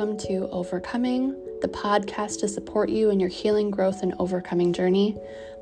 welcome 0.00 0.16
to 0.16 0.48
Overcoming, 0.48 1.32
the 1.60 1.68
podcast 1.68 2.40
to 2.40 2.48
support 2.48 2.88
you 2.88 3.10
in 3.10 3.20
your 3.20 3.28
healing, 3.28 3.70
growth, 3.70 4.02
and 4.02 4.14
overcoming 4.18 4.72
journey. 4.72 5.14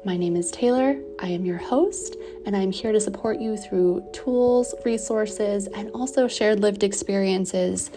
My 0.04 0.16
name 0.16 0.37
is 0.37 0.53
Taelor. 0.53 1.03
I 1.18 1.27
am 1.27 1.45
your 1.45 1.59
host, 1.59 2.14
and 2.46 2.56
I'm 2.56 2.71
here 2.71 2.93
to 2.93 3.01
support 3.01 3.40
you 3.40 3.56
through 3.56 4.09
tools, 4.12 4.77
resources, 4.84 5.66
and 5.66 5.91
also 5.91 6.29
shared 6.29 6.61
lived 6.61 6.84
experiences 6.84 7.91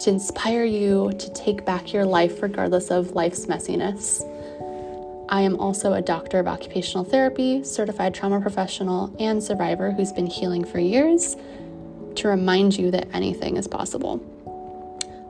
to 0.00 0.10
inspire 0.10 0.64
you 0.64 1.10
to 1.18 1.32
take 1.32 1.64
back 1.64 1.94
your 1.94 2.04
life 2.04 2.42
regardless 2.42 2.90
of 2.90 3.12
life's 3.12 3.46
messiness. 3.46 4.20
I 5.30 5.40
am 5.40 5.58
also 5.58 5.94
a 5.94 6.02
doctor 6.02 6.38
of 6.38 6.46
occupational 6.46 7.04
therapy, 7.04 7.64
certified 7.64 8.14
trauma 8.14 8.42
professional, 8.42 9.16
and 9.18 9.42
survivor 9.42 9.92
who's 9.92 10.12
been 10.12 10.26
healing 10.26 10.66
for 10.66 10.80
years 10.80 11.34
to 12.16 12.28
remind 12.28 12.76
you 12.76 12.90
that 12.90 13.08
anything 13.14 13.56
is 13.56 13.66
possible. 13.66 14.22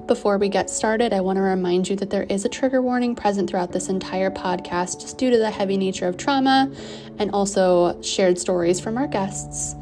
Before 0.09 0.39
we 0.39 0.49
get 0.49 0.71
started, 0.71 1.13
I 1.13 1.21
want 1.21 1.37
to 1.37 1.43
remind 1.43 1.87
you 1.87 1.95
that 1.97 2.09
there 2.09 2.23
is 2.23 2.47
a 2.47 2.49
trigger 2.49 2.81
warning 2.81 3.15
present 3.15 3.51
throughout 3.51 3.73
this 3.73 3.91
entire 3.91 4.31
podcast 4.31 5.03
just 5.03 5.19
due 5.19 5.29
to 5.29 5.37
the 5.37 5.51
heavy 5.51 5.77
nature 5.77 6.09
of 6.09 6.17
trauma 6.17 6.73
and 7.19 7.31
also 7.33 8.01
shared 8.01 8.39
stories 8.39 8.81
from 8.81 8.97
our 8.97 9.07
guests. 9.07 9.77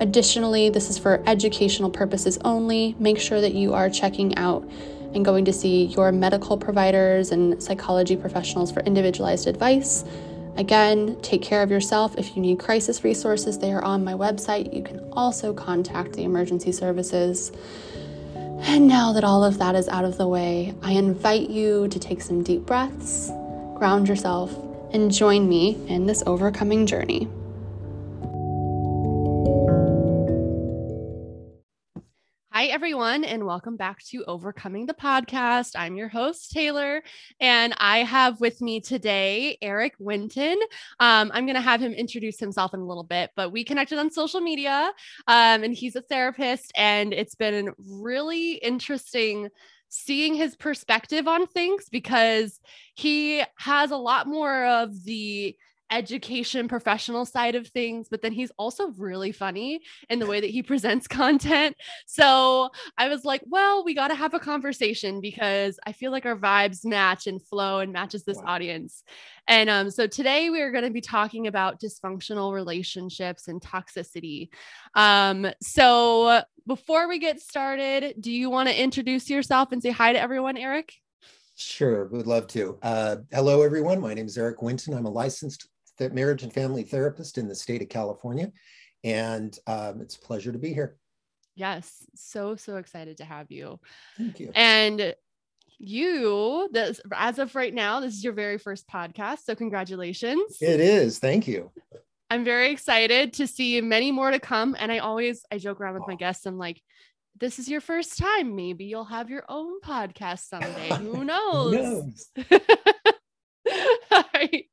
Additionally, 0.00 0.70
this 0.70 0.88
is 0.88 0.96
for 0.96 1.22
educational 1.26 1.90
purposes 1.90 2.38
only. 2.46 2.96
Make 2.98 3.20
sure 3.20 3.42
that 3.42 3.52
you 3.52 3.74
are 3.74 3.90
checking 3.90 4.34
out 4.38 4.66
and 5.12 5.22
going 5.22 5.44
to 5.44 5.52
see 5.52 5.84
your 5.84 6.12
medical 6.12 6.56
providers 6.56 7.30
and 7.30 7.62
psychology 7.62 8.16
professionals 8.16 8.72
for 8.72 8.80
individualized 8.80 9.46
advice. 9.46 10.02
Again, 10.56 11.20
take 11.20 11.42
care 11.42 11.62
of 11.62 11.70
yourself. 11.70 12.16
If 12.16 12.34
you 12.36 12.40
need 12.40 12.58
crisis 12.58 13.04
resources, 13.04 13.58
they 13.58 13.72
are 13.72 13.84
on 13.84 14.02
my 14.02 14.14
website. 14.14 14.74
You 14.74 14.82
can 14.82 15.06
also 15.12 15.52
contact 15.52 16.14
the 16.14 16.24
emergency 16.24 16.72
services. 16.72 17.52
And 18.60 18.88
now 18.88 19.12
that 19.12 19.24
all 19.24 19.44
of 19.44 19.58
that 19.58 19.74
is 19.74 19.88
out 19.88 20.04
of 20.04 20.18
the 20.18 20.26
way, 20.26 20.74
I 20.82 20.92
invite 20.92 21.48
you 21.48 21.88
to 21.88 21.98
take 21.98 22.20
some 22.20 22.42
deep 22.42 22.66
breaths, 22.66 23.28
ground 23.76 24.08
yourself, 24.08 24.54
and 24.92 25.12
join 25.12 25.48
me 25.48 25.78
in 25.86 26.06
this 26.06 26.22
overcoming 26.26 26.86
journey. 26.86 27.28
Hi, 32.58 32.64
everyone, 32.64 33.22
and 33.22 33.46
welcome 33.46 33.76
back 33.76 34.02
to 34.06 34.24
Overcoming 34.24 34.86
the 34.86 34.92
Podcast. 34.92 35.76
I'm 35.76 35.94
your 35.94 36.08
host, 36.08 36.52
Taelor, 36.52 37.02
and 37.38 37.72
I 37.78 37.98
have 37.98 38.40
with 38.40 38.60
me 38.60 38.80
today 38.80 39.56
Eric 39.62 39.94
Winton. 40.00 40.58
Um, 40.98 41.30
I'm 41.32 41.46
going 41.46 41.54
to 41.54 41.60
have 41.60 41.80
him 41.80 41.92
introduce 41.92 42.40
himself 42.40 42.74
in 42.74 42.80
a 42.80 42.84
little 42.84 43.04
bit, 43.04 43.30
but 43.36 43.52
we 43.52 43.62
connected 43.62 43.96
on 43.96 44.10
social 44.10 44.40
media, 44.40 44.90
um, 45.28 45.62
and 45.62 45.72
he's 45.72 45.94
a 45.94 46.02
therapist, 46.02 46.72
and 46.74 47.12
it's 47.12 47.36
been 47.36 47.70
really 47.78 48.54
interesting 48.54 49.50
seeing 49.88 50.34
his 50.34 50.56
perspective 50.56 51.28
on 51.28 51.46
things 51.46 51.88
because 51.88 52.58
he 52.96 53.40
has 53.56 53.92
a 53.92 53.96
lot 53.96 54.26
more 54.26 54.64
of 54.66 55.04
the 55.04 55.56
education 55.90 56.68
professional 56.68 57.24
side 57.24 57.54
of 57.54 57.66
things 57.66 58.08
but 58.10 58.20
then 58.20 58.32
he's 58.32 58.52
also 58.58 58.88
really 58.98 59.32
funny 59.32 59.80
in 60.10 60.18
the 60.18 60.26
way 60.30 60.40
that 60.40 60.50
he 60.50 60.62
presents 60.62 61.06
content 61.06 61.76
so 62.06 62.68
i 62.98 63.08
was 63.08 63.24
like 63.24 63.42
well 63.46 63.84
we 63.84 63.94
got 63.94 64.08
to 64.08 64.14
have 64.14 64.34
a 64.34 64.38
conversation 64.38 65.20
because 65.20 65.78
i 65.86 65.92
feel 65.92 66.12
like 66.12 66.26
our 66.26 66.36
vibes 66.36 66.84
match 66.84 67.26
and 67.26 67.42
flow 67.42 67.78
and 67.78 67.92
matches 67.92 68.24
this 68.24 68.38
wow. 68.38 68.54
audience 68.54 69.02
and 69.46 69.70
um, 69.70 69.90
so 69.90 70.06
today 70.06 70.50
we 70.50 70.60
are 70.60 70.70
going 70.70 70.84
to 70.84 70.90
be 70.90 71.00
talking 71.00 71.46
about 71.46 71.80
dysfunctional 71.80 72.52
relationships 72.52 73.48
and 73.48 73.60
toxicity 73.62 74.48
um, 74.94 75.46
so 75.62 76.42
before 76.66 77.08
we 77.08 77.18
get 77.18 77.40
started 77.40 78.14
do 78.20 78.30
you 78.30 78.50
want 78.50 78.68
to 78.68 78.82
introduce 78.82 79.30
yourself 79.30 79.72
and 79.72 79.82
say 79.82 79.90
hi 79.90 80.12
to 80.12 80.20
everyone 80.20 80.56
eric 80.56 80.92
Sure, 81.60 82.06
would 82.06 82.28
love 82.28 82.46
to. 82.46 82.78
Uh, 82.82 83.16
hello, 83.32 83.62
everyone. 83.62 84.00
My 84.00 84.14
name 84.14 84.26
is 84.26 84.38
Eric 84.38 84.62
Winton. 84.62 84.94
I'm 84.94 85.06
a 85.06 85.10
licensed 85.10 85.68
marriage 86.00 86.42
and 86.42 86.52
family 86.52 86.82
therapist 86.82 87.38
in 87.38 87.48
the 87.48 87.54
state 87.54 87.82
of 87.82 87.88
California. 87.88 88.52
And 89.04 89.56
um, 89.66 90.00
it's 90.00 90.16
a 90.16 90.20
pleasure 90.20 90.52
to 90.52 90.58
be 90.58 90.72
here. 90.72 90.96
Yes, 91.54 91.92
so, 92.14 92.56
so 92.56 92.76
excited 92.76 93.16
to 93.18 93.24
have 93.24 93.50
you. 93.50 93.80
Thank 94.16 94.38
you. 94.38 94.52
And 94.54 95.14
you, 95.78 96.68
this, 96.72 97.00
as 97.12 97.38
of 97.38 97.54
right 97.54 97.74
now, 97.74 98.00
this 98.00 98.14
is 98.14 98.22
your 98.22 98.32
very 98.32 98.58
first 98.58 98.88
podcast. 98.88 99.44
So, 99.44 99.54
congratulations. 99.54 100.58
It 100.60 100.80
is. 100.80 101.18
Thank 101.18 101.48
you. 101.48 101.70
I'm 102.30 102.44
very 102.44 102.70
excited 102.70 103.32
to 103.34 103.46
see 103.46 103.80
many 103.80 104.12
more 104.12 104.30
to 104.30 104.38
come. 104.38 104.76
And 104.78 104.92
I 104.92 104.98
always, 104.98 105.44
I 105.50 105.58
joke 105.58 105.80
around 105.80 105.94
with 105.94 106.06
my 106.06 106.14
guests. 106.14 106.46
I'm 106.46 106.58
like, 106.58 106.82
this 107.40 107.58
is 107.58 107.68
your 107.68 107.80
first 107.80 108.18
time. 108.18 108.54
Maybe 108.54 108.84
you'll 108.84 109.04
have 109.04 109.30
your 109.30 109.44
own 109.48 109.80
podcast 109.80 110.48
someday. 110.48 110.90
Who 110.96 111.24
knows? 111.24 111.74
Who 111.74 111.82
knows? 111.82 112.30
right. 114.38 114.66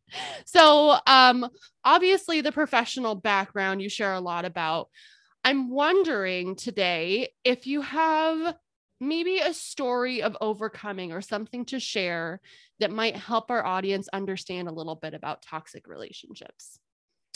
So, 0.45 0.97
um, 1.07 1.49
obviously, 1.83 2.41
the 2.41 2.51
professional 2.51 3.15
background 3.15 3.81
you 3.81 3.89
share 3.89 4.13
a 4.13 4.19
lot 4.19 4.45
about. 4.45 4.89
I'm 5.43 5.69
wondering 5.69 6.55
today 6.55 7.29
if 7.43 7.67
you 7.67 7.81
have 7.81 8.55
maybe 8.99 9.39
a 9.39 9.53
story 9.53 10.21
of 10.21 10.37
overcoming 10.41 11.11
or 11.11 11.21
something 11.21 11.65
to 11.65 11.79
share 11.79 12.39
that 12.79 12.91
might 12.91 13.15
help 13.15 13.51
our 13.51 13.63
audience 13.63 14.07
understand 14.13 14.67
a 14.67 14.73
little 14.73 14.95
bit 14.95 15.13
about 15.13 15.41
toxic 15.41 15.87
relationships. 15.87 16.79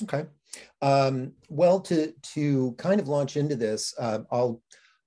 Okay. 0.01 0.25
Um, 0.81 1.33
well, 1.49 1.81
to 1.81 2.13
to 2.33 2.73
kind 2.77 3.01
of 3.01 3.09
launch 3.09 3.35
into 3.37 3.55
this, 3.55 3.93
uh, 3.99 4.19
I'll 4.31 4.61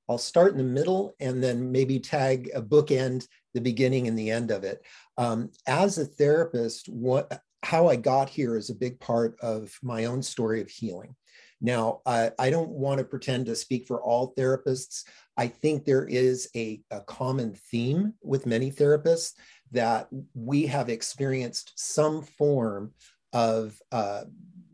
I'll 0.09 0.19
start 0.19 0.53
in 0.53 0.59
the 0.59 0.65
middle 0.65 1.15
and 1.21 1.43
then 1.43 1.73
maybe 1.73 1.99
tag 1.99 2.51
a 2.55 2.61
bookend 2.61 3.27
the 3.55 3.61
beginning 3.61 4.09
and 4.09 4.19
the 4.19 4.31
end 4.31 4.51
of 4.51 4.65
it. 4.65 4.85
Um, 5.19 5.51
as 5.67 5.99
a 5.99 6.05
therapist, 6.05 6.89
what 6.89 7.41
how 7.63 7.89
I 7.89 7.97
got 7.97 8.29
here 8.29 8.57
is 8.57 8.71
a 8.71 8.75
big 8.75 8.99
part 8.99 9.37
of 9.41 9.73
my 9.83 10.07
own 10.07 10.23
story 10.23 10.61
of 10.61 10.69
healing. 10.69 11.15
Now, 11.61 12.01
I, 12.05 12.33
I 12.41 12.51
don't 12.51 12.71
want 12.71 12.99
to 12.99 13.05
pretend 13.05 13.47
to 13.47 13.55
speak 13.55 13.87
for 13.87 14.03
all 14.03 14.35
therapists. 14.35 15.05
I 15.37 15.47
think 15.47 15.85
there 15.85 16.05
is 16.05 16.49
a, 16.57 16.83
a 16.91 17.01
common 17.03 17.55
theme 17.71 18.15
with 18.21 18.47
many 18.47 18.73
therapists 18.73 19.35
that 19.71 20.09
we 20.35 20.67
have 20.67 20.89
experienced 20.89 21.73
some 21.77 22.23
form 22.23 22.93
of 23.33 23.81
uh, 23.93 24.25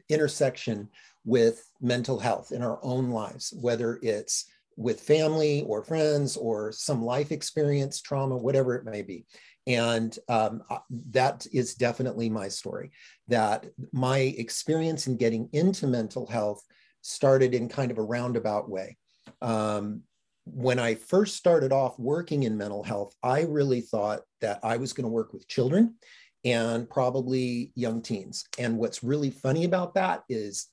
intersection 0.08 0.88
with 1.24 1.62
mental 1.80 2.18
health 2.18 2.52
in 2.52 2.62
our 2.62 2.78
own 2.82 3.10
lives, 3.10 3.52
whether 3.60 3.98
it's 4.02 4.46
with 4.76 5.00
family 5.00 5.62
or 5.66 5.82
friends 5.82 6.36
or 6.36 6.72
some 6.72 7.04
life 7.04 7.32
experience, 7.32 8.00
trauma, 8.00 8.36
whatever 8.36 8.74
it 8.74 8.84
may 8.84 9.02
be. 9.02 9.26
And 9.68 10.18
um, 10.28 10.62
uh, 10.70 10.78
that 11.10 11.46
is 11.52 11.74
definitely 11.74 12.28
my 12.30 12.48
story. 12.48 12.90
That 13.28 13.66
my 13.92 14.18
experience 14.18 15.06
in 15.06 15.16
getting 15.18 15.48
into 15.52 15.86
mental 15.86 16.26
health 16.26 16.64
started 17.02 17.54
in 17.54 17.68
kind 17.68 17.90
of 17.90 17.98
a 17.98 18.02
roundabout 18.02 18.68
way. 18.68 18.96
Um, 19.42 20.02
when 20.46 20.78
I 20.78 20.94
first 20.94 21.36
started 21.36 21.70
off 21.70 21.98
working 21.98 22.44
in 22.44 22.56
mental 22.56 22.82
health, 22.82 23.14
I 23.22 23.42
really 23.42 23.82
thought 23.82 24.22
that 24.40 24.60
I 24.62 24.78
was 24.78 24.94
going 24.94 25.04
to 25.04 25.10
work 25.10 25.34
with 25.34 25.46
children 25.46 25.96
and 26.44 26.88
probably 26.88 27.72
young 27.74 28.00
teens. 28.00 28.46
And 28.58 28.78
what's 28.78 29.04
really 29.04 29.30
funny 29.30 29.64
about 29.64 29.94
that 29.94 30.22
is 30.30 30.68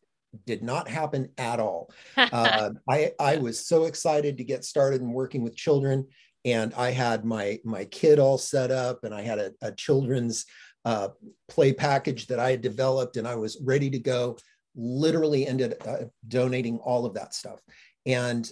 did 0.46 0.64
not 0.64 0.88
happen 0.88 1.30
at 1.38 1.60
all. 1.60 1.92
uh, 2.18 2.72
I, 2.90 3.12
I 3.20 3.38
was 3.38 3.66
so 3.66 3.86
excited 3.86 4.38
to 4.38 4.44
get 4.44 4.64
started 4.64 5.02
in 5.02 5.12
working 5.12 5.44
with 5.44 5.56
children. 5.56 6.08
And 6.46 6.74
I 6.76 6.92
had 6.92 7.26
my, 7.26 7.60
my 7.66 7.86
kid 7.86 8.20
all 8.20 8.38
set 8.38 8.72
up 8.72 9.04
and 9.04 9.14
I 9.14 9.24
had 9.24 9.40
a, 9.40 9.52
a 9.62 9.72
children's 9.72 10.46
uh, 10.86 11.10
play 11.50 11.74
package 11.74 12.28
that 12.28 12.40
I 12.40 12.52
had 12.52 12.62
developed 12.62 13.18
and 13.18 13.28
I 13.28 13.36
was 13.36 13.60
ready 13.62 13.90
to 13.90 14.00
go. 14.00 14.38
Literally 14.76 15.48
ended 15.48 15.76
uh, 15.86 16.06
donating 16.28 16.78
all 16.78 17.06
of 17.06 17.16
that 17.16 17.34
stuff. 17.34 17.60
And 18.06 18.50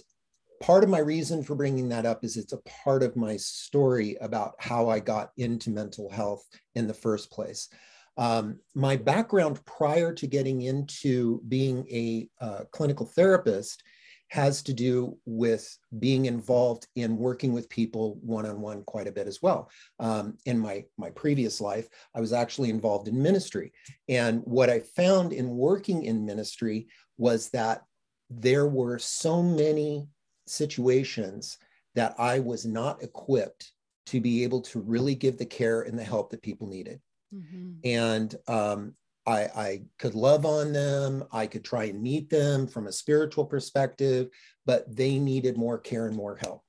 part 0.60 0.82
of 0.82 0.90
my 0.90 0.98
reason 0.98 1.42
for 1.42 1.54
bringing 1.54 1.88
that 1.90 2.06
up 2.06 2.24
is 2.24 2.36
it's 2.36 2.52
a 2.52 2.62
part 2.84 3.02
of 3.02 3.16
my 3.16 3.36
story 3.36 4.16
about 4.20 4.54
how 4.58 4.88
I 4.88 4.98
got 4.98 5.30
into 5.36 5.70
mental 5.70 6.10
health 6.10 6.44
in 6.74 6.86
the 6.86 6.94
first 6.94 7.30
place. 7.30 7.68
Um, 8.16 8.60
my 8.74 8.96
background 8.96 9.64
prior 9.66 10.12
to 10.12 10.26
getting 10.26 10.62
into 10.62 11.42
being 11.48 11.86
a 11.90 12.28
uh, 12.40 12.64
clinical 12.70 13.06
therapist 13.06 13.82
has 14.28 14.62
to 14.62 14.72
do 14.72 15.16
with 15.26 15.76
being 15.98 16.26
involved 16.26 16.86
in 16.96 17.16
working 17.16 17.52
with 17.52 17.68
people 17.68 18.18
one-on-one 18.22 18.82
quite 18.84 19.06
a 19.06 19.12
bit 19.12 19.26
as 19.26 19.40
well. 19.40 19.70
Um, 20.00 20.36
in 20.44 20.58
my, 20.58 20.84
my 20.98 21.10
previous 21.10 21.60
life, 21.60 21.88
I 22.14 22.20
was 22.20 22.32
actually 22.32 22.70
involved 22.70 23.06
in 23.06 23.22
ministry. 23.22 23.72
And 24.08 24.40
what 24.44 24.70
I 24.70 24.80
found 24.80 25.32
in 25.32 25.48
working 25.50 26.04
in 26.04 26.26
ministry 26.26 26.88
was 27.16 27.50
that 27.50 27.82
there 28.30 28.66
were 28.66 28.98
so 28.98 29.42
many 29.42 30.08
situations 30.46 31.58
that 31.94 32.14
I 32.18 32.40
was 32.40 32.64
not 32.64 33.02
equipped 33.02 33.70
to 34.06 34.20
be 34.20 34.42
able 34.42 34.60
to 34.62 34.80
really 34.80 35.14
give 35.14 35.38
the 35.38 35.46
care 35.46 35.82
and 35.82 35.98
the 35.98 36.04
help 36.04 36.30
that 36.30 36.42
people 36.42 36.66
needed. 36.66 37.00
Mm-hmm. 37.32 37.72
And 37.84 38.34
um, 38.48 38.94
I, 39.26 39.40
I 39.56 39.82
could 39.98 40.14
love 40.14 40.44
on 40.44 40.72
them. 40.72 41.24
I 41.32 41.46
could 41.46 41.64
try 41.64 41.84
and 41.84 42.02
meet 42.02 42.28
them 42.30 42.66
from 42.66 42.86
a 42.86 42.92
spiritual 42.92 43.46
perspective, 43.46 44.28
but 44.66 44.84
they 44.94 45.18
needed 45.18 45.56
more 45.56 45.78
care 45.78 46.06
and 46.06 46.16
more 46.16 46.36
help. 46.36 46.62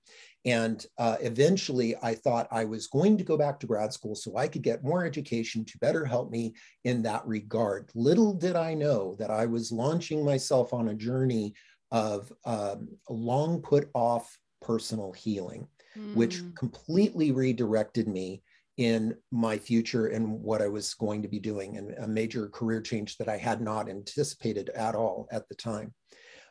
And 0.46 0.86
uh, 1.00 1.18
eventually, 1.22 1.96
I 2.04 2.14
thought 2.14 2.48
I 2.52 2.66
was 2.66 2.86
going 2.88 3.18
to 3.18 3.24
go 3.24 3.36
back 3.36 3.60
to 3.60 3.68
grad 3.68 3.92
school 3.92 4.14
so 4.14 4.38
I 4.38 4.48
could 4.48 4.62
get 4.62 4.84
more 4.84 5.04
education 5.04 5.66
to 5.66 5.78
better 5.80 6.06
help 6.06 6.30
me 6.30 6.54
in 6.84 7.02
that 7.02 7.26
regard. 7.26 7.90
Little 7.96 8.32
did 8.32 8.56
I 8.56 8.76
know 8.76 9.16
that 9.18 9.32
I 9.32 9.48
was 9.48 9.72
launching 9.72 10.24
myself 10.24 10.72
on 10.72 10.90
a 10.90 10.94
journey 10.94 11.56
of 11.92 12.32
um, 12.46 12.90
long 13.10 13.60
put 13.62 13.90
off 13.96 14.38
personal 14.62 15.14
healing, 15.14 15.68
mm. 15.98 16.14
which 16.14 16.42
completely 16.56 17.32
redirected 17.32 18.08
me 18.08 18.44
in 18.78 19.16
my 19.32 19.58
future 19.58 20.08
and 20.08 20.42
what 20.42 20.62
I 20.62 20.68
was 20.68 20.94
going 20.94 21.22
to 21.22 21.28
be 21.28 21.40
doing, 21.40 21.78
and 21.78 21.92
a 21.98 22.08
major 22.08 22.50
career 22.50 22.82
change 22.82 23.18
that 23.18 23.30
I 23.30 23.38
had 23.38 23.62
not 23.62 23.90
anticipated 23.90 24.70
at 24.70 24.96
all 24.96 25.28
at 25.32 25.48
the 25.48 25.56
time. 25.56 25.94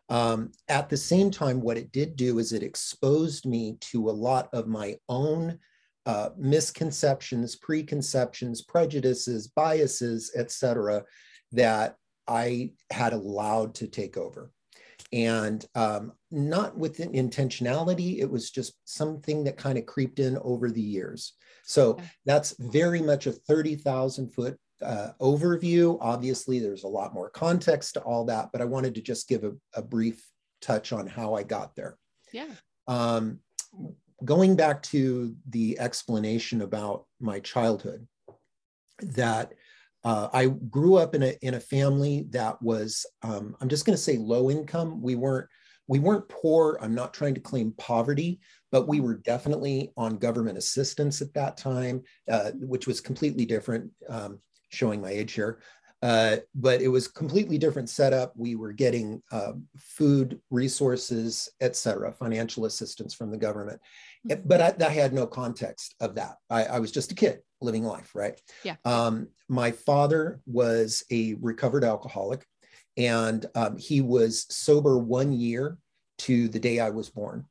Um, 0.08 0.52
at 0.68 0.88
the 0.88 0.96
same 0.96 1.30
time, 1.30 1.60
what 1.60 1.78
it 1.78 1.92
did 1.92 2.16
do 2.16 2.38
is 2.38 2.52
it 2.52 2.62
exposed 2.62 3.46
me 3.46 3.78
to 3.92 4.10
a 4.10 4.12
lot 4.12 4.48
of 4.52 4.66
my 4.66 4.96
own 5.08 5.58
uh, 6.06 6.30
misconceptions, 6.36 7.56
preconceptions, 7.56 8.62
prejudices, 8.62 9.48
biases, 9.48 10.32
etc., 10.36 11.02
that 11.52 11.96
I 12.26 12.72
had 12.90 13.12
allowed 13.12 13.74
to 13.76 13.86
take 13.86 14.16
over. 14.16 14.50
And 15.14 15.64
um, 15.76 16.12
not 16.32 16.76
with 16.76 16.98
intentionality, 16.98 18.18
it 18.18 18.28
was 18.28 18.50
just 18.50 18.74
something 18.84 19.44
that 19.44 19.56
kind 19.56 19.78
of 19.78 19.86
creeped 19.86 20.18
in 20.18 20.36
over 20.38 20.70
the 20.70 20.82
years. 20.82 21.34
So 21.64 21.98
that's 22.26 22.56
very 22.58 23.00
much 23.00 23.28
a 23.28 23.32
30,000 23.32 24.34
foot 24.34 24.58
uh, 24.82 25.10
overview. 25.20 25.98
Obviously, 26.00 26.58
there's 26.58 26.82
a 26.82 26.88
lot 26.88 27.14
more 27.14 27.30
context 27.30 27.94
to 27.94 28.00
all 28.00 28.24
that, 28.24 28.50
but 28.50 28.60
I 28.60 28.64
wanted 28.64 28.96
to 28.96 29.02
just 29.02 29.28
give 29.28 29.44
a, 29.44 29.52
a 29.74 29.82
brief 29.82 30.20
touch 30.60 30.92
on 30.92 31.06
how 31.06 31.34
I 31.34 31.44
got 31.44 31.76
there. 31.76 31.96
Yeah. 32.32 32.50
Um, 32.88 33.38
going 34.24 34.56
back 34.56 34.82
to 34.82 35.36
the 35.48 35.78
explanation 35.78 36.60
about 36.60 37.04
my 37.20 37.38
childhood, 37.38 38.08
that 39.00 39.52
uh, 40.04 40.28
I 40.32 40.46
grew 40.46 40.96
up 40.96 41.14
in 41.14 41.22
a 41.22 41.36
in 41.42 41.54
a 41.54 41.60
family 41.60 42.26
that 42.30 42.60
was 42.62 43.06
um, 43.22 43.56
I'm 43.60 43.68
just 43.68 43.86
going 43.86 43.96
to 43.96 44.02
say 44.02 44.16
low 44.16 44.50
income. 44.50 45.00
We 45.00 45.14
weren't 45.14 45.48
we 45.86 45.98
weren't 45.98 46.28
poor. 46.28 46.78
I'm 46.80 46.94
not 46.94 47.14
trying 47.14 47.34
to 47.34 47.40
claim 47.40 47.72
poverty, 47.76 48.40
but 48.72 48.88
we 48.88 49.00
were 49.00 49.14
definitely 49.14 49.92
on 49.96 50.16
government 50.18 50.58
assistance 50.58 51.20
at 51.20 51.34
that 51.34 51.56
time, 51.56 52.02
uh, 52.30 52.52
which 52.60 52.86
was 52.86 53.00
completely 53.00 53.44
different. 53.44 53.90
Um, 54.08 54.40
showing 54.70 55.00
my 55.00 55.10
age 55.10 55.32
here. 55.32 55.60
Uh, 56.02 56.36
but 56.54 56.82
it 56.82 56.88
was 56.88 57.08
completely 57.08 57.56
different 57.56 57.88
setup. 57.88 58.32
We 58.36 58.56
were 58.56 58.72
getting 58.72 59.22
uh, 59.32 59.52
food 59.78 60.38
resources, 60.50 61.48
et 61.60 61.76
cetera, 61.76 62.12
financial 62.12 62.66
assistance 62.66 63.14
from 63.14 63.30
the 63.30 63.38
government. 63.38 63.80
Mm-hmm. 64.26 64.48
But 64.48 64.60
I, 64.60 64.86
I, 64.86 64.90
had 64.90 65.12
no 65.12 65.26
context 65.26 65.94
of 66.00 66.14
that. 66.14 66.36
I, 66.48 66.64
I, 66.64 66.78
was 66.78 66.90
just 66.90 67.12
a 67.12 67.14
kid 67.14 67.40
living 67.60 67.84
life, 67.84 68.14
right? 68.14 68.40
Yeah. 68.62 68.76
Um, 68.84 69.28
my 69.48 69.70
father 69.70 70.40
was 70.46 71.04
a 71.10 71.34
recovered 71.40 71.84
alcoholic, 71.84 72.46
and 72.96 73.44
um, 73.54 73.76
he 73.76 74.00
was 74.00 74.46
sober 74.48 74.98
one 74.98 75.32
year 75.32 75.78
to 76.18 76.48
the 76.48 76.60
day 76.60 76.80
I 76.80 76.90
was 76.90 77.10
born. 77.10 77.44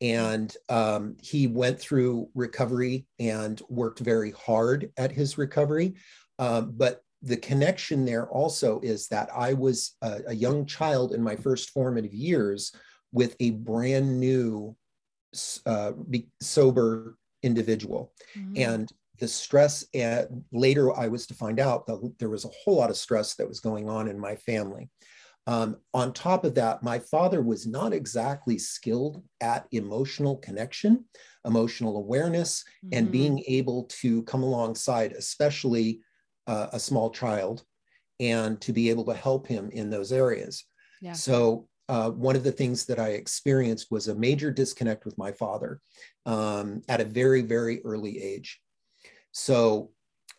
And 0.00 0.54
um, 0.68 1.16
he 1.22 1.46
went 1.46 1.80
through 1.80 2.28
recovery 2.34 3.06
and 3.18 3.60
worked 3.68 4.00
very 4.00 4.30
hard 4.32 4.92
at 4.98 5.10
his 5.10 5.38
recovery. 5.38 5.94
Um, 6.38 6.72
but 6.76 7.00
the 7.22 7.36
connection 7.36 8.04
there 8.04 8.28
also 8.28 8.80
is 8.80 9.08
that 9.08 9.30
I 9.34 9.54
was 9.54 9.96
a, 10.02 10.20
a, 10.28 10.34
young 10.34 10.66
child 10.66 11.12
in 11.12 11.22
my 11.22 11.34
first 11.34 11.70
formative 11.70 12.12
years 12.12 12.72
with 13.10 13.34
a 13.40 13.50
brand 13.50 14.20
new 14.20 14.76
uh, 15.66 15.92
sober 16.40 17.16
individual. 17.42 18.12
Mm-hmm. 18.36 18.54
And 18.56 18.92
the 19.18 19.28
stress, 19.28 19.84
and 19.94 20.44
later 20.52 20.94
I 20.96 21.08
was 21.08 21.26
to 21.28 21.34
find 21.34 21.58
out 21.58 21.86
that 21.86 22.14
there 22.18 22.28
was 22.28 22.44
a 22.44 22.50
whole 22.62 22.76
lot 22.76 22.90
of 22.90 22.96
stress 22.96 23.34
that 23.34 23.48
was 23.48 23.60
going 23.60 23.88
on 23.88 24.08
in 24.08 24.18
my 24.18 24.36
family. 24.36 24.90
Um, 25.48 25.76
on 25.94 26.12
top 26.12 26.44
of 26.44 26.54
that, 26.56 26.82
my 26.82 26.98
father 26.98 27.40
was 27.40 27.66
not 27.66 27.92
exactly 27.92 28.58
skilled 28.58 29.22
at 29.40 29.66
emotional 29.70 30.36
connection, 30.38 31.04
emotional 31.44 31.96
awareness, 31.96 32.64
mm-hmm. 32.84 32.98
and 32.98 33.12
being 33.12 33.42
able 33.46 33.84
to 33.84 34.22
come 34.24 34.42
alongside, 34.42 35.12
especially 35.12 36.00
uh, 36.46 36.68
a 36.72 36.80
small 36.80 37.10
child 37.10 37.64
and 38.18 38.60
to 38.60 38.72
be 38.72 38.90
able 38.90 39.04
to 39.04 39.14
help 39.14 39.46
him 39.46 39.70
in 39.72 39.90
those 39.90 40.10
areas. 40.10 40.64
Yeah. 41.00 41.12
So 41.12 41.68
uh, 41.88 42.10
one 42.10 42.36
of 42.36 42.42
the 42.42 42.52
things 42.52 42.84
that 42.86 42.98
I 42.98 43.10
experienced 43.10 43.90
was 43.90 44.08
a 44.08 44.14
major 44.14 44.50
disconnect 44.50 45.04
with 45.04 45.16
my 45.18 45.32
father 45.32 45.80
um, 46.24 46.82
at 46.88 47.00
a 47.00 47.04
very, 47.04 47.42
very 47.42 47.84
early 47.84 48.20
age. 48.20 48.60
So 49.32 49.90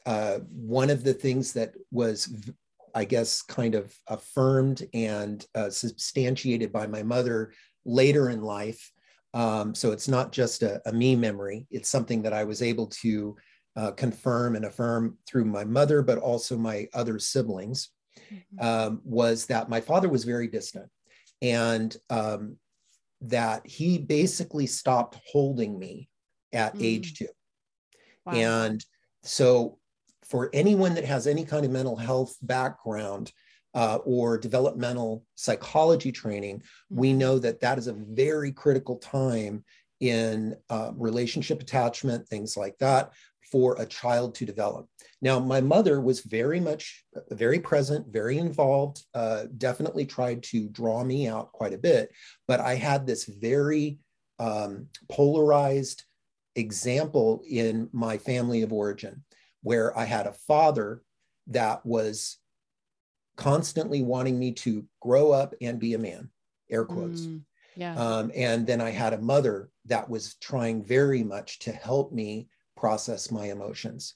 uh, 0.06 0.40
one 0.52 0.90
of 0.90 1.04
the 1.04 1.14
things 1.14 1.54
that 1.54 1.74
was, 1.92 2.34
I 2.94 3.06
guess, 3.06 3.42
kind 3.42 3.76
of 3.76 3.94
affirmed 4.08 4.88
and 4.94 5.46
uh, 5.56 5.70
substantiated 5.70 6.74
by 6.74 6.88
my 6.88 7.04
mother 7.04 7.54
later 7.86 8.30
in 8.30 8.42
life. 8.42 8.92
Um, 9.34 9.74
so 9.74 9.92
it's 9.92 10.08
not 10.08 10.32
just 10.32 10.64
a, 10.64 10.82
a 10.86 10.92
me 10.92 11.16
memory, 11.16 11.68
it's 11.70 11.90
something 11.90 12.24
that 12.24 12.34
I 12.34 12.44
was 12.44 12.62
able 12.62 12.88
to 12.88 13.36
uh, 13.76 13.92
confirm 13.92 14.56
and 14.56 14.66
affirm 14.66 15.18
through 15.28 15.46
my 15.46 15.64
mother, 15.64 16.02
but 16.02 16.18
also 16.18 16.58
my 16.58 16.88
other 16.94 17.20
siblings, 17.20 17.90
mm-hmm. 18.34 18.66
um, 18.66 19.02
was 19.04 19.46
that 19.46 19.70
my 19.70 19.80
father 19.80 20.10
was 20.10 20.24
very 20.24 20.48
distant 20.48 20.90
and 21.42 21.95
um, 22.10 22.57
that 23.22 23.66
he 23.66 23.98
basically 23.98 24.66
stopped 24.68 25.19
holding 25.31 25.78
me 25.78 26.10
at 26.54 26.75
mm. 26.75 26.84
age 26.84 27.16
two. 27.16 27.28
Wow. 28.25 28.34
And 28.34 28.86
so, 29.24 29.80
for 30.24 30.50
anyone 30.54 30.94
that 30.95 31.06
has 31.06 31.25
any 31.25 31.45
kind 31.45 31.66
of 31.66 31.72
mental 31.72 31.95
health 31.95 32.36
background, 32.42 33.31
uh, 33.78 34.00
or 34.06 34.39
developmental 34.39 35.24
psychology 35.36 36.12
training, 36.12 36.57
mm-hmm. 36.57 37.00
we 37.00 37.13
know 37.13 37.38
that 37.38 37.60
that 37.60 37.78
is 37.78 37.88
a 37.88 37.94
very 37.94 38.51
critical 38.51 38.98
time 38.98 39.63
in 40.00 40.56
uh, 40.69 40.92
relationship 40.95 41.62
attachment, 41.62 42.28
things 42.28 42.57
like 42.57 42.75
that, 42.80 43.12
for 43.52 43.76
a 43.80 43.86
child 43.86 44.36
to 44.36 44.46
develop. 44.46 44.88
Now, 45.22 45.40
my 45.40 45.62
mother 45.62 46.00
was 46.00 46.22
very 46.22 46.60
much, 46.60 47.04
very 47.32 47.60
present, 47.60 48.08
very 48.08 48.38
involved, 48.38 49.04
uh, 49.14 49.46
definitely 49.58 50.06
tried 50.06 50.44
to 50.44 50.70
draw 50.70 51.04
me 51.04 51.28
out 51.28 51.52
quite 51.52 51.74
a 51.74 51.78
bit, 51.78 52.12
but 52.48 52.60
I 52.60 52.76
had 52.76 53.08
this 53.08 53.25
very 53.25 54.00
um, 54.39 54.88
polarized 55.10 56.04
example 56.56 57.44
in 57.50 57.89
my 57.92 58.18
family 58.18 58.62
of 58.62 58.74
origin 58.74 59.24
where 59.62 59.98
I 59.98 60.06
had 60.06 60.27
a 60.27 60.34
father 60.34 61.01
that 61.48 61.86
was 61.86 62.38
constantly 63.38 64.01
wanting 64.01 64.38
me 64.38 64.51
to 64.51 64.86
grow 65.01 65.32
up 65.32 65.54
and 65.62 65.80
be 65.80 65.94
a 65.94 66.00
man, 66.00 66.30
air 66.70 66.86
quotes. 66.86 67.22
Mm, 67.22 67.42
yeah. 67.75 67.96
Um, 67.96 68.32
and 68.36 68.66
then 68.66 68.82
I 68.82 68.89
had 68.89 69.13
a 69.13 69.22
mother 69.22 69.70
that 69.86 70.10
was 70.10 70.36
trying 70.36 70.84
very 70.84 71.24
much 71.24 71.60
to 71.60 71.72
help 71.72 72.12
me 72.12 72.50
process 72.77 73.31
my 73.31 73.48
emotions 73.48 74.15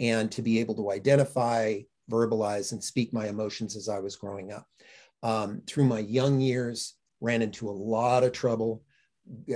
and 0.00 0.30
to 0.32 0.42
be 0.42 0.60
able 0.60 0.74
to 0.76 0.90
identify, 0.90 1.80
verbalize, 2.10 2.72
and 2.72 2.82
speak 2.82 3.12
my 3.12 3.28
emotions 3.28 3.76
as 3.76 3.88
I 3.88 3.98
was 3.98 4.16
growing 4.16 4.52
up. 4.52 4.66
Um, 5.22 5.62
through 5.66 5.84
my 5.84 6.00
young 6.00 6.40
years, 6.40 6.94
ran 7.20 7.42
into 7.42 7.68
a 7.68 7.72
lot 7.72 8.24
of 8.24 8.32
trouble, 8.32 8.82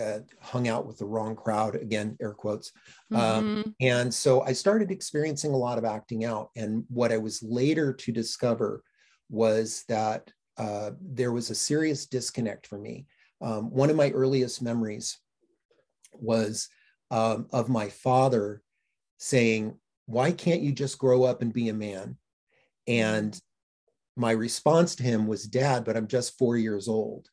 uh, 0.01 0.21
hung 0.41 0.69
out 0.69 0.87
with 0.87 0.99
the 0.99 1.05
wrong 1.05 1.37
crowd, 1.37 1.75
again, 1.75 2.17
air 2.21 2.33
quotes. 2.33 2.73
Um, 3.13 3.21
mm-hmm. 3.21 3.61
Um, 3.61 3.75
and 3.81 4.15
so 4.15 4.43
I 4.43 4.53
started 4.53 4.91
experiencing 4.91 5.53
a 5.53 5.57
lot 5.57 5.79
of 5.79 5.85
acting 5.85 6.25
out. 6.25 6.51
And 6.57 6.85
what 6.89 7.13
I 7.13 7.19
was 7.19 7.43
later 7.43 7.93
to 7.93 8.13
discover 8.13 8.83
was 9.29 9.85
that 9.89 10.33
uh, 10.57 10.93
there 11.01 11.33
was 11.33 11.51
a 11.51 11.55
serious 11.55 12.07
disconnect 12.07 12.67
for 12.67 12.79
me. 12.79 13.07
Um, 13.41 13.71
one 13.71 13.91
of 13.91 13.97
my 13.97 14.11
earliest 14.11 14.63
memories 14.63 15.19
was 16.13 16.69
um, 17.11 17.47
of 17.53 17.69
my 17.69 17.89
father 17.89 18.63
saying, 19.19 19.79
Why 20.07 20.33
can't 20.33 20.63
you 20.63 20.73
just 20.73 20.99
grow 20.99 21.25
up 21.25 21.43
and 21.43 21.53
be 21.53 21.69
a 21.69 21.75
man? 21.75 22.17
And 22.87 23.39
my 24.17 24.33
response 24.33 24.97
to 24.97 25.03
him 25.03 25.27
was, 25.27 25.45
Dad, 25.45 25.85
but 25.85 25.97
I'm 25.97 26.09
just 26.09 26.39
four 26.39 26.57
years 26.57 26.89
old. 26.89 27.29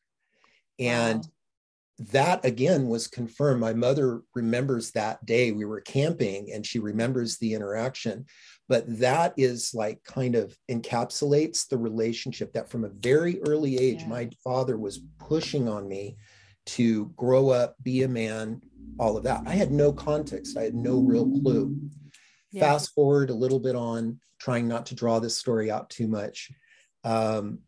And 0.78 1.18
wow. 1.18 2.04
that 2.12 2.44
again 2.44 2.88
was 2.88 3.08
confirmed. 3.08 3.60
My 3.60 3.72
mother 3.72 4.22
remembers 4.34 4.92
that 4.92 5.24
day 5.26 5.52
we 5.52 5.64
were 5.64 5.80
camping 5.80 6.52
and 6.52 6.64
she 6.64 6.78
remembers 6.78 7.38
the 7.38 7.54
interaction. 7.54 8.26
But 8.68 8.84
that 9.00 9.34
is 9.36 9.72
like 9.74 10.02
kind 10.04 10.34
of 10.34 10.56
encapsulates 10.70 11.68
the 11.68 11.78
relationship 11.78 12.52
that 12.52 12.68
from 12.68 12.84
a 12.84 12.90
very 12.90 13.40
early 13.42 13.78
age, 13.78 14.02
yeah. 14.02 14.08
my 14.08 14.30
father 14.44 14.76
was 14.76 15.00
pushing 15.18 15.68
on 15.68 15.88
me 15.88 16.16
to 16.66 17.06
grow 17.16 17.48
up, 17.50 17.76
be 17.82 18.02
a 18.02 18.08
man, 18.08 18.60
all 18.98 19.16
of 19.16 19.24
that. 19.24 19.42
I 19.46 19.52
had 19.52 19.72
no 19.72 19.92
context, 19.92 20.56
I 20.56 20.62
had 20.62 20.74
no 20.74 20.98
real 20.98 21.28
clue. 21.40 21.76
Yeah. 22.52 22.62
Fast 22.62 22.94
forward 22.94 23.30
a 23.30 23.34
little 23.34 23.60
bit 23.60 23.76
on, 23.76 24.20
trying 24.40 24.68
not 24.68 24.86
to 24.86 24.94
draw 24.94 25.18
this 25.18 25.36
story 25.36 25.70
out 25.70 25.90
too 25.90 26.08
much. 26.08 26.50
Um, 27.04 27.60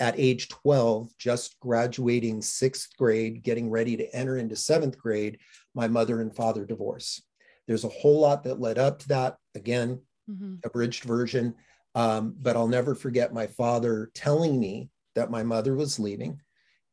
at 0.00 0.18
age 0.18 0.48
12, 0.48 1.16
just 1.16 1.60
graduating 1.60 2.42
sixth 2.42 2.96
grade, 2.98 3.42
getting 3.42 3.70
ready 3.70 3.96
to 3.96 4.14
enter 4.14 4.36
into 4.36 4.56
seventh 4.56 4.98
grade, 4.98 5.38
my 5.74 5.86
mother 5.86 6.20
and 6.20 6.34
father 6.34 6.64
divorce. 6.64 7.22
There's 7.68 7.84
a 7.84 7.88
whole 7.88 8.20
lot 8.20 8.44
that 8.44 8.60
led 8.60 8.78
up 8.78 8.98
to 9.00 9.08
that. 9.08 9.36
Again, 9.54 10.00
mm-hmm. 10.28 10.56
abridged 10.64 11.04
version. 11.04 11.54
Um, 11.94 12.34
but 12.40 12.56
I'll 12.56 12.68
never 12.68 12.94
forget 12.94 13.34
my 13.34 13.46
father 13.46 14.10
telling 14.14 14.58
me 14.58 14.90
that 15.14 15.30
my 15.30 15.42
mother 15.42 15.74
was 15.74 15.98
leaving 15.98 16.40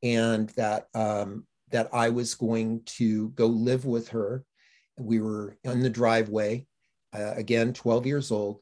and 0.04 0.50
that 0.50 0.88
um, 0.94 1.46
that 1.72 1.90
I 1.94 2.10
was 2.10 2.36
going 2.36 2.82
to 2.86 3.30
go 3.30 3.48
live 3.48 3.86
with 3.86 4.10
her. 4.10 4.44
We 4.98 5.20
were 5.20 5.58
in 5.64 5.82
the 5.82 5.90
driveway, 5.90 6.66
uh, 7.14 7.34
again, 7.36 7.74
12 7.74 8.06
years 8.06 8.32
old. 8.32 8.60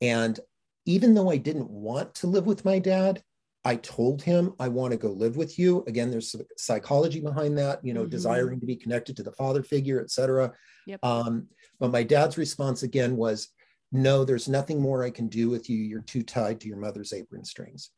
And 0.00 0.38
even 0.86 1.14
though 1.14 1.30
I 1.30 1.36
didn't 1.36 1.70
want 1.70 2.14
to 2.16 2.26
live 2.26 2.46
with 2.46 2.64
my 2.64 2.78
dad, 2.78 3.22
I 3.64 3.76
told 3.76 4.22
him 4.22 4.54
I 4.58 4.68
want 4.68 4.92
to 4.92 4.98
go 4.98 5.10
live 5.10 5.36
with 5.36 5.58
you. 5.58 5.84
Again, 5.86 6.10
there's 6.10 6.34
psychology 6.56 7.20
behind 7.20 7.58
that, 7.58 7.84
you 7.84 7.92
know, 7.92 8.02
mm-hmm. 8.02 8.10
desiring 8.10 8.60
to 8.60 8.66
be 8.66 8.76
connected 8.76 9.16
to 9.16 9.22
the 9.22 9.32
father 9.32 9.62
figure, 9.62 10.00
et 10.00 10.10
cetera. 10.10 10.52
Yep. 10.86 11.00
Um, 11.04 11.48
but 11.78 11.90
my 11.90 12.02
dad's 12.02 12.38
response 12.38 12.82
again 12.82 13.16
was, 13.16 13.48
no, 13.90 14.24
there's 14.24 14.48
nothing 14.48 14.80
more 14.80 15.02
I 15.02 15.10
can 15.10 15.28
do 15.28 15.50
with 15.50 15.68
you. 15.68 15.78
You're 15.78 16.02
too 16.02 16.22
tied 16.22 16.60
to 16.60 16.68
your 16.68 16.76
mother's 16.76 17.12
apron 17.12 17.44
strings. 17.44 17.90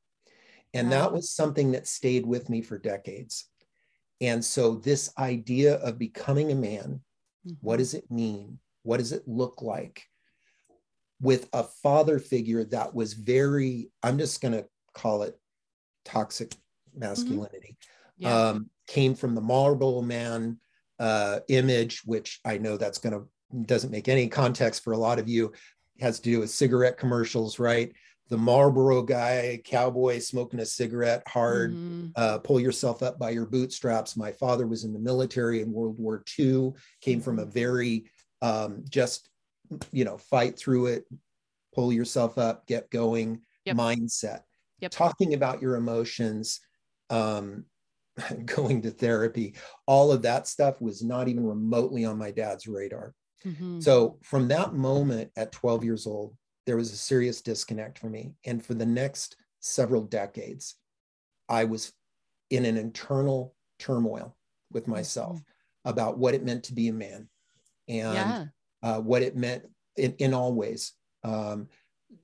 And 0.72 0.90
wow. 0.90 1.00
that 1.00 1.12
was 1.12 1.30
something 1.30 1.72
that 1.72 1.86
stayed 1.86 2.24
with 2.24 2.48
me 2.48 2.62
for 2.62 2.78
decades. 2.78 3.46
And 4.20 4.44
so, 4.44 4.76
this 4.76 5.12
idea 5.18 5.76
of 5.76 5.98
becoming 5.98 6.52
a 6.52 6.54
man, 6.54 7.00
mm-hmm. 7.46 7.54
what 7.60 7.78
does 7.78 7.94
it 7.94 8.10
mean? 8.10 8.58
What 8.82 8.98
does 8.98 9.12
it 9.12 9.26
look 9.26 9.62
like? 9.62 10.04
With 11.20 11.48
a 11.52 11.64
father 11.64 12.18
figure 12.18 12.64
that 12.64 12.94
was 12.94 13.12
very, 13.12 13.90
I'm 14.02 14.18
just 14.18 14.40
going 14.40 14.54
to 14.54 14.66
call 14.94 15.22
it 15.22 15.38
toxic 16.04 16.54
masculinity, 16.94 17.76
mm-hmm. 18.20 18.24
yeah. 18.24 18.48
um, 18.48 18.70
came 18.86 19.14
from 19.14 19.34
the 19.34 19.40
Marlboro 19.40 20.02
man 20.02 20.58
uh, 20.98 21.40
image, 21.48 22.02
which 22.04 22.40
I 22.44 22.58
know 22.58 22.76
that's 22.76 22.98
going 22.98 23.14
to 23.14 23.26
doesn't 23.64 23.90
make 23.90 24.08
any 24.08 24.28
context 24.28 24.84
for 24.84 24.92
a 24.92 24.98
lot 24.98 25.18
of 25.18 25.28
you, 25.28 25.52
has 26.00 26.20
to 26.20 26.30
do 26.30 26.40
with 26.40 26.50
cigarette 26.50 26.98
commercials, 26.98 27.58
right? 27.58 27.92
The 28.30 28.38
Marlboro 28.38 29.02
guy, 29.02 29.60
cowboy 29.64 30.20
smoking 30.20 30.60
a 30.60 30.66
cigarette 30.66 31.22
hard, 31.26 31.72
mm-hmm. 31.72 32.08
uh, 32.16 32.38
pull 32.38 32.60
yourself 32.60 33.02
up 33.02 33.18
by 33.18 33.30
your 33.30 33.44
bootstraps. 33.44 34.16
My 34.16 34.32
father 34.32 34.66
was 34.66 34.84
in 34.84 34.92
the 34.92 34.98
military 34.98 35.60
in 35.60 35.72
World 35.72 35.98
War 35.98 36.22
II, 36.38 36.72
came 37.00 37.20
from 37.20 37.38
a 37.38 37.42
mm-hmm. 37.42 37.50
very 37.50 38.04
um, 38.40 38.84
just, 38.88 39.28
you 39.92 40.04
know, 40.04 40.16
fight 40.16 40.58
through 40.58 40.86
it, 40.86 41.04
pull 41.74 41.92
yourself 41.92 42.38
up, 42.38 42.66
get 42.66 42.90
going 42.90 43.40
yep. 43.64 43.76
mindset. 43.76 44.40
Yep. 44.80 44.92
Talking 44.92 45.34
about 45.34 45.60
your 45.60 45.76
emotions, 45.76 46.60
um, 47.10 47.64
going 48.44 48.82
to 48.82 48.90
therapy, 48.90 49.54
all 49.86 50.12
of 50.12 50.22
that 50.22 50.46
stuff 50.46 50.80
was 50.80 51.02
not 51.02 51.28
even 51.28 51.44
remotely 51.44 52.04
on 52.04 52.18
my 52.18 52.30
dad's 52.30 52.66
radar. 52.66 53.14
Mm-hmm. 53.44 53.80
So 53.80 54.18
from 54.22 54.48
that 54.48 54.74
moment 54.74 55.30
at 55.36 55.52
12 55.52 55.84
years 55.84 56.06
old, 56.06 56.36
there 56.66 56.76
was 56.76 56.92
a 56.92 56.96
serious 56.96 57.40
disconnect 57.40 57.98
for 57.98 58.08
me. 58.08 58.34
And 58.44 58.64
for 58.64 58.74
the 58.74 58.86
next 58.86 59.36
several 59.60 60.02
decades, 60.02 60.76
I 61.48 61.64
was 61.64 61.92
in 62.50 62.64
an 62.64 62.76
internal 62.76 63.54
turmoil 63.78 64.36
with 64.72 64.84
mm-hmm. 64.84 64.92
myself 64.92 65.36
mm-hmm. 65.36 65.90
about 65.90 66.18
what 66.18 66.34
it 66.34 66.44
meant 66.44 66.64
to 66.64 66.74
be 66.74 66.88
a 66.88 66.92
man 66.92 67.28
and 67.88 68.14
yeah. 68.14 68.44
uh, 68.82 69.00
what 69.00 69.22
it 69.22 69.36
meant 69.36 69.64
in, 69.96 70.14
in 70.18 70.34
all 70.34 70.54
ways 70.54 70.92
um, 71.24 71.68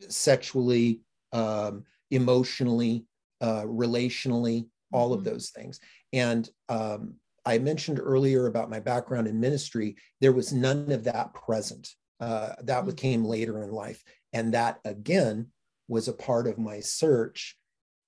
sexually, 0.09 1.01
um, 1.33 1.85
emotionally, 2.11 3.05
uh, 3.41 3.63
relationally, 3.63 4.67
all 4.93 5.11
mm-hmm. 5.11 5.19
of 5.19 5.25
those 5.25 5.51
things. 5.51 5.81
And 6.13 6.49
um, 6.69 7.15
I 7.45 7.59
mentioned 7.59 8.01
earlier 8.03 8.47
about 8.47 8.71
my 8.71 8.81
background 8.81 9.29
in 9.29 9.41
ministry, 9.41 9.97
there 10.21 10.33
was 10.33 10.53
none 10.53 10.91
of 10.93 11.05
that 11.05 11.35
present. 11.35 11.95
Uh, 12.19 12.55
that 12.63 12.85
mm-hmm. 12.85 12.91
came 12.93 13.25
later 13.25 13.63
in 13.63 13.71
life. 13.71 14.03
And 14.37 14.53
that 14.53 14.81
again 14.85 15.47
was 15.89 16.09
a 16.09 16.13
part 16.13 16.47
of 16.47 16.59
my 16.59 16.81
search 16.81 17.57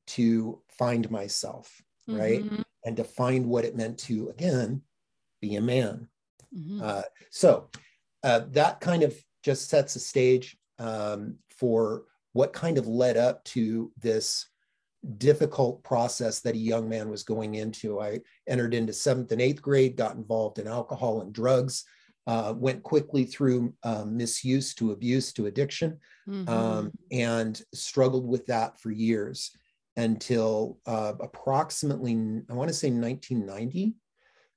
to 0.08 0.60
find 0.78 1.10
myself, 1.10 1.80
mm-hmm. 2.08 2.20
right? 2.20 2.44
And 2.84 2.96
to 2.98 3.04
find 3.04 3.46
what 3.46 3.64
it 3.64 3.76
meant 3.76 3.98
to, 4.00 4.28
again, 4.28 4.82
be 5.40 5.56
a 5.56 5.62
man. 5.62 6.08
Mm-hmm. 6.54 6.82
Uh, 6.82 7.02
so 7.30 7.70
uh, 8.22 8.42
that 8.50 8.80
kind 8.80 9.02
of 9.02 9.16
just 9.42 9.70
sets 9.70 9.94
the 9.94 10.00
stage 10.00 10.58
um, 10.78 11.36
for 11.50 12.04
what 12.34 12.52
kind 12.52 12.76
of 12.76 12.86
led 12.86 13.16
up 13.16 13.42
to 13.44 13.90
this 14.02 14.46
difficult 15.16 15.82
process 15.82 16.40
that 16.40 16.54
a 16.54 16.58
young 16.58 16.90
man 16.90 17.08
was 17.08 17.22
going 17.22 17.54
into. 17.54 18.00
I 18.00 18.20
entered 18.46 18.74
into 18.74 18.92
seventh 18.92 19.32
and 19.32 19.40
eighth 19.40 19.62
grade, 19.62 19.96
got 19.96 20.16
involved 20.16 20.58
in 20.58 20.66
alcohol 20.66 21.22
and 21.22 21.32
drugs, 21.32 21.84
uh, 22.28 22.54
went 22.56 22.82
quickly 22.84 23.24
through 23.24 23.74
um, 23.82 24.16
misuse 24.16 24.74
to 24.74 24.92
abuse 24.92 25.32
to 25.32 25.46
addiction, 25.46 25.98
mm-hmm. 26.28 26.48
um, 26.48 26.92
and 27.10 27.60
struggled 27.74 28.28
with 28.28 28.46
that 28.46 28.78
for 28.78 28.92
years 28.92 29.50
until 29.96 30.78
uh, 30.86 31.14
approximately, 31.20 32.12
I 32.48 32.52
want 32.52 32.68
to 32.68 32.74
say 32.74 32.90
1990. 32.90 33.94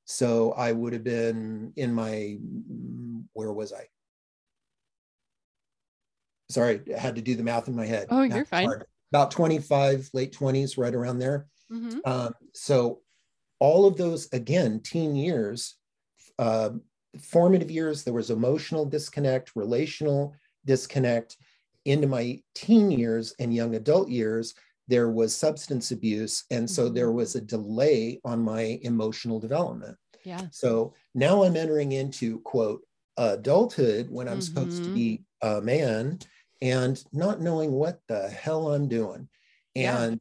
So 0.06 0.52
I 0.52 0.72
would 0.72 0.94
have 0.94 1.04
been 1.04 1.74
in 1.78 1.94
my, 1.94 2.38
where 3.34 3.52
was 3.52 3.74
I? 3.74 3.88
Sorry, 6.50 6.82
I 6.94 7.00
had 7.00 7.16
to 7.16 7.22
do 7.22 7.36
the 7.36 7.44
math 7.44 7.68
in 7.68 7.76
my 7.76 7.86
head. 7.86 8.08
Oh, 8.12 8.22
you're 8.22 8.46
fine. 8.46 8.66
Hard 8.66 8.86
about 9.12 9.32
25, 9.32 10.10
late 10.14 10.34
20s, 10.34 10.78
right 10.78 10.96
around 10.96 11.20
there. 11.20 11.48
Mm-hmm. 11.72 12.00
Um, 12.06 12.34
so 12.54 13.02
all 13.60 13.86
of 13.86 13.98
those, 13.98 14.32
again, 14.32 14.80
teen 14.80 15.16
years, 15.16 15.76
uh, 16.40 16.72
formative 17.20 17.72
years, 17.72 18.04
there 18.04 18.14
was 18.14 18.30
emotional 18.30 18.86
disconnect, 18.86 19.56
relational 19.56 20.36
disconnect. 20.66 21.38
Into 21.86 22.08
my 22.08 22.40
teen 22.54 22.92
years 22.92 23.34
and 23.40 23.52
young 23.52 23.74
adult 23.74 24.08
years, 24.08 24.54
there 24.88 25.10
was 25.10 25.36
substance 25.36 25.90
abuse. 25.92 26.44
And 26.52 26.70
so 26.70 26.86
mm-hmm. 26.86 26.94
there 26.94 27.12
was 27.12 27.36
a 27.36 27.42
delay 27.42 28.20
on 28.24 28.40
my 28.40 28.80
emotional 28.84 29.40
development. 29.40 29.98
Yeah. 30.24 30.42
So 30.52 30.94
now 31.16 31.44
I'm 31.44 31.56
entering 31.56 31.94
into 31.94 32.40
quote 32.42 32.82
adulthood 33.18 34.10
when 34.12 34.28
I'm 34.28 34.40
mm-hmm. 34.40 34.42
supposed 34.42 34.84
to 34.84 34.90
mm-hmm. 34.90 34.94
be 34.94 35.24
a 35.42 35.62
man 35.62 36.20
and 36.62 37.04
not 37.12 37.42
knowing 37.42 37.72
what 37.72 38.00
the 38.08 38.30
hell 38.30 38.74
I'm 38.74 38.88
doing 38.88 39.28
and 39.76 40.14
yeah. 40.14 40.18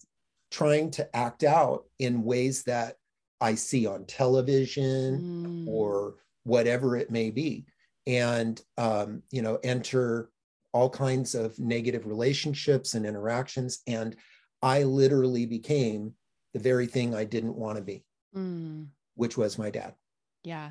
trying 0.50 0.90
to 0.92 1.16
act 1.16 1.44
out 1.44 1.84
in 1.98 2.24
ways 2.24 2.62
that 2.64 2.96
I 3.40 3.54
see 3.54 3.86
on 3.86 4.04
television 4.04 5.66
mm. 5.66 5.68
or 5.68 6.14
whatever 6.44 6.96
it 6.96 7.10
may 7.10 7.30
be. 7.30 7.66
And, 8.06 8.60
um, 8.78 9.22
you 9.30 9.42
know, 9.42 9.58
enter 9.62 10.30
all 10.72 10.88
kinds 10.90 11.34
of 11.34 11.58
negative 11.58 12.06
relationships 12.06 12.94
and 12.94 13.04
interactions. 13.04 13.80
And 13.86 14.16
I 14.62 14.84
literally 14.84 15.46
became 15.46 16.14
the 16.54 16.60
very 16.60 16.86
thing 16.86 17.14
I 17.14 17.24
didn't 17.24 17.56
want 17.56 17.76
to 17.76 17.82
be, 17.82 18.04
mm. 18.36 18.86
which 19.14 19.36
was 19.36 19.58
my 19.58 19.70
dad. 19.70 19.94
Yeah. 20.42 20.70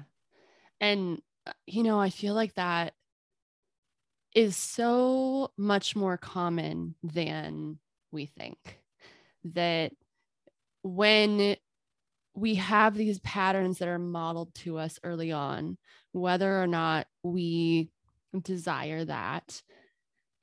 And, 0.81 1.21
uh, 1.45 1.53
you 1.67 1.83
know, 1.83 1.99
I 1.99 2.09
feel 2.09 2.33
like 2.33 2.53
that 2.55 2.93
is 4.35 4.55
so 4.55 5.51
much 5.57 5.95
more 5.95 6.17
common 6.17 6.95
than 7.03 7.79
we 8.11 8.25
think. 8.25 8.79
That 9.45 9.93
when 10.83 11.55
we 12.33 12.55
have 12.55 12.95
these 12.95 13.19
patterns 13.19 13.79
that 13.79 13.87
are 13.87 13.99
modeled 13.99 14.53
to 14.55 14.77
us 14.77 14.99
early 15.03 15.31
on, 15.31 15.77
whether 16.11 16.61
or 16.61 16.67
not 16.67 17.07
we 17.23 17.89
desire 18.41 19.03
that, 19.05 19.61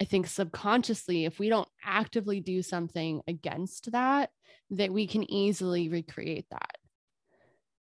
I 0.00 0.04
think 0.04 0.26
subconsciously, 0.26 1.24
if 1.24 1.38
we 1.38 1.48
don't 1.48 1.68
actively 1.84 2.40
do 2.40 2.62
something 2.62 3.22
against 3.26 3.92
that, 3.92 4.30
that 4.70 4.92
we 4.92 5.06
can 5.06 5.30
easily 5.30 5.88
recreate 5.88 6.46
that. 6.50 6.76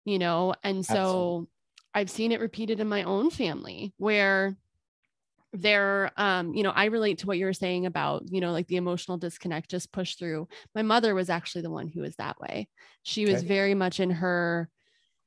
You 0.05 0.19
know, 0.19 0.53
and 0.63 0.85
so 0.85 0.93
Absolutely. 0.93 1.47
I've 1.95 2.09
seen 2.09 2.31
it 2.31 2.39
repeated 2.39 2.79
in 2.79 2.87
my 2.87 3.03
own 3.03 3.29
family 3.29 3.93
where 3.97 4.55
there 5.61 6.11
um 6.17 6.53
you 6.53 6.63
know 6.63 6.71
i 6.75 6.85
relate 6.85 7.19
to 7.19 7.27
what 7.27 7.37
you 7.37 7.45
were 7.45 7.53
saying 7.53 7.85
about 7.85 8.23
you 8.29 8.41
know 8.41 8.51
like 8.51 8.67
the 8.67 8.75
emotional 8.75 9.17
disconnect 9.17 9.69
just 9.69 9.91
push 9.91 10.15
through. 10.15 10.47
My 10.75 10.81
mother 10.81 11.15
was 11.15 11.29
actually 11.29 11.61
the 11.61 11.71
one 11.71 11.87
who 11.87 12.01
was 12.01 12.15
that 12.15 12.39
way. 12.39 12.67
She 13.03 13.25
was 13.25 13.39
okay. 13.39 13.47
very 13.47 13.73
much 13.73 13.99
in 13.99 14.09
her 14.11 14.69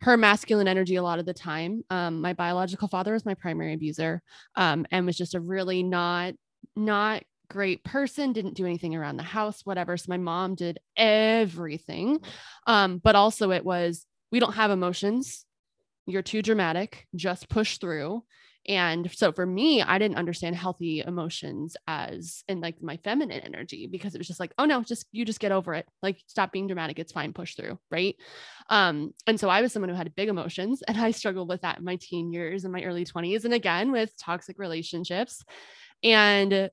her 0.03 0.17
masculine 0.17 0.69
energy 0.69 0.97
a 0.97 1.03
lot 1.03 1.19
of 1.19 1.27
the 1.27 1.35
time. 1.35 1.85
Um 1.91 2.21
my 2.21 2.33
biological 2.33 2.89
father 2.89 3.13
was 3.13 3.27
my 3.27 3.35
primary 3.35 3.75
abuser 3.75 4.23
um 4.57 4.87
and 4.91 5.07
was 5.07 5.17
just 5.17 5.35
a 5.35 5.41
really 5.41 5.83
not 5.83 6.35
not 6.77 7.23
great 7.49 7.83
person 7.83 8.33
didn't 8.33 8.55
do 8.55 8.65
anything 8.65 8.95
around 8.95 9.17
the 9.17 9.23
house 9.23 9.63
whatever. 9.65 9.97
So 9.97 10.07
my 10.09 10.19
mom 10.19 10.55
did 10.55 10.79
everything. 10.97 12.21
Um 12.67 12.99
but 12.99 13.17
also 13.17 13.51
it 13.51 13.65
was 13.65 14.07
we 14.33 14.41
don't 14.41 14.55
have 14.55 14.71
emotions. 14.71 15.45
You're 16.07 16.23
too 16.23 16.43
dramatic. 16.43 17.07
Just 17.15 17.49
push 17.49 17.79
through 17.79 18.23
And 18.69 19.11
so 19.13 19.33
for 19.33 19.47
me, 19.47 19.83
I 19.83 19.99
didn't 19.99 20.19
understand 20.19 20.55
healthy 20.55 21.01
emotions 21.01 21.77
as 21.89 22.45
in 22.47 22.61
like 22.61 22.83
my 22.83 22.99
feminine 22.99 23.41
energy 23.41 23.87
because 23.87 24.15
it 24.15 24.19
was 24.19 24.27
just 24.27 24.41
like, 24.41 24.53
oh 24.59 24.67
no, 24.67 24.83
just 24.83 25.07
you 25.13 25.25
just 25.25 25.41
get 25.41 25.53
over 25.53 25.75
it. 25.75 25.89
Like 26.03 26.19
stop 26.27 26.53
being 26.53 26.67
dramatic. 26.67 26.99
It's 26.99 27.13
fine, 27.13 27.33
push 27.33 27.55
through. 27.55 27.79
Right. 27.91 28.17
Um, 28.69 29.15
and 29.27 29.41
so 29.41 29.49
I 29.49 29.63
was 29.63 29.73
someone 29.73 29.89
who 29.89 29.95
had 29.95 30.15
big 30.15 30.29
emotions 30.29 30.83
and 30.87 30.97
I 31.01 31.11
struggled 31.13 31.49
with 31.49 31.63
that 31.63 31.79
in 31.79 31.85
my 31.85 31.97
teen 31.97 32.33
years 32.33 32.65
and 32.65 32.73
my 32.73 32.83
early 32.83 33.05
20s. 33.05 33.45
And 33.45 33.55
again 33.55 33.93
with 33.93 34.17
toxic 34.19 34.59
relationships. 34.59 35.43
And 36.03 36.71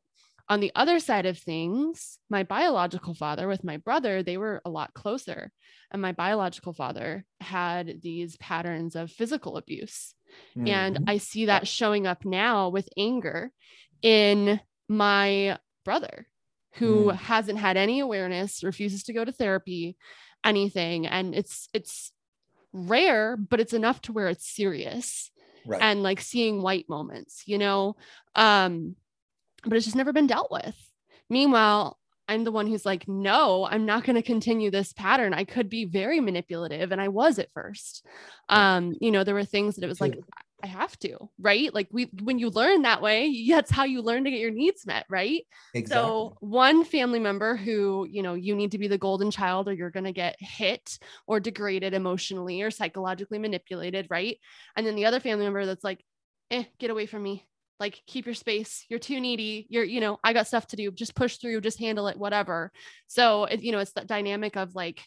on 0.49 0.59
the 0.59 0.71
other 0.75 0.99
side 0.99 1.25
of 1.25 1.37
things, 1.37 2.19
my 2.29 2.43
biological 2.43 3.13
father 3.13 3.47
with 3.47 3.63
my 3.63 3.77
brother, 3.77 4.23
they 4.23 4.37
were 4.37 4.61
a 4.65 4.69
lot 4.69 4.93
closer. 4.93 5.51
And 5.91 6.01
my 6.01 6.11
biological 6.11 6.73
father 6.73 7.25
had 7.39 8.01
these 8.01 8.37
patterns 8.37 8.95
of 8.95 9.11
physical 9.11 9.57
abuse. 9.57 10.13
Mm-hmm. 10.57 10.67
And 10.67 10.99
I 11.07 11.17
see 11.17 11.45
that 11.45 11.67
showing 11.67 12.07
up 12.07 12.25
now 12.25 12.69
with 12.69 12.89
anger 12.97 13.51
in 14.01 14.59
my 14.87 15.57
brother 15.83 16.27
who 16.73 17.05
mm. 17.05 17.15
hasn't 17.15 17.59
had 17.59 17.77
any 17.77 17.99
awareness, 17.99 18.63
refuses 18.63 19.03
to 19.03 19.13
go 19.13 19.25
to 19.25 19.31
therapy, 19.31 19.97
anything. 20.43 21.07
And 21.07 21.33
it's 21.33 21.69
it's 21.73 22.11
rare, 22.71 23.35
but 23.37 23.59
it's 23.59 23.73
enough 23.73 24.01
to 24.03 24.13
where 24.13 24.27
it's 24.27 24.47
serious. 24.47 25.31
Right. 25.65 25.81
And 25.81 26.03
like 26.03 26.21
seeing 26.21 26.61
white 26.61 26.87
moments, 26.87 27.43
you 27.45 27.57
know. 27.57 27.95
Um 28.35 28.95
but 29.67 29.77
it's 29.77 29.85
just 29.85 29.95
never 29.95 30.13
been 30.13 30.27
dealt 30.27 30.51
with. 30.51 30.75
Meanwhile, 31.29 31.97
I'm 32.27 32.43
the 32.43 32.51
one 32.51 32.67
who's 32.67 32.85
like, 32.85 33.07
no, 33.07 33.65
I'm 33.65 33.85
not 33.85 34.03
going 34.03 34.15
to 34.15 34.21
continue 34.21 34.69
this 34.69 34.91
pattern. 34.93 35.33
I 35.33 35.45
could 35.45 35.69
be 35.69 35.85
very 35.85 36.19
manipulative. 36.19 36.91
And 36.91 36.99
I 36.99 37.07
was 37.07 37.39
at 37.39 37.51
first. 37.53 38.05
Um, 38.49 38.95
you 38.99 39.11
know, 39.11 39.23
there 39.23 39.33
were 39.33 39.45
things 39.45 39.75
that 39.75 39.85
it 39.85 39.87
was 39.87 40.01
like, 40.01 40.17
I 40.63 40.67
have 40.67 40.97
to, 40.99 41.29
right? 41.39 41.73
Like 41.73 41.87
we 41.91 42.09
when 42.23 42.39
you 42.39 42.49
learn 42.49 42.81
that 42.81 43.01
way, 43.01 43.45
that's 43.49 43.71
how 43.71 43.83
you 43.83 44.01
learn 44.01 44.23
to 44.23 44.31
get 44.31 44.39
your 44.39 44.51
needs 44.51 44.85
met, 44.85 45.05
right? 45.09 45.43
Exactly. 45.73 46.03
So 46.03 46.35
one 46.39 46.83
family 46.83 47.19
member 47.19 47.55
who, 47.55 48.07
you 48.09 48.23
know, 48.23 48.33
you 48.33 48.55
need 48.55 48.71
to 48.71 48.79
be 48.79 48.87
the 48.87 48.97
golden 48.97 49.31
child 49.31 49.67
or 49.67 49.73
you're 49.73 49.91
going 49.91 50.05
to 50.05 50.11
get 50.11 50.35
hit 50.39 50.97
or 51.27 51.39
degraded 51.39 51.93
emotionally 51.93 52.61
or 52.61 52.71
psychologically 52.71 53.39
manipulated, 53.39 54.07
right? 54.09 54.37
And 54.75 54.85
then 54.85 54.95
the 54.95 55.05
other 55.05 55.19
family 55.19 55.45
member 55.45 55.65
that's 55.65 55.83
like, 55.83 56.03
"Eh, 56.51 56.63
get 56.79 56.89
away 56.89 57.05
from 57.05 57.23
me 57.23 57.45
like 57.79 58.01
keep 58.07 58.25
your 58.25 58.35
space 58.35 58.85
you're 58.89 58.99
too 58.99 59.19
needy 59.19 59.67
you're 59.69 59.83
you 59.83 59.99
know 59.99 60.17
i 60.23 60.33
got 60.33 60.47
stuff 60.47 60.67
to 60.67 60.75
do 60.75 60.91
just 60.91 61.15
push 61.15 61.37
through 61.37 61.61
just 61.61 61.79
handle 61.79 62.07
it 62.07 62.17
whatever. 62.17 62.71
So 63.07 63.45
it, 63.45 63.61
you 63.61 63.71
know 63.71 63.79
it's 63.79 63.93
that 63.93 64.07
dynamic 64.07 64.55
of 64.55 64.75
like 64.75 65.03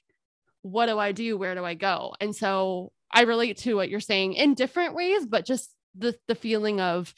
what 0.63 0.87
do 0.87 0.99
i 0.99 1.13
do? 1.13 1.39
Where 1.39 1.55
do 1.55 1.65
i 1.65 1.75
go? 1.75 2.15
And 2.21 2.35
so 2.35 2.93
i 3.13 3.23
relate 3.23 3.59
to 3.59 3.75
what 3.75 3.91
you're 3.91 4.01
saying 4.01 4.35
in 4.35 4.55
different 4.55 4.95
ways 4.95 5.27
but 5.27 5.45
just 5.45 5.75
the 5.97 6.17
the 6.29 6.35
feeling 6.35 6.81
of 6.81 7.13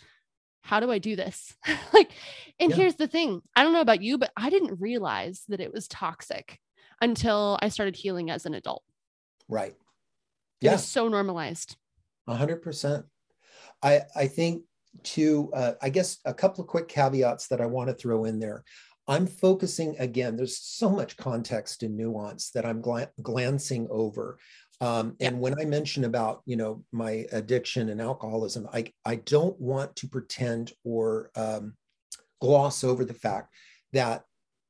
how 0.62 0.80
do 0.80 0.90
i 0.90 0.98
do 0.98 1.16
this? 1.16 1.54
Like 1.92 2.10
and 2.58 2.70
yeah. 2.70 2.76
here's 2.76 2.94
the 2.96 3.06
thing 3.06 3.42
i 3.54 3.62
don't 3.62 3.72
know 3.72 3.80
about 3.80 4.02
you 4.02 4.16
but 4.16 4.32
i 4.36 4.48
didn't 4.48 4.80
realize 4.80 5.42
that 5.48 5.60
it 5.60 5.72
was 5.72 5.88
toxic 5.88 6.58
until 7.00 7.58
i 7.60 7.68
started 7.68 7.96
healing 7.96 8.30
as 8.30 8.46
an 8.46 8.54
adult. 8.54 8.82
Right. 9.48 9.74
Yeah. 10.60 10.76
so 10.76 11.08
normalized. 11.08 11.76
100% 12.28 13.04
i 13.82 14.02
i 14.14 14.26
think 14.28 14.62
to, 15.04 15.50
uh, 15.54 15.72
I 15.80 15.88
guess, 15.88 16.18
a 16.24 16.34
couple 16.34 16.62
of 16.62 16.68
quick 16.68 16.88
caveats 16.88 17.48
that 17.48 17.60
I 17.60 17.66
want 17.66 17.88
to 17.88 17.94
throw 17.94 18.24
in 18.24 18.38
there. 18.38 18.64
I'm 19.08 19.26
focusing 19.26 19.96
again, 19.98 20.36
there's 20.36 20.58
so 20.58 20.88
much 20.88 21.16
context 21.16 21.82
and 21.82 21.96
nuance 21.96 22.50
that 22.50 22.64
I'm 22.64 22.80
gl- 22.80 23.10
glancing 23.20 23.88
over. 23.90 24.38
Um, 24.80 25.16
and 25.20 25.40
when 25.40 25.58
I 25.60 25.64
mention 25.64 26.04
about, 26.04 26.42
you 26.44 26.56
know, 26.56 26.84
my 26.92 27.26
addiction 27.32 27.88
and 27.88 28.00
alcoholism, 28.00 28.68
I, 28.72 28.92
I 29.04 29.16
don't 29.16 29.58
want 29.60 29.94
to 29.96 30.08
pretend 30.08 30.72
or 30.84 31.30
um, 31.36 31.74
gloss 32.40 32.84
over 32.84 33.04
the 33.04 33.14
fact 33.14 33.54
that 33.92 34.24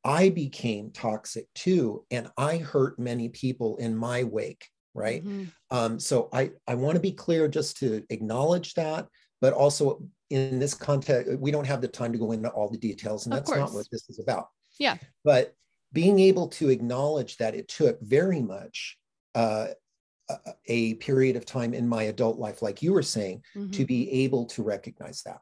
I 0.05 0.31
became 0.31 0.91
toxic 0.91 1.47
too, 1.55 2.05
and 2.11 2.29
I 2.37 2.57
hurt 2.59 2.99
many 2.99 3.29
people 3.29 3.77
in 3.77 3.97
my 3.97 4.25
wake, 4.25 4.67
right? 4.95 5.25
Mm-hmm. 5.25 5.45
Um, 5.71 6.01
so 6.01 6.29
I, 6.33 6.51
I 6.67 6.75
want 6.75 6.97
to 6.97 7.01
be 7.01 7.13
clear 7.13 7.49
just 7.49 7.79
to 7.79 8.05
acknowledge 8.11 8.75
that, 8.75 9.07
but 9.43 9.53
also 9.53 10.01
in 10.31 10.59
this 10.59 10.73
context, 10.73 11.39
we 11.39 11.51
don't 11.51 11.67
have 11.67 11.83
the 11.83 11.89
time 11.89 12.13
to 12.13 12.19
go 12.19 12.33
into 12.33 12.49
all 12.49 12.71
the 12.71 12.79
details, 12.79 13.27
and 13.27 13.35
of 13.35 13.41
that's 13.41 13.51
course. 13.51 13.59
not 13.59 13.75
what 13.75 13.87
this 13.91 14.09
is 14.09 14.19
about. 14.19 14.49
Yeah. 14.79 14.97
But 15.25 15.55
being 15.93 16.19
able 16.21 16.49
to 16.49 16.71
acknowledge 16.71 17.37
that 17.37 17.55
it 17.55 17.69
took 17.69 18.01
very 18.01 18.41
much 18.41 18.97
uh, 19.35 19.67
a 20.67 20.95
period 20.95 21.37
of 21.37 21.45
time 21.45 21.75
in 21.75 21.87
my 21.87 22.05
adult 22.05 22.39
life, 22.39 22.63
like 22.63 22.81
you 22.81 22.93
were 22.95 23.03
saying, 23.03 23.43
mm-hmm. 23.55 23.73
to 23.73 23.85
be 23.85 24.11
able 24.25 24.47
to 24.47 24.63
recognize 24.63 25.23
that 25.25 25.41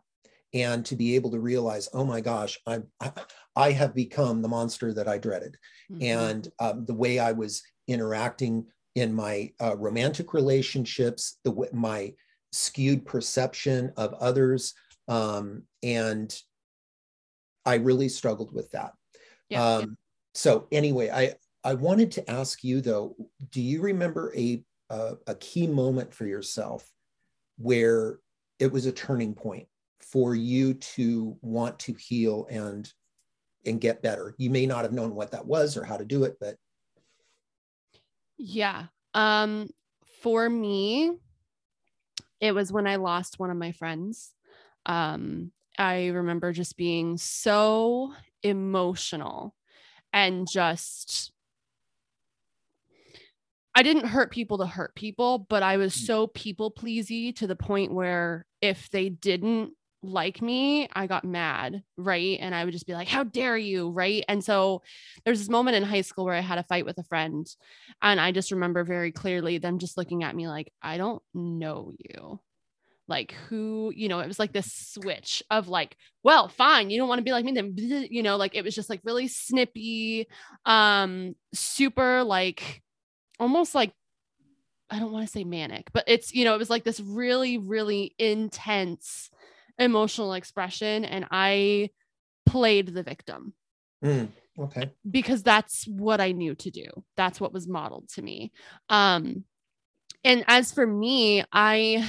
and 0.53 0.85
to 0.87 0.97
be 0.97 1.15
able 1.15 1.31
to 1.31 1.39
realize, 1.39 1.89
oh 1.93 2.05
my 2.05 2.21
gosh, 2.21 2.59
I'm, 2.67 2.89
I, 3.01 3.13
I 3.55 3.71
have 3.73 3.95
become 3.95 4.43
the 4.43 4.49
monster 4.49 4.93
that 4.95 5.07
I 5.07 5.19
dreaded. 5.19 5.57
Mm-hmm. 5.93 6.03
And 6.03 6.49
um, 6.59 6.85
the 6.87 6.95
way 6.95 7.19
I 7.19 7.33
was 7.33 7.63
interacting 7.87 8.67
in 8.97 9.15
my 9.15 9.53
uh, 9.61 9.77
romantic 9.77 10.33
relationships, 10.35 11.39
the 11.45 11.69
my 11.73 12.15
skewed 12.53 13.05
perception 13.07 13.93
of 13.97 14.15
others. 14.15 14.75
Um, 15.09 15.63
and 15.83 16.35
I 17.65 17.77
really 17.77 18.09
struggled 18.09 18.55
with 18.55 18.71
that. 18.73 18.93
Yeah, 19.49 19.65
um, 19.65 19.81
yeah. 19.81 19.87
So 20.35 20.69
anyway, 20.73 21.11
I, 21.11 21.35
I 21.65 21.75
wanted 21.75 22.11
to 22.13 22.31
ask 22.31 22.63
you 22.65 22.81
though, 22.81 23.17
do 23.51 23.61
you 23.61 23.83
remember 23.83 24.33
a, 24.37 24.63
a, 24.89 25.15
a 25.27 25.35
key 25.37 25.67
moment 25.67 26.15
for 26.15 26.27
yourself 26.27 26.89
where 27.59 28.19
it 28.59 28.71
was 28.71 28.87
a 28.87 28.93
turning 28.93 29.35
point 29.35 29.67
for 30.01 30.35
you 30.35 30.75
to 30.75 31.37
want 31.43 31.79
to 31.79 31.95
heal 31.95 32.47
and 32.51 32.93
and 33.67 33.81
get 33.81 34.03
better 34.03 34.35
you 34.39 34.49
may 34.49 34.65
not 34.65 34.83
have 34.83 34.93
known 34.93 35.15
what 35.15 35.31
that 35.31 35.47
was 35.47 35.77
or 35.77 35.85
how 35.85 35.97
to 35.97 36.05
do 36.05 36.25
it 36.25 36.37
but 36.41 36.57
yeah 38.39 38.85
um 39.13 39.69
for 40.23 40.49
me 40.49 41.13
it 42.41 42.53
was 42.53 42.73
when 42.73 42.87
I 42.87 42.97
lost 42.97 43.39
one 43.39 43.51
of 43.51 43.57
my 43.57 43.73
friends. 43.73 44.33
Um, 44.87 45.53
I 45.79 46.09
remember 46.09 46.53
just 46.53 46.77
being 46.77 47.17
so 47.17 48.13
emotional 48.43 49.55
and 50.13 50.47
just 50.51 51.33
I 53.75 53.83
didn't 53.83 54.07
hurt 54.07 54.33
people 54.33 54.59
to 54.59 54.67
hurt 54.67 54.95
people, 54.95 55.47
but 55.49 55.63
I 55.63 55.77
was 55.77 55.95
mm. 55.95 56.07
so 56.07 56.27
people 56.29 56.71
pleasy 56.71 57.33
to 57.35 57.47
the 57.47 57.57
point 57.57 57.93
where 57.93 58.47
if 58.61 58.91
they 58.91 59.09
didn't 59.09 59.73
like 60.03 60.41
me, 60.43 60.89
I 60.95 61.07
got 61.07 61.25
mad, 61.25 61.83
right? 61.97 62.39
And 62.41 62.55
I 62.55 62.65
would 62.65 62.73
just 62.73 62.87
be 62.87 62.95
like, 62.95 63.09
"How 63.09 63.25
dare 63.25 63.57
you?" 63.57 63.91
right? 63.91 64.25
And 64.29 64.43
so 64.43 64.83
there's 65.25 65.39
this 65.41 65.49
moment 65.51 65.77
in 65.77 65.83
high 65.83 66.01
school 66.03 66.25
where 66.25 66.35
I 66.35 66.41
had 66.41 66.59
a 66.59 66.63
fight 66.65 66.87
with 66.87 66.99
a 66.99 67.05
friend, 67.05 67.47
and 68.03 68.21
I 68.21 68.33
just 68.33 68.51
remember 68.53 68.85
very 68.85 69.13
clearly 69.13 69.59
them 69.59 69.79
just 69.79 69.97
looking 69.99 70.25
at 70.25 70.35
me 70.37 70.49
like, 70.49 70.73
"I 70.83 70.97
don't 70.99 71.23
know 71.35 71.93
you." 71.99 72.41
Like 73.09 73.33
who, 73.49 73.93
you 73.97 74.09
know, 74.09 74.21
it 74.21 74.29
was 74.29 74.39
like 74.39 74.53
this 74.53 74.73
switch 74.73 75.43
of 75.51 75.69
like, 75.69 75.97
well, 76.23 76.49
fine, 76.49 76.91
you 76.91 76.99
don't 76.99 77.09
want 77.09 77.19
to 77.19 77.25
be 77.25 77.33
like 77.33 77.45
me, 77.45 77.53
then 77.53 77.75
you 77.77 78.23
know, 78.23 78.37
like 78.37 78.55
it 78.55 78.65
was 78.65 78.75
just 78.75 78.89
like 78.91 79.01
really 79.05 79.29
snippy, 79.29 80.29
um, 80.65 81.35
super 81.53 82.23
like 82.25 82.83
almost 83.41 83.75
like 83.75 83.95
I 84.91 84.99
don't 84.99 85.13
want 85.13 85.25
to 85.27 85.31
say 85.33 85.45
manic, 85.45 85.91
but 85.93 86.05
it's, 86.09 86.35
you 86.35 86.45
know, 86.45 86.55
it 86.55 86.59
was 86.59 86.71
like 86.71 86.83
this 86.83 86.99
really, 87.01 87.59
really 87.59 88.15
intense 88.19 89.31
emotional 89.81 90.35
expression 90.35 91.05
and 91.05 91.27
I 91.31 91.91
played 92.47 92.89
the 92.89 93.03
victim. 93.03 93.55
Mm, 94.05 94.29
okay. 94.59 94.93
Because 95.11 95.43
that's 95.43 95.87
what 95.87 96.21
I 96.21 96.33
knew 96.33 96.55
to 96.57 96.71
do. 96.71 96.87
That's 97.17 97.41
what 97.41 97.53
was 97.53 97.67
modeled 97.67 98.09
to 98.11 98.23
me. 98.23 98.53
Um 98.89 99.45
and 100.23 100.45
as 100.47 100.71
for 100.73 100.87
me, 100.87 101.43
I 101.53 102.09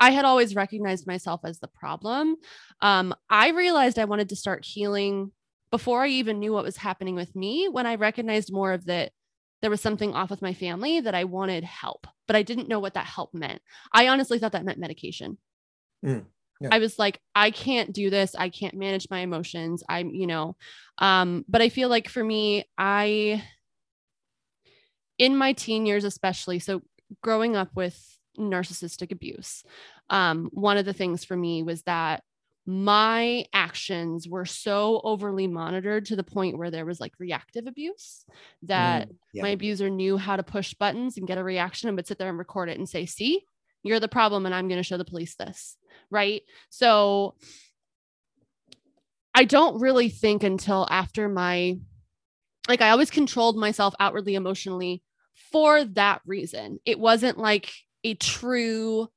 I 0.00 0.10
had 0.10 0.24
always 0.24 0.54
recognized 0.54 1.06
myself 1.06 1.40
as 1.44 1.58
the 1.58 1.68
problem. 1.68 2.36
Um 2.80 3.14
I 3.28 3.50
realized 3.50 3.98
I 3.98 4.04
wanted 4.04 4.30
to 4.30 4.36
start 4.36 4.64
healing 4.64 5.32
before 5.70 6.04
I 6.04 6.08
even 6.08 6.38
knew 6.38 6.52
what 6.52 6.64
was 6.64 6.78
happening 6.78 7.14
with 7.14 7.36
me 7.36 7.68
when 7.68 7.86
I 7.86 7.96
recognized 7.96 8.52
more 8.52 8.72
of 8.72 8.86
that 8.86 9.12
there 9.60 9.70
was 9.70 9.80
something 9.80 10.14
off 10.14 10.30
with 10.30 10.40
my 10.40 10.54
family 10.54 11.00
that 11.00 11.16
I 11.16 11.24
wanted 11.24 11.64
help, 11.64 12.06
but 12.28 12.36
I 12.36 12.42
didn't 12.42 12.68
know 12.68 12.78
what 12.78 12.94
that 12.94 13.06
help 13.06 13.34
meant. 13.34 13.60
I 13.92 14.06
honestly 14.06 14.38
thought 14.38 14.52
that 14.52 14.64
meant 14.64 14.78
medication. 14.78 15.36
Mm. 16.04 16.26
Yeah. 16.60 16.68
I 16.72 16.78
was 16.78 16.98
like, 16.98 17.20
I 17.34 17.50
can't 17.50 17.92
do 17.92 18.10
this. 18.10 18.34
I 18.34 18.48
can't 18.48 18.74
manage 18.74 19.06
my 19.10 19.20
emotions. 19.20 19.82
I'm, 19.88 20.10
you 20.10 20.26
know, 20.26 20.56
um, 20.98 21.44
but 21.48 21.62
I 21.62 21.68
feel 21.68 21.88
like 21.88 22.08
for 22.08 22.22
me, 22.22 22.64
I, 22.76 23.44
in 25.18 25.36
my 25.36 25.52
teen 25.52 25.86
years, 25.86 26.04
especially, 26.04 26.58
so 26.58 26.82
growing 27.22 27.56
up 27.56 27.70
with 27.74 28.18
narcissistic 28.38 29.12
abuse, 29.12 29.62
um, 30.10 30.48
one 30.52 30.78
of 30.78 30.84
the 30.84 30.92
things 30.92 31.24
for 31.24 31.36
me 31.36 31.62
was 31.62 31.82
that 31.82 32.22
my 32.66 33.46
actions 33.54 34.28
were 34.28 34.44
so 34.44 35.00
overly 35.02 35.46
monitored 35.46 36.04
to 36.04 36.16
the 36.16 36.22
point 36.22 36.58
where 36.58 36.70
there 36.70 36.84
was 36.84 37.00
like 37.00 37.14
reactive 37.18 37.66
abuse 37.66 38.26
that 38.62 39.08
mm, 39.08 39.14
yeah. 39.32 39.42
my 39.42 39.48
abuser 39.50 39.88
knew 39.88 40.18
how 40.18 40.36
to 40.36 40.42
push 40.42 40.74
buttons 40.74 41.16
and 41.16 41.26
get 41.26 41.38
a 41.38 41.44
reaction 41.44 41.88
and 41.88 41.96
would 41.96 42.06
sit 42.06 42.18
there 42.18 42.28
and 42.28 42.36
record 42.36 42.68
it 42.68 42.76
and 42.76 42.86
say, 42.86 43.06
see, 43.06 43.42
you're 43.82 44.00
the 44.00 44.08
problem 44.08 44.46
and 44.46 44.54
I'm 44.54 44.68
going 44.68 44.78
to 44.78 44.84
show 44.84 44.96
the 44.96 45.04
police 45.04 45.34
this. 45.34 45.76
right? 46.10 46.42
So 46.70 47.34
I 49.34 49.44
don't 49.44 49.80
really 49.80 50.08
think 50.08 50.42
until 50.42 50.86
after 50.90 51.28
my 51.28 51.78
like 52.68 52.82
I 52.82 52.90
always 52.90 53.10
controlled 53.10 53.56
myself 53.56 53.94
outwardly 53.98 54.34
emotionally 54.34 55.02
for 55.50 55.84
that 55.84 56.20
reason. 56.26 56.78
It 56.84 56.98
wasn't 56.98 57.38
like 57.38 57.72
a 58.04 58.14
true 58.14 59.08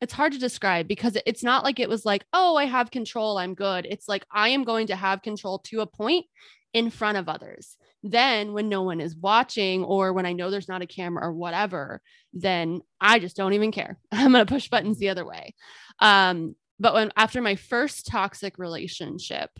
it's 0.00 0.12
hard 0.12 0.32
to 0.32 0.38
describe 0.38 0.86
because 0.86 1.18
it's 1.26 1.42
not 1.42 1.64
like 1.64 1.80
it 1.80 1.88
was 1.88 2.06
like, 2.06 2.24
oh, 2.32 2.54
I 2.54 2.66
have 2.66 2.92
control, 2.92 3.36
I'm 3.36 3.54
good. 3.54 3.84
It's 3.84 4.08
like 4.08 4.24
I 4.30 4.50
am 4.50 4.62
going 4.62 4.86
to 4.88 4.96
have 4.96 5.22
control 5.22 5.58
to 5.66 5.80
a 5.80 5.86
point 5.86 6.26
in 6.72 6.90
front 6.90 7.18
of 7.18 7.28
others. 7.28 7.76
Then, 8.02 8.52
when 8.52 8.68
no 8.68 8.82
one 8.82 9.00
is 9.00 9.16
watching 9.16 9.84
or 9.84 10.12
when 10.12 10.26
I 10.26 10.32
know 10.32 10.50
there's 10.50 10.68
not 10.68 10.82
a 10.82 10.86
camera 10.86 11.26
or 11.26 11.32
whatever, 11.32 12.00
then 12.32 12.80
I 13.00 13.18
just 13.18 13.36
don't 13.36 13.54
even 13.54 13.72
care. 13.72 13.98
I'm 14.12 14.32
going 14.32 14.46
to 14.46 14.52
push 14.52 14.68
buttons 14.68 14.98
the 14.98 15.08
other 15.08 15.26
way. 15.26 15.54
Um, 15.98 16.54
but 16.80 16.94
when 16.94 17.12
after 17.16 17.42
my 17.42 17.56
first 17.56 18.06
toxic 18.06 18.56
relationship, 18.58 19.50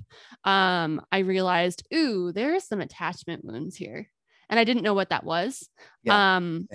um, 0.44 1.01
I 1.11 1.18
realized, 1.18 1.87
ooh, 1.92 2.33
there 2.33 2.55
are 2.55 2.61
some 2.61 2.81
attachment 2.81 3.44
wounds 3.44 3.77
here. 3.77 4.09
And 4.48 4.59
I 4.59 4.64
didn't 4.64 4.85
know 4.85 4.94
what 4.94 5.11
that 5.11 5.24
was. 5.24 5.68
Yeah, 6.05 6.37
um, 6.37 6.68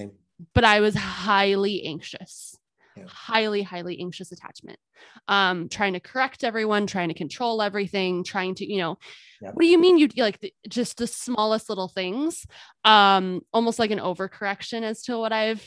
but 0.54 0.64
I 0.64 0.82
was 0.82 0.96
highly 0.96 1.86
anxious 1.86 2.58
yeah. 2.96 3.04
highly 3.08 3.62
highly 3.62 4.00
anxious 4.00 4.32
attachment. 4.32 4.80
Um 5.28 5.70
trying 5.70 5.94
to 5.94 6.00
correct 6.00 6.44
everyone 6.44 6.88
trying 6.88 7.10
to 7.10 7.14
control 7.14 7.62
everything 7.62 8.24
trying 8.24 8.56
to 8.56 8.72
you 8.72 8.78
know 8.78 8.98
yeah. 9.42 9.50
what 9.50 9.62
do 9.62 9.68
you 9.68 9.78
mean 9.78 9.98
you 9.98 10.10
like 10.18 10.40
the, 10.40 10.54
just 10.68 10.98
the 10.98 11.08
smallest 11.08 11.70
little 11.70 11.88
things? 11.88 12.46
Um 12.84 13.42
almost 13.52 13.80
like 13.80 13.92
an 13.92 14.00
overcorrection 14.00 14.84
as 14.84 15.04
to 15.04 15.18
what 15.18 15.34
i've 15.34 15.66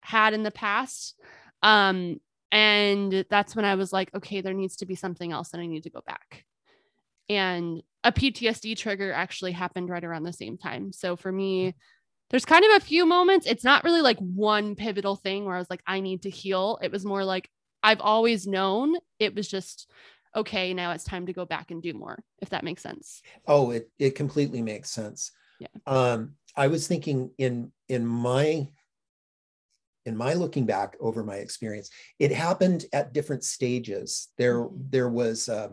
had 0.00 0.34
in 0.34 0.42
the 0.42 0.50
past. 0.50 1.18
Um 1.62 2.20
and 2.52 3.24
that's 3.30 3.56
when 3.56 3.64
i 3.64 3.74
was 3.74 3.92
like 3.92 4.14
okay 4.14 4.40
there 4.40 4.54
needs 4.54 4.76
to 4.76 4.86
be 4.86 4.94
something 4.94 5.32
else 5.32 5.52
and 5.52 5.62
i 5.62 5.66
need 5.66 5.82
to 5.84 5.90
go 5.90 6.02
back. 6.06 6.44
And 7.28 7.82
a 8.04 8.12
ptsd 8.12 8.76
trigger 8.76 9.12
actually 9.12 9.52
happened 9.52 9.88
right 9.88 10.04
around 10.04 10.24
the 10.24 10.32
same 10.32 10.58
time. 10.58 10.92
So 10.92 11.16
for 11.16 11.32
me 11.32 11.74
there's 12.34 12.44
kind 12.44 12.64
of 12.64 12.82
a 12.82 12.84
few 12.84 13.06
moments. 13.06 13.46
It's 13.46 13.62
not 13.62 13.84
really 13.84 14.00
like 14.00 14.18
one 14.18 14.74
pivotal 14.74 15.14
thing 15.14 15.44
where 15.44 15.54
I 15.54 15.60
was 15.60 15.70
like, 15.70 15.84
I 15.86 16.00
need 16.00 16.22
to 16.22 16.30
heal. 16.30 16.80
It 16.82 16.90
was 16.90 17.04
more 17.04 17.24
like 17.24 17.48
I've 17.80 18.00
always 18.00 18.44
known. 18.44 18.96
It 19.20 19.36
was 19.36 19.46
just 19.46 19.88
okay, 20.34 20.74
now 20.74 20.90
it's 20.90 21.04
time 21.04 21.26
to 21.26 21.32
go 21.32 21.44
back 21.44 21.70
and 21.70 21.80
do 21.80 21.94
more, 21.94 22.18
if 22.42 22.50
that 22.50 22.64
makes 22.64 22.82
sense. 22.82 23.22
Oh, 23.46 23.70
it 23.70 23.88
it 24.00 24.16
completely 24.16 24.62
makes 24.62 24.90
sense. 24.90 25.30
Yeah. 25.60 25.68
Um, 25.86 26.32
I 26.56 26.66
was 26.66 26.88
thinking 26.88 27.30
in 27.38 27.70
in 27.88 28.04
my 28.04 28.66
in 30.04 30.16
my 30.16 30.32
looking 30.34 30.66
back 30.66 30.96
over 30.98 31.22
my 31.22 31.36
experience, 31.36 31.88
it 32.18 32.32
happened 32.32 32.86
at 32.92 33.12
different 33.12 33.44
stages. 33.44 34.32
There, 34.38 34.56
mm-hmm. 34.56 34.76
there 34.90 35.08
was 35.08 35.48
uh, 35.48 35.68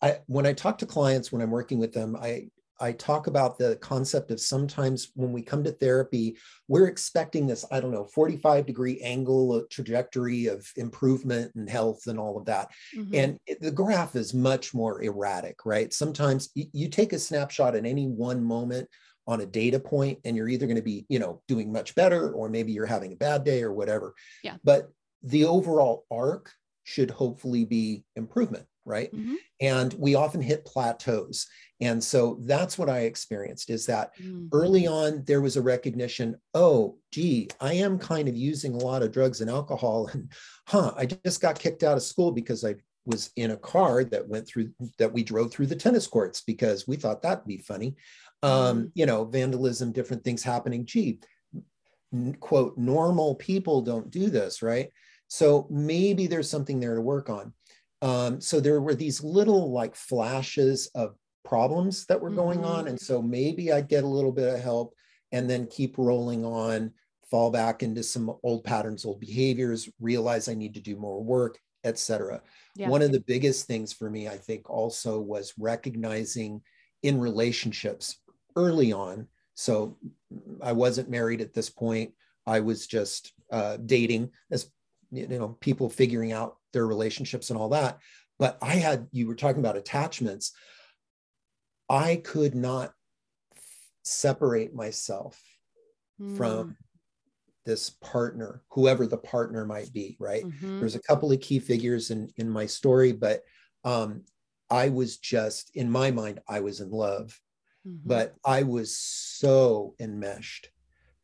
I 0.00 0.20
when 0.24 0.46
I 0.46 0.54
talk 0.54 0.78
to 0.78 0.86
clients 0.86 1.30
when 1.30 1.42
I'm 1.42 1.50
working 1.50 1.78
with 1.78 1.92
them, 1.92 2.16
I 2.16 2.48
I 2.80 2.92
talk 2.92 3.26
about 3.26 3.58
the 3.58 3.76
concept 3.76 4.30
of 4.30 4.40
sometimes 4.40 5.10
when 5.14 5.32
we 5.32 5.42
come 5.42 5.64
to 5.64 5.72
therapy, 5.72 6.36
we're 6.68 6.86
expecting 6.86 7.46
this, 7.46 7.64
I 7.70 7.80
don't 7.80 7.92
know, 7.92 8.04
45 8.04 8.66
degree 8.66 9.00
angle 9.00 9.64
trajectory 9.70 10.46
of 10.46 10.66
improvement 10.76 11.52
and 11.54 11.68
health 11.68 12.06
and 12.06 12.18
all 12.18 12.38
of 12.38 12.44
that. 12.46 12.70
Mm-hmm. 12.96 13.14
And 13.14 13.38
the 13.60 13.70
graph 13.70 14.16
is 14.16 14.34
much 14.34 14.74
more 14.74 15.02
erratic, 15.02 15.64
right? 15.66 15.92
Sometimes 15.92 16.50
you 16.54 16.88
take 16.88 17.12
a 17.12 17.18
snapshot 17.18 17.74
at 17.74 17.86
any 17.86 18.06
one 18.06 18.42
moment 18.42 18.88
on 19.26 19.42
a 19.42 19.46
data 19.46 19.78
point 19.78 20.18
and 20.24 20.36
you're 20.36 20.48
either 20.48 20.66
going 20.66 20.76
to 20.76 20.82
be, 20.82 21.04
you 21.08 21.18
know, 21.18 21.42
doing 21.48 21.70
much 21.70 21.94
better 21.94 22.32
or 22.32 22.48
maybe 22.48 22.72
you're 22.72 22.86
having 22.86 23.12
a 23.12 23.16
bad 23.16 23.44
day 23.44 23.62
or 23.62 23.72
whatever. 23.72 24.14
Yeah. 24.42 24.56
But 24.64 24.90
the 25.22 25.44
overall 25.44 26.06
arc 26.10 26.50
should 26.84 27.10
hopefully 27.10 27.66
be 27.66 28.04
improvement 28.16 28.64
right 28.88 29.14
mm-hmm. 29.14 29.34
and 29.60 29.94
we 29.94 30.14
often 30.14 30.40
hit 30.40 30.64
plateaus 30.64 31.46
and 31.80 32.02
so 32.02 32.38
that's 32.40 32.76
what 32.76 32.90
I 32.90 33.00
experienced 33.00 33.70
is 33.70 33.86
that 33.86 34.10
mm. 34.20 34.48
early 34.52 34.86
on, 34.86 35.22
there 35.26 35.40
was 35.40 35.56
a 35.56 35.62
recognition 35.62 36.36
oh, 36.54 36.96
gee, 37.12 37.48
I 37.60 37.74
am 37.74 37.98
kind 37.98 38.28
of 38.28 38.36
using 38.36 38.74
a 38.74 38.78
lot 38.78 39.02
of 39.02 39.12
drugs 39.12 39.40
and 39.40 39.50
alcohol. 39.50 40.10
And 40.12 40.32
huh, 40.66 40.92
I 40.96 41.06
just 41.06 41.40
got 41.40 41.58
kicked 41.58 41.82
out 41.82 41.96
of 41.96 42.02
school 42.02 42.32
because 42.32 42.64
I 42.64 42.76
was 43.06 43.30
in 43.36 43.52
a 43.52 43.56
car 43.56 44.04
that 44.04 44.28
went 44.28 44.46
through 44.46 44.70
that 44.98 45.12
we 45.12 45.22
drove 45.22 45.52
through 45.52 45.66
the 45.66 45.76
tennis 45.76 46.06
courts 46.06 46.40
because 46.40 46.86
we 46.88 46.96
thought 46.96 47.22
that'd 47.22 47.46
be 47.46 47.58
funny. 47.58 47.94
Um, 48.42 48.50
mm. 48.84 48.90
You 48.94 49.06
know, 49.06 49.24
vandalism, 49.24 49.92
different 49.92 50.24
things 50.24 50.42
happening. 50.42 50.84
Gee, 50.84 51.20
quote, 52.40 52.76
normal 52.76 53.36
people 53.36 53.82
don't 53.82 54.10
do 54.10 54.30
this, 54.30 54.62
right? 54.62 54.90
So 55.28 55.68
maybe 55.70 56.26
there's 56.26 56.50
something 56.50 56.80
there 56.80 56.96
to 56.96 57.00
work 57.00 57.30
on. 57.30 57.52
Um, 58.02 58.40
so 58.40 58.60
there 58.60 58.80
were 58.80 58.94
these 58.94 59.22
little 59.22 59.72
like 59.72 59.96
flashes 59.96 60.90
of 60.94 61.14
problems 61.44 62.04
that 62.06 62.20
were 62.20 62.30
going 62.30 62.60
mm-hmm. 62.60 62.72
on. 62.72 62.88
And 62.88 63.00
so 63.00 63.22
maybe 63.22 63.72
I'd 63.72 63.88
get 63.88 64.04
a 64.04 64.08
little 64.08 64.32
bit 64.32 64.54
of 64.54 64.60
help 64.60 64.94
and 65.32 65.48
then 65.48 65.66
keep 65.66 65.98
rolling 65.98 66.44
on, 66.44 66.92
fall 67.30 67.50
back 67.50 67.82
into 67.82 68.02
some 68.02 68.36
old 68.42 68.64
patterns, 68.64 69.04
old 69.04 69.20
behaviors, 69.20 69.88
realize 70.00 70.48
I 70.48 70.54
need 70.54 70.74
to 70.74 70.80
do 70.80 70.96
more 70.96 71.22
work, 71.22 71.58
etc. 71.84 72.42
Yeah. 72.76 72.88
One 72.88 73.02
of 73.02 73.12
the 73.12 73.20
biggest 73.20 73.66
things 73.66 73.92
for 73.92 74.10
me, 74.10 74.28
I 74.28 74.36
think, 74.36 74.68
also 74.70 75.20
was 75.20 75.54
recognizing 75.58 76.62
in 77.02 77.18
relationships 77.18 78.18
early 78.56 78.92
on. 78.92 79.26
So 79.54 79.96
I 80.62 80.72
wasn't 80.72 81.10
married 81.10 81.40
at 81.40 81.54
this 81.54 81.70
point. 81.70 82.12
I 82.46 82.60
was 82.60 82.86
just 82.86 83.32
uh, 83.50 83.78
dating 83.84 84.30
as 84.50 84.70
you 85.10 85.26
know, 85.26 85.56
people 85.60 85.88
figuring 85.88 86.32
out 86.32 86.57
their 86.72 86.86
relationships 86.86 87.50
and 87.50 87.58
all 87.58 87.70
that. 87.70 87.98
But 88.38 88.58
I 88.62 88.74
had, 88.74 89.08
you 89.10 89.26
were 89.26 89.34
talking 89.34 89.60
about 89.60 89.76
attachments. 89.76 90.52
I 91.88 92.16
could 92.16 92.54
not 92.54 92.92
separate 94.04 94.74
myself 94.74 95.40
mm. 96.20 96.36
from 96.36 96.76
this 97.64 97.90
partner, 97.90 98.62
whoever 98.70 99.06
the 99.06 99.18
partner 99.18 99.66
might 99.66 99.92
be, 99.92 100.16
right? 100.18 100.44
Mm-hmm. 100.44 100.80
There's 100.80 100.94
a 100.94 101.02
couple 101.02 101.32
of 101.32 101.40
key 101.40 101.58
figures 101.58 102.10
in, 102.10 102.30
in 102.36 102.48
my 102.48 102.64
story, 102.64 103.12
but 103.12 103.42
um, 103.84 104.22
I 104.70 104.88
was 104.88 105.18
just, 105.18 105.70
in 105.74 105.90
my 105.90 106.10
mind, 106.10 106.40
I 106.48 106.60
was 106.60 106.80
in 106.80 106.90
love, 106.90 107.38
mm-hmm. 107.86 107.98
but 108.06 108.34
I 108.44 108.62
was 108.62 108.96
so 108.96 109.94
enmeshed 110.00 110.70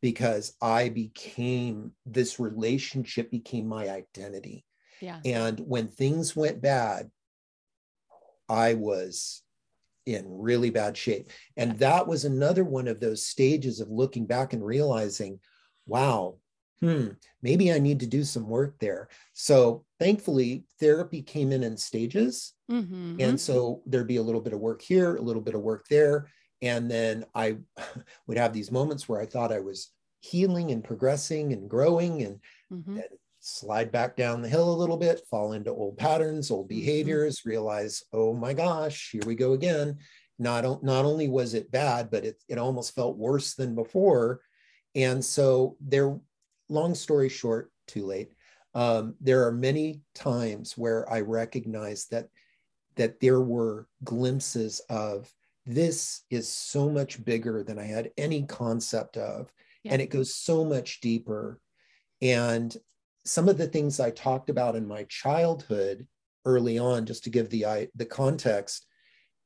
because 0.01 0.55
I 0.61 0.89
became, 0.89 1.93
this 2.05 2.39
relationship 2.39 3.31
became 3.31 3.67
my 3.67 3.89
identity. 3.89 4.65
Yeah. 5.01 5.19
And 5.25 5.59
when 5.59 5.87
things 5.87 6.35
went 6.35 6.61
bad, 6.61 7.09
I 8.47 8.75
was 8.75 9.41
in 10.05 10.25
really 10.27 10.69
bad 10.69 10.95
shape. 10.95 11.29
And 11.57 11.77
that 11.79 12.07
was 12.07 12.25
another 12.25 12.63
one 12.63 12.87
of 12.87 12.99
those 12.99 13.25
stages 13.25 13.79
of 13.79 13.89
looking 13.89 14.25
back 14.25 14.53
and 14.53 14.63
realizing, 14.63 15.39
wow, 15.87 16.37
hmm, 16.79 17.09
maybe 17.41 17.71
I 17.71 17.79
need 17.79 17.99
to 18.01 18.07
do 18.07 18.23
some 18.23 18.47
work 18.47 18.75
there. 18.79 19.09
So 19.33 19.85
thankfully, 19.99 20.65
therapy 20.79 21.21
came 21.21 21.51
in 21.51 21.63
in 21.63 21.77
stages. 21.77 22.53
Mm-hmm. 22.69 23.17
And 23.19 23.39
so 23.39 23.81
there'd 23.85 24.07
be 24.07 24.17
a 24.17 24.23
little 24.23 24.41
bit 24.41 24.53
of 24.53 24.59
work 24.59 24.81
here, 24.81 25.15
a 25.15 25.21
little 25.21 25.41
bit 25.41 25.55
of 25.55 25.61
work 25.61 25.85
there. 25.89 26.27
And 26.61 26.89
then 26.89 27.25
I 27.33 27.57
would 28.27 28.37
have 28.37 28.53
these 28.53 28.71
moments 28.71 29.09
where 29.09 29.19
I 29.19 29.25
thought 29.25 29.51
I 29.51 29.59
was 29.59 29.91
healing 30.19 30.71
and 30.71 30.83
progressing 30.83 31.53
and 31.53 31.69
growing 31.69 32.23
and, 32.23 32.39
mm-hmm. 32.71 32.99
Slide 33.45 33.91
back 33.91 34.15
down 34.15 34.41
the 34.41 34.49
hill 34.49 34.73
a 34.73 34.75
little 34.75 34.97
bit, 34.97 35.21
fall 35.29 35.53
into 35.53 35.69
old 35.71 35.97
patterns, 35.97 36.49
old 36.49 36.65
mm-hmm. 36.65 36.79
behaviors, 36.79 37.45
realize, 37.45 38.03
oh 38.11 38.33
my 38.33 38.53
gosh, 38.53 39.11
here 39.11 39.21
we 39.25 39.35
go 39.35 39.53
again. 39.53 39.97
Not, 40.39 40.83
not 40.83 41.05
only 41.05 41.29
was 41.29 41.53
it 41.53 41.71
bad, 41.71 42.09
but 42.09 42.25
it, 42.25 42.41
it 42.49 42.57
almost 42.57 42.95
felt 42.95 43.17
worse 43.17 43.53
than 43.53 43.75
before. 43.75 44.41
And 44.95 45.23
so 45.23 45.77
there, 45.79 46.17
long 46.69 46.95
story 46.95 47.29
short, 47.29 47.71
too 47.87 48.05
late. 48.05 48.31
Um, 48.73 49.15
there 49.21 49.45
are 49.45 49.51
many 49.51 50.01
times 50.13 50.77
where 50.77 51.09
I 51.11 51.21
recognize 51.21 52.07
that 52.07 52.27
that 52.95 53.19
there 53.19 53.41
were 53.41 53.87
glimpses 54.03 54.79
of 54.89 55.29
this 55.65 56.23
is 56.29 56.47
so 56.47 56.89
much 56.89 57.23
bigger 57.23 57.63
than 57.63 57.77
I 57.77 57.83
had 57.83 58.11
any 58.17 58.43
concept 58.43 59.17
of, 59.17 59.51
yeah. 59.83 59.93
and 59.93 60.01
it 60.01 60.09
goes 60.09 60.33
so 60.33 60.63
much 60.63 61.01
deeper. 61.01 61.59
And 62.21 62.75
some 63.25 63.49
of 63.49 63.57
the 63.57 63.67
things 63.67 63.99
I 63.99 64.11
talked 64.11 64.49
about 64.49 64.75
in 64.75 64.87
my 64.87 65.03
childhood 65.03 66.07
early 66.45 66.77
on, 66.77 67.05
just 67.05 67.23
to 67.23 67.29
give 67.29 67.49
the 67.49 67.89
the 67.95 68.05
context, 68.05 68.85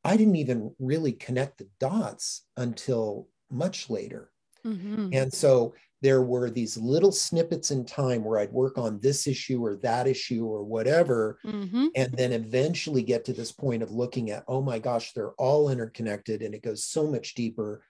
I 0.03 0.17
didn't 0.17 0.35
even 0.35 0.73
really 0.79 1.13
connect 1.13 1.57
the 1.57 1.67
dots 1.79 2.43
until 2.57 3.27
much 3.49 3.89
later. 3.89 4.31
Mm-hmm. 4.65 5.09
And 5.13 5.33
so 5.33 5.73
there 6.01 6.21
were 6.21 6.49
these 6.49 6.77
little 6.77 7.11
snippets 7.11 7.71
in 7.71 7.85
time 7.85 8.23
where 8.23 8.39
I'd 8.39 8.51
work 8.51 8.77
on 8.77 8.99
this 8.99 9.27
issue 9.27 9.63
or 9.63 9.75
that 9.77 10.07
issue 10.07 10.45
or 10.45 10.63
whatever, 10.63 11.39
mm-hmm. 11.45 11.87
and 11.95 12.13
then 12.13 12.31
eventually 12.31 13.03
get 13.03 13.25
to 13.25 13.33
this 13.33 13.51
point 13.51 13.83
of 13.83 13.91
looking 13.91 14.31
at, 14.31 14.45
oh 14.47 14.61
my 14.61 14.79
gosh, 14.79 15.11
they're 15.11 15.33
all 15.33 15.69
interconnected 15.69 16.41
and 16.41 16.53
it 16.53 16.63
goes 16.63 16.85
so 16.85 17.07
much 17.07 17.33
deeper 17.33 17.83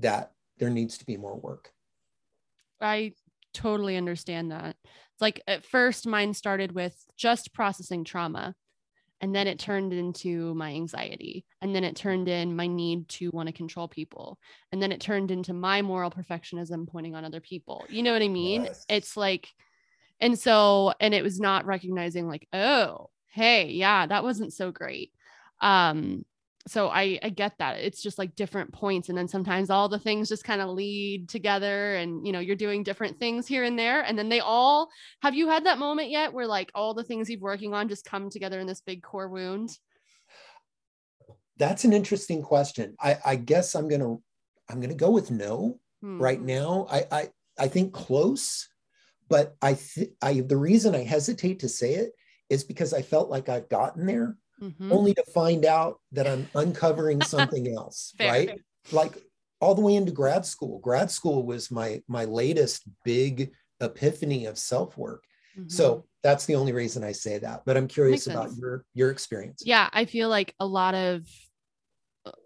that 0.00 0.32
there 0.58 0.70
needs 0.70 0.98
to 0.98 1.06
be 1.06 1.16
more 1.16 1.36
work. 1.36 1.72
I 2.80 3.14
totally 3.52 3.96
understand 3.96 4.52
that. 4.52 4.76
It's 5.14 5.22
like 5.22 5.42
at 5.46 5.64
first 5.64 6.06
mine 6.06 6.34
started 6.34 6.72
with 6.72 6.94
just 7.16 7.52
processing 7.52 8.04
trauma 8.04 8.54
and 9.20 9.34
then 9.34 9.46
it 9.46 9.58
turned 9.60 9.92
into 9.92 10.54
my 10.54 10.70
anxiety 10.70 11.44
and 11.62 11.74
then 11.74 11.84
it 11.84 11.94
turned 11.94 12.28
in 12.28 12.56
my 12.56 12.66
need 12.66 13.08
to 13.08 13.30
want 13.30 13.46
to 13.46 13.52
control 13.52 13.86
people 13.86 14.38
and 14.72 14.82
then 14.82 14.90
it 14.90 15.00
turned 15.00 15.30
into 15.30 15.52
my 15.52 15.82
moral 15.82 16.10
perfectionism 16.10 16.88
pointing 16.88 17.14
on 17.14 17.24
other 17.24 17.40
people. 17.40 17.84
You 17.88 18.02
know 18.02 18.12
what 18.12 18.22
i 18.22 18.28
mean? 18.28 18.64
Yes. 18.64 18.84
it's 18.88 19.16
like 19.16 19.48
and 20.20 20.38
so 20.38 20.92
and 21.00 21.14
it 21.14 21.22
was 21.22 21.38
not 21.38 21.64
recognizing 21.64 22.26
like 22.26 22.48
oh 22.52 23.08
hey 23.28 23.70
yeah 23.70 24.06
that 24.06 24.24
wasn't 24.24 24.52
so 24.52 24.72
great. 24.72 25.12
Um 25.60 26.24
so 26.66 26.88
I, 26.88 27.18
I 27.22 27.28
get 27.28 27.58
that 27.58 27.80
it's 27.80 28.02
just 28.02 28.18
like 28.18 28.34
different 28.34 28.72
points 28.72 29.08
and 29.08 29.18
then 29.18 29.28
sometimes 29.28 29.68
all 29.68 29.88
the 29.88 29.98
things 29.98 30.28
just 30.28 30.44
kind 30.44 30.62
of 30.62 30.70
lead 30.70 31.28
together 31.28 31.94
and 31.96 32.26
you 32.26 32.32
know 32.32 32.40
you're 32.40 32.56
doing 32.56 32.82
different 32.82 33.18
things 33.18 33.46
here 33.46 33.64
and 33.64 33.78
there 33.78 34.02
and 34.02 34.18
then 34.18 34.28
they 34.28 34.40
all 34.40 34.88
have 35.20 35.34
you 35.34 35.48
had 35.48 35.66
that 35.66 35.78
moment 35.78 36.10
yet 36.10 36.32
where 36.32 36.46
like 36.46 36.70
all 36.74 36.94
the 36.94 37.04
things 37.04 37.28
you've 37.28 37.42
working 37.42 37.74
on 37.74 37.88
just 37.88 38.04
come 38.04 38.30
together 38.30 38.58
in 38.60 38.66
this 38.66 38.80
big 38.80 39.02
core 39.02 39.28
wound? 39.28 39.70
That's 41.56 41.84
an 41.84 41.92
interesting 41.92 42.42
question. 42.42 42.96
I 43.00 43.18
i 43.24 43.36
guess 43.36 43.74
i'm 43.74 43.88
gonna 43.88 44.16
i'm 44.70 44.80
gonna 44.80 44.94
go 44.94 45.10
with 45.10 45.30
no 45.30 45.78
hmm. 46.00 46.20
right 46.20 46.40
now. 46.40 46.86
I 46.90 47.04
i 47.10 47.28
i 47.58 47.68
think 47.68 47.92
close 47.92 48.68
but 49.28 49.54
i 49.62 49.74
th- 49.74 50.10
i 50.22 50.40
the 50.40 50.56
reason 50.56 50.94
i 50.94 51.02
hesitate 51.02 51.60
to 51.60 51.68
say 51.68 51.94
it 51.94 52.12
is 52.50 52.64
because 52.64 52.92
i 52.92 53.00
felt 53.00 53.30
like 53.30 53.48
i've 53.48 53.68
gotten 53.68 54.06
there 54.06 54.36
mm-hmm. 54.62 54.92
only 54.92 55.14
to 55.14 55.24
find 55.34 55.64
out 55.64 56.00
that 56.12 56.26
I'm 56.26 56.48
uncovering 56.54 57.22
something 57.34 57.74
else, 57.76 58.14
right? 58.18 58.60
Like 58.92 59.16
all 59.60 59.74
the 59.74 59.80
way 59.82 59.94
into 59.94 60.12
grad 60.12 60.44
school. 60.44 60.78
Grad 60.80 61.10
school 61.10 61.44
was 61.44 61.70
my 61.70 62.02
my 62.08 62.24
latest 62.24 62.84
big 63.04 63.52
epiphany 63.80 64.46
of 64.46 64.58
self 64.58 64.96
work. 64.96 65.24
Mm-hmm. 65.58 65.68
So 65.68 66.04
that's 66.22 66.46
the 66.46 66.56
only 66.56 66.72
reason 66.72 67.04
I 67.04 67.12
say 67.12 67.38
that. 67.38 67.62
But 67.64 67.76
I'm 67.76 67.88
curious 67.88 68.26
about 68.26 68.50
your 68.56 68.84
your 68.94 69.10
experience. 69.10 69.62
Yeah, 69.64 69.88
I 69.92 70.04
feel 70.04 70.28
like 70.28 70.54
a 70.60 70.66
lot 70.66 70.94
of 70.94 71.26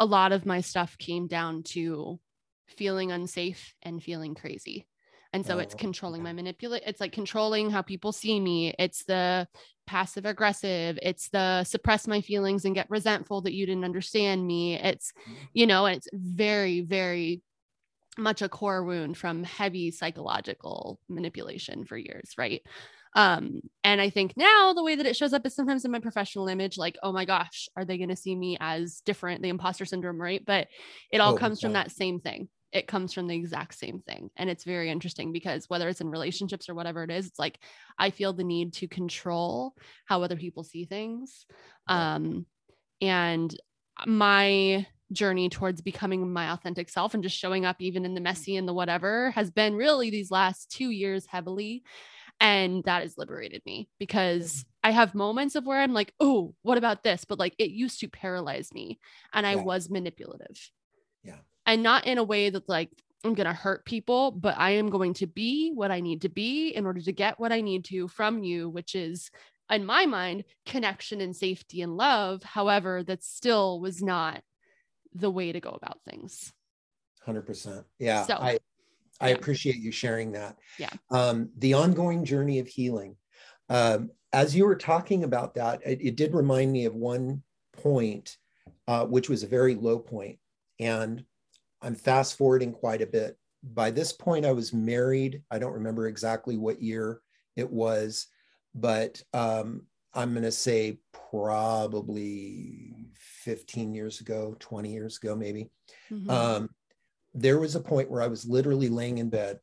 a 0.00 0.06
lot 0.06 0.32
of 0.32 0.46
my 0.46 0.60
stuff 0.60 0.98
came 0.98 1.26
down 1.26 1.62
to 1.62 2.18
feeling 2.66 3.12
unsafe 3.12 3.74
and 3.82 4.02
feeling 4.02 4.34
crazy. 4.34 4.86
And 5.32 5.44
so 5.44 5.56
oh, 5.56 5.58
it's 5.58 5.74
controlling 5.74 6.22
okay. 6.22 6.30
my 6.30 6.32
manipulate. 6.32 6.82
It's 6.86 7.00
like 7.00 7.12
controlling 7.12 7.70
how 7.70 7.82
people 7.82 8.12
see 8.12 8.40
me. 8.40 8.74
It's 8.78 9.04
the 9.04 9.46
passive 9.88 10.26
aggressive. 10.26 10.98
It's 11.02 11.30
the 11.30 11.64
suppress 11.64 12.06
my 12.06 12.20
feelings 12.20 12.66
and 12.66 12.74
get 12.74 12.90
resentful 12.90 13.40
that 13.40 13.54
you 13.54 13.64
didn't 13.64 13.84
understand 13.84 14.46
me. 14.46 14.74
It's, 14.74 15.12
mm-hmm. 15.12 15.44
you 15.54 15.66
know, 15.66 15.86
and 15.86 15.96
it's 15.96 16.08
very, 16.12 16.82
very 16.82 17.42
much 18.18 18.42
a 18.42 18.48
core 18.48 18.84
wound 18.84 19.16
from 19.16 19.44
heavy 19.44 19.90
psychological 19.90 21.00
manipulation 21.08 21.86
for 21.86 21.96
years, 21.96 22.34
right? 22.36 22.62
Um, 23.16 23.62
and 23.82 24.00
I 24.00 24.10
think 24.10 24.34
now 24.36 24.74
the 24.74 24.84
way 24.84 24.94
that 24.94 25.06
it 25.06 25.16
shows 25.16 25.32
up 25.32 25.46
is 25.46 25.54
sometimes 25.54 25.86
in 25.86 25.90
my 25.90 26.00
professional 26.00 26.48
image, 26.48 26.76
like, 26.76 26.98
oh 27.02 27.12
my 27.12 27.24
gosh, 27.24 27.68
are 27.74 27.86
they 27.86 27.96
going 27.96 28.10
to 28.10 28.16
see 28.16 28.36
me 28.36 28.58
as 28.60 29.00
different, 29.06 29.40
the 29.40 29.48
imposter 29.48 29.86
syndrome, 29.86 30.20
right? 30.20 30.44
But 30.44 30.68
it 31.10 31.20
all 31.20 31.34
oh, 31.34 31.38
comes 31.38 31.60
from 31.60 31.72
that 31.72 31.90
same 31.90 32.20
thing 32.20 32.48
it 32.72 32.86
comes 32.86 33.12
from 33.12 33.26
the 33.26 33.34
exact 33.34 33.74
same 33.74 34.00
thing. 34.00 34.30
And 34.36 34.50
it's 34.50 34.64
very 34.64 34.90
interesting 34.90 35.32
because 35.32 35.68
whether 35.68 35.88
it's 35.88 36.00
in 36.00 36.10
relationships 36.10 36.68
or 36.68 36.74
whatever 36.74 37.02
it 37.02 37.10
is, 37.10 37.26
it's 37.26 37.38
like 37.38 37.58
I 37.98 38.10
feel 38.10 38.32
the 38.32 38.44
need 38.44 38.74
to 38.74 38.88
control 38.88 39.74
how 40.04 40.22
other 40.22 40.36
people 40.36 40.64
see 40.64 40.84
things. 40.84 41.46
Um, 41.86 42.46
and 43.00 43.56
my 44.06 44.86
journey 45.10 45.48
towards 45.48 45.80
becoming 45.80 46.30
my 46.30 46.52
authentic 46.52 46.90
self 46.90 47.14
and 47.14 47.22
just 47.22 47.38
showing 47.38 47.64
up 47.64 47.76
even 47.78 48.04
in 48.04 48.14
the 48.14 48.20
messy 48.20 48.56
and 48.56 48.68
the 48.68 48.74
whatever 48.74 49.30
has 49.30 49.50
been 49.50 49.74
really 49.74 50.10
these 50.10 50.30
last 50.30 50.70
two 50.70 50.90
years 50.90 51.24
heavily. 51.26 51.82
And 52.40 52.84
that 52.84 53.02
has 53.02 53.18
liberated 53.18 53.62
me 53.66 53.88
because 53.98 54.64
I 54.84 54.92
have 54.92 55.14
moments 55.14 55.56
of 55.56 55.66
where 55.66 55.80
I'm 55.80 55.94
like, 55.94 56.12
oh, 56.20 56.54
what 56.62 56.78
about 56.78 57.02
this? 57.02 57.24
But 57.24 57.38
like 57.38 57.54
it 57.58 57.70
used 57.70 57.98
to 58.00 58.08
paralyze 58.08 58.72
me 58.72 59.00
and 59.32 59.46
I 59.46 59.54
yeah. 59.54 59.62
was 59.62 59.90
manipulative. 59.90 60.70
Yeah 61.24 61.38
and 61.68 61.82
not 61.82 62.06
in 62.06 62.18
a 62.18 62.24
way 62.24 62.50
that's 62.50 62.68
like 62.68 62.90
I'm 63.24 63.34
going 63.34 63.46
to 63.46 63.52
hurt 63.52 63.84
people, 63.84 64.30
but 64.30 64.54
I 64.58 64.70
am 64.70 64.90
going 64.90 65.14
to 65.14 65.26
be 65.26 65.70
what 65.74 65.90
I 65.90 66.00
need 66.00 66.22
to 66.22 66.28
be 66.28 66.68
in 66.70 66.86
order 66.86 67.00
to 67.00 67.12
get 67.12 67.38
what 67.38 67.52
I 67.52 67.60
need 67.60 67.84
to 67.86 68.08
from 68.08 68.42
you, 68.42 68.68
which 68.68 68.94
is, 68.94 69.30
in 69.70 69.84
my 69.84 70.06
mind, 70.06 70.44
connection 70.66 71.20
and 71.20 71.36
safety 71.36 71.82
and 71.82 71.96
love. 71.96 72.42
However, 72.42 73.02
that 73.02 73.22
still 73.22 73.80
was 73.80 74.02
not 74.02 74.42
the 75.14 75.30
way 75.30 75.52
to 75.52 75.60
go 75.60 75.70
about 75.70 75.98
things. 76.08 76.52
100%. 77.26 77.84
Yeah. 77.98 78.24
So, 78.24 78.34
I, 78.34 78.58
I 79.20 79.30
yeah. 79.30 79.34
appreciate 79.34 79.76
you 79.76 79.90
sharing 79.92 80.32
that. 80.32 80.56
Yeah. 80.78 80.90
Um, 81.10 81.50
the 81.58 81.74
ongoing 81.74 82.24
journey 82.24 82.60
of 82.60 82.68
healing. 82.68 83.16
Um, 83.68 84.10
as 84.32 84.54
you 84.56 84.64
were 84.64 84.76
talking 84.76 85.24
about 85.24 85.54
that, 85.56 85.80
it, 85.84 86.00
it 86.00 86.16
did 86.16 86.34
remind 86.34 86.72
me 86.72 86.86
of 86.86 86.94
one 86.94 87.42
point, 87.72 88.38
uh, 88.86 89.04
which 89.04 89.28
was 89.28 89.42
a 89.42 89.48
very 89.48 89.74
low 89.74 89.98
point. 89.98 90.38
And 90.78 91.24
I'm 91.82 91.94
fast 91.94 92.36
forwarding 92.36 92.72
quite 92.72 93.02
a 93.02 93.06
bit. 93.06 93.36
By 93.62 93.90
this 93.90 94.12
point, 94.12 94.46
I 94.46 94.52
was 94.52 94.72
married. 94.72 95.42
I 95.50 95.58
don't 95.58 95.74
remember 95.74 96.06
exactly 96.06 96.56
what 96.56 96.82
year 96.82 97.20
it 97.56 97.70
was, 97.70 98.26
but 98.74 99.22
um, 99.32 99.82
I'm 100.14 100.32
going 100.32 100.44
to 100.44 100.52
say 100.52 100.98
probably 101.30 102.94
15 103.14 103.94
years 103.94 104.20
ago, 104.20 104.56
20 104.58 104.92
years 104.92 105.18
ago, 105.18 105.34
maybe. 105.34 105.70
Mm-hmm. 106.10 106.30
Um, 106.30 106.70
there 107.34 107.58
was 107.58 107.74
a 107.74 107.80
point 107.80 108.10
where 108.10 108.22
I 108.22 108.28
was 108.28 108.46
literally 108.46 108.88
laying 108.88 109.18
in 109.18 109.30
bed, 109.30 109.58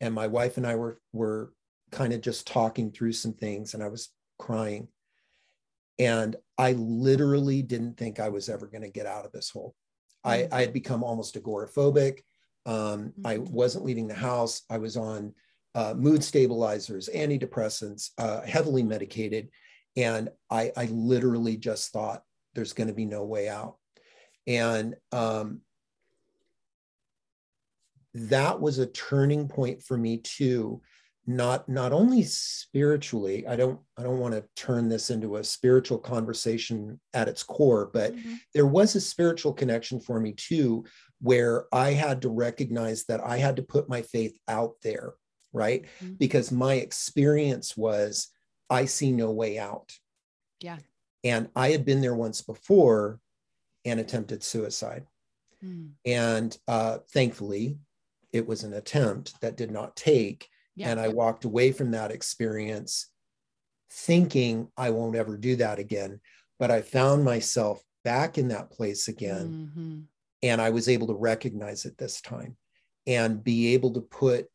and 0.00 0.14
my 0.14 0.26
wife 0.26 0.56
and 0.56 0.66
I 0.66 0.76
were 0.76 1.00
were 1.12 1.52
kind 1.90 2.12
of 2.12 2.20
just 2.20 2.46
talking 2.46 2.92
through 2.92 3.12
some 3.12 3.32
things, 3.32 3.74
and 3.74 3.82
I 3.82 3.88
was 3.88 4.10
crying. 4.38 4.88
And 5.98 6.36
I 6.56 6.72
literally 6.72 7.62
didn't 7.62 7.96
think 7.96 8.20
I 8.20 8.28
was 8.28 8.48
ever 8.48 8.66
going 8.66 8.82
to 8.82 8.88
get 8.88 9.06
out 9.06 9.24
of 9.24 9.32
this 9.32 9.50
hole. 9.50 9.74
I, 10.24 10.38
mm-hmm. 10.38 10.54
I 10.54 10.60
had 10.60 10.72
become 10.72 11.02
almost 11.02 11.40
agoraphobic. 11.40 12.20
Um, 12.66 13.12
I 13.24 13.36
mm-hmm. 13.36 13.52
wasn't 13.52 13.84
leaving 13.84 14.08
the 14.08 14.14
house. 14.14 14.62
I 14.70 14.78
was 14.78 14.96
on 14.96 15.34
uh, 15.74 15.94
mood 15.94 16.24
stabilizers, 16.24 17.08
antidepressants, 17.14 18.10
uh, 18.18 18.42
heavily 18.42 18.82
medicated. 18.82 19.48
And 19.96 20.28
I, 20.50 20.72
I 20.76 20.86
literally 20.86 21.56
just 21.56 21.92
thought 21.92 22.22
there's 22.54 22.72
going 22.72 22.88
to 22.88 22.94
be 22.94 23.04
no 23.04 23.24
way 23.24 23.48
out. 23.48 23.76
And 24.46 24.94
um, 25.12 25.60
that 28.14 28.60
was 28.60 28.78
a 28.78 28.86
turning 28.86 29.48
point 29.48 29.82
for 29.82 29.96
me 29.96 30.18
too 30.18 30.80
not 31.28 31.68
not 31.68 31.92
only 31.92 32.22
spiritually 32.22 33.46
i 33.46 33.54
don't 33.54 33.78
i 33.98 34.02
don't 34.02 34.18
want 34.18 34.32
to 34.32 34.42
turn 34.56 34.88
this 34.88 35.10
into 35.10 35.36
a 35.36 35.44
spiritual 35.44 35.98
conversation 35.98 36.98
at 37.12 37.28
its 37.28 37.42
core 37.42 37.90
but 37.92 38.16
mm-hmm. 38.16 38.34
there 38.54 38.66
was 38.66 38.94
a 38.94 39.00
spiritual 39.00 39.52
connection 39.52 40.00
for 40.00 40.18
me 40.18 40.32
too 40.32 40.82
where 41.20 41.66
i 41.70 41.90
had 41.90 42.22
to 42.22 42.30
recognize 42.30 43.04
that 43.04 43.20
i 43.20 43.36
had 43.36 43.56
to 43.56 43.62
put 43.62 43.90
my 43.90 44.00
faith 44.00 44.38
out 44.48 44.72
there 44.82 45.12
right 45.52 45.84
mm-hmm. 46.02 46.14
because 46.14 46.50
my 46.50 46.74
experience 46.74 47.76
was 47.76 48.28
i 48.70 48.86
see 48.86 49.12
no 49.12 49.30
way 49.30 49.58
out 49.58 49.92
yeah 50.60 50.78
and 51.24 51.50
i 51.54 51.68
had 51.68 51.84
been 51.84 52.00
there 52.00 52.14
once 52.14 52.40
before 52.40 53.20
and 53.84 54.00
attempted 54.00 54.42
suicide 54.42 55.04
mm. 55.62 55.90
and 56.06 56.56
uh, 56.68 56.98
thankfully 57.12 57.76
it 58.32 58.46
was 58.46 58.64
an 58.64 58.72
attempt 58.72 59.38
that 59.42 59.58
did 59.58 59.70
not 59.70 59.94
take 59.94 60.48
yeah. 60.78 60.90
And 60.90 61.00
I 61.00 61.08
walked 61.08 61.44
away 61.44 61.72
from 61.72 61.90
that 61.90 62.10
experience 62.10 63.10
thinking 63.90 64.68
I 64.76 64.90
won't 64.90 65.16
ever 65.16 65.36
do 65.36 65.56
that 65.56 65.78
again. 65.78 66.20
But 66.58 66.70
I 66.70 66.82
found 66.82 67.24
myself 67.24 67.82
back 68.04 68.38
in 68.38 68.48
that 68.48 68.70
place 68.70 69.08
again. 69.08 69.70
Mm-hmm. 69.76 70.00
And 70.42 70.60
I 70.60 70.70
was 70.70 70.88
able 70.88 71.08
to 71.08 71.14
recognize 71.14 71.84
it 71.84 71.98
this 71.98 72.20
time 72.20 72.56
and 73.06 73.42
be 73.42 73.74
able 73.74 73.92
to 73.94 74.00
put, 74.00 74.46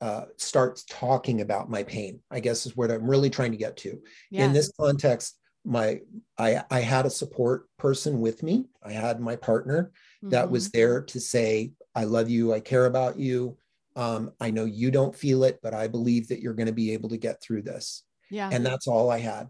uh, 0.00 0.24
start 0.36 0.80
talking 0.88 1.42
about 1.42 1.68
my 1.68 1.82
pain, 1.82 2.20
I 2.30 2.40
guess 2.40 2.64
is 2.64 2.76
what 2.76 2.90
I'm 2.90 3.08
really 3.08 3.28
trying 3.28 3.50
to 3.52 3.58
get 3.58 3.76
to. 3.78 4.00
Yeah. 4.30 4.44
In 4.44 4.52
this 4.52 4.72
context, 4.80 5.36
my 5.64 6.00
I, 6.38 6.62
I 6.70 6.80
had 6.80 7.04
a 7.04 7.10
support 7.10 7.66
person 7.78 8.20
with 8.20 8.42
me. 8.42 8.64
I 8.82 8.92
had 8.92 9.20
my 9.20 9.36
partner 9.36 9.92
mm-hmm. 10.22 10.30
that 10.30 10.50
was 10.50 10.68
mm-hmm. 10.68 10.78
there 10.78 11.02
to 11.02 11.20
say, 11.20 11.72
I 11.94 12.04
love 12.04 12.30
you, 12.30 12.54
I 12.54 12.60
care 12.60 12.86
about 12.86 13.18
you. 13.18 13.58
Um, 13.96 14.32
I 14.40 14.50
know 14.50 14.64
you 14.64 14.90
don't 14.90 15.14
feel 15.14 15.44
it, 15.44 15.58
but 15.62 15.74
I 15.74 15.88
believe 15.88 16.28
that 16.28 16.40
you're 16.40 16.54
going 16.54 16.66
to 16.66 16.72
be 16.72 16.92
able 16.92 17.08
to 17.10 17.16
get 17.16 17.42
through 17.42 17.62
this. 17.62 18.04
Yeah. 18.30 18.48
And 18.52 18.64
that's 18.64 18.86
all 18.86 19.10
I 19.10 19.18
had. 19.18 19.48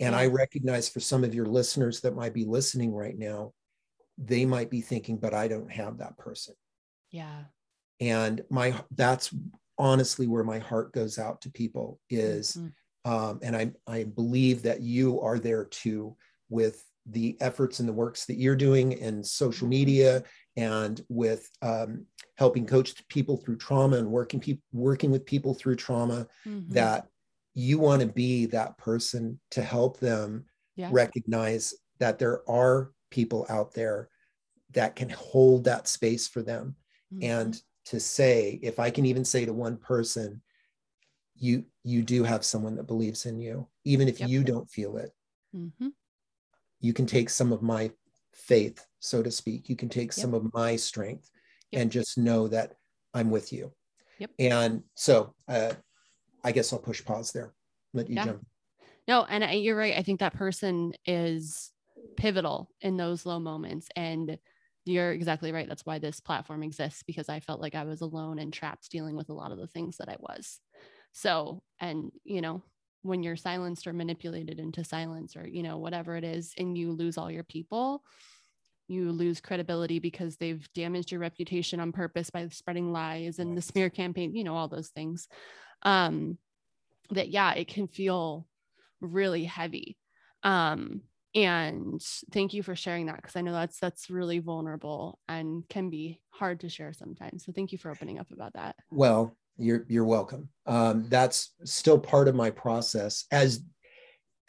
And 0.00 0.12
yeah. 0.12 0.20
I 0.20 0.26
recognize 0.26 0.88
for 0.88 1.00
some 1.00 1.24
of 1.24 1.34
your 1.34 1.46
listeners 1.46 2.00
that 2.00 2.16
might 2.16 2.34
be 2.34 2.44
listening 2.44 2.92
right 2.92 3.16
now, 3.16 3.52
they 4.18 4.44
might 4.44 4.70
be 4.70 4.80
thinking, 4.80 5.16
but 5.16 5.34
I 5.34 5.48
don't 5.48 5.70
have 5.70 5.98
that 5.98 6.18
person. 6.18 6.54
Yeah. 7.10 7.44
And 8.00 8.42
my 8.50 8.74
that's 8.94 9.34
honestly 9.78 10.26
where 10.26 10.44
my 10.44 10.58
heart 10.58 10.92
goes 10.92 11.18
out 11.18 11.42
to 11.42 11.50
people 11.50 12.00
is 12.10 12.56
mm-hmm. 12.56 13.12
um, 13.12 13.40
and 13.42 13.56
I 13.56 13.72
I 13.86 14.04
believe 14.04 14.62
that 14.62 14.82
you 14.82 15.20
are 15.20 15.38
there 15.38 15.64
too 15.64 16.16
with 16.48 16.82
the 17.10 17.36
efforts 17.40 17.80
and 17.80 17.88
the 17.88 17.92
works 17.92 18.26
that 18.26 18.36
you're 18.36 18.56
doing 18.56 18.92
in 18.92 19.22
social 19.22 19.68
media 19.68 20.22
and 20.56 21.04
with 21.08 21.48
um, 21.62 22.04
helping 22.36 22.66
coach 22.66 23.06
people 23.08 23.36
through 23.36 23.56
trauma 23.56 23.96
and 23.96 24.10
working 24.10 24.40
people 24.40 24.62
working 24.72 25.10
with 25.10 25.24
people 25.24 25.54
through 25.54 25.76
trauma 25.76 26.26
mm-hmm. 26.46 26.72
that 26.72 27.06
you 27.54 27.78
want 27.78 28.00
to 28.00 28.08
be 28.08 28.46
that 28.46 28.76
person 28.78 29.38
to 29.50 29.62
help 29.62 29.98
them 29.98 30.44
yeah. 30.76 30.88
recognize 30.90 31.74
that 31.98 32.18
there 32.18 32.48
are 32.50 32.92
people 33.10 33.46
out 33.48 33.72
there 33.72 34.08
that 34.72 34.96
can 34.96 35.08
hold 35.08 35.64
that 35.64 35.88
space 35.88 36.26
for 36.26 36.42
them 36.42 36.74
mm-hmm. 37.14 37.24
and 37.24 37.60
to 37.84 38.00
say 38.00 38.58
if 38.62 38.80
i 38.80 38.90
can 38.90 39.06
even 39.06 39.24
say 39.24 39.44
to 39.44 39.52
one 39.52 39.76
person 39.76 40.42
you 41.38 41.64
you 41.84 42.02
do 42.02 42.24
have 42.24 42.44
someone 42.44 42.74
that 42.76 42.86
believes 42.86 43.26
in 43.26 43.38
you 43.38 43.66
even 43.84 44.08
if 44.08 44.20
yep. 44.20 44.28
you 44.28 44.42
don't 44.42 44.68
feel 44.68 44.96
it 44.96 45.12
mm-hmm. 45.54 45.88
You 46.80 46.92
can 46.92 47.06
take 47.06 47.30
some 47.30 47.52
of 47.52 47.62
my 47.62 47.90
faith 48.32 48.84
so 49.00 49.22
to 49.22 49.30
speak 49.30 49.68
you 49.68 49.76
can 49.76 49.88
take 49.88 50.08
yep. 50.08 50.14
some 50.14 50.34
of 50.34 50.52
my 50.52 50.76
strength 50.76 51.30
yep. 51.70 51.82
and 51.82 51.90
just 51.90 52.18
know 52.18 52.48
that 52.48 52.74
i'm 53.14 53.30
with 53.30 53.52
you 53.52 53.72
yep. 54.18 54.30
and 54.38 54.82
so 54.94 55.34
uh, 55.48 55.72
i 56.44 56.52
guess 56.52 56.72
i'll 56.72 56.78
push 56.78 57.04
pause 57.04 57.32
there 57.32 57.54
let 57.94 58.08
you 58.08 58.16
yeah. 58.16 58.24
jump 58.26 58.46
no 59.08 59.24
and 59.24 59.62
you're 59.62 59.76
right 59.76 59.96
i 59.96 60.02
think 60.02 60.20
that 60.20 60.34
person 60.34 60.92
is 61.06 61.72
pivotal 62.16 62.70
in 62.80 62.96
those 62.96 63.26
low 63.26 63.38
moments 63.38 63.88
and 63.96 64.38
you're 64.84 65.12
exactly 65.12 65.50
right 65.50 65.68
that's 65.68 65.84
why 65.84 65.98
this 65.98 66.20
platform 66.20 66.62
exists 66.62 67.02
because 67.06 67.28
i 67.28 67.40
felt 67.40 67.60
like 67.60 67.74
i 67.74 67.84
was 67.84 68.02
alone 68.02 68.38
and 68.38 68.52
trapped 68.52 68.90
dealing 68.90 69.16
with 69.16 69.28
a 69.30 69.34
lot 69.34 69.50
of 69.50 69.58
the 69.58 69.66
things 69.66 69.96
that 69.96 70.08
i 70.08 70.16
was 70.20 70.60
so, 71.16 71.62
and, 71.80 72.12
you 72.24 72.42
know, 72.42 72.62
when 73.06 73.22
you're 73.22 73.36
silenced 73.36 73.86
or 73.86 73.92
manipulated 73.92 74.58
into 74.58 74.84
silence 74.84 75.36
or, 75.36 75.46
you 75.46 75.62
know, 75.62 75.78
whatever 75.78 76.16
it 76.16 76.24
is, 76.24 76.52
and 76.58 76.76
you 76.76 76.92
lose 76.92 77.16
all 77.18 77.30
your 77.30 77.44
people, 77.44 78.02
you 78.88 79.10
lose 79.12 79.40
credibility 79.40 79.98
because 79.98 80.36
they've 80.36 80.68
damaged 80.74 81.10
your 81.10 81.20
reputation 81.20 81.80
on 81.80 81.92
purpose 81.92 82.30
by 82.30 82.46
spreading 82.48 82.92
lies 82.92 83.38
and 83.38 83.56
the 83.56 83.62
smear 83.62 83.90
campaign, 83.90 84.34
you 84.34 84.44
know, 84.44 84.56
all 84.56 84.68
those 84.68 84.88
things. 84.88 85.28
Um, 85.82 86.38
that, 87.10 87.28
yeah, 87.28 87.54
it 87.54 87.68
can 87.68 87.88
feel 87.88 88.46
really 89.00 89.44
heavy. 89.44 89.96
Um, 90.42 91.02
and 91.36 92.02
thank 92.32 92.54
you 92.54 92.62
for 92.62 92.74
sharing 92.74 93.06
that 93.06 93.16
because 93.16 93.36
i 93.36 93.42
know 93.42 93.52
that's 93.52 93.78
that's 93.78 94.08
really 94.08 94.38
vulnerable 94.38 95.18
and 95.28 95.68
can 95.68 95.90
be 95.90 96.18
hard 96.30 96.60
to 96.60 96.68
share 96.68 96.92
sometimes 96.92 97.44
so 97.44 97.52
thank 97.52 97.72
you 97.72 97.78
for 97.78 97.90
opening 97.90 98.18
up 98.18 98.30
about 98.32 98.54
that 98.54 98.74
well 98.90 99.36
you're 99.58 99.84
you're 99.88 100.04
welcome. 100.04 100.48
Um, 100.66 101.06
that's 101.08 101.52
still 101.64 101.98
part 101.98 102.28
of 102.28 102.34
my 102.34 102.50
process. 102.50 103.24
As 103.30 103.62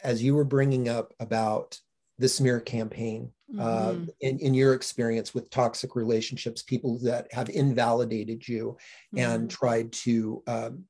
as 0.03 0.21
you 0.21 0.35
were 0.35 0.43
bringing 0.43 0.89
up 0.89 1.13
about 1.19 1.79
the 2.19 2.29
smear 2.29 2.59
campaign, 2.59 3.31
uh, 3.59 3.91
mm-hmm. 3.91 4.03
uh, 4.03 4.05
in, 4.21 4.39
in 4.39 4.53
your 4.53 4.73
experience 4.73 5.33
with 5.33 5.49
toxic 5.49 5.95
relationships, 5.95 6.63
people 6.63 6.99
that 6.99 7.27
have 7.31 7.49
invalidated 7.49 8.47
you 8.47 8.77
mm-hmm. 9.15 9.31
and 9.31 9.49
tried 9.49 9.91
to 9.91 10.43
um, 10.47 10.83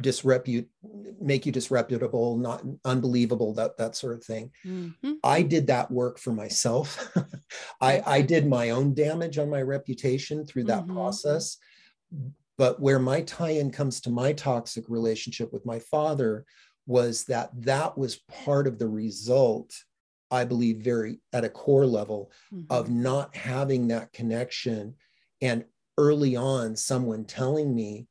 disrepute, 0.00 0.68
make 1.20 1.44
you 1.44 1.52
disreputable, 1.52 2.36
not 2.36 2.62
unbelievable, 2.84 3.54
that 3.54 3.76
that 3.76 3.94
sort 3.96 4.14
of 4.16 4.24
thing. 4.24 4.50
Mm-hmm. 4.64 5.12
I 5.22 5.42
did 5.42 5.66
that 5.66 5.90
work 5.90 6.18
for 6.18 6.32
myself. 6.32 7.12
I, 7.80 8.02
I 8.06 8.22
did 8.22 8.46
my 8.46 8.70
own 8.70 8.94
damage 8.94 9.38
on 9.38 9.50
my 9.50 9.62
reputation 9.62 10.46
through 10.46 10.64
that 10.64 10.84
mm-hmm. 10.84 10.94
process 10.94 11.58
but 12.58 12.80
where 12.80 12.98
my 12.98 13.22
tie 13.22 13.50
in 13.50 13.70
comes 13.70 14.00
to 14.02 14.10
my 14.10 14.32
toxic 14.32 14.84
relationship 14.88 15.52
with 15.52 15.64
my 15.66 15.78
father 15.78 16.44
was 16.86 17.24
that 17.24 17.50
that 17.62 17.96
was 17.96 18.20
part 18.28 18.66
of 18.66 18.78
the 18.78 18.88
result, 18.88 19.72
I 20.30 20.44
believe, 20.44 20.78
very 20.78 21.20
at 21.32 21.44
a 21.44 21.48
core 21.48 21.86
level 21.86 22.30
mm-hmm. 22.52 22.64
of 22.70 22.90
not 22.90 23.34
having 23.36 23.88
that 23.88 24.12
connection. 24.12 24.94
And 25.40 25.64
early 25.98 26.36
on, 26.36 26.76
someone 26.76 27.24
telling 27.24 27.74
me, 27.74 28.06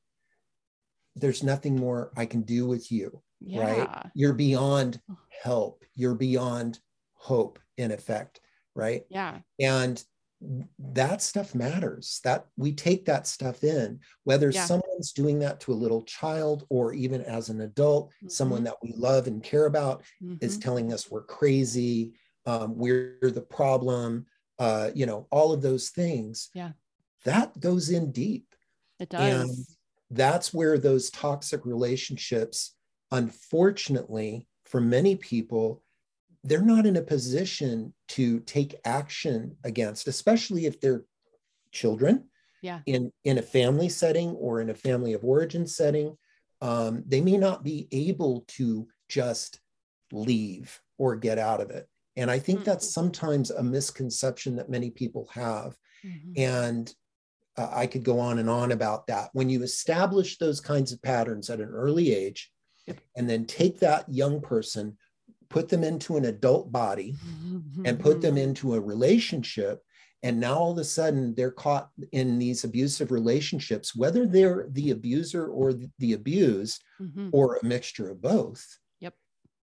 there's 1.15 1.43
nothing 1.43 1.75
more 1.75 2.11
I 2.15 2.25
can 2.25 2.41
do 2.41 2.65
with 2.65 2.91
you, 2.91 3.21
yeah. 3.41 3.61
right? 3.61 4.11
You're 4.15 4.33
beyond 4.33 5.01
help, 5.43 5.83
you're 5.93 6.15
beyond 6.15 6.79
hope, 7.13 7.59
in 7.77 7.91
effect, 7.91 8.39
right? 8.75 9.03
Yeah. 9.09 9.39
And 9.59 10.01
that 10.79 11.21
stuff 11.21 11.53
matters 11.53 12.19
that 12.23 12.47
we 12.57 12.71
take 12.71 13.05
that 13.05 13.27
stuff 13.27 13.63
in 13.63 13.99
whether 14.23 14.49
yeah. 14.49 14.65
someone's 14.65 15.11
doing 15.11 15.37
that 15.37 15.59
to 15.59 15.71
a 15.71 15.73
little 15.73 16.01
child 16.03 16.65
or 16.69 16.93
even 16.93 17.21
as 17.21 17.49
an 17.49 17.61
adult 17.61 18.09
mm-hmm. 18.09 18.27
someone 18.27 18.63
that 18.63 18.75
we 18.81 18.91
love 18.97 19.27
and 19.27 19.43
care 19.43 19.67
about 19.67 20.01
mm-hmm. 20.23 20.35
is 20.41 20.57
telling 20.57 20.91
us 20.91 21.11
we're 21.11 21.23
crazy 21.23 22.13
um, 22.47 22.75
we're 22.75 23.19
the 23.21 23.45
problem 23.49 24.25
uh, 24.57 24.89
you 24.95 25.05
know 25.05 25.27
all 25.31 25.53
of 25.53 25.61
those 25.61 25.89
things 25.89 26.49
yeah 26.53 26.71
that 27.23 27.57
goes 27.59 27.89
in 27.89 28.11
deep 28.11 28.55
it 28.99 29.09
does 29.09 29.21
and 29.21 29.65
that's 30.09 30.53
where 30.53 30.79
those 30.79 31.11
toxic 31.11 31.65
relationships 31.65 32.75
unfortunately 33.11 34.47
for 34.65 34.81
many 34.81 35.15
people 35.15 35.83
they're 36.43 36.61
not 36.61 36.85
in 36.85 36.97
a 36.97 37.01
position 37.01 37.93
to 38.09 38.39
take 38.41 38.75
action 38.83 39.55
against, 39.63 40.07
especially 40.07 40.65
if 40.65 40.79
they're 40.79 41.03
children 41.71 42.25
yeah. 42.61 42.79
in, 42.85 43.11
in 43.23 43.37
a 43.37 43.43
family 43.43 43.89
setting 43.89 44.31
or 44.31 44.61
in 44.61 44.69
a 44.69 44.75
family 44.75 45.13
of 45.13 45.23
origin 45.23 45.67
setting. 45.67 46.17
Um, 46.61 47.03
they 47.07 47.21
may 47.21 47.37
not 47.37 47.63
be 47.63 47.87
able 47.91 48.45
to 48.49 48.87
just 49.09 49.59
leave 50.11 50.79
or 50.97 51.15
get 51.15 51.39
out 51.39 51.61
of 51.61 51.69
it. 51.71 51.87
And 52.15 52.29
I 52.29 52.39
think 52.39 52.59
mm-hmm. 52.59 52.69
that's 52.69 52.93
sometimes 52.93 53.51
a 53.51 53.63
misconception 53.63 54.55
that 54.57 54.69
many 54.69 54.89
people 54.89 55.29
have. 55.33 55.75
Mm-hmm. 56.05 56.33
And 56.37 56.93
uh, 57.57 57.69
I 57.71 57.87
could 57.87 58.03
go 58.03 58.19
on 58.19 58.39
and 58.39 58.49
on 58.49 58.71
about 58.71 59.07
that. 59.07 59.29
When 59.33 59.49
you 59.49 59.63
establish 59.63 60.37
those 60.37 60.59
kinds 60.59 60.91
of 60.91 61.01
patterns 61.01 61.49
at 61.49 61.59
an 61.59 61.69
early 61.69 62.13
age, 62.13 62.51
yep. 62.85 62.99
and 63.15 63.29
then 63.29 63.45
take 63.45 63.79
that 63.79 64.05
young 64.09 64.41
person 64.41 64.97
put 65.51 65.69
them 65.69 65.83
into 65.83 66.17
an 66.17 66.25
adult 66.25 66.71
body 66.71 67.15
and 67.85 67.99
put 67.99 68.21
them 68.21 68.37
into 68.37 68.73
a 68.73 68.79
relationship 68.79 69.83
and 70.23 70.39
now 70.39 70.55
all 70.55 70.71
of 70.71 70.77
a 70.77 70.83
sudden 70.83 71.33
they're 71.33 71.51
caught 71.51 71.89
in 72.11 72.37
these 72.37 72.63
abusive 72.63 73.11
relationships 73.11 73.95
whether 73.95 74.25
they're 74.25 74.67
the 74.69 74.91
abuser 74.91 75.47
or 75.47 75.73
the 75.99 76.13
abused 76.13 76.83
mm-hmm. 77.01 77.29
or 77.31 77.55
a 77.55 77.65
mixture 77.65 78.09
of 78.09 78.21
both. 78.21 78.65
Yep. 78.99 79.15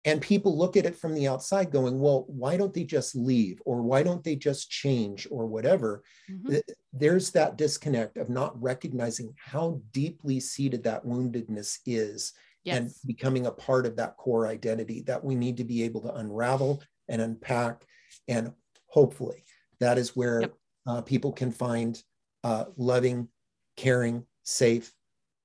And 0.05 0.21
people 0.21 0.57
look 0.57 0.77
at 0.77 0.85
it 0.85 0.95
from 0.95 1.13
the 1.13 1.27
outside 1.27 1.71
going 1.71 1.99
well 1.99 2.25
why 2.27 2.55
don't 2.55 2.73
they 2.73 2.85
just 2.85 3.15
leave? 3.15 3.61
Or 3.65 3.81
why 3.81 4.03
don't 4.03 4.23
they 4.23 4.35
just 4.35 4.69
change? 4.69 5.27
or 5.29 5.45
whatever. 5.45 6.03
Mm-hmm. 6.31 6.57
there's 6.93 7.31
that 7.31 7.57
disconnect 7.57 8.17
of 8.17 8.29
not 8.29 8.61
recognizing 8.61 9.33
how 9.37 9.81
deeply 9.91 10.39
seated 10.39 10.83
that 10.83 11.05
woundedness 11.05 11.79
is 11.85 12.33
yes. 12.65 12.77
and 12.77 12.91
becoming 13.05 13.45
a 13.45 13.51
part 13.51 13.85
of 13.85 13.95
that 13.95 14.17
core 14.17 14.47
identity 14.47 15.01
that 15.01 15.23
we 15.23 15.35
need 15.35 15.57
to 15.57 15.63
be 15.63 15.83
able 15.83 16.01
to 16.01 16.13
unravel 16.15 16.81
and 17.07 17.21
unpack. 17.21 17.85
And 18.27 18.51
hopefully, 18.87 19.45
that 19.79 19.97
is 19.97 20.15
where 20.15 20.41
yep. 20.41 20.53
uh, 20.87 21.01
people 21.01 21.31
can 21.31 21.51
find 21.51 22.01
uh, 22.43 22.65
loving, 22.75 23.29
caring, 23.77 24.25
safe 24.43 24.91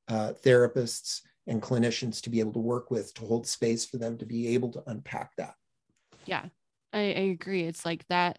uh, 0.09 0.33
therapists 0.45 1.21
and 1.47 1.63
clinicians 1.63 2.21
to 2.23 2.31
be 2.31 2.41
able 2.41 2.53
to 2.53 2.59
work 2.59 2.91
with 2.91 3.15
to 3.15 3.25
hold 3.25 3.47
space 3.47 3.85
for 3.85 3.97
them 3.97 4.19
to 4.19 4.27
be 4.27 4.49
able 4.49 4.71
to 4.71 4.83
unpack 4.87 5.35
that. 5.37 5.55
Yeah, 6.27 6.47
I, 6.93 6.99
I 6.99 7.31
agree. 7.33 7.65
It's 7.65 7.85
like 7.85 8.07
that 8.09 8.39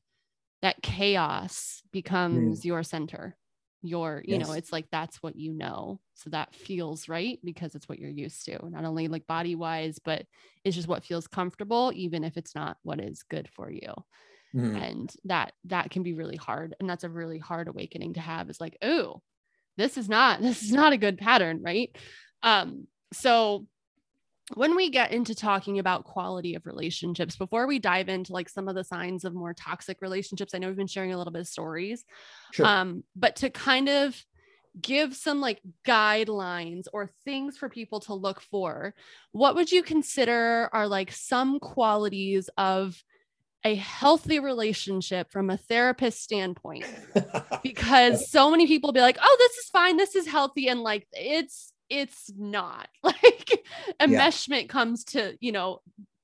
that 0.62 0.82
chaos 0.84 1.82
becomes 1.92 2.62
mm. 2.62 2.66
your 2.66 2.84
center 2.84 3.36
your 3.82 4.22
you 4.26 4.38
yes. 4.38 4.48
know 4.48 4.54
it's 4.54 4.72
like 4.72 4.86
that's 4.92 5.18
what 5.24 5.36
you 5.36 5.54
know 5.54 6.00
so 6.14 6.30
that 6.30 6.54
feels 6.54 7.10
right 7.10 7.40
because 7.44 7.74
it's 7.74 7.90
what 7.90 7.98
you're 7.98 8.10
used 8.10 8.46
to 8.46 8.58
not 8.70 8.86
only 8.86 9.08
like 9.08 9.26
body 9.26 9.56
wise 9.56 9.98
but 10.04 10.26
it's 10.64 10.76
just 10.76 10.88
what 10.88 11.04
feels 11.04 11.28
comfortable 11.28 11.92
even 11.96 12.24
if 12.24 12.38
it's 12.38 12.54
not 12.54 12.78
what 12.84 13.00
is 13.00 13.24
good 13.24 13.50
for 13.50 13.72
you 13.72 13.94
mm. 14.56 14.82
and 14.82 15.14
that 15.26 15.54
that 15.66 15.90
can 15.90 16.04
be 16.04 16.14
really 16.14 16.36
hard 16.36 16.76
and 16.80 16.90
that's 16.90 17.04
a 17.04 17.10
really 17.10 17.40
hard 17.40 17.68
awakening 17.68 18.14
to 18.14 18.20
have 18.20 18.50
is 18.50 18.62
like 18.62 18.78
oh 18.84 19.20
this 19.78 19.98
is 19.98 20.08
not 20.08 20.42
this 20.42 20.62
is 20.62 20.72
not 20.72 20.94
a 20.94 20.98
good 20.98 21.18
pattern 21.18 21.60
right 21.64 21.96
um 22.44 22.86
so 23.14 23.66
when 24.56 24.76
we 24.76 24.90
get 24.90 25.12
into 25.12 25.36
talking 25.36 25.80
about 25.80 26.04
quality 26.04 26.56
of 26.56 26.66
relationships 26.66 27.36
before 27.36 27.68
we 27.68 27.80
dive 27.80 28.10
into 28.10 28.34
like 28.34 28.50
some 28.50 28.68
of 28.68 28.76
the 28.76 28.84
signs 28.84 29.26
of 29.26 29.34
more 29.34 29.54
toxic 29.54 30.02
relationships 30.02 30.54
i 30.54 30.58
know 30.58 30.68
we've 30.68 30.76
been 30.76 30.88
sharing 30.88 31.14
a 31.14 31.18
little 31.18 31.34
bit 31.34 31.42
of 31.42 31.48
stories 31.48 32.06
sure. 32.52 32.66
um 32.66 33.04
but 33.16 33.36
to 33.36 33.50
kind 33.50 33.90
of 33.90 34.16
give 34.80 35.16
some 35.16 35.42
like 35.42 35.62
guidelines 35.86 36.86
or 36.94 37.10
things 37.26 37.58
for 37.58 37.68
people 37.68 38.00
to 38.00 38.14
look 38.14 38.42
for 38.42 38.94
what 39.34 39.56
would 39.56 39.72
you 39.72 39.84
consider 39.84 40.70
are 40.72 40.88
like 40.88 41.12
some 41.12 41.60
qualities 41.60 42.50
of 42.58 43.04
a 43.64 43.76
healthy 43.76 44.40
relationship 44.40 45.32
from 45.32 45.50
a 45.50 45.58
therapist 45.58 46.24
standpoint 46.24 46.86
because 47.64 48.30
so 48.32 48.50
many 48.50 48.66
people 48.66 48.92
be 48.92 49.02
like 49.02 49.18
oh 49.22 49.36
this 49.40 49.58
is 49.58 49.70
fine 49.70 49.98
this 49.98 50.16
is 50.16 50.26
healthy 50.26 50.68
and 50.68 50.82
like 50.82 51.06
it's 51.12 51.74
it's 51.92 52.32
not 52.36 52.88
like 53.04 53.64
enmeshment 54.00 54.62
yeah. 54.62 54.68
comes 54.68 55.04
to 55.04 55.38
you 55.40 55.52
know 55.52 55.82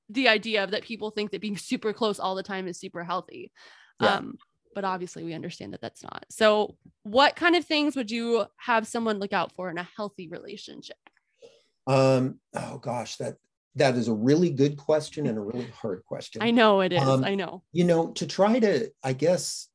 the 0.08 0.28
idea 0.28 0.64
of 0.64 0.70
that 0.70 0.82
people 0.82 1.10
think 1.10 1.30
that 1.30 1.40
being 1.40 1.56
super 1.56 1.92
close 1.92 2.18
all 2.18 2.34
the 2.34 2.42
time 2.42 2.66
is 2.66 2.80
super 2.80 3.04
healthy. 3.04 3.52
Yeah. 4.00 4.14
Um, 4.14 4.38
but 4.74 4.84
obviously 4.84 5.22
we 5.22 5.34
understand 5.34 5.72
that 5.72 5.80
that's 5.80 6.02
not. 6.02 6.24
So, 6.30 6.76
what 7.02 7.36
kind 7.36 7.56
of 7.56 7.64
things 7.64 7.96
would 7.96 8.10
you 8.10 8.46
have 8.56 8.86
someone 8.86 9.18
look 9.18 9.32
out 9.32 9.52
for 9.52 9.70
in 9.70 9.78
a 9.78 9.88
healthy 9.96 10.28
relationship? 10.28 10.96
Um, 11.86 12.38
oh 12.54 12.78
gosh, 12.78 13.16
that 13.16 13.36
that 13.74 13.96
is 13.96 14.08
a 14.08 14.14
really 14.14 14.50
good 14.50 14.76
question 14.76 15.26
and 15.26 15.36
a 15.36 15.40
really 15.40 15.68
hard 15.70 16.04
question. 16.04 16.42
I 16.42 16.50
know 16.50 16.80
it 16.80 16.92
is. 16.92 17.02
Um, 17.02 17.24
I 17.24 17.34
know. 17.34 17.62
You 17.72 17.84
know, 17.84 18.12
to 18.12 18.26
try 18.26 18.58
to, 18.58 18.90
I 19.02 19.12
guess, 19.12 19.68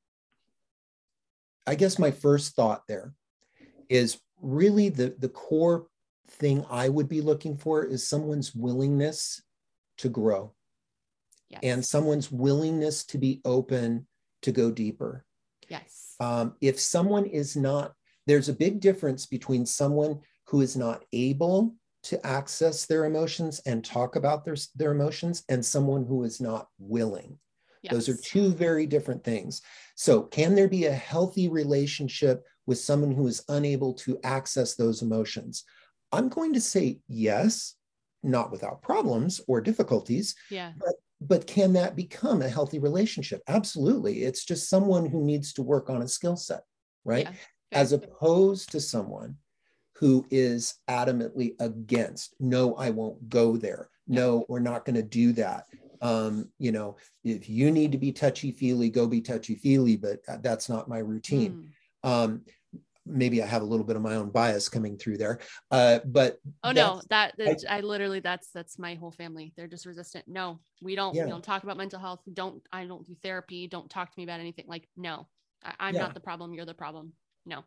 I 1.68 1.76
guess 1.76 2.00
my 2.00 2.12
first 2.12 2.56
thought 2.56 2.84
there 2.88 3.14
is 3.90 4.20
really 4.44 4.90
the 4.90 5.16
the 5.18 5.30
core 5.30 5.88
thing 6.30 6.66
I 6.70 6.90
would 6.90 7.10
be 7.10 7.22
looking 7.22 7.58
for 7.58 7.84
is 7.84 8.08
someone's 8.08 8.54
willingness 8.54 9.42
to 10.00 10.10
grow. 10.10 10.54
Yes. 11.50 11.60
And 11.64 11.86
someone's 11.86 12.32
willingness 12.32 13.06
to 13.06 13.18
be 13.18 13.42
open 13.46 14.08
to 14.42 14.52
go 14.52 14.72
deeper. 14.72 15.26
Yes. 15.70 16.16
Um, 16.20 16.56
if 16.62 16.80
someone 16.80 17.26
is 17.26 17.56
not, 17.56 17.94
there's 18.26 18.50
a 18.50 18.54
big 18.54 18.80
difference 18.80 19.26
between 19.26 19.66
someone 19.66 20.22
who 20.48 20.62
is 20.62 20.76
not 20.76 21.04
able 21.14 21.76
to 22.04 22.26
access 22.26 22.86
their 22.86 23.06
emotions 23.06 23.62
and 23.66 23.84
talk 23.84 24.16
about 24.16 24.44
their, 24.44 24.56
their 24.76 24.92
emotions 24.92 25.44
and 25.50 25.64
someone 25.64 26.06
who 26.06 26.24
is 26.24 26.42
not 26.42 26.68
willing. 26.80 27.38
Yes. 27.82 27.94
Those 27.94 28.10
are 28.10 28.22
two 28.22 28.52
very 28.52 28.86
different 28.86 29.24
things. 29.24 29.62
So, 29.96 30.24
can 30.24 30.56
there 30.56 30.70
be 30.70 30.86
a 30.86 30.94
healthy 30.94 31.50
relationship 31.50 32.46
with 32.66 32.78
someone 32.78 33.12
who 33.12 33.28
is 33.28 33.44
unable 33.50 33.94
to 33.94 34.20
access 34.24 34.76
those 34.76 35.02
emotions? 35.02 35.64
I'm 36.12 36.30
going 36.30 36.54
to 36.54 36.62
say 36.62 37.00
yes, 37.08 37.76
not 38.22 38.52
without 38.52 38.82
problems 38.82 39.42
or 39.48 39.62
difficulties. 39.62 40.36
Yeah. 40.50 40.74
But, 40.78 40.96
but 41.20 41.48
can 41.48 41.74
that 41.74 41.96
become 41.96 42.42
a 42.42 42.50
healthy 42.50 42.80
relationship? 42.80 43.42
Absolutely. 43.48 44.24
It's 44.24 44.46
just 44.46 44.70
someone 44.70 45.06
who 45.06 45.24
needs 45.24 45.54
to 45.54 45.62
work 45.62 45.90
on 45.90 46.02
a 46.02 46.08
skill 46.08 46.36
set, 46.36 46.64
right? 47.04 47.26
Yeah. 47.26 47.36
As 47.72 47.92
opposed 47.92 48.72
to 48.72 48.80
someone 48.80 49.38
who 49.96 50.26
is 50.30 50.76
adamantly 50.90 51.56
against, 51.60 52.36
no, 52.40 52.76
I 52.76 52.92
won't 52.92 53.30
go 53.30 53.58
there. 53.58 53.90
No, 54.08 54.46
we're 54.50 54.60
not 54.60 54.86
going 54.86 54.96
to 54.96 55.02
do 55.02 55.32
that. 55.34 55.66
Um, 56.02 56.50
you 56.60 56.74
know, 56.74 56.98
if 57.24 57.50
you 57.50 57.72
need 57.72 57.94
to 57.94 57.98
be 57.98 58.12
touchy 58.12 58.52
feely, 58.52 58.90
go 58.90 59.08
be 59.08 59.22
touchy 59.22 59.56
feely, 59.56 59.96
but 59.96 60.20
that's 60.44 60.68
not 60.68 60.90
my 60.90 60.98
routine. 61.00 61.54
Mm. 61.54 61.68
Um, 62.04 62.42
maybe 63.06 63.44
I 63.44 63.46
have 63.46 63.62
a 63.62 63.66
little 63.66 63.86
bit 63.86 63.96
of 63.96 64.02
my 64.02 64.16
own 64.16 64.30
bias 64.30 64.70
coming 64.70 64.98
through 64.98 65.18
there. 65.18 65.40
Uh, 65.72 66.00
but 66.06 66.38
oh 66.64 66.72
no, 66.72 67.02
that, 67.10 67.34
that 67.38 67.64
I, 67.70 67.78
I, 67.78 67.82
literally 67.82 68.20
that's 68.20 68.50
that's 68.52 68.80
my 68.80 68.96
whole 68.96 69.12
family. 69.12 69.54
They're 69.56 69.68
just 69.68 69.86
resistant. 69.86 70.26
No, 70.28 70.60
we 70.82 70.96
don't 70.96 71.16
yeah. 71.16 71.26
we 71.26 71.30
don't 71.30 71.44
talk 71.44 71.64
about 71.64 71.78
mental 71.78 72.00
health. 72.00 72.22
We 72.26 72.34
don't 72.34 72.62
I 72.72 72.86
don't 72.86 73.06
do 73.06 73.16
therapy. 73.22 73.68
Don't 73.68 73.90
talk 73.90 74.12
to 74.12 74.20
me 74.20 74.24
about 74.24 74.40
anything. 74.40 74.66
Like 74.68 74.88
no, 74.96 75.28
I, 75.64 75.90
am 75.90 75.96
yeah. 75.96 76.02
not 76.02 76.14
the 76.14 76.20
problem. 76.20 76.54
You're 76.54 76.66
the 76.66 76.74
problem. 76.74 77.14
No. 77.46 77.64